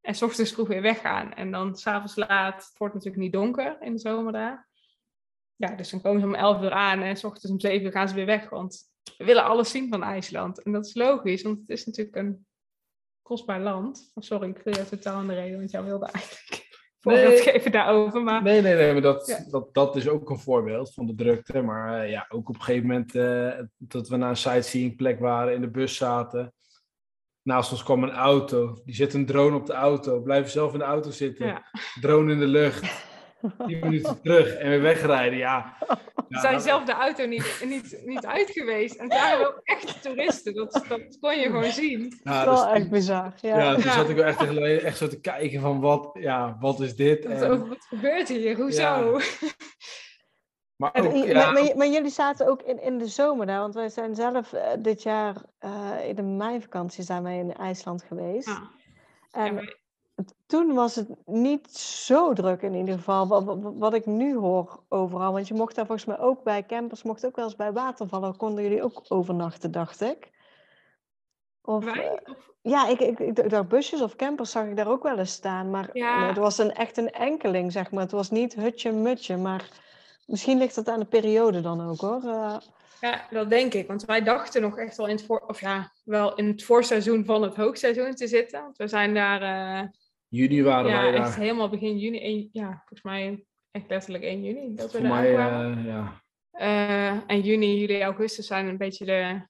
En 0.00 0.14
s 0.14 0.22
ochtends 0.22 0.52
vroeg 0.52 0.68
weer 0.68 0.82
weggaan. 0.82 1.34
En 1.34 1.50
dan 1.50 1.76
s'avonds 1.76 2.16
laat, 2.16 2.64
het 2.64 2.78
wordt 2.78 2.94
natuurlijk 2.94 3.22
niet 3.22 3.32
donker 3.32 3.76
in 3.80 3.92
de 3.92 3.98
zomer 3.98 4.32
daar. 4.32 4.68
Ja, 5.56 5.74
dus 5.74 5.90
dan 5.90 6.00
komen 6.00 6.20
ze 6.20 6.26
om 6.26 6.34
11 6.34 6.62
uur 6.62 6.70
aan 6.70 7.00
en 7.00 7.16
s 7.16 7.24
ochtends 7.24 7.50
om 7.50 7.60
7 7.60 7.86
uur 7.86 7.92
gaan 7.92 8.08
ze 8.08 8.14
weer 8.14 8.26
weg. 8.26 8.48
Want 8.48 8.92
we 9.16 9.24
willen 9.24 9.44
alles 9.44 9.70
zien 9.70 9.88
van 9.88 10.02
IJsland. 10.02 10.62
En 10.62 10.72
dat 10.72 10.86
is 10.86 10.94
logisch, 10.94 11.42
want 11.42 11.58
het 11.58 11.68
is 11.68 11.86
natuurlijk 11.86 12.16
een 12.16 12.46
kostbaar 13.22 13.60
land. 13.60 14.10
Oh, 14.14 14.24
sorry, 14.24 14.48
ik 14.48 14.60
viel 14.62 14.76
je 14.76 14.88
totaal 14.88 15.16
aan 15.16 15.26
de 15.26 15.34
reden, 15.34 15.58
want 15.58 15.70
jij 15.70 15.84
wilde 15.84 16.06
eigenlijk 16.06 16.66
voorbeeld 17.00 17.28
nee, 17.28 17.42
geven 17.42 17.72
daarover. 17.72 18.22
Maar... 18.22 18.42
Nee, 18.42 18.60
nee, 18.62 18.74
nee, 18.74 18.92
maar 18.92 19.02
dat, 19.02 19.44
dat, 19.50 19.74
dat 19.74 19.96
is 19.96 20.08
ook 20.08 20.30
een 20.30 20.38
voorbeeld 20.38 20.94
van 20.94 21.06
de 21.06 21.14
drukte. 21.14 21.62
Maar 21.62 22.04
uh, 22.04 22.10
ja, 22.10 22.26
ook 22.28 22.48
op 22.48 22.54
een 22.54 22.62
gegeven 22.62 22.86
moment 22.86 23.14
uh, 23.14 23.60
dat 23.78 24.08
we 24.08 24.16
naar 24.16 24.30
een 24.30 24.36
sightseeing 24.36 24.96
plek 24.96 25.20
waren, 25.20 25.54
in 25.54 25.60
de 25.60 25.70
bus 25.70 25.96
zaten. 25.96 26.54
Naast 27.42 27.72
ons 27.72 27.82
kwam 27.82 28.02
een 28.02 28.12
auto. 28.12 28.82
Die 28.84 28.94
zet 28.94 29.14
een 29.14 29.26
drone 29.26 29.56
op 29.56 29.66
de 29.66 29.72
auto. 29.72 30.20
Blijven 30.20 30.50
zelf 30.50 30.72
in 30.72 30.78
de 30.78 30.84
auto 30.84 31.10
zitten. 31.10 31.46
Ja. 31.46 31.64
Drone 32.00 32.32
in 32.32 32.38
de 32.38 32.46
lucht. 32.46 33.12
10 33.66 33.78
minuten 33.80 34.20
terug 34.22 34.54
en 34.54 34.68
weer 34.68 34.80
wegrijden. 34.80 35.38
Ja, 35.38 35.76
We 36.28 36.38
zijn 36.38 36.60
zelf 36.60 36.84
de 36.84 36.92
auto 36.92 37.26
niet, 37.26 37.62
niet, 37.64 38.02
niet 38.04 38.26
uit 38.26 38.50
geweest. 38.50 38.94
En 38.94 39.04
het 39.10 39.20
waren 39.20 39.46
ook 39.46 39.60
echt 39.64 40.02
toeristen. 40.02 40.54
Dat, 40.54 40.84
dat 40.88 41.18
kon 41.20 41.38
je 41.38 41.44
gewoon 41.46 41.64
zien. 41.64 42.20
Ja, 42.22 42.44
wel 42.44 42.54
dus- 42.54 42.74
echt 42.74 42.90
bizar. 42.90 43.34
Ja. 43.40 43.58
Ja, 43.58 43.74
toen 43.74 43.82
Ja. 43.84 43.92
zat 43.92 44.08
ik 44.08 44.16
wel 44.16 44.24
echt, 44.24 44.40
echt, 44.40 44.82
echt 44.82 44.98
zo 44.98 45.08
te 45.08 45.20
kijken 45.20 45.60
van 45.60 45.80
wat, 45.80 46.10
ja, 46.20 46.56
wat 46.60 46.80
is 46.80 46.96
dit? 46.96 47.22
Dat 47.22 47.42
En- 47.42 47.68
wat 47.68 47.84
gebeurt 47.88 48.28
hier? 48.28 48.56
Hoezo? 48.56 48.80
Ja. 48.82 49.00
maar 50.76 50.94
ook, 50.94 51.12
ja, 51.14 51.34
maar, 51.34 51.52
maar, 51.52 51.62
j- 51.64 51.74
maar 51.76 51.88
jullie 51.88 52.10
zaten 52.10 52.46
ook 52.48 52.62
in, 52.62 52.82
in 52.82 52.98
de 52.98 53.06
zomer 53.06 53.46
daar, 53.46 53.60
want 53.60 53.74
wij 53.74 53.88
zijn 53.88 54.14
zelf 54.14 54.52
eh, 54.52 54.70
dit 54.78 55.02
jaar 55.02 55.36
eh, 55.58 55.90
in 56.08 56.14
de 56.14 56.22
meivakantie 56.22 57.04
zijn 57.04 57.22
wij 57.22 57.38
in 57.38 57.52
IJsland 57.54 58.02
geweest. 58.02 58.48
Ja. 58.48 58.70
En 59.30 59.76
toen 60.46 60.74
was 60.74 60.94
het 60.94 61.08
niet 61.24 61.70
zo 61.76 62.32
druk 62.32 62.62
in 62.62 62.74
ieder 62.74 62.94
geval, 62.94 63.26
wat, 63.28 63.44
wat, 63.44 63.58
wat 63.74 63.94
ik 63.94 64.06
nu 64.06 64.36
hoor 64.36 64.82
overal. 64.88 65.32
Want 65.32 65.48
je 65.48 65.54
mocht 65.54 65.74
daar 65.74 65.86
volgens 65.86 66.06
mij 66.06 66.18
ook 66.18 66.42
bij 66.42 66.66
campers, 66.66 67.02
mocht 67.02 67.26
ook 67.26 67.36
wel 67.36 67.44
eens 67.44 67.56
bij 67.56 67.72
watervallen, 67.72 68.36
konden 68.36 68.62
jullie 68.64 68.82
ook 68.82 69.02
overnachten, 69.08 69.70
dacht 69.70 70.00
ik. 70.00 70.32
Of, 71.62 71.84
Wij? 71.84 71.94
eh, 72.08 72.34
Of- 72.36 72.52
ja, 72.62 72.88
ik, 72.88 73.00
ik, 73.00 73.18
ik 73.18 73.50
dacht 73.50 73.68
busjes 73.68 74.00
of 74.02 74.16
campers 74.16 74.50
zag 74.50 74.66
ik 74.66 74.76
daar 74.76 74.88
ook 74.88 75.02
wel 75.02 75.18
eens 75.18 75.32
staan. 75.32 75.70
Maar 75.70 75.90
Ja. 75.92 76.18
nee, 76.18 76.28
het 76.28 76.36
was 76.36 76.58
een, 76.58 76.72
echt 76.72 76.96
een 76.96 77.10
enkeling, 77.10 77.72
zeg 77.72 77.90
maar. 77.90 78.02
Het 78.02 78.12
was 78.12 78.30
niet 78.30 78.54
hutje 78.54 78.92
mutje, 78.92 79.36
maar 79.36 79.68
misschien 80.26 80.58
ligt 80.58 80.76
het 80.76 80.88
aan 80.88 80.98
de 81.00 81.06
periode 81.06 81.60
dan 81.60 81.88
ook 81.88 82.00
hoor. 82.00 82.22
Eh, 82.24 82.56
Ja, 83.00 83.26
dat 83.30 83.50
denk 83.50 83.74
ik. 83.74 83.86
Want 83.86 84.04
wij 84.04 84.22
dachten 84.22 84.62
nog 84.62 84.78
echt 84.78 84.96
wel 84.96 85.06
in 85.06 85.16
het, 85.16 85.24
voor, 85.24 85.44
of 85.46 85.60
ja, 85.60 85.92
wel 86.04 86.34
in 86.34 86.46
het 86.46 86.64
voorseizoen 86.64 87.24
van 87.24 87.42
het 87.42 87.56
hoogseizoen 87.56 88.14
te 88.14 88.26
zitten. 88.26 88.62
Want 88.62 88.76
we 88.76 88.88
zijn 88.88 89.14
daar 89.14 89.42
eh, 89.42 89.88
juni 90.34 90.62
waren 90.62 90.90
ja, 90.90 91.02
wij 91.02 91.12
echt 91.12 91.28
daar. 91.28 91.38
helemaal 91.38 91.68
begin 91.68 91.98
juni. 91.98 92.48
ja, 92.52 92.68
volgens 92.68 93.02
mij 93.02 93.46
echt 93.70 93.88
letterlijk 93.88 94.24
1 94.24 94.42
juni 94.42 94.74
dat 94.74 94.92
we 94.92 95.00
daar 95.00 95.10
mij, 95.10 95.32
kwamen. 95.32 95.78
eh, 95.78 95.84
ja. 95.84 96.22
Eh, 96.50 97.20
en 97.26 97.40
juni, 97.40 97.78
juli, 97.78 98.02
augustus 98.02 98.46
zijn 98.46 98.66
een 98.66 98.78
beetje 98.78 99.04
de... 99.04 99.46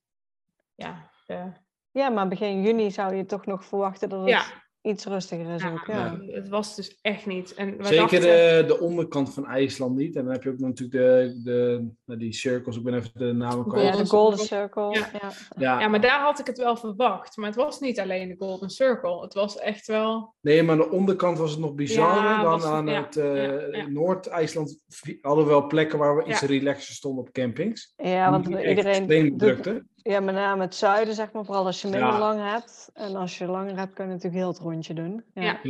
Ja, 0.74 1.10
de, 1.26 1.52
ja, 1.90 2.08
maar 2.08 2.28
begin 2.28 2.62
juni 2.62 2.90
zou 2.90 3.14
je 3.14 3.24
toch 3.24 3.46
nog 3.46 3.64
verwachten 3.64 4.08
dat 4.08 4.20
het 4.20 4.28
ja, 4.28 4.44
iets 4.84 5.04
rustiger 5.04 5.54
is 5.54 5.62
ja, 5.62 5.72
ook. 5.72 5.86
Ja. 5.86 6.18
het 6.26 6.48
was 6.48 6.76
dus 6.76 6.98
echt 7.02 7.26
niet. 7.26 7.54
En 7.54 7.76
we 7.76 7.84
Zeker 7.84 8.00
dachten, 8.00 8.20
de, 8.20 8.64
de 8.66 8.80
onderkant 8.80 9.34
van 9.34 9.46
IJsland 9.46 9.96
niet. 9.96 10.16
En 10.16 10.24
dan 10.24 10.32
heb 10.32 10.42
je 10.42 10.50
ook 10.50 10.58
natuurlijk 10.58 10.98
de, 10.98 11.40
de, 11.44 11.88
nou, 12.04 12.18
die 12.20 12.32
cirkels, 12.32 12.76
ik 12.76 12.82
ben 12.82 12.94
even 12.94 13.10
de 13.14 13.32
namen 13.32 13.66
kwijt. 13.68 13.84
Ja, 13.84 13.90
Golden 13.90 14.04
de 14.04 14.10
Golden 14.10 14.38
Circle. 14.38 14.90
Ja. 14.90 15.08
Ja. 15.20 15.32
Ja, 15.56 15.80
Ja, 15.80 15.88
maar 15.88 16.00
daar 16.00 16.20
had 16.20 16.38
ik 16.38 16.46
het 16.46 16.58
wel 16.58 16.76
verwacht. 16.76 17.36
Maar 17.36 17.46
het 17.46 17.56
was 17.56 17.80
niet 17.80 18.00
alleen 18.00 18.28
de 18.28 18.36
Golden 18.38 18.70
Circle. 18.70 19.20
Het 19.20 19.34
was 19.34 19.58
echt 19.58 19.86
wel... 19.86 20.34
Nee, 20.40 20.62
maar 20.62 20.72
aan 20.74 20.80
de 20.80 20.90
onderkant 20.90 21.38
was 21.38 21.50
het 21.50 21.60
nog 21.60 21.74
bizarder 21.74 22.22
Ja, 22.22 22.42
dan 22.42 22.62
aan 22.62 22.86
ja, 22.86 23.02
het 23.02 23.16
eh, 23.16 23.34
ja, 23.44 23.66
ja. 23.70 23.88
Noord-IJsland. 23.88 24.78
Hadden 25.20 25.44
we 25.44 25.50
wel 25.50 25.66
plekken 25.66 25.98
waar 25.98 26.16
we 26.16 26.24
iets 26.24 26.40
Ja. 26.40 26.46
relaxer 26.46 26.94
stonden 26.94 27.24
op 27.24 27.32
campings. 27.32 27.92
Ja, 27.96 28.30
want 28.30 28.46
iedereen 28.46 28.86
extreem 28.86 29.28
doet, 29.28 29.38
drukte. 29.38 29.84
Ja, 30.12 30.20
met 30.20 30.34
name 30.34 30.62
het 30.62 30.74
zuiden, 30.74 31.14
zeg 31.14 31.32
maar, 31.32 31.44
vooral 31.44 31.66
als 31.66 31.82
je 31.82 31.88
minder 31.88 32.08
Ja. 32.08 32.18
lang 32.18 32.50
hebt. 32.50 32.90
En 32.94 33.16
als 33.16 33.38
je 33.38 33.46
langer 33.46 33.78
hebt, 33.78 33.92
kun 33.92 34.04
je 34.04 34.10
natuurlijk 34.10 34.36
heel 34.36 34.48
het 34.48 34.58
rondje 34.58 34.94
doen. 34.94 35.24
Ja. 35.34 35.60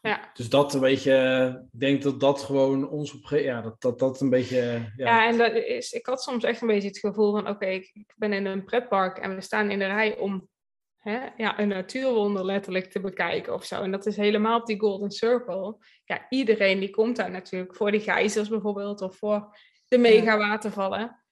Ja. 0.00 0.30
Dus 0.32 0.48
dat 0.48 0.74
een 0.74 0.80
beetje, 0.80 1.68
ik 1.72 1.80
denk 1.80 2.02
dat 2.02 2.20
dat 2.20 2.42
gewoon 2.42 2.88
ons 2.88 3.14
op, 3.14 3.28
ja, 3.28 3.60
dat, 3.60 3.80
dat, 3.80 3.98
dat 3.98 4.20
een 4.20 4.30
beetje, 4.30 4.92
ja. 4.96 5.06
Ja, 5.06 5.26
en 5.26 5.38
dat 5.38 5.52
is, 5.52 5.92
ik 5.92 6.06
had 6.06 6.22
soms 6.22 6.44
echt 6.44 6.60
een 6.60 6.68
beetje 6.68 6.88
het 6.88 6.98
gevoel 6.98 7.32
van, 7.32 7.48
oké, 7.48 7.66
ik, 7.66 7.90
ik 7.92 8.14
ben 8.16 8.32
in 8.32 8.46
een 8.46 8.64
pretpark 8.64 9.18
en 9.18 9.34
we 9.34 9.40
staan 9.40 9.70
in 9.70 9.78
de 9.78 9.86
rij 9.86 10.18
om 10.18 10.48
hè, 10.96 11.18
ja, 11.36 11.58
een 11.58 11.68
natuurwonder 11.68 12.44
letterlijk 12.44 12.90
te 12.90 13.00
bekijken 13.00 13.54
of 13.54 13.64
zo. 13.64 13.82
En 13.82 13.90
dat 13.90 14.06
is 14.06 14.16
helemaal 14.16 14.60
op 14.60 14.66
die 14.66 14.80
Golden 14.80 15.10
Circle. 15.10 15.76
Ja, 16.04 16.26
iedereen 16.28 16.78
die 16.78 16.90
komt 16.90 17.16
daar 17.16 17.30
natuurlijk 17.30 17.74
voor 17.76 17.90
die 17.90 18.00
geizers 18.00 18.48
bijvoorbeeld 18.48 19.00
of 19.00 19.16
voor 19.16 19.56
de 19.88 19.98
mega 19.98 20.36
watervallen. 20.38 21.22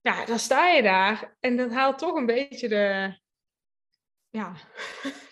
Ja, 0.00 0.24
dan 0.24 0.38
sta 0.38 0.68
je 0.68 0.82
daar 0.82 1.36
en 1.40 1.56
dat 1.56 1.70
haalt 1.72 1.98
toch 1.98 2.14
een 2.14 2.26
beetje 2.26 2.68
de, 2.68 3.18
ja, 4.28 4.54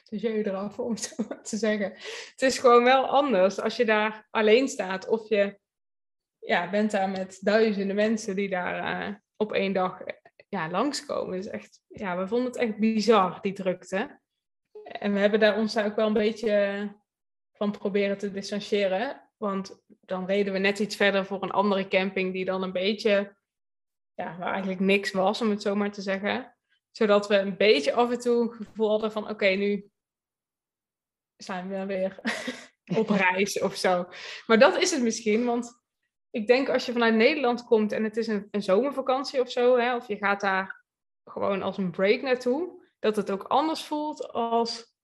de 0.09 0.17
jeu 0.17 0.43
eraf, 0.43 0.79
om 0.79 0.91
het 0.91 1.01
zo 1.03 1.25
maar 1.29 1.43
te 1.43 1.57
zeggen. 1.57 1.93
Het 2.31 2.43
is 2.43 2.59
gewoon 2.59 2.85
wel 2.85 3.07
anders 3.07 3.61
als 3.61 3.77
je 3.77 3.85
daar 3.85 4.27
alleen 4.31 4.69
staat 4.69 5.09
of 5.09 5.29
je 5.29 5.59
ja, 6.39 6.71
bent 6.71 6.91
daar 6.91 7.09
met 7.09 7.39
duizenden 7.41 7.97
mensen 7.97 8.37
die 8.37 8.49
daar 8.49 9.07
eh, 9.09 9.15
op 9.37 9.53
één 9.53 9.73
dag 9.73 10.01
eh, 10.01 10.15
ja, 10.49 10.71
langskomen. 10.71 11.39
Is 11.39 11.47
echt, 11.47 11.81
ja, 11.87 12.19
we 12.19 12.29
vonden 12.29 12.47
het 12.47 12.57
echt 12.57 12.79
bizar, 12.79 13.39
die 13.41 13.53
drukte. 13.53 14.21
En 14.83 15.13
we 15.13 15.19
hebben 15.19 15.41
daar 15.41 15.57
ons 15.57 15.77
ook 15.77 15.97
wel 15.97 16.07
een 16.07 16.13
beetje 16.13 16.89
van 17.53 17.71
proberen 17.71 18.19
te 18.19 18.31
distancieren. 18.31 19.31
Want 19.37 19.83
dan 19.87 20.27
reden 20.27 20.53
we 20.53 20.59
net 20.59 20.79
iets 20.79 20.97
verder 20.97 21.25
voor 21.25 21.43
een 21.43 21.51
andere 21.51 21.89
camping 21.89 22.33
die 22.33 22.45
dan 22.45 22.63
een 22.63 22.73
beetje, 22.73 23.37
ja, 24.19 24.37
waar 24.39 24.51
eigenlijk 24.51 24.81
niks 24.81 25.13
was, 25.13 25.41
om 25.41 25.51
het 25.51 25.63
zo 25.63 25.75
maar 25.75 25.93
te 25.93 26.03
zeggen. 26.03 26.57
Zodat 26.91 27.29
we 27.29 27.37
een 27.37 27.57
beetje 27.57 27.93
af 27.93 28.11
en 28.11 28.19
toe 28.19 28.43
het 28.43 28.67
gevoel 28.67 28.91
hadden 28.91 29.13
van, 29.13 29.29
oké, 29.29 29.47
nu 29.47 29.91
zijn 31.37 31.69
we 31.69 31.87
weer 31.87 32.21
op 33.01 33.09
reis 33.09 33.61
of 33.61 33.77
zo. 33.77 34.07
Maar 34.47 34.59
dat 34.59 34.77
is 34.77 34.91
het 34.91 35.03
misschien, 35.03 35.45
want 35.45 35.83
ik 36.31 36.47
denk 36.47 36.69
als 36.69 36.87
je 36.87 36.93
vanuit 36.93 37.15
Nederland 37.15 37.65
komt 37.65 37.93
en 37.93 38.05
het 38.05 38.17
is 38.17 38.27
een, 38.27 38.49
een 38.51 38.63
zomervakantie 38.63 39.41
of 39.41 39.51
zo, 39.51 39.77
hè, 39.77 39.97
of 39.97 40.09
je 40.09 40.17
gaat 40.17 40.41
daar 40.41 40.85
gewoon 41.25 41.63
als 41.63 41.79
een 41.79 41.91
break 41.91 42.23
naartoe, 42.23 42.87
dat 42.99 43.17
het 43.17 43.31
ook 43.31 43.43
anders 43.43 43.85
voelt 43.85 44.33
als 44.33 44.97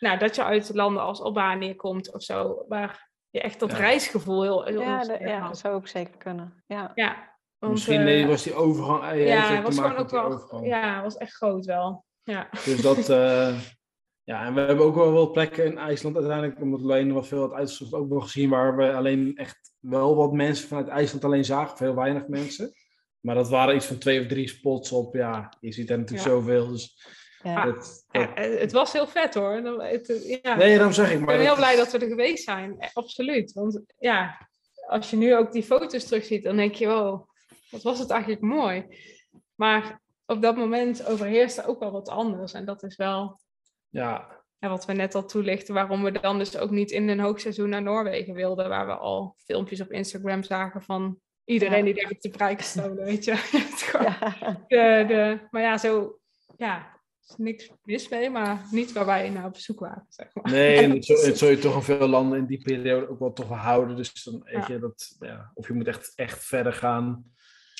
nou, 0.00 0.18
dat 0.18 0.34
je 0.34 0.44
uit 0.44 0.74
landen 0.74 1.02
als 1.02 1.20
Albanië 1.20 1.76
komt 1.76 2.12
of 2.12 2.22
zo, 2.22 2.64
waar 2.68 3.10
je 3.30 3.40
echt 3.40 3.60
dat 3.60 3.70
Ja. 3.70 3.76
reisgevoel 3.76 4.42
heel, 4.42 4.64
heel 4.64 4.80
Ja, 4.80 5.48
dat 5.48 5.58
zou 5.58 5.74
ook 5.74 5.88
zeker 5.88 6.16
kunnen. 6.16 6.64
Ja. 6.66 6.92
Ja, 6.94 7.29
want, 7.60 7.72
Misschien 7.72 7.98
eh, 7.98 8.04
nee, 8.04 8.26
was 8.26 8.42
die 8.42 8.54
overgang, 8.54 9.04
eh, 9.12 9.26
ja, 9.26 9.56
te 9.56 9.62
was 9.62 9.78
gewoon 9.78 9.96
ook 9.96 10.10
wel, 10.10 10.64
ja, 10.64 11.02
was 11.02 11.16
echt 11.16 11.34
groot 11.34 11.64
wel. 11.64 12.04
Ja, 12.22 12.48
Dus 12.64 12.82
dat, 12.82 13.08
eh, 13.18 13.58
ja, 14.24 14.44
en 14.44 14.54
we 14.54 14.60
hebben 14.60 14.84
ook 14.84 14.94
wel 14.94 15.12
wat 15.12 15.32
plekken 15.32 15.64
in 15.64 15.78
IJsland 15.78 16.16
uiteindelijk, 16.16 16.60
omdat 16.60 16.80
we 16.80 16.86
alleen 16.86 17.12
wat 17.12 17.26
veel 17.26 17.40
had 17.40 17.52
uitgezocht, 17.52 17.92
ook 17.92 18.08
wel 18.08 18.20
gezien 18.20 18.50
waar 18.50 18.76
we 18.76 18.92
alleen 18.92 19.36
echt 19.36 19.72
wel 19.80 20.16
wat 20.16 20.32
mensen 20.32 20.68
vanuit 20.68 20.88
IJsland 20.88 21.24
alleen 21.24 21.44
zagen, 21.44 21.72
of 21.72 21.78
heel 21.78 21.94
weinig 21.94 22.26
mensen. 22.28 22.72
Maar 23.20 23.34
dat 23.34 23.48
waren 23.48 23.74
iets 23.74 23.86
van 23.86 23.98
twee 23.98 24.20
of 24.20 24.26
drie 24.26 24.48
spots 24.48 24.92
op, 24.92 25.14
ja, 25.14 25.52
je 25.60 25.72
ziet 25.72 25.90
er 25.90 25.98
natuurlijk 25.98 26.28
Ja. 26.28 26.34
zoveel, 26.34 26.68
dus 26.68 27.08
Ja. 27.42 27.66
het, 27.66 28.06
ja 28.10 28.26
dat- 28.26 28.36
eh, 28.36 28.58
het 28.60 28.72
was 28.72 28.92
heel 28.92 29.06
vet 29.06 29.34
hoor. 29.34 29.52
Het, 29.78 30.38
ja. 30.42 30.56
nee, 30.56 30.74
daarom 30.74 30.92
zeg 30.92 31.06
ik 31.10 31.18
Ik 31.18 31.24
maar. 31.24 31.36
ben 31.36 31.44
heel 31.46 31.54
blij 31.54 31.76
dat 31.76 31.92
we 31.92 31.98
er 31.98 32.08
geweest 32.08 32.44
zijn. 32.44 32.74
Eh, 32.78 32.88
Absoluut. 32.92 33.52
Want 33.52 33.80
ja, 33.98 34.48
als 34.86 35.10
je 35.10 35.16
nu 35.16 35.36
ook 35.36 35.52
die 35.52 35.62
foto's 35.62 36.04
terugziet, 36.04 36.42
dan 36.44 36.56
denk 36.56 36.74
je, 36.74 36.86
wow, 36.86 37.28
wat 37.70 37.82
was 37.82 37.98
het 37.98 38.10
eigenlijk 38.10 38.42
mooi. 38.42 38.86
Maar 39.54 40.00
op 40.26 40.42
dat 40.42 40.56
moment 40.56 41.06
overheerste 41.06 41.66
ook 41.66 41.80
wel 41.80 41.90
wat 41.90 42.08
anders. 42.08 42.52
En 42.52 42.64
dat 42.64 42.82
is 42.82 42.96
wel 42.96 43.40
Ja, 43.88 44.38
ja, 44.58 44.68
wat 44.68 44.84
we 44.86 44.92
net 44.92 45.14
al 45.14 45.24
toelichten, 45.24 45.74
waarom 45.74 46.02
we 46.02 46.12
dan 46.20 46.38
dus 46.38 46.56
ook 46.58 46.70
niet 46.70 46.90
in 46.90 47.08
een 47.08 47.20
hoogseizoen 47.20 47.68
naar 47.68 47.82
Noorwegen 47.82 48.34
wilden, 48.34 48.68
waar 48.68 48.86
we 48.86 48.92
al 48.96 49.34
filmpjes 49.44 49.80
op 49.80 49.90
Instagram 49.92 50.42
zagen 50.42 50.82
van 50.82 51.18
iedereen 51.44 51.78
Ja. 51.78 51.84
die 51.84 51.94
daar 52.02 52.10
op 52.10 52.20
de 52.20 52.30
prijken 52.30 52.64
stonden, 52.64 53.04
weet 53.04 53.24
je. 53.24 53.32
Ja. 54.00 54.18
de, 54.68 55.04
de, 55.08 55.38
maar 55.50 55.62
ja, 55.62 55.78
zo, 55.78 56.18
ja, 56.56 56.76
er 56.76 57.00
is 57.28 57.34
niks 57.36 57.70
mis 57.84 58.08
mee, 58.08 58.30
maar 58.30 58.66
niet 58.70 58.92
waar 58.92 59.06
wij 59.06 59.30
naar 59.30 59.44
op 59.46 59.56
zoek 59.56 59.80
waren, 59.80 60.06
zeg 60.08 60.34
maar. 60.34 60.52
nee, 60.52 60.76
en 60.82 60.90
het, 60.90 61.04
zul- 61.38 61.48
je 61.50 61.58
toch 61.58 61.74
in 61.74 61.82
veel 61.82 62.08
landen 62.08 62.38
in 62.38 62.46
die 62.46 62.62
periode 62.62 63.08
ook 63.08 63.18
wel 63.18 63.32
toch 63.32 63.48
houden. 63.48 63.96
Dus 63.96 64.22
dan 64.24 64.42
weet 64.44 64.66
Ja. 64.66 64.74
je 64.74 64.78
dat, 64.78 65.16
ja, 65.20 65.50
of 65.54 65.66
je 65.66 65.72
moet 65.74 65.86
echt, 65.88 66.12
echt 66.14 66.44
verder 66.44 66.72
gaan. 66.72 67.24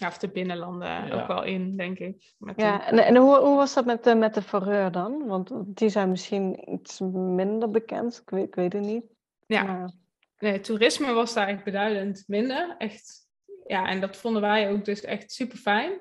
Ja, 0.00 0.06
of 0.06 0.18
de 0.18 0.28
binnenlanden 0.28 0.88
Ja. 1.06 1.20
ook 1.20 1.26
wel 1.26 1.44
in, 1.44 1.76
denk 1.76 1.98
ik. 1.98 2.32
Met 2.38 2.60
Ja, 2.60 2.86
en, 2.86 2.98
en 2.98 3.16
hoe, 3.16 3.36
hoe 3.36 3.56
was 3.56 3.74
dat 3.74 3.84
met 3.84 4.04
de, 4.04 4.14
met 4.14 4.34
de 4.34 4.42
verreur 4.42 4.90
dan? 4.92 5.26
Want 5.26 5.50
die 5.64 5.88
zijn 5.88 6.10
misschien 6.10 6.72
iets 6.74 7.00
minder 7.12 7.70
bekend. 7.70 8.20
Ik 8.22 8.30
weet, 8.30 8.46
ik 8.46 8.54
weet 8.54 8.72
het 8.72 8.82
niet. 8.82 9.04
ja. 9.46 9.62
Maar, 9.62 9.90
Nee, 10.38 10.60
toerisme 10.60 11.12
was 11.12 11.34
daar 11.34 11.48
echt 11.48 11.64
beduidend 11.64 12.24
minder. 12.26 12.74
Echt, 12.78 13.28
ja, 13.66 13.86
en 13.86 14.00
dat 14.00 14.16
vonden 14.16 14.42
wij 14.42 14.70
ook 14.70 14.84
dus 14.84 15.00
echt 15.00 15.32
super 15.32 15.58
fijn. 15.58 15.92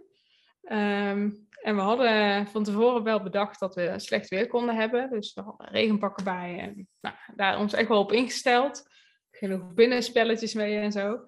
en 0.61 1.75
we 1.75 1.81
hadden 1.81 2.47
van 2.47 2.63
tevoren 2.63 3.03
wel 3.03 3.21
bedacht 3.23 3.59
dat 3.59 3.75
we 3.75 3.93
slecht 3.99 4.29
weer 4.29 4.47
konden 4.47 4.75
hebben. 4.75 5.09
Dus 5.09 5.33
we 5.33 5.41
hadden 5.41 5.67
regenpakken 5.67 6.23
bij 6.23 6.59
en 6.59 6.87
nou, 7.01 7.15
daar 7.35 7.59
ons 7.59 7.73
echt 7.73 7.87
wel 7.87 7.99
op 7.99 8.11
ingesteld. 8.11 8.83
Genoeg 9.31 9.73
binnenspelletjes 9.73 10.53
mee 10.53 10.77
en 10.79 10.91
zo. 10.91 11.19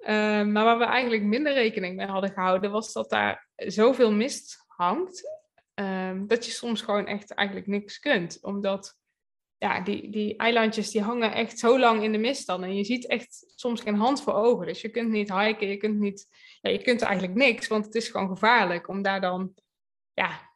Ehm, 0.00 0.52
maar 0.52 0.64
waar 0.64 0.78
we 0.78 0.84
eigenlijk 0.84 1.22
minder 1.22 1.52
rekening 1.52 1.96
mee 1.96 2.06
hadden 2.06 2.30
gehouden, 2.30 2.70
was 2.70 2.92
dat 2.92 3.10
daar 3.10 3.48
zoveel 3.56 4.12
mist 4.12 4.64
hangt. 4.66 5.38
ehm, 5.74 6.26
dat 6.26 6.46
je 6.46 6.52
soms 6.52 6.82
gewoon 6.82 7.06
echt 7.06 7.34
eigenlijk 7.34 7.66
niks 7.66 7.98
kunt. 7.98 8.38
Omdat 8.42 8.98
ja, 9.58 9.80
die, 9.80 10.10
die 10.10 10.36
eilandjes 10.36 10.90
die 10.90 11.02
hangen 11.02 11.32
echt 11.32 11.58
zo 11.58 11.78
lang 11.78 12.02
in 12.02 12.12
de 12.12 12.18
mist 12.18 12.46
dan. 12.46 12.64
En 12.64 12.76
je 12.76 12.84
ziet 12.84 13.06
echt 13.06 13.44
soms 13.54 13.80
geen 13.80 13.94
hand 13.94 14.22
voor 14.22 14.32
ogen. 14.32 14.66
Dus 14.66 14.80
je 14.80 14.88
kunt 14.88 15.10
niet 15.10 15.32
hiken, 15.32 15.68
je 15.68 15.76
kunt 15.76 15.98
niet... 15.98 16.26
Ja, 16.60 16.70
je 16.70 16.82
kunt 16.82 17.02
eigenlijk 17.02 17.34
niks, 17.34 17.68
want 17.68 17.84
het 17.84 17.94
is 17.94 18.08
gewoon 18.08 18.28
gevaarlijk 18.28 18.88
om 18.88 19.02
daar 19.02 19.20
dan 19.20 19.54
ja, 20.12 20.50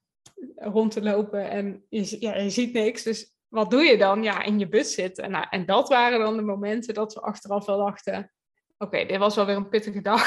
rond 0.55 0.91
te 0.93 1.03
lopen. 1.03 1.51
En 1.51 1.87
je, 1.89 2.17
ja, 2.21 2.37
je 2.37 2.51
ziet 2.51 2.73
niks. 2.73 3.03
Dus 3.03 3.35
wat 3.49 3.71
doe 3.71 3.83
je 3.83 3.97
dan? 3.97 4.23
Ja, 4.23 4.43
in 4.43 4.59
je 4.59 4.69
bus 4.69 4.95
zitten. 4.95 5.25
En, 5.25 5.31
nou, 5.31 5.47
en 5.51 5.67
dat 5.67 5.89
waren 5.89 6.19
dan 6.19 6.37
de 6.37 6.43
momenten 6.43 6.95
dat 6.95 7.15
we 7.15 7.21
achteraf 7.21 7.67
wel 7.67 7.79
dachten... 7.79 8.33
oké, 8.79 9.05
dit 9.05 9.17
was 9.17 9.37
wel 9.37 9.47
weer 9.47 9.57
een 9.57 9.69
pittige 9.69 10.01
dag. 10.01 10.23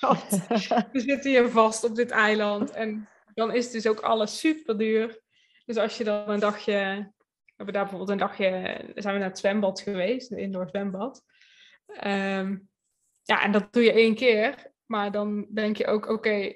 We 0.92 1.00
zitten 1.00 1.30
hier 1.30 1.48
vast 1.48 1.84
op 1.84 1.94
dit 1.94 2.10
eiland 2.10 2.70
en 2.70 3.08
dan 3.34 3.54
is 3.54 3.70
dus 3.70 3.86
ook 3.86 4.00
alles 4.00 4.38
super 4.38 4.78
duur. 4.78 5.20
Dus 5.64 5.76
als 5.76 5.98
je 5.98 6.04
dan 6.04 6.28
een 6.28 6.40
dagje, 6.40 6.72
we 7.44 7.52
hebben 7.56 7.74
daar 7.74 7.82
bijvoorbeeld 7.82 8.10
een 8.10 8.26
dagje, 8.26 8.48
zijn 8.94 9.14
we 9.14 9.20
naar 9.20 9.28
het 9.28 9.38
zwembad 9.38 9.80
geweest, 9.80 10.30
een 10.30 10.38
indoor 10.38 10.68
zwembad. 10.68 11.24
Ehm, 11.86 12.58
ja, 13.22 13.42
en 13.42 13.52
dat 13.52 13.72
doe 13.72 13.82
je 13.82 13.92
één 13.92 14.14
keer, 14.14 14.72
maar 14.86 15.12
dan 15.12 15.46
denk 15.50 15.76
je 15.76 15.86
ook, 15.86 16.08
oké, 16.08 16.52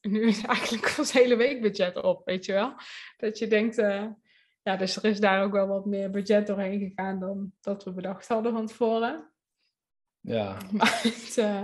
nu 0.00 0.26
is 0.26 0.42
eigenlijk 0.46 0.94
ons 0.98 1.12
hele 1.12 1.36
weekbudget 1.36 1.96
op, 1.96 2.24
weet 2.24 2.44
je 2.44 2.52
wel. 2.52 2.74
Dat 3.16 3.38
je 3.38 3.46
denkt, 3.46 3.78
uh, 3.78 4.06
ja, 4.62 4.76
dus 4.76 4.96
er 4.96 5.04
is 5.04 5.20
daar 5.20 5.44
ook 5.44 5.52
wel 5.52 5.66
wat 5.66 5.86
meer 5.86 6.10
budget 6.10 6.46
doorheen 6.46 6.78
gegaan 6.78 7.20
dan 7.20 7.52
dat 7.60 7.84
we 7.84 7.92
bedacht 7.92 8.28
hadden 8.28 8.52
van 8.52 8.66
tevoren. 8.66 9.30
Ja. 10.26 10.56
Maar 10.72 11.00
het, 11.02 11.36
uh, 11.38 11.62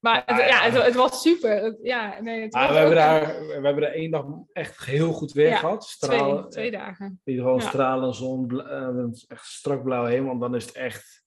maar 0.00 0.22
het, 0.26 0.48
ja, 0.48 0.62
het, 0.62 0.82
het, 0.82 0.94
was 0.94 1.22
super. 1.22 1.62
Het, 1.62 1.78
ja, 1.82 2.20
nee, 2.20 2.42
het 2.42 2.52
Ah, 2.54 2.70
we, 2.70 2.76
hebben 2.76 2.96
daar, 2.96 3.46
we 3.46 3.52
hebben 3.52 3.80
daar 3.80 3.92
één 3.92 4.10
dag 4.10 4.24
echt 4.52 4.84
heel 4.84 5.12
goed 5.12 5.32
weer 5.32 5.48
Ja, 5.48 5.56
gehad. 5.56 5.84
Stralen, 5.84 6.50
twee, 6.50 6.50
twee 6.50 6.70
dagen. 6.70 7.06
In 7.06 7.32
ieder 7.32 7.44
geval 7.44 7.60
Ja. 7.60 7.68
stralen, 7.68 8.14
zon, 8.14 8.68
eh, 8.68 9.04
echt 9.28 9.46
strak 9.46 9.82
blauw 9.82 10.04
hemel. 10.04 10.32
En 10.32 10.38
dan 10.38 10.54
is 10.54 10.64
het 10.64 10.74
echt... 10.74 11.22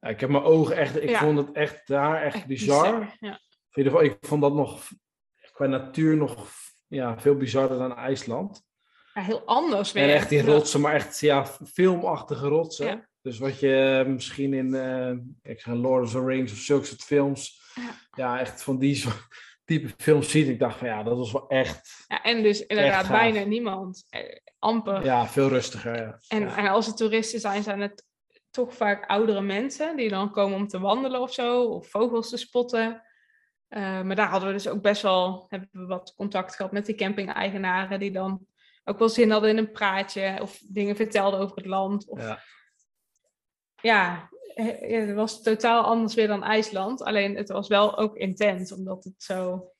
Ik 0.00 0.20
heb 0.20 0.30
mijn 0.30 0.44
ogen 0.44 0.76
echt... 0.76 1.02
Ik 1.02 1.16
vond 1.16 1.38
het 1.38 1.52
echt 1.52 1.88
daar 1.88 2.22
echt, 2.22 2.34
Echt 2.34 2.46
bizar. 2.46 3.16
Ja. 3.20 3.40
In 3.70 3.82
ieder 3.82 3.92
geval, 3.92 4.02
ik 4.02 4.16
vond 4.20 4.42
dat 4.42 4.54
nog 4.54 4.88
qua 5.52 5.66
natuur 5.66 6.16
nog 6.16 6.48
ja, 6.86 7.20
veel 7.20 7.36
bizarder 7.36 7.78
dan 7.78 7.96
IJsland. 7.96 8.62
ja, 9.14 9.22
heel 9.22 9.42
anders 9.44 9.92
weer. 9.92 10.02
En 10.02 10.14
echt 10.14 10.28
die 10.28 10.42
rotsen, 10.44 10.80
maar 10.80 10.94
echt 10.94 11.20
ja, 11.20 11.46
filmachtige 11.72 12.48
rotsen. 12.48 12.86
Ja. 12.86 13.06
Dus 13.26 13.38
wat 13.38 13.60
je 13.60 14.02
eh, 14.04 14.12
misschien 14.12 14.54
in 14.54 14.74
eh, 14.74 15.10
ik 15.52 15.60
zeg 15.60 15.74
Lord 15.74 16.04
of 16.04 16.10
the 16.10 16.24
Rings 16.24 16.52
of 16.52 16.58
zulke 16.58 16.86
soort 16.86 17.02
films, 17.02 17.60
Ja. 17.74 17.90
ja, 18.12 18.40
echt 18.40 18.62
van 18.62 18.78
die 18.78 18.94
soort 18.94 19.26
type 19.64 19.88
films 19.98 20.30
ziet. 20.30 20.48
Ik 20.48 20.58
dacht 20.58 20.78
van 20.78 20.88
ja, 20.88 21.02
dat 21.02 21.16
was 21.16 21.32
wel 21.32 21.48
echt 21.48 22.04
Ja, 22.08 22.22
en 22.22 22.42
dus 22.42 22.66
inderdaad 22.66 23.08
bijna 23.08 23.44
niemand. 23.44 24.06
Eh, 24.10 24.20
amper. 24.58 25.04
ja, 25.04 25.26
veel 25.26 25.48
rustiger. 25.48 25.96
Ja. 25.96 26.18
En, 26.28 26.68
als 26.68 26.86
het 26.86 26.96
toeristen 26.96 27.40
zijn, 27.40 27.62
zijn 27.62 27.80
het 27.80 28.04
toch 28.50 28.74
vaak 28.74 29.06
oudere 29.06 29.40
mensen 29.42 29.96
die 29.96 30.08
dan 30.08 30.30
komen 30.30 30.56
om 30.56 30.68
te 30.68 30.80
wandelen 30.80 31.20
of 31.20 31.32
zo, 31.32 31.62
of 31.62 31.88
vogels 31.88 32.28
te 32.30 32.36
spotten. 32.36 33.02
Maar 33.68 34.14
daar 34.16 34.28
hadden 34.28 34.48
we 34.48 34.54
dus 34.54 34.68
ook 34.68 34.82
best 34.82 35.02
wel, 35.02 35.46
hebben 35.48 35.68
we 35.72 35.86
wat 35.86 36.14
contact 36.16 36.54
gehad 36.56 36.72
met 36.72 36.86
die 36.86 36.94
camping-eigenaren 36.94 37.98
die 37.98 38.10
dan 38.10 38.46
ook 38.84 38.98
wel 38.98 39.08
zin 39.08 39.30
hadden 39.30 39.50
in 39.50 39.56
een 39.58 39.70
praatje 39.72 40.38
of 40.40 40.58
dingen 40.68 40.96
vertelden 40.96 41.40
over 41.40 41.56
het 41.56 41.66
land. 41.66 42.08
Of, 42.08 42.20
Ja. 42.20 42.42
Ja, 43.86 44.28
het 44.54 45.14
was 45.14 45.42
totaal 45.42 45.82
anders 45.82 46.14
weer 46.14 46.26
dan 46.26 46.42
IJsland. 46.44 47.02
Alleen 47.02 47.36
het 47.36 47.48
was 47.48 47.68
wel 47.68 47.98
ook 47.98 48.16
intens, 48.16 48.72
omdat 48.72 49.04
het 49.04 49.14
zo 49.22 49.70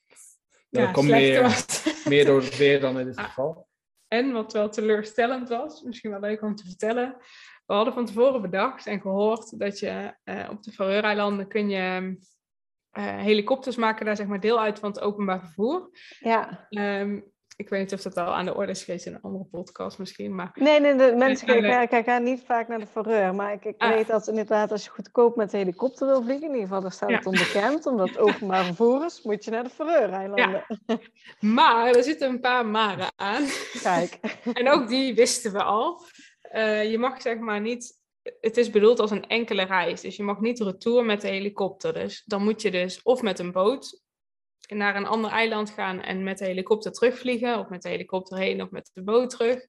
Ja, 0.68 0.80
ja, 0.80 0.84
dat 0.86 0.94
komt 0.94 1.06
slecht 1.06 1.22
meer, 1.22 1.42
was. 1.42 1.84
meer 2.12 2.24
door 2.24 2.40
het 2.40 2.56
weer 2.56 2.80
dan 2.80 2.98
in 2.98 3.06
dit 3.06 3.16
Ah. 3.16 3.24
geval. 3.24 3.68
En 4.08 4.32
wat 4.32 4.52
wel 4.52 4.68
teleurstellend 4.68 5.48
was, 5.48 5.82
misschien 5.82 6.10
wel 6.10 6.20
leuk 6.20 6.42
om 6.42 6.54
te 6.54 6.66
vertellen. 6.66 7.16
We 7.66 7.74
hadden 7.74 7.94
van 7.94 8.06
tevoren 8.06 8.42
bedacht 8.42 8.86
en 8.86 9.00
gehoord 9.00 9.58
dat 9.58 9.78
je 9.78 10.14
eh, 10.24 10.48
op 10.50 10.62
de 10.62 10.72
Faroe-eilanden 10.72 11.48
kun 11.48 11.68
je 11.68 12.18
eh, 12.90 13.16
helikopters 13.16 13.76
maken 13.76 14.06
daar 14.06 14.16
zeg 14.16 14.26
maar 14.26 14.40
deel 14.40 14.60
uit 14.60 14.78
van 14.78 14.88
het 14.90 15.00
openbaar 15.00 15.40
vervoer. 15.40 15.90
Ja. 16.18 16.66
Ehm, 16.70 17.20
ik 17.56 17.68
weet 17.68 17.80
niet 17.80 17.92
of 17.92 18.02
dat 18.02 18.16
al 18.16 18.34
aan 18.34 18.44
de 18.44 18.54
orde 18.54 18.72
is 18.72 18.84
geweest 18.84 19.06
in 19.06 19.14
een 19.14 19.20
andere 19.22 19.44
podcast 19.44 19.98
misschien, 19.98 20.34
maar 20.34 20.50
Nee, 20.54 20.80
nee, 20.80 20.94
de 20.94 21.14
mensen 21.16 21.46
kijken, 21.88 22.22
niet 22.22 22.42
vaak 22.46 22.68
naar 22.68 22.78
de 22.78 22.86
verreur. 22.86 23.34
Maar 23.34 23.52
ik, 23.52 23.64
ik 23.64 23.74
Ah. 23.82 23.88
weet 23.94 24.06
dat 24.06 24.28
inderdaad 24.28 24.70
als 24.70 24.84
je 24.84 24.90
goedkoop 24.90 25.36
met 25.36 25.50
de 25.50 25.56
helikopter 25.56 26.06
wil 26.06 26.22
vliegen, 26.22 26.42
in 26.46 26.52
ieder 26.52 26.66
geval 26.66 26.80
daar 26.80 26.92
staat 26.92 27.10
Ja. 27.10 27.16
het 27.16 27.26
onbekend, 27.26 27.86
omdat 27.86 28.08
het 28.08 28.18
openbaar 28.18 28.64
vervoer 28.64 29.04
is, 29.04 29.22
moet 29.22 29.44
je 29.44 29.50
naar 29.50 29.62
de 29.62 29.70
Faroe-eilanden. 29.70 30.64
maar 31.40 31.94
er 31.94 32.02
zitten 32.02 32.28
een 32.28 32.40
paar 32.40 32.66
maren 32.66 33.12
aan. 33.16 33.44
Kijk. 33.82 34.18
En 34.52 34.68
ook 34.70 34.88
die 34.88 35.14
wisten 35.14 35.52
we 35.52 35.62
al. 35.62 36.00
Eh, 36.42 36.90
je 36.90 36.98
mag 36.98 37.22
zeg 37.22 37.38
maar 37.38 37.60
niet. 37.60 38.04
Het 38.40 38.56
is 38.56 38.70
bedoeld 38.70 39.00
als 39.00 39.10
een 39.10 39.26
enkele 39.26 39.62
reis. 39.64 40.00
Dus 40.00 40.16
je 40.16 40.22
mag 40.22 40.40
niet 40.40 40.60
retour 40.60 41.04
met 41.04 41.20
de 41.20 41.28
helikopter. 41.28 41.92
Dus 41.92 42.22
dan 42.26 42.44
moet 42.44 42.62
je 42.62 42.70
dus 42.70 43.02
of 43.02 43.22
met 43.22 43.38
een 43.38 43.52
boot 43.52 44.02
naar 44.66 44.96
een 44.96 45.06
ander 45.06 45.30
eiland 45.30 45.70
gaan 45.70 46.02
en 46.02 46.22
met 46.24 46.38
de 46.38 46.44
helikopter 46.44 46.92
terugvliegen. 46.92 47.58
Of 47.58 47.68
met 47.68 47.82
de 47.82 47.88
helikopter 47.88 48.38
heen 48.38 48.62
of 48.62 48.70
met 48.70 48.90
de 48.94 49.02
boot 49.02 49.30
terug. 49.30 49.66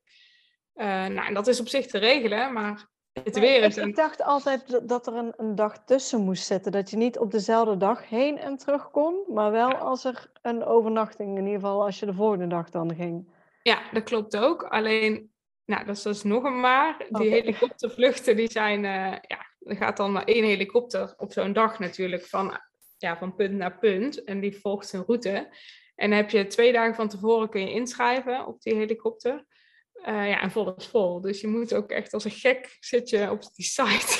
Eh, 0.74 0.86
nou, 0.88 1.28
en 1.28 1.34
dat 1.34 1.48
is 1.48 1.60
op 1.60 1.68
zich 1.68 1.86
te 1.86 1.98
regelen, 1.98 2.54
maar 2.54 2.88
het 3.24 3.39
weer 3.39 3.64
ik, 3.64 3.70
is 3.70 3.76
een... 3.76 3.88
ik 3.88 3.95
dacht 3.95 4.24
altijd 4.24 4.88
dat- 4.89 5.08
er 5.08 5.14
een, 5.14 5.34
een 5.38 5.56
dag 5.56 5.84
tussen 5.86 6.22
moest 6.22 6.45
zitten. 6.45 6.72
Dat 6.72 6.89
je 6.89 6.98
niet 6.98 7.20
op 7.20 7.32
dezelfde 7.32 7.78
dag 7.78 8.10
heen 8.10 8.38
en 8.38 8.58
terug 8.58 8.91
kon, 8.91 9.24
maar 9.28 9.52
wel 9.52 9.74
als 9.74 10.04
er 10.06 10.32
een 10.41 10.64
overnachting, 10.66 11.38
in 11.38 11.45
ieder 11.45 11.60
geval 11.60 11.84
als 11.84 12.00
je 12.00 12.06
de 12.06 12.14
volgende 12.14 12.48
dag 12.48 12.70
dan 12.70 12.95
ging. 12.95 13.36
Ja, 13.62 13.82
dat 13.91 14.04
klopt 14.04 14.38
ook. 14.38 14.64
Alleen, 14.64 15.32
nou, 15.66 15.86
dat 15.86 15.95
is 15.95 16.02
dus 16.02 16.24
nog 16.24 16.43
een 16.43 16.60
maar. 16.60 17.06
Die 17.10 17.30
helikoptervluchten, 17.30 18.36
die 18.36 18.52
zijn, 18.52 18.86
eh, 18.86 19.18
ja, 19.22 19.45
er 19.60 19.76
gaat 19.76 19.98
dan 19.98 20.12
maar 20.12 20.24
één 20.24 20.43
helikopter 20.43 21.14
op 21.18 21.32
zo'n 21.32 21.54
dag 21.54 21.80
natuurlijk 21.80 22.26
van, 22.26 22.60
ja, 22.98 23.18
van 23.18 23.36
punt 23.36 23.54
naar 23.54 23.80
punt. 23.80 24.24
En 24.24 24.39
die 24.39 24.60
volgt 24.60 24.88
zijn 24.88 25.04
route. 25.06 25.50
En 25.95 26.12
heb 26.12 26.30
je 26.30 26.48
twee 26.48 26.72
dagen 26.72 26.95
van 26.95 27.10
tevoren 27.10 27.50
kun 27.50 27.62
je 27.62 27.72
inschrijven 27.72 28.45
op 28.45 28.62
die 28.62 28.76
helikopter. 28.76 29.45
Eh, 29.93 30.30
ja, 30.30 30.41
en 30.41 30.52
vol 30.52 30.74
vol. 30.78 31.22
Dus 31.22 31.41
je 31.41 31.48
moet 31.48 31.74
ook 31.74 31.91
echt 31.91 32.14
als 32.14 32.24
een 32.24 32.32
gek 32.32 32.78
zit 32.80 33.10
je 33.10 33.32
op 33.32 33.41
die 33.54 33.66
site. 33.66 34.20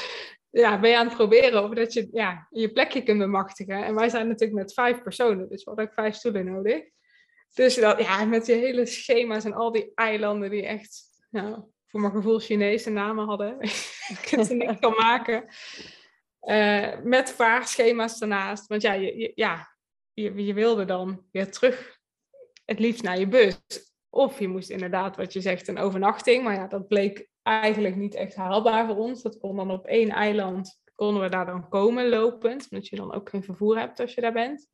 ja, 0.62 0.80
ben 0.80 0.90
je 0.90 0.98
aan 0.98 1.06
het 1.06 1.16
proberen 1.16 1.64
of 1.64 1.74
dat 1.74 1.92
je 1.92 2.08
ja, 2.12 2.46
je 2.50 2.72
plekje 2.72 3.02
kunt 3.02 3.18
bemachtigen. 3.18 3.84
En 3.84 3.94
wij 3.94 4.08
zijn 4.08 4.28
natuurlijk 4.28 4.58
met 4.58 4.72
vijf 4.72 5.02
personen, 5.02 5.48
dus 5.48 5.64
we 5.64 5.70
hadden 5.70 5.88
ook 5.88 5.94
vijf 5.94 6.14
stoelen 6.14 6.44
nodig. 6.44 6.82
Dus 7.54 7.74
dat, 7.74 7.98
ja, 7.98 8.24
met 8.24 8.44
die 8.44 8.54
hele 8.54 8.86
schema's 8.86 9.44
en 9.44 9.54
al 9.54 9.72
die 9.72 9.92
eilanden 9.94 10.50
die 10.50 10.66
echt, 10.66 11.04
nou, 11.30 11.62
voor 11.86 12.00
mijn 12.00 12.12
gevoel 12.12 12.38
Chinese 12.38 12.90
namen 12.90 13.26
hadden. 13.26 13.56
je 14.08 14.16
kunt 14.30 14.50
er 14.50 14.76
van 14.80 14.94
maken. 14.96 15.44
Eh, 16.40 17.00
met 17.02 17.30
vaarschema's 17.30 18.18
daarnaast. 18.18 18.66
Want 18.66 18.82
ja, 18.82 18.92
je, 18.92 19.32
ja 19.34 19.68
je, 20.12 20.44
je 20.44 20.54
wilde 20.54 20.84
dan 20.84 21.24
weer 21.32 21.50
terug, 21.50 21.98
het 22.64 22.78
liefst 22.78 23.02
naar 23.02 23.18
je 23.18 23.28
bus. 23.28 23.60
Of 24.10 24.38
je 24.38 24.48
moest 24.48 24.70
inderdaad, 24.70 25.16
wat 25.16 25.32
je 25.32 25.40
zegt, 25.40 25.68
een 25.68 25.78
overnachting. 25.78 26.44
Maar 26.44 26.54
ja, 26.54 26.66
dat 26.66 26.88
bleek 26.88 27.28
eigenlijk 27.42 27.96
niet 27.96 28.14
echt 28.14 28.34
haalbaar 28.34 28.86
voor 28.86 28.96
ons. 28.96 29.22
Dat 29.22 29.38
kon 29.38 29.56
dan 29.56 29.70
op 29.70 29.86
één 29.86 30.08
eiland, 30.08 30.80
konden 30.94 31.22
we 31.22 31.28
daar 31.28 31.46
dan 31.46 31.68
komen 31.68 32.08
lopend. 32.08 32.66
Omdat 32.70 32.88
je 32.88 32.96
dan 32.96 33.12
ook 33.12 33.28
geen 33.28 33.42
vervoer 33.42 33.78
hebt 33.78 34.00
als 34.00 34.14
je 34.14 34.20
daar 34.20 34.32
bent. 34.32 34.66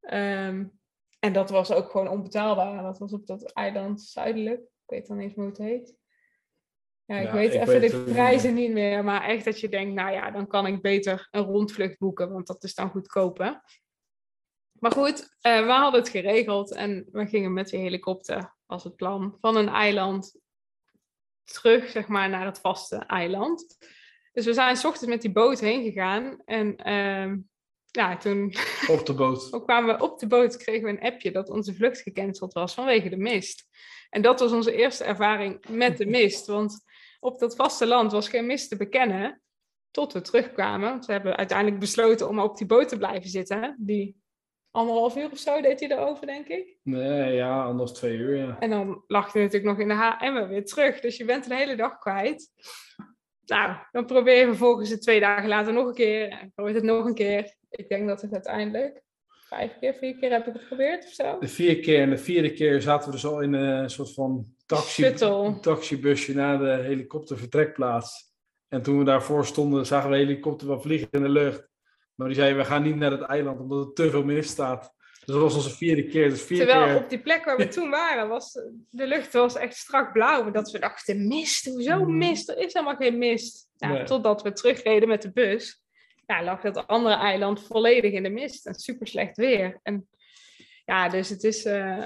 Ehm, 0.00 0.66
en 1.18 1.32
dat 1.32 1.50
was 1.50 1.72
ook 1.72 1.90
gewoon 1.90 2.08
onbetaalbaar. 2.08 2.82
Dat 2.82 2.98
was 2.98 3.12
op 3.12 3.26
dat 3.26 3.52
eiland 3.52 4.02
zuidelijk. 4.02 4.60
Ik 4.60 4.86
weet 4.86 5.06
dan 5.06 5.16
niet 5.16 5.34
hoe 5.34 5.46
het 5.46 5.58
heet. 5.58 5.97
Ja, 7.08 7.16
ik 7.16 7.26
Ja, 7.26 7.32
weet 7.32 7.54
ik 7.54 7.60
even 7.60 7.80
weet 7.80 7.90
de 7.90 8.02
prijzen 8.02 8.54
niet 8.54 8.72
meer. 8.72 9.04
Maar 9.04 9.22
echt 9.22 9.44
dat 9.44 9.60
je 9.60 9.68
denkt, 9.68 9.94
nou 9.94 10.12
ja, 10.12 10.30
dan 10.30 10.46
kan 10.46 10.66
ik 10.66 10.82
beter 10.82 11.28
een 11.30 11.42
rondvlucht 11.42 11.98
boeken. 11.98 12.32
Want 12.32 12.46
dat 12.46 12.64
is 12.64 12.74
dan 12.74 12.90
goedkoper. 12.90 13.62
Maar 14.72 14.92
goed, 14.92 15.36
eh, 15.40 15.64
we 15.64 15.72
hadden 15.72 16.00
het 16.00 16.10
geregeld. 16.10 16.72
En 16.74 17.08
we 17.12 17.26
gingen 17.26 17.52
met 17.52 17.68
die 17.68 17.80
helikopter, 17.80 18.54
was 18.66 18.84
het 18.84 18.96
plan, 18.96 19.36
van 19.40 19.56
een 19.56 19.68
eiland 19.68 20.40
terug, 21.44 21.90
zeg 21.90 22.08
maar, 22.08 22.28
naar 22.28 22.46
het 22.46 22.60
vaste 22.60 22.96
eiland. 22.96 23.76
Dus 24.32 24.44
we 24.44 24.52
zijn 24.52 24.76
s 24.76 24.84
ochtends 24.84 25.08
met 25.08 25.22
die 25.22 25.32
boot 25.32 25.60
heen 25.60 25.82
gegaan. 25.82 26.42
En 26.44 26.76
ehm, 26.76 27.38
ja, 27.90 28.16
toen 28.16 28.54
Op 28.96 29.06
de 29.06 29.14
boot. 29.14 29.50
toen 29.50 29.64
kwamen 29.64 29.96
we 29.96 30.02
op 30.02 30.18
de 30.18 30.26
boot, 30.26 30.56
kregen 30.56 30.84
we 30.84 30.90
een 30.90 31.12
appje 31.12 31.32
dat 31.32 31.50
onze 31.50 31.74
vlucht 31.74 32.00
gecanceld 32.00 32.52
was 32.52 32.74
vanwege 32.74 33.08
de 33.08 33.16
mist. 33.16 33.66
En 34.10 34.22
dat 34.22 34.40
was 34.40 34.52
onze 34.52 34.72
eerste 34.72 35.04
ervaring 35.04 35.68
met 35.68 35.96
de 35.96 36.06
mist. 36.06 36.46
Want 36.46 36.86
op 37.18 37.38
dat 37.38 37.56
vasteland 37.56 38.12
was 38.12 38.28
geen 38.28 38.46
mist 38.46 38.68
te 38.68 38.76
bekennen. 38.76 39.42
Tot 39.90 40.12
we 40.12 40.20
terugkwamen. 40.20 40.90
Want 40.90 41.06
we 41.06 41.12
hebben 41.12 41.36
uiteindelijk 41.36 41.80
besloten 41.80 42.28
om 42.28 42.38
op 42.38 42.56
die 42.56 42.66
boot 42.66 42.88
te 42.88 42.98
blijven 42.98 43.30
zitten. 43.30 43.76
Die 43.78 44.16
anderhalf 44.70 45.16
uur 45.16 45.30
of 45.30 45.38
zo 45.38 45.60
deed 45.60 45.80
hij 45.80 45.90
erover, 45.90 46.26
denk 46.26 46.46
ik. 46.46 46.76
Nee, 46.82 47.34
ja, 47.34 47.64
anders 47.64 47.92
twee 47.92 48.16
uur, 48.16 48.36
ja. 48.36 48.58
En 48.58 48.70
dan 48.70 49.04
lag 49.06 49.32
hij 49.32 49.42
natuurlijk 49.42 49.70
nog 49.70 49.80
in 49.80 49.88
de 49.88 49.94
HM 49.94 50.48
weer 50.48 50.64
terug. 50.64 51.00
Dus 51.00 51.16
je 51.16 51.24
bent 51.24 51.46
een 51.46 51.56
hele 51.56 51.76
dag 51.76 51.98
kwijt. 51.98 52.50
Nou, 53.44 53.76
dan 53.90 54.06
probeer 54.06 54.38
je 54.38 54.44
vervolgens 54.44 54.90
het 54.90 55.02
twee 55.02 55.20
dagen 55.20 55.48
later 55.48 55.72
nog 55.72 55.86
een 55.86 55.94
keer. 55.94 56.28
En 56.28 56.52
probeer 56.54 56.74
het 56.74 56.84
nog 56.84 57.04
een 57.04 57.14
keer. 57.14 57.56
Ik 57.70 57.88
denk 57.88 58.08
dat 58.08 58.22
het 58.22 58.32
uiteindelijk 58.32 59.02
vijf 59.48 59.72
keer, 59.80 59.94
vier 59.94 60.16
keer 60.16 60.30
heb 60.30 60.46
ik 60.46 60.52
het 60.52 60.62
geprobeerd 60.62 61.04
of 61.04 61.12
zo. 61.12 61.38
De 61.40 61.48
vier 61.48 61.78
keer 61.80 62.00
en 62.02 62.10
de 62.10 62.18
vierde 62.18 62.52
keer 62.52 62.82
zaten 62.82 63.06
we 63.06 63.14
dus 63.14 63.26
al 63.26 63.40
in 63.40 63.52
een 63.52 63.90
soort 63.90 64.14
van 64.14 64.46
taxi, 64.66 65.02
Shuttle. 65.02 65.60
taxibusje 65.60 66.34
naar 66.34 66.58
de 66.58 66.82
helikoptervertrekplaats. 66.82 68.26
En 68.68 68.82
toen 68.82 68.98
we 68.98 69.04
daarvoor 69.04 69.46
stonden, 69.46 69.86
zagen 69.86 70.10
we 70.10 70.16
helikopter 70.16 70.66
wel 70.68 70.80
vliegen 70.80 71.08
in 71.10 71.22
de 71.22 71.28
lucht. 71.28 71.68
Maar 72.14 72.26
die 72.26 72.36
zei, 72.36 72.54
we 72.54 72.64
gaan 72.64 72.82
niet 72.82 72.96
naar 72.96 73.10
het 73.10 73.22
eiland, 73.22 73.60
omdat 73.60 73.86
er 73.86 73.92
te 73.94 74.10
veel 74.10 74.24
mist 74.24 74.50
staat. 74.50 74.92
Dus 75.24 75.34
dat 75.36 75.42
was 75.44 75.54
onze 75.54 75.76
vierde 75.76 76.06
keer. 76.06 76.28
Dus 76.30 76.42
vier 76.42 76.58
Terwijl 76.58 76.84
keer... 76.84 76.96
op 76.96 77.08
die 77.10 77.20
plek 77.20 77.44
waar 77.44 77.56
we 77.56 77.68
toen 77.78 77.90
waren, 77.90 78.28
was 78.28 78.52
de 78.90 79.06
lucht 79.06 79.32
was 79.32 79.56
echt 79.56 79.76
strak 79.76 80.12
blauw. 80.12 80.42
Maar 80.42 80.52
dat 80.52 80.70
we 80.70 80.78
dachten, 80.78 81.26
mist, 81.28 81.64
hoezo 81.64 81.98
Mhm. 81.98 82.16
mist? 82.18 82.48
Er 82.48 82.58
is 82.58 82.72
helemaal 82.72 82.96
geen 82.96 83.18
mist. 83.18 83.68
Ja, 83.76 83.88
Nee. 83.92 84.04
Totdat 84.04 84.42
we 84.42 84.52
terugreden 84.52 85.08
met 85.08 85.22
de 85.22 85.32
bus. 85.32 85.82
Ja, 86.28 86.42
lag 86.42 86.60
dat 86.60 86.86
andere 86.86 87.14
eiland 87.14 87.66
volledig 87.66 88.12
in 88.12 88.22
de 88.22 88.28
mist 88.28 88.66
en 88.66 88.74
super 88.74 89.06
slecht 89.06 89.36
weer. 89.36 89.80
En 89.82 90.08
ja, 90.84 91.08
dus 91.08 91.28
het 91.28 91.44
is. 91.44 91.66
Uh, 91.66 91.98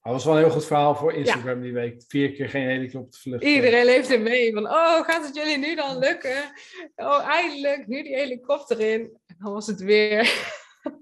dat 0.00 0.12
was 0.12 0.24
wel 0.24 0.34
een 0.34 0.42
heel 0.42 0.50
goed 0.50 0.66
verhaal 0.66 0.94
voor 0.94 1.12
Instagram 1.12 1.60
die 1.60 1.72
week. 1.72 2.04
Vier 2.08 2.32
keer 2.32 2.48
geen 2.48 2.68
helikoptervlucht. 2.68 3.42
Iedereen 3.42 3.84
leeft 3.84 4.10
er 4.10 4.20
mee. 4.20 4.52
Van, 4.54 4.66
oh, 4.66 5.00
gaat 5.00 5.24
het 5.26 5.34
jullie 5.34 5.58
nu 5.58 5.74
dan 5.74 5.98
lukken? 5.98 6.52
Oh, 6.94 7.28
eindelijk, 7.28 7.86
nu 7.86 8.02
die 8.02 8.14
helikopter 8.14 8.80
in. 8.80 9.00
En 9.26 9.36
dan 9.38 9.52
was 9.52 9.66
het 9.66 9.80
weer. 9.80 10.50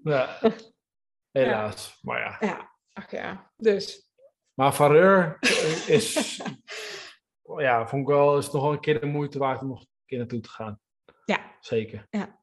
Ja, 0.02 0.38
helaas. 1.38 1.98
Maar 2.02 2.18
ja. 2.18 2.36
Ja, 2.48 2.76
ach 2.92 3.10
ja. 3.10 3.52
Dus. 3.56 4.10
Maar 4.54 4.74
Vareur 4.74 5.36
is, 5.86 6.40
ja, 7.56 7.86
vond 7.86 8.02
ik 8.02 8.08
wel, 8.08 8.38
is 8.38 8.50
nog 8.50 8.62
wel 8.62 8.72
een 8.72 8.80
keer 8.80 9.00
de 9.00 9.06
moeite 9.06 9.38
waard 9.38 9.60
om 9.60 9.68
nog 9.68 9.80
een 9.80 9.88
keer 10.06 10.18
naartoe 10.18 10.40
te 10.40 10.48
gaan. 10.48 10.80
Ja. 11.24 11.56
Zeker. 11.60 12.06
Ja. 12.10 12.39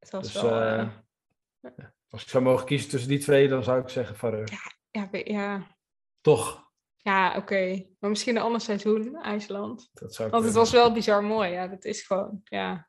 Het 0.00 0.10
was 0.10 0.32
Dus 0.32 0.42
wel... 0.42 0.50
eh, 0.60 0.80
eh, 0.80 0.88
ja, 1.76 1.92
als 2.10 2.22
ik 2.22 2.28
zou 2.28 2.44
mogen 2.44 2.66
kiezen 2.66 2.90
tussen 2.90 3.08
die 3.08 3.18
twee, 3.18 3.48
dan 3.48 3.62
zou 3.64 3.80
ik 3.80 3.88
zeggen 3.88 4.16
Vareur. 4.16 4.48
ja, 4.90 5.08
we- 5.10 5.30
ja, 5.32 5.66
Toch? 6.20 6.68
ja 6.96 7.36
oké. 7.36 7.86
Maar 7.98 8.10
misschien 8.10 8.36
een 8.36 8.42
ander 8.42 8.60
seizoen, 8.60 9.16
IJsland. 9.22 9.90
Dat 9.92 10.14
zou 10.14 10.28
ik 10.28 10.34
Want 10.34 10.46
het 10.46 10.54
was 10.54 10.70
wel 10.70 10.92
bizar 10.92 11.24
mooi. 11.24 11.50
Ja, 11.50 11.66
dat 11.66 11.84
is 11.84 12.02
gewoon, 12.02 12.40
ja. 12.44 12.88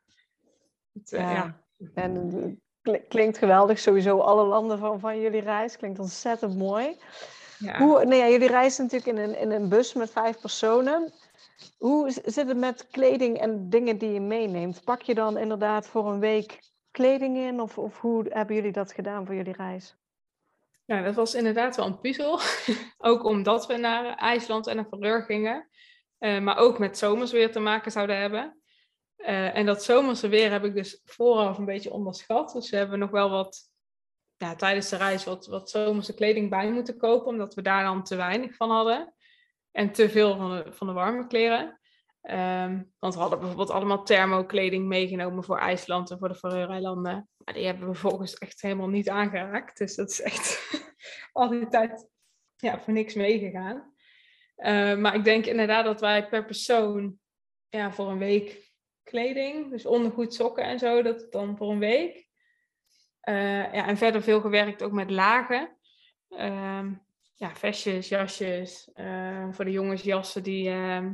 Het, 0.92 1.12
eh, 1.12 1.20
Ja. 1.20 1.32
ja. 1.32 1.60
En 1.94 2.62
klinkt 3.08 3.38
geweldig, 3.38 3.78
sowieso 3.78 4.18
alle 4.18 4.44
landen 4.44 4.78
van, 4.78 5.00
van 5.00 5.20
jullie 5.20 5.40
reis. 5.40 5.76
Klinkt 5.76 5.98
ontzettend 5.98 6.56
mooi. 6.56 6.96
ja. 7.58 7.78
Hoe, 7.78 8.04
nee, 8.04 8.18
ja, 8.18 8.28
jullie 8.28 8.48
reizen 8.48 8.82
natuurlijk 8.84 9.18
in 9.18 9.24
een, 9.24 9.38
in 9.38 9.50
een 9.50 9.68
bus 9.68 9.92
met 9.94 10.10
vijf 10.10 10.40
personen. 10.40 11.12
Hoe 11.78 12.10
zit 12.10 12.48
het 12.48 12.56
met 12.56 12.86
kleding 12.90 13.38
en 13.38 13.68
dingen 13.70 13.98
die 13.98 14.12
je 14.12 14.20
meeneemt? 14.20 14.84
Pak 14.84 15.02
je 15.02 15.14
dan 15.14 15.36
inderdaad 15.38 15.86
voor 15.86 16.10
een 16.12 16.20
week 16.20 16.71
kleding 16.92 17.36
in? 17.36 17.60
Of, 17.60 17.78
of 17.78 18.00
hoe 18.00 18.26
hebben 18.28 18.56
jullie 18.56 18.72
dat 18.72 18.92
gedaan 18.92 19.26
voor 19.26 19.34
jullie 19.34 19.52
reis? 19.56 19.96
Ja, 20.84 21.02
dat 21.02 21.14
was 21.14 21.34
inderdaad 21.34 21.76
wel 21.76 21.86
een 21.86 22.00
puzzel. 22.00 22.40
ook 23.10 23.24
omdat 23.24 23.66
we 23.66 23.76
naar 23.76 24.14
IJsland 24.16 24.66
en 24.66 24.76
naar 24.76 24.88
Verreur 24.88 25.22
gingen. 25.22 25.68
Eh, 26.18 26.40
maar 26.40 26.56
ook 26.56 26.78
met 26.78 26.98
zomers 26.98 27.32
weer 27.32 27.52
te 27.52 27.60
maken 27.60 27.92
zouden 27.92 28.18
hebben. 28.18 28.62
Eh, 29.16 29.56
en 29.56 29.66
dat 29.66 29.84
zomerse 29.84 30.28
weer 30.28 30.50
heb 30.50 30.64
ik 30.64 30.74
dus 30.74 31.00
vooraf 31.04 31.58
een 31.58 31.64
beetje 31.64 31.92
onderschat. 31.92 32.52
Dus 32.52 32.70
we 32.70 32.76
hebben 32.76 32.98
nog 32.98 33.10
wel 33.10 33.30
wat 33.30 33.60
ja, 34.36 34.54
tijdens 34.54 34.88
de 34.88 34.96
reis 34.96 35.24
wat, 35.24 35.46
wat 35.46 35.70
zomerse 35.70 36.14
kleding 36.14 36.50
bij 36.50 36.70
moeten 36.70 36.96
kopen. 36.96 37.26
Omdat 37.26 37.54
we 37.54 37.62
daar 37.62 37.84
dan 37.84 38.04
te 38.04 38.16
weinig 38.16 38.56
van 38.56 38.70
hadden. 38.70 39.14
En 39.70 39.92
te 39.92 40.10
veel 40.10 40.36
van 40.36 40.50
de, 40.50 40.72
van 40.72 40.86
de 40.86 40.92
warme 40.92 41.26
kleren. 41.26 41.80
Ehm, 42.22 42.82
want 42.98 43.14
we 43.14 43.20
hadden 43.20 43.38
bijvoorbeeld 43.38 43.70
allemaal 43.70 44.04
thermokleding 44.04 44.86
meegenomen 44.86 45.44
voor 45.44 45.58
IJsland 45.58 46.10
en 46.10 46.18
voor 46.18 46.28
de 46.28 46.34
Faroe-eilanden. 46.34 47.28
Maar 47.44 47.54
die 47.54 47.64
hebben 47.64 47.88
we 47.88 47.94
vervolgens 47.94 48.34
echt 48.34 48.62
helemaal 48.62 48.88
niet 48.88 49.08
aangeraakt. 49.08 49.78
Dus 49.78 49.94
dat 49.94 50.10
is 50.10 50.20
echt 50.20 50.70
al 51.32 51.48
die 51.48 51.68
tijd 51.68 52.08
ja, 52.56 52.80
voor 52.80 52.92
niks 52.92 53.14
meegegaan. 53.14 53.94
Eh, 54.56 54.96
maar 54.96 55.14
ik 55.14 55.24
denk 55.24 55.46
inderdaad 55.46 55.84
dat 55.84 56.00
wij 56.00 56.28
per 56.28 56.44
persoon 56.44 57.18
ja, 57.68 57.92
voor 57.92 58.10
een 58.10 58.18
week 58.18 58.72
kleding, 59.02 59.70
dus 59.70 59.86
ondergoed, 59.86 60.34
sokken 60.34 60.64
en 60.64 60.78
zo, 60.78 61.02
dat 61.02 61.32
dan 61.32 61.56
voor 61.56 61.70
een 61.70 61.78
week. 61.78 62.28
Eh, 63.20 63.74
ja, 63.74 63.86
en 63.86 63.96
verder 63.96 64.22
veel 64.22 64.40
gewerkt 64.40 64.82
ook 64.82 64.92
met 64.92 65.10
lagen. 65.10 65.76
Ehm, 66.28 66.92
ja, 67.34 67.54
vestjes, 67.54 68.08
jasjes. 68.08 68.90
eh, 68.92 69.46
voor 69.50 69.64
de 69.64 69.70
jongens 69.70 70.02
jassen 70.02 70.42
die, 70.42 70.68
ehm, 70.68 71.12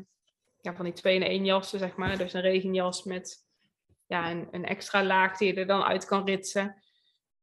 ja, 0.69 0.75
van 0.75 0.85
die 0.85 0.95
twee 0.95 1.15
in 1.15 1.23
één 1.23 1.45
jassen, 1.45 1.79
zeg 1.79 1.97
maar. 1.97 2.19
Dus 2.19 2.33
een 2.33 2.41
regenjas 2.41 3.05
met 3.05 3.47
ja, 4.07 4.31
een, 4.31 4.49
een 4.51 4.65
extra 4.65 5.05
laag 5.05 5.37
die 5.37 5.55
je 5.55 5.61
er 5.61 5.67
dan 5.67 5.83
uit 5.83 6.05
kan 6.05 6.25
ritsen. 6.27 6.83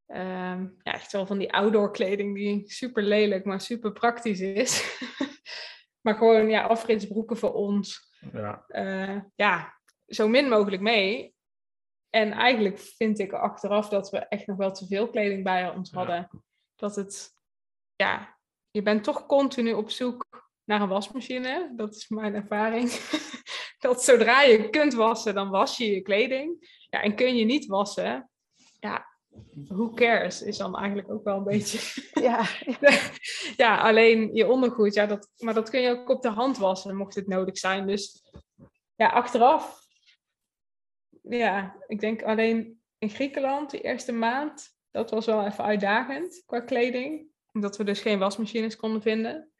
Ehm, 0.06 0.62
ja, 0.82 0.92
echt 0.92 1.12
wel 1.12 1.26
van 1.26 1.38
die 1.38 1.52
outdoor 1.52 1.92
kleding 1.92 2.34
die 2.34 2.70
super 2.70 3.02
lelijk, 3.02 3.44
maar 3.44 3.60
super 3.60 3.92
praktisch 3.92 4.40
is. 4.40 5.00
maar 6.04 6.14
gewoon 6.14 6.48
ja, 6.48 6.62
afritsbroeken 6.62 7.36
voor 7.36 7.52
ons. 7.52 8.14
Ja. 8.32 8.64
Eh, 8.68 9.20
ja, 9.34 9.80
zo 10.06 10.28
min 10.28 10.48
mogelijk 10.48 10.82
mee. 10.82 11.34
En 12.10 12.32
eigenlijk 12.32 12.78
vind 12.78 13.18
ik 13.18 13.32
achteraf 13.32 13.88
dat 13.88 14.10
we 14.10 14.18
echt 14.18 14.46
nog 14.46 14.56
wel 14.56 14.72
te 14.72 14.86
veel 14.86 15.10
kleding 15.10 15.44
bij 15.44 15.68
ons 15.70 15.90
Ja. 15.90 15.96
hadden. 15.98 16.44
Dat 16.74 16.96
het, 16.96 17.30
ja, 17.96 18.38
je 18.70 18.82
bent 18.82 19.04
toch 19.04 19.26
continu 19.26 19.72
op 19.72 19.90
zoek 19.90 20.45
naar 20.66 20.80
een 20.80 20.88
wasmachine. 20.88 21.72
Dat 21.76 21.94
is 21.94 22.08
mijn 22.08 22.34
ervaring. 22.34 22.90
dat 23.78 24.04
zodra 24.04 24.42
je 24.42 24.70
kunt 24.70 24.94
wassen, 24.94 25.34
dan 25.34 25.50
was 25.50 25.76
je 25.76 25.90
je 25.90 26.00
kleding. 26.00 26.74
Ja, 26.90 27.02
en 27.02 27.14
kun 27.14 27.36
je 27.36 27.44
niet 27.44 27.66
wassen, 27.66 28.30
ja, 28.80 29.06
who 29.68 29.90
cares, 29.90 30.42
is 30.42 30.56
dan 30.56 30.76
eigenlijk 30.76 31.10
ook 31.10 31.24
wel 31.24 31.36
een 31.36 31.44
beetje. 31.44 31.78
Ja, 32.20 32.46
ja, 33.64 33.78
alleen 33.78 34.34
je 34.34 34.48
ondergoed, 34.48 34.94
ja, 34.94 35.06
dat, 35.06 35.30
maar 35.38 35.54
dat 35.54 35.70
kun 35.70 35.80
je 35.80 35.90
ook 35.90 36.08
op 36.08 36.22
de 36.22 36.28
hand 36.28 36.58
wassen, 36.58 36.96
mocht 36.96 37.14
het 37.14 37.26
nodig 37.26 37.58
zijn. 37.58 37.86
Dus 37.86 38.22
ja, 38.94 39.08
achteraf, 39.08 39.78
ja, 41.22 41.76
ik 41.86 42.00
denk 42.00 42.22
alleen 42.22 42.80
in 42.98 43.10
Griekenland, 43.10 43.70
die 43.70 43.80
eerste 43.80 44.12
maand, 44.12 44.74
dat 44.90 45.10
was 45.10 45.26
wel 45.26 45.46
even 45.46 45.64
uitdagend 45.64 46.42
qua 46.46 46.60
kleding. 46.60 47.26
Omdat 47.52 47.76
we 47.76 47.84
dus 47.84 48.00
geen 48.00 48.18
wasmachines 48.18 48.76
konden 48.76 49.02
vinden. 49.02 49.50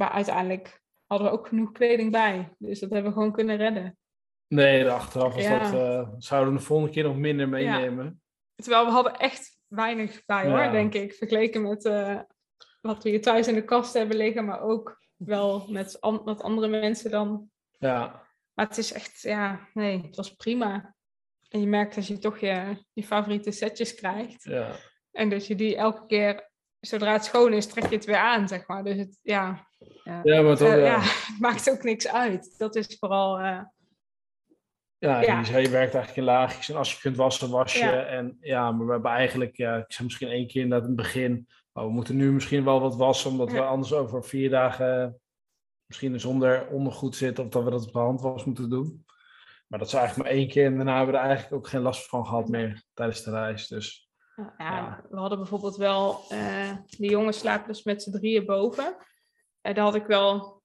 Maar 0.00 0.10
uiteindelijk 0.10 0.82
hadden 1.06 1.30
we 1.30 1.32
ook 1.38 1.46
genoeg 1.48 1.72
kleding 1.72 2.12
bij. 2.12 2.54
Dus 2.58 2.80
dat 2.80 2.90
hebben 2.90 3.10
we 3.10 3.16
gewoon 3.16 3.32
kunnen 3.32 3.56
redden. 3.56 3.98
Nee, 4.48 4.82
de 4.82 4.90
achteraf 4.90 5.34
was 5.34 5.42
Ja. 5.42 5.58
dat, 5.58 5.72
eh, 5.72 6.08
zouden 6.18 6.52
we 6.52 6.58
de 6.58 6.64
volgende 6.64 6.92
keer 6.92 7.04
nog 7.04 7.16
minder 7.16 7.48
meenemen. 7.48 8.22
Terwijl 8.54 8.84
we 8.84 8.90
hadden 8.90 9.18
echt 9.18 9.58
weinig 9.66 10.24
bij 10.26 10.48
hoor, 10.50 10.70
denk 10.70 10.94
ik. 10.94 11.14
Vergeleken 11.14 11.62
met 11.62 11.84
eh, 11.84 12.20
wat 12.80 13.02
we 13.02 13.08
hier 13.08 13.20
thuis 13.22 13.48
in 13.48 13.54
de 13.54 13.64
kast 13.64 13.94
hebben 13.94 14.16
liggen. 14.16 14.44
Maar 14.44 14.60
ook 14.60 14.98
wel 15.16 15.66
met, 15.70 16.00
an- 16.00 16.22
met 16.24 16.42
andere 16.42 16.68
mensen 16.68 17.10
dan. 17.10 17.50
Ja. 17.78 18.26
Maar 18.54 18.66
het 18.66 18.78
is 18.78 18.92
echt, 18.92 19.20
ja, 19.20 19.68
nee, 19.74 20.02
het 20.02 20.16
was 20.16 20.34
prima. 20.34 20.94
En 21.48 21.60
je 21.60 21.66
merkt 21.66 21.96
als 21.96 22.06
je 22.06 22.18
toch 22.18 22.38
je, 22.38 22.84
je 22.92 23.02
favoriete 23.04 23.50
setjes 23.50 23.94
krijgt. 23.94 24.42
ja. 24.44 24.76
En 25.10 25.28
dat 25.30 25.46
je 25.46 25.54
die 25.54 25.76
elke 25.76 26.06
keer, 26.06 26.50
zodra 26.80 27.12
het 27.12 27.24
schoon 27.24 27.52
is, 27.52 27.66
trek 27.66 27.88
je 27.88 27.94
het 27.96 28.04
weer 28.04 28.16
aan, 28.16 28.48
zeg 28.48 28.66
maar. 28.66 28.84
Dus 28.84 28.96
het, 28.96 29.18
ja, 29.22 29.68
Ja, 30.04 30.42
maar 30.42 30.60
eh, 30.60 30.84
ja. 30.84 31.02
maakt 31.46 31.70
ook 31.70 31.82
niks 31.82 32.08
uit. 32.08 32.54
Dat 32.58 32.76
is 32.76 32.96
vooral, 32.98 33.38
eh, 33.38 33.60
Ja, 34.98 35.20
Ja. 35.20 35.40
je 35.40 35.50
werkt 35.50 35.94
eigenlijk 35.94 36.16
in 36.16 36.24
laagjes. 36.24 36.68
En 36.68 36.76
als 36.76 36.92
je 36.92 37.00
kunt 37.00 37.16
wassen, 37.16 37.50
was 37.50 37.72
je. 37.72 37.78
Ja. 37.78 38.04
En 38.04 38.36
ja, 38.40 38.72
maar 38.72 38.86
we 38.86 38.92
hebben 38.92 39.10
eigenlijk, 39.10 39.56
ja, 39.56 39.76
ik 39.76 39.92
zei 39.92 40.06
misschien 40.06 40.28
één 40.28 40.46
keer 40.46 40.62
inderdaad 40.62 40.88
in 40.88 40.94
het 40.94 41.02
begin. 41.02 41.48
Oh, 41.72 41.84
we 41.84 41.90
moeten 41.90 42.16
nu 42.16 42.32
misschien 42.32 42.64
wel 42.64 42.80
wat 42.80 42.96
wassen, 42.96 43.30
omdat 43.30 43.52
we 43.52 43.60
anders 43.60 43.92
over 43.92 44.24
vier 44.24 44.50
dagen 44.50 45.20
misschien 45.86 46.20
zonder 46.20 46.68
ondergoed 46.68 47.16
zitten. 47.16 47.44
Of 47.44 47.50
dat 47.50 47.64
we 47.64 47.70
dat 47.70 47.86
op 47.86 47.92
de 47.92 47.98
hand 47.98 48.20
was 48.20 48.44
moeten 48.44 48.70
doen. 48.70 49.04
Maar 49.66 49.78
dat 49.78 49.88
is 49.88 49.94
eigenlijk 49.94 50.28
maar 50.28 50.38
één 50.38 50.48
keer. 50.48 50.66
En 50.66 50.76
daarna 50.76 50.96
hebben 50.96 51.14
we 51.14 51.20
er 51.20 51.26
eigenlijk 51.26 51.56
ook 51.56 51.68
geen 51.68 51.80
last 51.80 52.08
van 52.08 52.26
gehad 52.26 52.48
meer 52.48 52.82
tijdens 52.94 53.22
de 53.22 53.30
reis. 53.30 53.68
Dus 53.68 54.10
Ja, 54.58 55.04
we 55.10 55.18
hadden 55.18 55.38
bijvoorbeeld 55.38 55.76
wel, 55.76 56.20
eh 56.28 56.72
de 56.86 57.06
jongens 57.06 57.38
slapen 57.38 57.68
dus 57.68 57.82
met 57.82 58.02
z'n 58.02 58.10
drieën 58.10 58.46
boven. 58.46 58.96
Daar 59.60 59.78
had 59.78 59.94
ik 59.94 60.06
wel, 60.06 60.62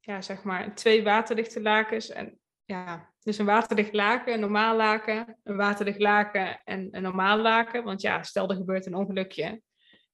ja, 0.00 0.20
zeg 0.20 0.42
maar, 0.42 0.74
twee 0.74 1.04
waterdichte 1.04 1.62
lakens. 1.62 2.08
En 2.08 2.38
ja, 2.64 3.12
dus 3.22 3.38
een 3.38 3.46
waterdicht 3.46 3.92
laken, 3.92 4.32
een 4.32 4.40
normaal 4.40 4.76
laken, 4.76 5.38
een 5.42 5.56
waterdicht 5.56 6.00
laken 6.00 6.60
en 6.64 6.88
een 6.90 7.02
normaal 7.02 7.38
laken. 7.38 7.84
Want 7.84 8.00
ja, 8.00 8.22
stel 8.22 8.50
er 8.50 8.56
gebeurt 8.56 8.86
een 8.86 8.94
ongelukje, 8.94 9.62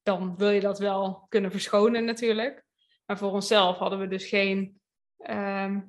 dan 0.02 0.36
wil 0.36 0.50
je 0.50 0.60
dat 0.60 0.78
wel 0.78 1.26
kunnen 1.28 1.50
verschonen 1.50 2.04
natuurlijk. 2.04 2.64
Maar 3.06 3.18
voor 3.18 3.32
onszelf 3.32 3.78
hadden 3.78 3.98
we 3.98 4.08
dus 4.08 4.28
geen 4.28 4.80
ehm, 5.16 5.80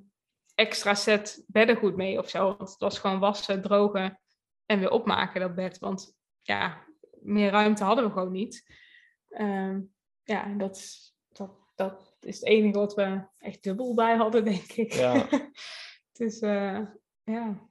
extra 0.55 0.93
set 0.93 1.43
beddengoed 1.47 1.95
mee 1.95 2.17
of 2.17 2.29
zo. 2.29 2.45
Want 2.57 2.69
het 2.69 2.79
was 2.79 2.99
gewoon 2.99 3.19
wassen, 3.19 3.61
drogen 3.61 4.19
en 4.65 4.79
weer 4.79 4.91
opmaken 4.91 5.41
dat 5.41 5.55
bed. 5.55 5.79
Want 5.79 6.15
ja, 6.41 6.85
meer 7.21 7.51
ruimte 7.51 7.83
hadden 7.83 8.05
we 8.05 8.11
gewoon 8.11 8.31
niet. 8.31 8.79
Ehm, 9.29 9.81
ja, 10.23 10.53
dat, 10.57 10.99
dat, 11.31 11.51
dat 11.75 12.10
is 12.25 12.35
het 12.39 12.45
enige 12.47 12.77
wat 12.77 12.93
we 12.93 13.27
echt 13.37 13.63
dubbel 13.63 13.93
bij 13.93 14.15
hadden, 14.15 14.45
denk 14.45 14.71
ik. 14.71 14.93
Ja. 14.93 15.27
dus 16.19 16.39
eh, 16.39 16.81
ja, 17.23 17.69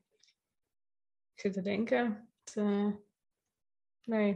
ik 1.35 1.41
zit 1.41 1.53
te 1.53 1.63
denken. 1.63 2.33
Het, 2.45 2.57
eh, 2.57 2.93
nee, 4.05 4.31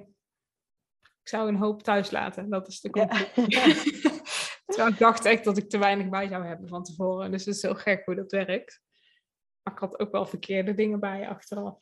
ik 1.00 1.28
zou 1.28 1.48
een 1.48 1.56
hoop 1.56 1.82
thuis 1.82 2.10
laten. 2.10 2.50
Dat 2.50 2.68
is 2.68 2.80
de 2.80 2.88
Ja. 2.92 3.06
conclusie. 3.06 4.00
Terwijl 4.66 4.88
ik 4.92 4.98
dacht 4.98 5.24
echt 5.24 5.44
dat 5.44 5.56
ik 5.56 5.68
te 5.70 5.78
weinig 5.78 6.08
bij 6.08 6.28
zou 6.28 6.46
hebben 6.46 6.68
van 6.68 6.82
tevoren. 6.82 7.30
Dus 7.30 7.44
het 7.44 7.54
is 7.54 7.62
heel 7.62 7.74
gek 7.74 8.04
hoe 8.04 8.14
dat 8.14 8.30
werkt. 8.30 8.82
Maar 9.62 9.72
ik 9.72 9.78
had 9.78 9.98
ook 9.98 10.12
wel 10.12 10.26
verkeerde 10.26 10.74
dingen 10.74 11.00
bij 11.00 11.28
achteraf. 11.28 11.78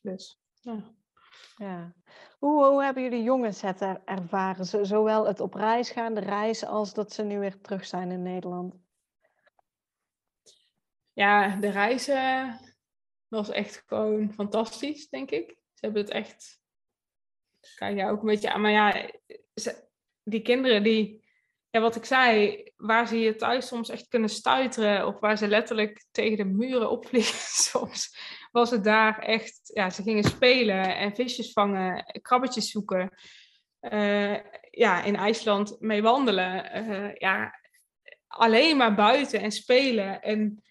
Dus, 0.00 0.40
ja. 0.60 0.94
Ja. 1.56 1.92
Hoe, 2.38 2.82
hebben 2.82 3.02
jullie 3.02 3.22
jongens 3.22 3.60
het 3.60 3.80
er- 3.80 4.02
ervaren? 4.04 4.64
Zo- 4.64 4.84
zowel 4.84 5.26
het 5.26 5.40
op 5.40 5.54
reis 5.54 5.90
gaan, 5.90 6.14
de 6.14 6.20
reis, 6.20 6.64
als 6.64 6.94
dat 6.94 7.12
ze 7.12 7.22
nu 7.22 7.38
weer 7.38 7.60
terug 7.60 7.86
zijn 7.86 8.10
in 8.10 8.22
Nederland? 8.22 8.74
Ja, 11.12 11.56
de 11.56 11.70
reizen. 11.70 12.58
was 13.28 13.50
echt 13.50 13.82
gewoon 13.86 14.32
fantastisch, 14.32 15.08
denk 15.08 15.30
ik. 15.30 15.48
Ze 15.50 15.84
hebben 15.86 16.02
het 16.02 16.10
echt. 16.10 16.60
Kijk 17.74 17.96
ja, 17.96 18.10
ook 18.10 18.20
een 18.20 18.26
beetje 18.26 18.52
aan. 18.52 18.60
Maar 18.60 18.70
ja, 18.70 19.10
die 20.22 20.42
kinderen 20.42 20.82
die. 20.82 21.28
Ja, 21.70 21.80
wat 21.80 21.96
ik 21.96 22.04
zei, 22.04 22.62
waar 22.76 23.06
ze 23.08 23.16
hier 23.16 23.38
thuis 23.38 23.66
soms 23.66 23.88
echt 23.88 24.08
kunnen 24.08 24.28
stuiteren. 24.28 25.06
Of 25.06 25.20
waar 25.20 25.38
ze 25.38 25.48
letterlijk 25.48 26.06
tegen 26.10 26.36
de 26.36 26.44
muren 26.44 26.90
opvliegen 26.90 27.38
soms. 27.70 28.16
Was 28.50 28.70
het 28.70 28.84
daar 28.84 29.18
echt. 29.18 29.60
Ja, 29.74 29.90
ze 29.90 30.02
gingen 30.02 30.24
spelen 30.24 30.96
en 30.96 31.14
visjes 31.14 31.52
vangen, 31.52 32.20
krabbetjes 32.22 32.70
zoeken. 32.70 33.10
Uh, 33.80 34.36
ja, 34.70 35.02
in 35.02 35.16
IJsland 35.16 35.80
mee 35.80 36.02
wandelen. 36.02 36.82
Uh, 36.88 37.14
ja, 37.14 37.54
alleen 38.26 38.76
maar 38.76 38.94
buiten 38.94 39.40
en 39.40 39.52
spelen 39.52 40.22
en 40.22 40.62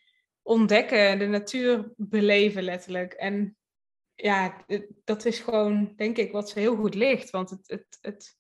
ontdekken, 0.42 1.20
de 1.20 1.28
natuur 1.28 1.92
beleven 1.96 2.64
letterlijk. 2.64 3.14
En 3.14 3.58
ja, 4.16 4.66
dat 5.04 5.26
is 5.26 5.40
gewoon, 5.40 5.94
denk 5.96 6.18
ik, 6.18 6.32
wat 6.32 6.50
ze 6.50 6.60
heel 6.60 6.76
goed 6.76 6.96
ligt. 6.96 7.30
Want 7.30 7.50
het, 7.50 7.68
het, 7.68 7.98
het, 8.02 8.38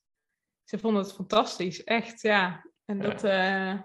ze 0.64 0.80
vonden 0.80 1.04
het 1.04 1.14
fantastisch, 1.14 1.84
echt, 1.84 2.22
ja. 2.22 2.66
En 2.86 3.00
dat, 3.00 3.24
uh, 3.24 3.82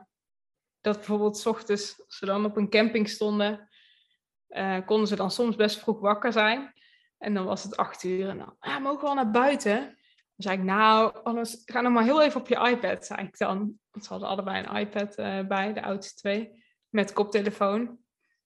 dat 0.81 0.97
bijvoorbeeld 0.97 1.39
s 1.39 1.47
ochtends, 1.47 2.03
als 2.05 2.17
ze 2.17 2.27
dan 2.27 2.45
op 2.45 2.57
een 2.57 2.71
camping 2.71 3.09
stonden, 3.09 3.69
uh, 4.55 4.77
konden 4.87 5.09
ze 5.09 5.17
dan 5.17 5.31
soms 5.31 5.57
best 5.57 5.79
vroeg 5.79 6.01
wakker 6.01 6.33
zijn. 6.33 6.73
En 7.19 7.35
dan 7.35 7.45
was 7.45 7.63
het 7.63 7.77
acht 7.77 8.03
uur 8.03 8.29
en 8.29 8.39
dan, 8.39 8.57
ja, 8.61 8.79
mogen 8.79 9.01
we 9.01 9.07
al 9.07 9.15
naar 9.15 9.31
buiten? 9.31 9.81
Dan 9.81 9.97
zei 10.37 10.59
ik, 10.59 10.65
nou, 10.65 11.23
anders 11.23 11.63
ga 11.65 11.81
nog 11.81 11.93
maar 11.93 12.05
heel 12.05 12.23
even 12.23 12.41
op 12.41 12.49
je 12.49 12.69
iPad, 12.71 13.07
zei 13.07 13.27
ik 13.27 13.39
dan. 13.39 13.79
Want 13.91 14.05
ze 14.05 14.11
hadden 14.13 14.29
allebei 14.29 14.65
een 14.65 14.77
iPad 14.77 15.19
uh, 15.19 15.47
bij, 15.47 15.73
de 15.73 15.83
oudste 15.83 16.15
twee, 16.15 16.65
met 16.89 17.13
koptelefoon. 17.13 17.81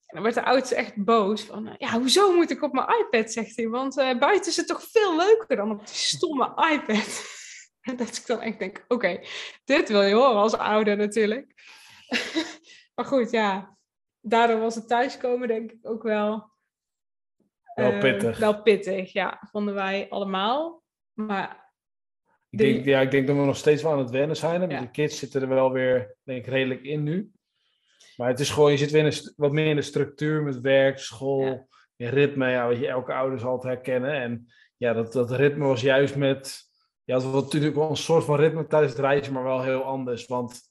En 0.06 0.14
dan 0.14 0.22
werd 0.22 0.34
de 0.34 0.44
oudste 0.44 0.74
echt 0.74 1.04
boos. 1.04 1.42
Van, 1.42 1.66
uh, 1.66 1.74
ja, 1.78 1.98
hoezo 1.98 2.32
moet 2.32 2.50
ik 2.50 2.62
op 2.62 2.72
mijn 2.72 2.86
iPad, 2.98 3.32
zegt 3.32 3.56
hij. 3.56 3.68
Want 3.68 3.94
buiten 3.94 4.50
is 4.50 4.56
het 4.56 4.66
toch 4.66 4.82
veel 4.82 5.16
leuker 5.16 5.56
dan 5.56 5.70
op 5.70 5.86
die 5.86 5.96
stomme 5.96 6.70
iPad. 6.72 7.24
en 7.88 7.96
dat 7.96 8.16
ik 8.16 8.26
dan 8.26 8.40
echt 8.40 8.58
denk, 8.58 8.84
oké, 8.88 9.20
dit 9.64 9.88
wil 9.88 10.02
je 10.02 10.14
horen 10.14 10.40
als 10.40 10.56
ouder 10.56 10.96
natuurlijk. 10.96 11.54
maar 12.94 13.04
goed, 13.04 13.30
ja. 13.30 13.77
Daardoor 14.28 14.60
was 14.60 14.74
het 14.74 14.88
thuiskomen 14.88 15.48
denk 15.48 15.72
ik 15.72 15.78
ook 15.82 16.02
wel... 16.02 16.50
Wel 17.74 17.98
pittig. 17.98 18.38
Wel 18.38 18.62
pittig, 18.62 19.12
ja. 19.12 19.42
Vonden 19.50 19.74
wij 19.74 20.06
allemaal. 20.08 20.82
Maar 21.12 21.72
ik 22.50 22.58
denk, 22.58 22.84
ja, 22.84 23.00
ik 23.00 23.10
denk 23.10 23.26
dat 23.26 23.36
we 23.36 23.42
nog 23.42 23.56
steeds 23.56 23.82
wel 23.82 23.92
aan 23.92 23.98
het 23.98 24.10
wennen 24.10 24.36
zijn. 24.36 24.70
Ja. 24.70 24.80
De 24.80 24.90
kids 24.90 25.18
zitten 25.18 25.42
er 25.42 25.48
wel 25.48 25.72
weer, 25.72 26.16
denk 26.22 26.38
ik, 26.38 26.52
redelijk 26.52 26.82
in 26.82 27.02
nu. 27.02 27.32
Maar 28.16 28.28
het 28.28 28.40
is 28.40 28.50
gewoon, 28.50 28.70
je 28.70 28.76
zit 28.76 28.90
weer 28.90 29.04
in 29.04 29.32
wat 29.36 29.52
meer 29.52 29.66
in 29.66 29.76
de 29.76 29.82
structuur 29.82 30.42
met 30.42 30.60
werk, 30.60 30.98
school, 30.98 31.68
ja. 31.96 32.10
ritme, 32.10 32.50
ja, 32.50 32.68
wat 32.68 32.78
je 32.78 32.88
elke 32.88 33.12
ouder 33.12 33.38
zal 33.38 33.62
herkennen. 33.62 34.12
En 34.12 34.46
ja, 34.76 34.92
dat, 34.92 35.12
dat 35.12 35.30
ritme 35.30 35.64
was 35.64 35.80
juist 35.80 36.16
met, 36.16 36.68
ja, 37.04 37.14
het 37.14 37.24
was 37.24 37.42
natuurlijk 37.42 37.74
wel 37.74 37.90
een 37.90 37.96
soort 37.96 38.24
van 38.24 38.36
ritme 38.36 38.66
tijdens 38.66 38.92
het 38.92 39.00
reizen, 39.00 39.32
maar 39.32 39.42
wel 39.42 39.62
heel 39.62 39.82
anders. 39.82 40.26
Want 40.26 40.67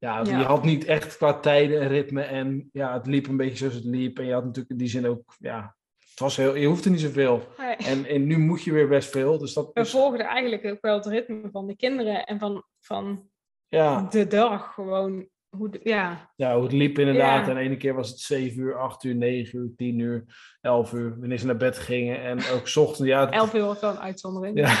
ja, 0.00 0.22
je 0.24 0.34
had 0.34 0.64
niet 0.64 0.84
echt 0.84 1.16
qua 1.16 1.40
tijden 1.40 1.82
een 1.82 1.88
ritme 1.88 2.22
en 2.22 2.68
ja, 2.72 2.92
het 2.92 3.06
liep 3.06 3.26
een 3.26 3.36
beetje 3.36 3.56
zoals 3.56 3.74
het 3.74 3.84
liep. 3.84 4.18
En 4.18 4.26
je 4.26 4.32
had 4.32 4.44
natuurlijk 4.44 4.70
in 4.70 4.76
die 4.76 4.88
zin 4.88 5.06
ook, 5.06 5.34
ja, 5.38 5.76
het 6.10 6.18
was 6.18 6.36
heel, 6.36 6.54
je 6.54 6.66
hoefde 6.66 6.90
niet 6.90 7.00
zoveel. 7.00 7.42
Nee. 7.58 7.76
En, 7.76 8.06
en 8.06 8.26
nu 8.26 8.38
moet 8.38 8.62
je 8.62 8.72
weer 8.72 8.88
best 8.88 9.10
veel. 9.10 9.38
Dus 9.38 9.52
dat 9.52 9.70
We 9.72 9.80
is... 9.80 9.90
volgden 9.90 10.26
eigenlijk 10.26 10.64
ook 10.64 10.80
wel 10.80 10.94
het 10.94 11.06
ritme 11.06 11.48
van 11.52 11.66
de 11.66 11.76
kinderen 11.76 12.24
en 12.24 12.38
van, 12.38 12.64
van 12.78 13.28
ja. 13.68 14.06
de 14.10 14.26
dag 14.26 14.74
gewoon. 14.74 15.28
Hoe 15.56 15.70
de, 15.70 15.80
ja. 15.82 16.32
ja, 16.36 16.54
hoe 16.54 16.62
het 16.62 16.72
liep 16.72 16.98
inderdaad. 16.98 17.44
Ja. 17.44 17.48
En 17.48 17.54
de 17.54 17.60
ene 17.60 17.76
keer 17.76 17.94
was 17.94 18.08
het 18.08 18.18
7 18.18 18.60
uur, 18.60 18.78
8 18.78 19.04
uur, 19.04 19.14
9 19.14 19.58
uur, 19.58 19.72
10 19.76 19.98
uur, 19.98 20.24
11 20.60 20.92
uur. 20.92 21.18
Wanneer 21.18 21.38
ze 21.38 21.46
naar 21.46 21.56
bed 21.56 21.78
gingen. 21.78 22.22
En 22.22 22.38
ook 22.38 22.68
's 22.68 22.76
ochtends. 22.76 23.10
Ja, 23.10 23.20
het... 23.20 23.34
11 23.34 23.54
uur 23.54 23.64
was 23.64 23.80
wel 23.80 23.90
een 23.90 23.98
uitzondering. 23.98 24.58
Ja. 24.58 24.78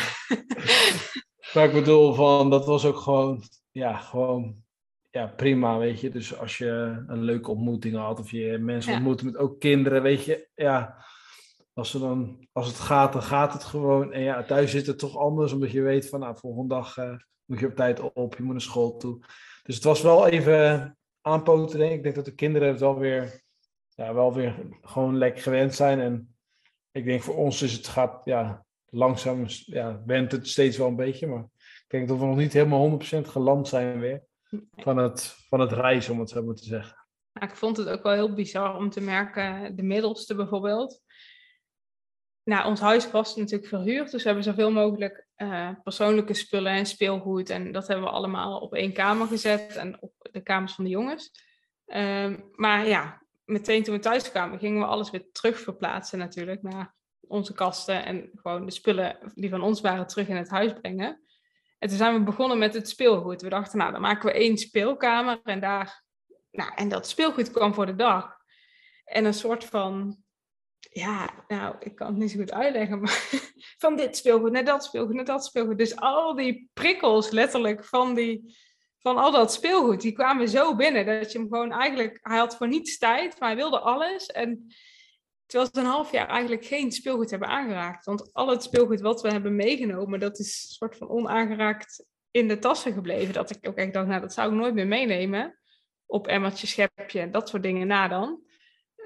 maar 1.54 1.64
ik 1.64 1.72
bedoel, 1.72 2.14
van, 2.14 2.50
dat 2.50 2.66
was 2.66 2.84
ook 2.84 2.96
gewoon, 2.96 3.42
ja, 3.70 3.96
gewoon 3.96 4.62
ja, 5.10 5.26
prima, 5.26 5.78
weet 5.78 6.00
je. 6.00 6.10
Dus 6.10 6.38
als 6.38 6.58
je 6.58 7.04
een 7.06 7.22
leuke 7.22 7.50
ontmoeting 7.50 7.96
had 7.96 8.20
of 8.20 8.30
je 8.30 8.58
mensen 8.58 8.90
ja. 8.90 8.96
ontmoette 8.96 9.24
met 9.24 9.36
ook 9.36 9.60
kinderen, 9.60 10.02
weet 10.02 10.24
je, 10.24 10.48
ja. 10.54 11.04
Als, 11.72 11.90
ze 11.90 11.98
dan, 11.98 12.48
als 12.52 12.66
het 12.66 12.76
gaat, 12.76 13.12
dan 13.12 13.22
gaat 13.22 13.52
het 13.52 13.64
gewoon. 13.64 14.12
En 14.12 14.22
ja, 14.22 14.42
thuis 14.42 14.70
zit 14.70 14.86
het 14.86 14.98
toch 14.98 15.16
anders, 15.16 15.52
omdat 15.52 15.70
je 15.70 15.80
weet 15.80 16.08
van, 16.08 16.20
nou, 16.20 16.36
volgende 16.38 16.74
dag 16.74 16.96
uh, 16.96 17.14
moet 17.44 17.60
je 17.60 17.66
op 17.66 17.74
tijd 17.74 18.12
op, 18.12 18.36
je 18.36 18.42
moet 18.42 18.52
naar 18.52 18.60
school 18.60 18.96
toe. 18.96 19.18
Dus 19.62 19.74
het 19.74 19.84
was 19.84 20.02
wel 20.02 20.26
even 20.28 20.96
aanpoten, 21.20 21.78
denk 21.78 21.90
ik. 21.90 21.96
Ik 21.96 22.02
denk 22.02 22.14
dat 22.14 22.24
de 22.24 22.34
kinderen 22.34 22.68
het 22.68 22.80
wel 22.80 22.98
weer, 22.98 23.42
ja, 23.88 24.14
wel 24.14 24.34
weer 24.34 24.68
gewoon 24.82 25.16
lekker 25.18 25.42
gewend 25.42 25.74
zijn. 25.74 26.00
En 26.00 26.36
ik 26.90 27.04
denk 27.04 27.22
voor 27.22 27.36
ons 27.36 27.62
is 27.62 27.72
het 27.72 27.86
gaat, 27.86 28.20
ja, 28.24 28.64
langzaam, 28.86 29.44
ja, 29.46 30.02
went 30.06 30.32
het 30.32 30.48
steeds 30.48 30.76
wel 30.76 30.88
een 30.88 30.96
beetje. 30.96 31.26
Maar 31.26 31.42
ik 31.56 31.84
denk 31.88 32.08
dat 32.08 32.18
we 32.18 32.24
nog 32.24 32.36
niet 32.36 32.52
helemaal 32.52 33.00
100% 33.00 33.20
geland 33.20 33.68
zijn 33.68 34.00
weer 34.00 34.28
van 34.76 34.96
het, 34.96 35.36
van 35.48 35.60
het 35.60 35.72
reizen, 35.72 36.12
om 36.12 36.20
het 36.20 36.30
zo 36.30 36.42
maar 36.42 36.54
te 36.54 36.64
zeggen. 36.64 36.96
Ik 37.40 37.56
vond 37.56 37.76
het 37.76 37.88
ook 37.88 38.02
wel 38.02 38.12
heel 38.12 38.34
bizar 38.34 38.76
om 38.76 38.90
te 38.90 39.00
merken, 39.00 39.76
de 39.76 39.82
middelste 39.82 40.34
bijvoorbeeld. 40.34 41.00
Nou, 42.44 42.66
ons 42.66 42.80
huis 42.80 43.10
was 43.10 43.36
natuurlijk 43.36 43.68
verhuurd, 43.68 44.10
dus 44.10 44.22
we 44.22 44.26
hebben 44.26 44.44
zoveel 44.44 44.70
mogelijk 44.70 45.26
uh, 45.36 45.70
persoonlijke 45.82 46.34
spullen 46.34 46.72
en 46.72 46.86
speelgoed. 46.86 47.50
En 47.50 47.72
dat 47.72 47.86
hebben 47.86 48.06
we 48.06 48.12
allemaal 48.12 48.60
op 48.60 48.74
één 48.74 48.92
kamer 48.92 49.26
gezet 49.26 49.76
en 49.76 50.02
op 50.02 50.12
de 50.32 50.40
kamers 50.40 50.74
van 50.74 50.84
de 50.84 50.90
jongens. 50.90 51.30
Um, 51.86 52.50
maar 52.54 52.86
ja, 52.86 53.22
meteen 53.44 53.82
toen 53.82 53.94
we 53.94 54.00
thuis 54.00 54.30
kwamen, 54.30 54.58
gingen 54.58 54.80
we 54.80 54.86
alles 54.86 55.10
weer 55.10 55.32
terug 55.32 55.60
verplaatsen 55.60 56.18
natuurlijk 56.18 56.62
naar 56.62 56.94
onze 57.20 57.52
kasten. 57.52 58.04
En 58.04 58.30
gewoon 58.34 58.64
de 58.64 58.72
spullen 58.72 59.18
die 59.34 59.50
van 59.50 59.62
ons 59.62 59.80
waren 59.80 60.06
terug 60.06 60.28
in 60.28 60.36
het 60.36 60.50
huis 60.50 60.72
brengen. 60.72 61.20
En 61.80 61.88
toen 61.88 61.96
zijn 61.98 62.14
we 62.14 62.20
begonnen 62.20 62.58
met 62.58 62.74
het 62.74 62.88
speelgoed. 62.88 63.42
We 63.42 63.48
dachten, 63.48 63.78
nou, 63.78 63.92
dan 63.92 64.00
maken 64.00 64.26
we 64.26 64.32
één 64.32 64.58
speelkamer 64.58 65.40
en 65.44 65.60
daar... 65.60 66.02
Nou, 66.50 66.72
en 66.74 66.88
dat 66.88 67.08
speelgoed 67.08 67.50
kwam 67.50 67.74
voor 67.74 67.86
de 67.86 67.94
dag. 67.94 68.36
En 69.04 69.24
een 69.24 69.34
soort 69.34 69.64
van... 69.64 70.16
Ja, 70.78 71.44
nou, 71.48 71.76
ik 71.78 71.94
kan 71.94 72.06
het 72.06 72.16
niet 72.16 72.30
zo 72.30 72.38
goed 72.38 72.52
uitleggen, 72.52 73.00
maar 73.00 73.28
van 73.84 73.96
dit 73.96 74.16
speelgoed 74.16 74.52
naar 74.52 74.64
dat 74.64 74.84
speelgoed 74.84 75.14
naar 75.14 75.24
dat 75.24 75.44
speelgoed. 75.44 75.78
Dus 75.78 75.96
al 75.96 76.34
die 76.34 76.70
prikkels 76.72 77.30
letterlijk 77.30 77.84
van, 77.84 78.14
die, 78.14 78.56
van 78.98 79.16
al 79.16 79.30
dat 79.30 79.52
speelgoed, 79.52 80.00
die 80.00 80.12
kwamen 80.12 80.48
zo 80.48 80.76
binnen 80.76 81.06
dat 81.06 81.32
je 81.32 81.38
hem 81.38 81.48
gewoon 81.48 81.72
eigenlijk... 81.72 82.18
Hij 82.22 82.38
had 82.38 82.56
voor 82.56 82.68
niets 82.68 82.98
tijd, 82.98 83.40
maar 83.40 83.48
hij 83.48 83.58
wilde 83.58 83.80
alles. 83.80 84.26
En 84.26 84.74
Terwijl 85.50 85.70
we 85.72 85.80
een 85.80 85.86
half 85.86 86.12
jaar 86.12 86.28
eigenlijk 86.28 86.64
geen 86.64 86.92
speelgoed 86.92 87.30
hebben 87.30 87.48
aangeraakt. 87.48 88.04
Want 88.04 88.32
al 88.32 88.48
het 88.48 88.62
speelgoed 88.62 89.00
wat 89.00 89.22
we 89.22 89.30
hebben 89.30 89.56
meegenomen, 89.56 90.20
dat 90.20 90.38
is 90.38 90.46
een 90.46 90.74
soort 90.74 90.96
van 90.96 91.08
onaangeraakt 91.08 92.04
in 92.30 92.48
de 92.48 92.58
tassen 92.58 92.92
gebleven. 92.92 93.34
Dat 93.34 93.50
ik 93.50 93.68
ook 93.68 93.76
echt 93.76 93.92
dacht, 93.92 94.06
nou 94.06 94.20
dat 94.20 94.32
zou 94.32 94.52
ik 94.52 94.58
nooit 94.58 94.74
meer 94.74 94.86
meenemen. 94.86 95.58
Op 96.06 96.26
emmertje, 96.26 96.66
schepje, 96.66 97.30
dat 97.30 97.48
soort 97.48 97.62
dingen 97.62 97.86
na 97.86 98.08
dan. 98.08 98.42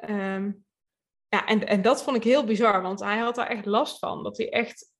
Um, 0.09 0.65
ja, 1.29 1.47
en, 1.47 1.67
en 1.67 1.83
dat 1.83 2.03
vond 2.03 2.17
ik 2.17 2.25
heel 2.25 2.45
bizar, 2.45 2.83
want 2.83 3.01
hij 3.01 3.19
had 3.19 3.35
daar 3.35 3.49
echt 3.49 3.67
last 3.67 3.99
van. 3.99 4.23
Dat 4.23 4.37
hij 4.37 4.51
echt... 4.51 4.93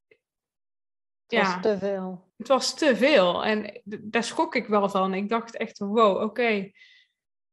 Het 1.27 1.43
was 1.43 1.63
te 1.63 1.79
veel. 1.79 2.33
Het 2.37 2.49
was 2.49 2.75
te 2.75 2.97
veel. 2.97 3.45
En 3.45 3.81
daar 3.85 4.25
schrok 4.25 4.55
ik 4.55 4.67
wel 4.67 4.89
van. 4.89 5.15
Ik 5.15 5.29
dacht 5.29 5.57
echt, 5.57 5.79
wow, 5.79 6.23
oké. 6.23 6.71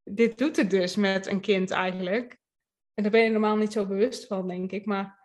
dit 0.03 0.38
doet 0.38 0.55
het 0.55 0.69
dus 0.69 0.95
met 0.95 1.27
een 1.27 1.41
kind 1.41 1.72
eigenlijk. 1.72 2.39
En 2.93 3.03
daar 3.03 3.11
ben 3.11 3.23
je 3.23 3.30
normaal 3.30 3.55
niet 3.55 3.73
zo 3.73 3.85
bewust 3.85 4.27
van, 4.27 4.47
denk 4.47 4.72
ik. 4.72 4.85
Maar 4.85 5.19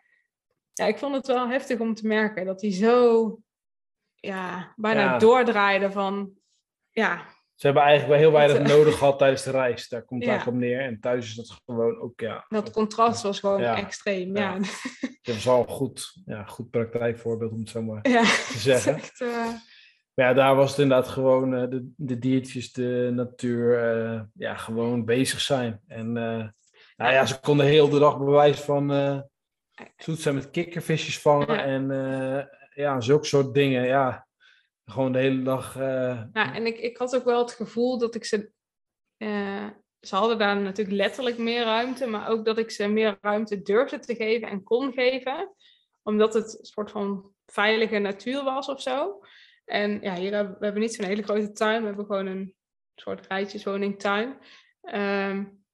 ja, 0.73 0.87
ik 0.87 0.99
vond 0.99 1.15
het 1.15 1.27
wel 1.27 1.49
heftig 1.49 1.79
om 1.79 1.95
te 1.95 2.07
merken 2.07 2.45
dat 2.45 2.61
hij 2.61 2.73
zo 2.73 3.39
ja, 4.15 4.73
bijna 4.77 5.01
ja. 5.01 5.19
doordraaide 5.19 5.91
van 5.91 6.31
ja. 6.91 7.35
Ze 7.55 7.67
hebben 7.67 7.85
eigenlijk 7.85 8.21
wel 8.21 8.31
heel 8.31 8.39
weinig 8.39 8.77
nodig 8.77 8.99
gehad 8.99 9.19
tijdens 9.19 9.43
de 9.43 9.51
reis. 9.51 9.89
Daar 9.89 10.05
komt 10.05 10.21
het 10.21 10.31
ja. 10.31 10.37
eigenlijk 10.37 10.65
op 10.65 10.69
neer. 10.69 10.81
En 10.81 11.01
thuis 11.01 11.27
is 11.27 11.35
dat 11.35 11.61
gewoon 11.65 12.01
ook, 12.01 12.21
ja. 12.21 12.47
Dat 12.49 12.71
contrast 12.71 13.23
was 13.23 13.41
gewoon 13.41 13.61
extreem, 13.61 14.37
ja. 14.37 14.59
Dat 15.23 15.35
is 15.35 15.45
wel 15.45 15.59
een 15.59 15.69
goed, 15.69 16.23
ja, 16.27 16.45
goed 16.45 16.71
praktijkvoorbeeld 16.71 17.53
om 17.53 17.59
het 17.59 17.69
zo 17.69 17.83
maar 17.83 18.03
te 18.03 18.55
zeggen. 18.59 18.95
Echt, 19.03 19.21
uh... 19.21 19.47
Maar 20.15 20.27
ja, 20.27 20.33
daar 20.33 20.57
was 20.57 20.71
het 20.71 20.79
inderdaad 20.79 21.09
gewoon 21.09 21.55
uh, 21.55 21.71
de, 21.71 21.93
de 21.97 22.19
diertjes, 22.19 22.73
de 22.73 23.11
natuur, 23.15 23.97
uh, 23.97 24.21
ja, 24.35 24.57
gewoon 24.57 25.05
bezig 25.05 25.41
zijn. 25.41 25.81
En 25.87 26.17
nou 26.97 27.13
ja, 27.13 27.27
ze 27.27 27.41
konden 27.41 27.67
heel 27.67 27.89
de 27.89 27.99
dag 27.99 28.19
bewijs 28.19 28.61
van 28.61 28.93
uh, 28.93 29.21
zoet 29.97 30.21
zijn 30.21 30.35
met 30.35 30.51
kikkervisjes 30.51 31.21
vangen 31.21 31.65
en 31.65 31.91
uh, 31.91 32.45
ja, 32.75 33.01
zulke 33.01 33.27
soort 33.27 33.55
dingen. 33.55 33.87
Ja, 33.87 34.27
gewoon 34.85 35.13
de 35.13 35.19
hele 35.19 35.43
dag. 35.43 35.77
Uh... 35.77 36.23
Ja, 36.33 36.55
en 36.55 36.67
ik, 36.67 36.79
ik 36.79 36.97
had 36.97 37.17
ook 37.17 37.25
wel 37.25 37.39
het 37.39 37.53
gevoel 37.53 37.99
dat 37.99 38.15
ik 38.15 38.25
ze. 38.25 38.51
ze 40.01 40.17
hadden 40.17 40.39
daar 40.39 40.57
natuurlijk 40.57 40.97
letterlijk 40.97 41.39
meer 41.39 41.65
ruimte, 41.65 42.07
maar 42.07 42.29
ook 42.29 42.45
dat 42.45 42.59
ik 42.59 42.71
ze 42.71 42.89
meer 42.89 43.19
ruimte 43.21 43.63
durfde 43.63 43.99
te 43.99 44.15
geven 44.15 44.49
en 44.49 44.63
kon 44.63 44.93
geven. 44.93 45.55
Omdat 46.03 46.35
het 46.35 46.59
een 46.59 46.65
soort 46.65 46.91
van 46.91 47.35
veilige 47.47 47.99
natuur 47.99 48.45
was 48.45 48.69
of 48.69 48.81
zo. 48.81 49.21
En 49.65 50.01
ja, 50.01 50.15
hier 50.15 50.33
hebben 50.35 50.57
we 50.59 50.65
hebben 50.65 50.83
niet 50.83 50.95
zo'n 50.95 51.05
hele 51.05 51.23
grote 51.23 51.53
tuin, 51.53 51.81
we 51.81 51.87
hebben 51.87 52.07
gewoon 52.07 52.27
een 52.27 52.55
soort 52.95 53.27
rijtjeswoningtuin. 53.27 54.39
Um, 54.95 55.65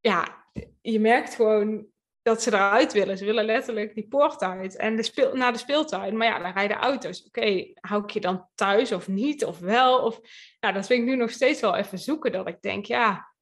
ja, 0.00 0.37
je 0.80 1.00
merkt 1.00 1.34
gewoon 1.34 1.86
dat 2.22 2.42
ze 2.42 2.52
eruit 2.52 2.92
willen. 2.92 3.18
Ze 3.18 3.24
willen 3.24 3.44
letterlijk 3.44 3.94
die 3.94 4.08
poort 4.08 4.42
uit 4.42 4.76
en 4.76 4.96
de 4.96 5.30
naar 5.32 5.52
de 5.52 5.58
speeltuin. 5.58 6.16
Maar 6.16 6.26
ja, 6.26 6.38
dan 6.38 6.52
rijden 6.52 6.76
auto's. 6.76 7.26
Oké, 7.26 7.72
hou 7.74 8.02
ik 8.02 8.10
je 8.10 8.20
dan 8.20 8.48
thuis 8.54 8.92
of 8.92 9.08
niet? 9.08 9.44
Of 9.44 9.58
wel? 9.58 9.98
Of, 10.02 10.20
ja, 10.60 10.72
dat 10.72 10.86
vind 10.86 11.02
ik 11.02 11.08
nu 11.08 11.16
nog 11.16 11.30
steeds 11.30 11.60
wel 11.60 11.76
even 11.76 11.98
zoeken. 11.98 12.32
Dat 12.32 12.48
ik 12.48 12.62
denk, 12.62 12.86
ja, 12.86 13.34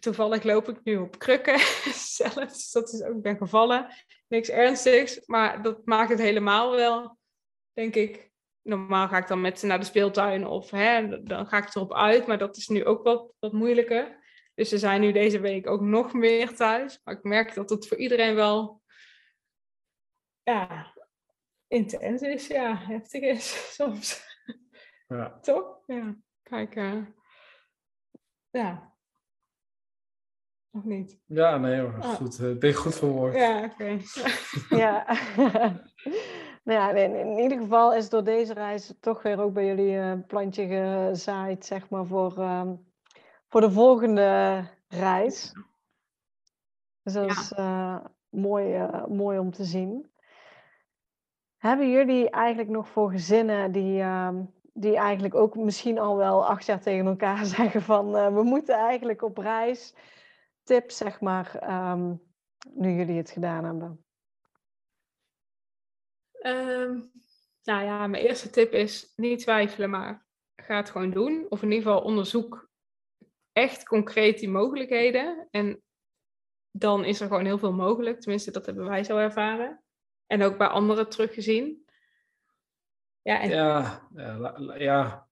toevallig 0.00 0.42
loop 0.42 0.68
ik 0.68 0.84
nu 0.84 0.96
op 0.96 1.18
krukken 1.18 1.58
zelf. 2.18 2.34
Dus 2.34 2.70
dat 2.70 2.92
is 2.92 3.02
ook, 3.02 3.16
ik 3.16 3.22
ben 3.22 3.36
gevallen. 3.36 3.86
Niks 4.28 4.48
ernstigs, 4.48 5.26
maar 5.26 5.62
dat 5.62 5.84
maakt 5.84 6.10
het 6.10 6.18
helemaal 6.18 6.70
wel, 6.70 7.18
denk 7.72 7.94
ik. 7.94 8.28
Normaal 8.62 9.08
ga 9.08 9.18
ik 9.18 9.28
dan 9.28 9.40
met 9.40 9.58
ze 9.58 9.66
naar 9.66 9.78
de 9.78 9.84
speeltuin 9.84 10.46
of 10.46 10.70
hè, 10.70 11.22
dan 11.22 11.46
ga 11.46 11.56
ik 11.56 11.74
erop 11.74 11.94
uit. 11.94 12.26
Maar 12.26 12.38
dat 12.38 12.56
is 12.56 12.68
nu 12.68 12.84
ook 12.84 13.02
wat, 13.02 13.32
wat 13.38 13.52
moeilijker. 13.52 14.18
Dus 14.60 14.68
ze 14.68 14.78
zijn 14.78 15.00
nu 15.00 15.12
deze 15.12 15.40
week 15.40 15.66
ook 15.66 15.80
nog 15.80 16.12
meer 16.12 16.54
thuis. 16.54 17.00
Maar 17.04 17.14
ik 17.14 17.22
merk 17.22 17.54
dat 17.54 17.70
het 17.70 17.88
voor 17.88 17.96
iedereen 17.96 18.34
wel 18.34 18.82
ja, 20.42 20.94
intens 21.68 22.22
is. 22.22 22.46
Ja, 22.46 22.76
heftig 22.76 23.22
is 23.22 23.64
soms. 23.76 24.22
Ja. 25.08 25.38
Toch? 25.40 25.78
Ja. 25.86 26.16
Kijk, 26.42 26.76
uh, 26.76 27.06
ja. 28.50 28.94
Of 30.70 30.84
niet? 30.84 31.20
Ja, 31.26 31.56
nee 31.56 31.80
hoor. 31.80 32.00
Ah. 32.00 32.14
Goed. 32.14 32.40
Uh, 32.40 32.58
ben 32.58 32.68
je 32.68 32.74
goed 32.74 32.94
verwoord. 32.94 33.34
Ja, 33.34 33.64
oké. 33.64 33.98
Ja. 34.82 35.06
nou 36.62 36.78
ja, 36.78 36.90
in, 36.90 37.14
in, 37.14 37.38
ieder 37.38 37.58
geval 37.58 37.94
is 37.94 38.08
door 38.08 38.24
deze 38.24 38.52
reis 38.52 38.94
toch 39.00 39.22
weer 39.22 39.40
ook 39.40 39.52
bij 39.52 39.66
jullie 39.66 39.96
een 39.96 40.26
plantje 40.26 40.66
gezaaid, 40.66 41.64
zeg 41.64 41.88
maar, 41.88 42.06
voor, 42.06 42.38
uh, 42.38 42.70
voor 43.50 43.60
de 43.60 43.70
volgende 43.70 44.64
reis. 44.88 45.52
Dus 47.02 47.12
dat 47.12 47.24
Ja. 47.24 47.40
is 47.40 47.52
uh, 47.52 48.04
mooi, 48.28 48.82
uh, 48.82 49.06
mooi 49.06 49.38
om 49.38 49.50
te 49.50 49.64
zien. 49.64 50.10
Hebben 51.56 51.90
jullie 51.90 52.30
eigenlijk 52.30 52.68
nog 52.68 52.88
voor 52.88 53.10
gezinnen 53.10 53.72
die, 53.72 54.00
uh, 54.00 54.38
die 54.72 54.96
eigenlijk 54.96 55.34
ook 55.34 55.56
misschien 55.56 55.98
al 55.98 56.16
wel 56.16 56.46
acht 56.46 56.66
jaar 56.66 56.80
tegen 56.80 57.06
elkaar 57.06 57.44
zeggen 57.56 57.82
van 57.82 58.16
uh, 58.16 58.34
we 58.34 58.42
moeten 58.42 58.74
eigenlijk 58.74 59.22
op 59.22 59.38
reis? 59.38 59.94
Tips, 60.62 60.96
zeg 60.96 61.20
maar, 61.20 61.70
um, 61.92 62.22
nu 62.74 62.92
jullie 62.92 63.16
het 63.16 63.30
gedaan 63.30 63.64
hebben. 63.64 64.04
Um, 66.42 67.12
nou 67.62 67.84
ja, 67.84 68.06
mijn 68.06 68.24
eerste 68.24 68.50
tip 68.50 68.72
is 68.72 69.12
niet 69.16 69.38
twijfelen, 69.40 69.90
maar 69.90 70.26
ga 70.56 70.76
het 70.76 70.90
gewoon 70.90 71.10
doen. 71.10 71.46
Of 71.48 71.62
in 71.62 71.70
ieder 71.72 71.86
geval 71.86 72.02
onderzoek 72.02 72.69
echt 73.60 73.84
concreet 73.84 74.38
die 74.38 74.48
mogelijkheden. 74.48 75.48
En 75.50 75.82
dan 76.70 77.04
is 77.04 77.20
er 77.20 77.26
gewoon 77.26 77.44
heel 77.44 77.58
veel 77.58 77.72
mogelijk. 77.72 78.20
Tenminste, 78.20 78.50
dat 78.50 78.66
hebben 78.66 78.84
wij 78.84 79.04
zo 79.04 79.16
ervaren. 79.16 79.82
En 80.26 80.42
ook 80.42 80.58
bij 80.58 80.66
anderen 80.66 81.08
teruggezien. 81.08 81.84
Ja, 83.22 83.40
en... 83.40 83.48
ja, 83.48 84.08
ja, 84.78 85.28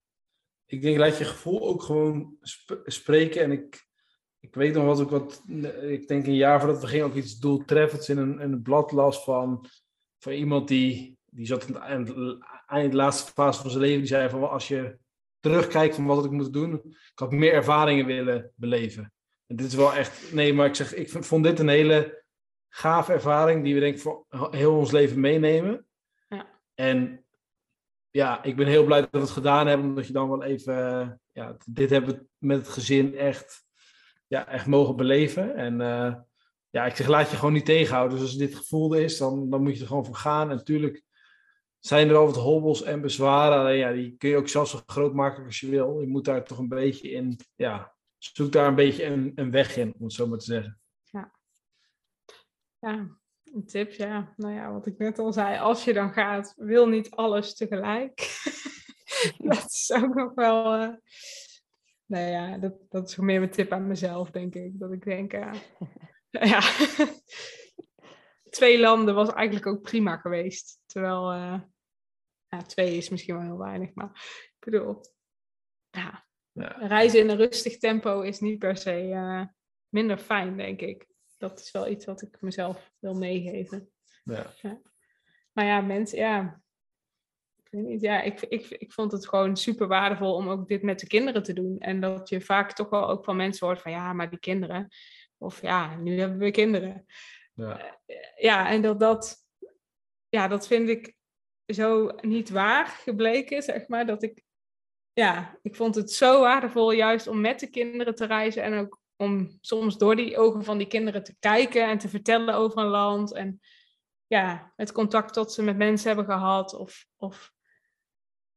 ik 0.65 0.81
denk 0.81 0.97
laat 0.97 1.17
je 1.17 1.25
gevoel 1.25 1.67
ook 1.67 1.83
gewoon 1.83 2.37
sp 2.41 2.81
spreken. 2.85 3.41
En 3.41 3.51
ik, 3.51 3.87
ik 4.39 4.55
weet 4.55 4.73
nog 4.73 4.85
wat 4.85 4.99
ik 4.99 5.09
wat, 5.09 5.43
ik 5.81 6.07
denk 6.07 6.25
een 6.25 6.35
jaar 6.35 6.59
voordat 6.59 6.81
we 6.81 6.87
gingen 6.87 7.05
ook 7.05 7.15
iets 7.15 7.39
doeltreffends 7.39 8.09
in 8.09 8.17
een, 8.17 8.39
in 8.39 8.51
een 8.51 8.61
blad 8.61 8.91
las 8.91 9.23
van, 9.23 9.65
van 10.19 10.31
iemand 10.31 10.67
die, 10.67 11.17
die 11.25 11.45
zat 11.45 11.67
in 11.67 11.73
de, 12.03 12.45
eind, 12.67 12.93
laatste 12.93 13.31
fase 13.31 13.61
van 13.61 13.69
zijn 13.69 13.83
leven. 13.83 13.99
Die 13.99 14.07
zei 14.07 14.29
van 14.29 14.49
als 14.49 14.67
je 14.67 14.97
terugkijkt 15.39 15.95
van 15.95 16.05
wat 16.05 16.15
had 16.15 16.25
ik 16.25 16.31
moeten 16.31 16.53
doen, 16.53 16.73
ik 16.85 17.19
had 17.19 17.31
meer 17.31 17.53
ervaringen 17.53 18.05
willen 18.05 18.51
beleven. 18.55 19.13
En 19.47 19.55
dit 19.55 19.65
is 19.65 19.75
wel 19.75 19.93
echt, 19.93 20.33
nee, 20.33 20.53
maar 20.53 20.65
ik 20.65 20.75
zeg, 20.75 20.93
ik 20.93 21.09
vond 21.09 21.43
dit 21.43 21.59
een 21.59 21.67
hele 21.67 22.23
gave 22.69 23.13
ervaring 23.13 23.63
die 23.63 23.73
we 23.73 23.79
denk 23.79 23.95
ik 23.95 24.01
voor 24.01 24.25
heel 24.51 24.75
ons 24.77 24.91
leven 24.91 25.19
meenemen. 25.19 25.87
Ja. 26.27 26.61
En 26.75 27.25
ja, 28.09 28.43
ik 28.43 28.55
ben 28.55 28.67
heel 28.67 28.85
blij 28.85 28.99
dat 28.99 29.09
we 29.11 29.19
het 29.19 29.29
gedaan 29.29 29.67
hebben, 29.67 29.87
omdat 29.87 30.07
je 30.07 30.13
dan 30.13 30.29
wel 30.29 30.43
even, 30.43 31.21
ja, 31.31 31.57
dit 31.65 31.89
hebben 31.89 32.15
we 32.15 32.25
met 32.37 32.57
het 32.57 32.67
gezin 32.67 33.15
echt, 33.15 33.65
ja, 34.27 34.47
echt 34.47 34.65
mogen 34.65 34.95
beleven. 34.95 35.55
En 35.55 35.79
uh, 35.79 36.15
ja, 36.69 36.85
ik 36.85 36.95
zeg, 36.95 37.07
laat 37.07 37.29
je 37.29 37.35
gewoon 37.35 37.53
niet 37.53 37.65
tegenhouden. 37.65 38.17
Dus 38.17 38.27
als 38.27 38.37
dit 38.37 38.55
gevoel 38.55 38.93
is, 38.93 39.17
dan, 39.17 39.49
dan 39.49 39.63
moet 39.63 39.75
je 39.75 39.81
er 39.81 39.87
gewoon 39.87 40.05
voor 40.05 40.15
gaan. 40.15 40.49
En 40.49 40.55
natuurlijk 40.55 41.03
zijn 41.79 42.09
er 42.09 42.15
al 42.15 42.25
wat 42.25 42.35
hobbels 42.35 42.83
en 42.83 43.01
bezwaren. 43.01 43.57
Alleen 43.57 43.77
ja, 43.77 43.91
die 43.91 44.17
kun 44.17 44.29
je 44.29 44.37
ook 44.37 44.47
zelfs 44.47 44.71
zo 44.71 44.79
groot 44.85 45.13
maken 45.13 45.45
als 45.45 45.59
je 45.59 45.69
wil. 45.69 45.99
Je 45.99 46.07
moet 46.07 46.25
daar 46.25 46.43
toch 46.43 46.57
een 46.57 46.67
beetje 46.67 47.11
in, 47.11 47.39
ja, 47.55 47.95
zoek 48.17 48.51
daar 48.51 48.67
een 48.67 48.75
beetje 48.75 49.05
een, 49.05 49.31
een 49.35 49.51
weg 49.51 49.77
in, 49.77 49.93
om 49.97 50.03
het 50.03 50.13
zo 50.13 50.27
maar 50.27 50.37
te 50.37 50.45
zeggen. 50.45 50.79
Ja. 51.03 51.31
Ja, 52.79 53.17
een 53.43 53.65
tip, 53.65 53.91
ja. 53.91 54.33
Nou 54.35 54.53
ja, 54.53 54.71
wat 54.71 54.85
ik 54.85 54.97
net 54.97 55.19
al 55.19 55.33
zei, 55.33 55.57
als 55.57 55.83
je 55.83 55.93
dan 55.93 56.13
gaat, 56.13 56.53
wil 56.57 56.87
niet 56.87 57.11
alles 57.11 57.55
tegelijk. 57.55 58.17
dat 59.37 59.65
is 59.65 59.91
ook 59.95 60.13
nog 60.13 60.33
wel. 60.33 60.81
Uh... 60.81 60.93
Nou 62.05 62.27
ja, 62.27 62.57
dat, 62.57 62.73
dat 62.89 63.09
is 63.09 63.15
meer 63.15 63.39
mijn 63.39 63.51
tip 63.51 63.71
aan 63.71 63.87
mezelf, 63.87 64.31
denk 64.31 64.55
ik. 64.55 64.79
Dat 64.79 64.91
ik 64.91 65.03
denk, 65.03 65.33
uh... 65.33 65.53
ja. 66.51 66.61
Twee 68.49 68.79
landen 68.79 69.15
was 69.15 69.33
eigenlijk 69.33 69.67
ook 69.67 69.81
prima 69.81 70.17
geweest. 70.17 70.79
Terwijl, 70.85 71.33
uh... 71.33 71.61
ja, 72.47 72.61
twee 72.61 72.97
is 72.97 73.09
misschien 73.09 73.35
wel 73.35 73.43
heel 73.43 73.57
weinig, 73.57 73.93
maar 73.93 74.09
ik 74.45 74.57
bedoel, 74.59 75.01
ja. 75.89 76.25
ja. 76.51 76.75
Reizen 76.87 77.19
in 77.19 77.29
een 77.29 77.37
rustig 77.37 77.77
tempo 77.77 78.21
is 78.21 78.39
niet 78.39 78.59
per 78.59 78.77
se 78.77 79.47
minder 79.89 80.17
fijn, 80.17 80.57
denk 80.57 80.81
ik 80.81 81.09
dat 81.39 81.59
is 81.59 81.71
wel 81.71 81.87
iets 81.87 82.05
wat 82.05 82.21
ik 82.21 82.41
mezelf 82.41 82.91
wil 82.99 83.13
meegeven. 83.13 83.89
Ja. 84.23 84.53
ja. 84.61 84.81
Maar 85.51 85.65
ja, 85.65 85.81
mensen, 85.81 86.17
ja. 86.17 86.61
Ik 87.63 87.67
weet 87.71 87.83
niet, 87.83 88.01
ja, 88.01 88.21
ik, 88.21 88.41
ik, 88.41 88.65
ik 88.67 88.91
vond 88.91 89.11
het 89.11 89.27
gewoon 89.27 89.57
super 89.57 89.87
waardevol 89.87 90.33
om 90.33 90.49
ook 90.49 90.67
dit 90.67 90.81
met 90.81 90.99
de 90.99 91.07
kinderen 91.07 91.43
te 91.43 91.53
doen. 91.53 91.79
En 91.79 92.01
dat 92.01 92.29
je 92.29 92.41
vaak 92.41 92.73
toch 92.73 92.89
wel 92.89 93.09
ook 93.09 93.23
van 93.23 93.35
mensen 93.35 93.67
hoort 93.67 93.81
van 93.81 93.91
ja, 93.91 94.13
maar 94.13 94.29
die 94.29 94.39
kinderen. 94.39 94.87
Of 95.37 95.61
ja, 95.61 95.95
nu 95.95 96.19
hebben 96.19 96.37
we 96.37 96.51
kinderen. 96.51 97.05
Ja, 97.59 97.99
ja 98.35 98.69
en 98.69 98.81
dat 98.81 98.99
dat, 98.99 99.37
ja, 100.29 100.47
dat 100.47 100.67
vind 100.67 100.89
ik 100.89 101.15
zo 101.65 102.11
niet 102.21 102.49
waar 102.49 102.87
gebleken, 102.87 103.63
zeg 103.63 103.87
maar. 103.87 104.05
Dat 104.05 104.23
ik, 104.23 104.43
ja, 105.13 105.59
ik 105.61 105.75
vond 105.75 105.95
het 105.95 106.11
zo 106.11 106.39
waardevol 106.39 106.91
juist 106.91 107.27
om 107.27 107.41
met 107.41 107.59
de 107.59 107.69
kinderen 107.69 108.15
te 108.15 108.25
reizen 108.25 108.63
en 108.63 108.73
ook 108.73 108.99
om 109.15 109.57
soms 109.61 109.97
door 109.97 110.15
die 110.15 110.37
ogen 110.37 110.63
van 110.63 110.77
die 110.77 110.87
kinderen 110.87 111.23
te 111.23 111.35
kijken 111.39 111.87
en 111.87 111.97
te 111.97 112.09
vertellen 112.09 112.55
over 112.55 112.77
een 112.77 112.87
land. 112.87 113.33
En 113.33 113.59
ja, 114.27 114.73
het 114.75 114.91
contact 114.91 115.33
dat 115.33 115.53
ze 115.53 115.63
met 115.63 115.77
mensen 115.77 116.07
hebben 116.07 116.25
gehad. 116.25 116.73
Of, 116.73 117.05
of 117.17 117.53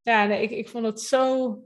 ja, 0.01 0.25
nee, 0.25 0.41
ik, 0.41 0.51
ik 0.51 0.69
vond 0.69 0.85
het 0.85 1.01
zo 1.01 1.57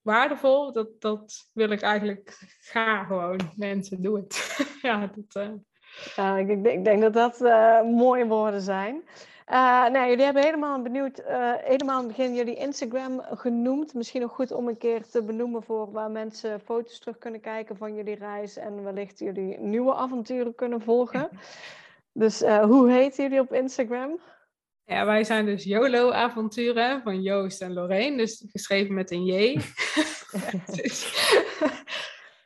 waardevol. 0.00 0.72
Dat, 0.72 1.00
dat 1.00 1.50
wil 1.52 1.70
ik 1.70 1.80
eigenlijk 1.80 2.38
ga 2.60 3.04
gewoon. 3.04 3.52
Mensen, 3.56 4.02
doe 4.02 4.16
het. 4.16 4.56
ja, 4.82 5.06
dat, 5.06 5.44
uh... 5.44 5.54
uh, 6.18 6.38
ik, 6.38 6.64
ik, 6.66 6.84
denk 6.84 7.00
dat 7.00 7.12
dat 7.12 7.40
uh, 7.40 7.82
mooie 7.82 8.26
woorden 8.26 8.60
zijn. 8.60 8.94
Uh, 8.94 9.88
nou, 9.88 10.08
jullie 10.08 10.24
hebben 10.24 10.42
helemaal 10.42 10.82
benieuwd, 10.82 11.20
uh, 11.20 11.52
helemaal 11.56 12.00
in 12.00 12.06
het 12.06 12.16
begin 12.16 12.34
jullie 12.34 12.56
Instagram 12.56 13.22
genoemd. 13.30 13.94
Misschien 13.94 14.20
nog 14.20 14.32
goed 14.32 14.52
om 14.52 14.68
een 14.68 14.78
keer 14.78 15.06
te 15.06 15.22
benoemen 15.22 15.62
voor 15.62 15.92
waar 15.92 16.10
mensen 16.10 16.60
foto's 16.60 16.98
terug 16.98 17.18
kunnen 17.18 17.40
kijken 17.40 17.76
van 17.76 17.94
jullie 17.94 18.14
reis 18.14 18.56
en 18.56 18.84
wellicht 18.84 19.18
jullie 19.18 19.58
nieuwe 19.58 19.94
avonturen 19.94 20.54
kunnen 20.54 20.80
volgen. 20.80 21.28
Dus 22.18 22.40
hoe 22.40 22.90
heet 22.90 23.16
jullie 23.16 23.40
op 23.40 23.52
Instagram? 23.52 24.20
Ja, 24.84 25.04
wij 25.04 25.24
zijn 25.24 25.46
dus 25.46 25.64
YOLO-avonturen 25.64 27.02
van 27.02 27.22
Joost 27.22 27.62
en 27.62 27.72
Lorraine, 27.72 28.16
dus 28.16 28.44
geschreven 28.50 28.94
met 28.94 29.10
een 29.10 29.24
J. 29.24 29.32
dus, 30.82 31.28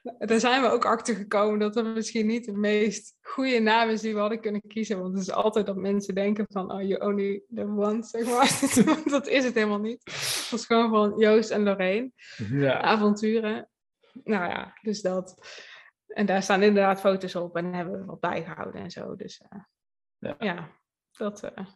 daar 0.02 0.40
zijn 0.40 0.62
we 0.62 0.68
ook 0.68 0.84
achter 0.84 1.14
gekomen 1.14 1.58
dat 1.58 1.74
dat 1.74 1.84
misschien 1.84 2.26
niet 2.26 2.44
de 2.44 2.52
meest 2.52 3.16
goede 3.20 3.58
naam 3.58 3.88
is 3.88 4.00
die 4.00 4.14
we 4.14 4.20
hadden 4.20 4.40
kunnen 4.40 4.62
kiezen. 4.66 5.00
Want 5.00 5.12
het 5.12 5.22
is 5.22 5.32
altijd 5.32 5.66
dat 5.66 5.76
mensen 5.76 6.14
denken 6.14 6.46
van, 6.48 6.72
oh, 6.72 6.82
you 6.82 7.00
only 7.00 7.42
the 7.54 7.62
one, 7.62 8.02
zeg 8.02 8.24
maar. 8.24 8.60
dat 9.16 9.26
is 9.26 9.44
het 9.44 9.54
helemaal 9.54 9.80
niet. 9.80 10.00
Het 10.04 10.48
was 10.50 10.66
gewoon 10.66 10.90
van 10.90 11.18
Joost 11.18 11.50
en 11.50 11.62
Lorraine. 11.62 12.10
Ja. 12.50 12.80
Avonturen. 12.80 13.68
Nou 14.24 14.48
ja, 14.48 14.78
dus 14.82 15.02
dat. 15.02 15.34
En 16.06 16.26
daar 16.26 16.42
staan 16.42 16.62
inderdaad 16.62 17.00
foto's 17.00 17.34
op 17.34 17.56
en 17.56 17.74
hebben 17.74 17.98
we 17.98 18.04
wat 18.04 18.20
bijgehouden 18.20 18.80
en 18.80 18.90
zo. 18.90 19.16
Dus 19.16 19.42
uh, 19.52 19.60
ja. 20.18 20.36
ja. 20.38 20.70
dat... 21.10 21.44
Uh, 21.44 21.66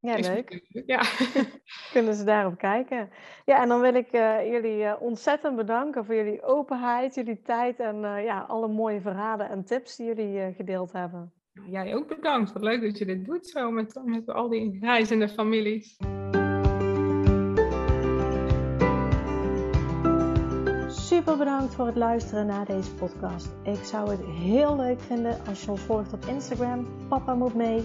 ja, 0.00 0.16
leuk. 0.16 0.60
Ja. 0.86 1.02
Kunnen 1.92 2.14
ze 2.14 2.24
daarop 2.24 2.58
kijken. 2.58 3.10
Ja, 3.44 3.62
en 3.62 3.68
dan 3.68 3.80
wil 3.80 3.94
ik 3.94 4.12
uh, 4.12 4.50
jullie 4.50 4.78
uh, 4.78 4.94
ontzettend 5.00 5.56
bedanken 5.56 6.04
voor 6.04 6.14
jullie 6.14 6.42
openheid, 6.42 7.14
jullie 7.14 7.42
tijd 7.42 7.80
en 7.80 7.96
uh, 7.96 8.24
ja, 8.24 8.40
alle 8.40 8.68
mooie 8.68 9.00
verhalen 9.00 9.48
en 9.48 9.64
tips 9.64 9.96
die 9.96 10.06
jullie 10.06 10.54
gedeeld 10.54 10.92
hebben. 10.92 11.32
Jij 11.66 11.94
ook 11.94 12.08
bedankt. 12.08 12.52
Wat 12.52 12.62
leuk 12.62 12.80
dat 12.80 12.98
je 12.98 13.04
dit 13.04 13.24
doet 13.24 13.46
zo 13.46 13.70
met, 13.70 14.00
met 14.04 14.28
al 14.28 14.48
die 14.48 14.78
reizende 14.80 15.28
families. 15.28 15.96
super 21.26 21.36
bedankt 21.36 21.74
voor 21.74 21.86
het 21.86 21.96
luisteren 21.96 22.46
naar 22.46 22.66
deze 22.66 22.94
podcast. 22.94 23.48
Ik 23.62 23.84
zou 23.84 24.10
het 24.10 24.24
heel 24.24 24.76
leuk 24.76 25.00
vinden 25.00 25.38
als 25.48 25.64
je 25.64 25.70
ons 25.70 25.80
volgt 25.80 26.12
op 26.12 26.24
Instagram. 26.24 26.86
Papa 27.08 27.34
moet 27.34 27.54
mee. 27.54 27.84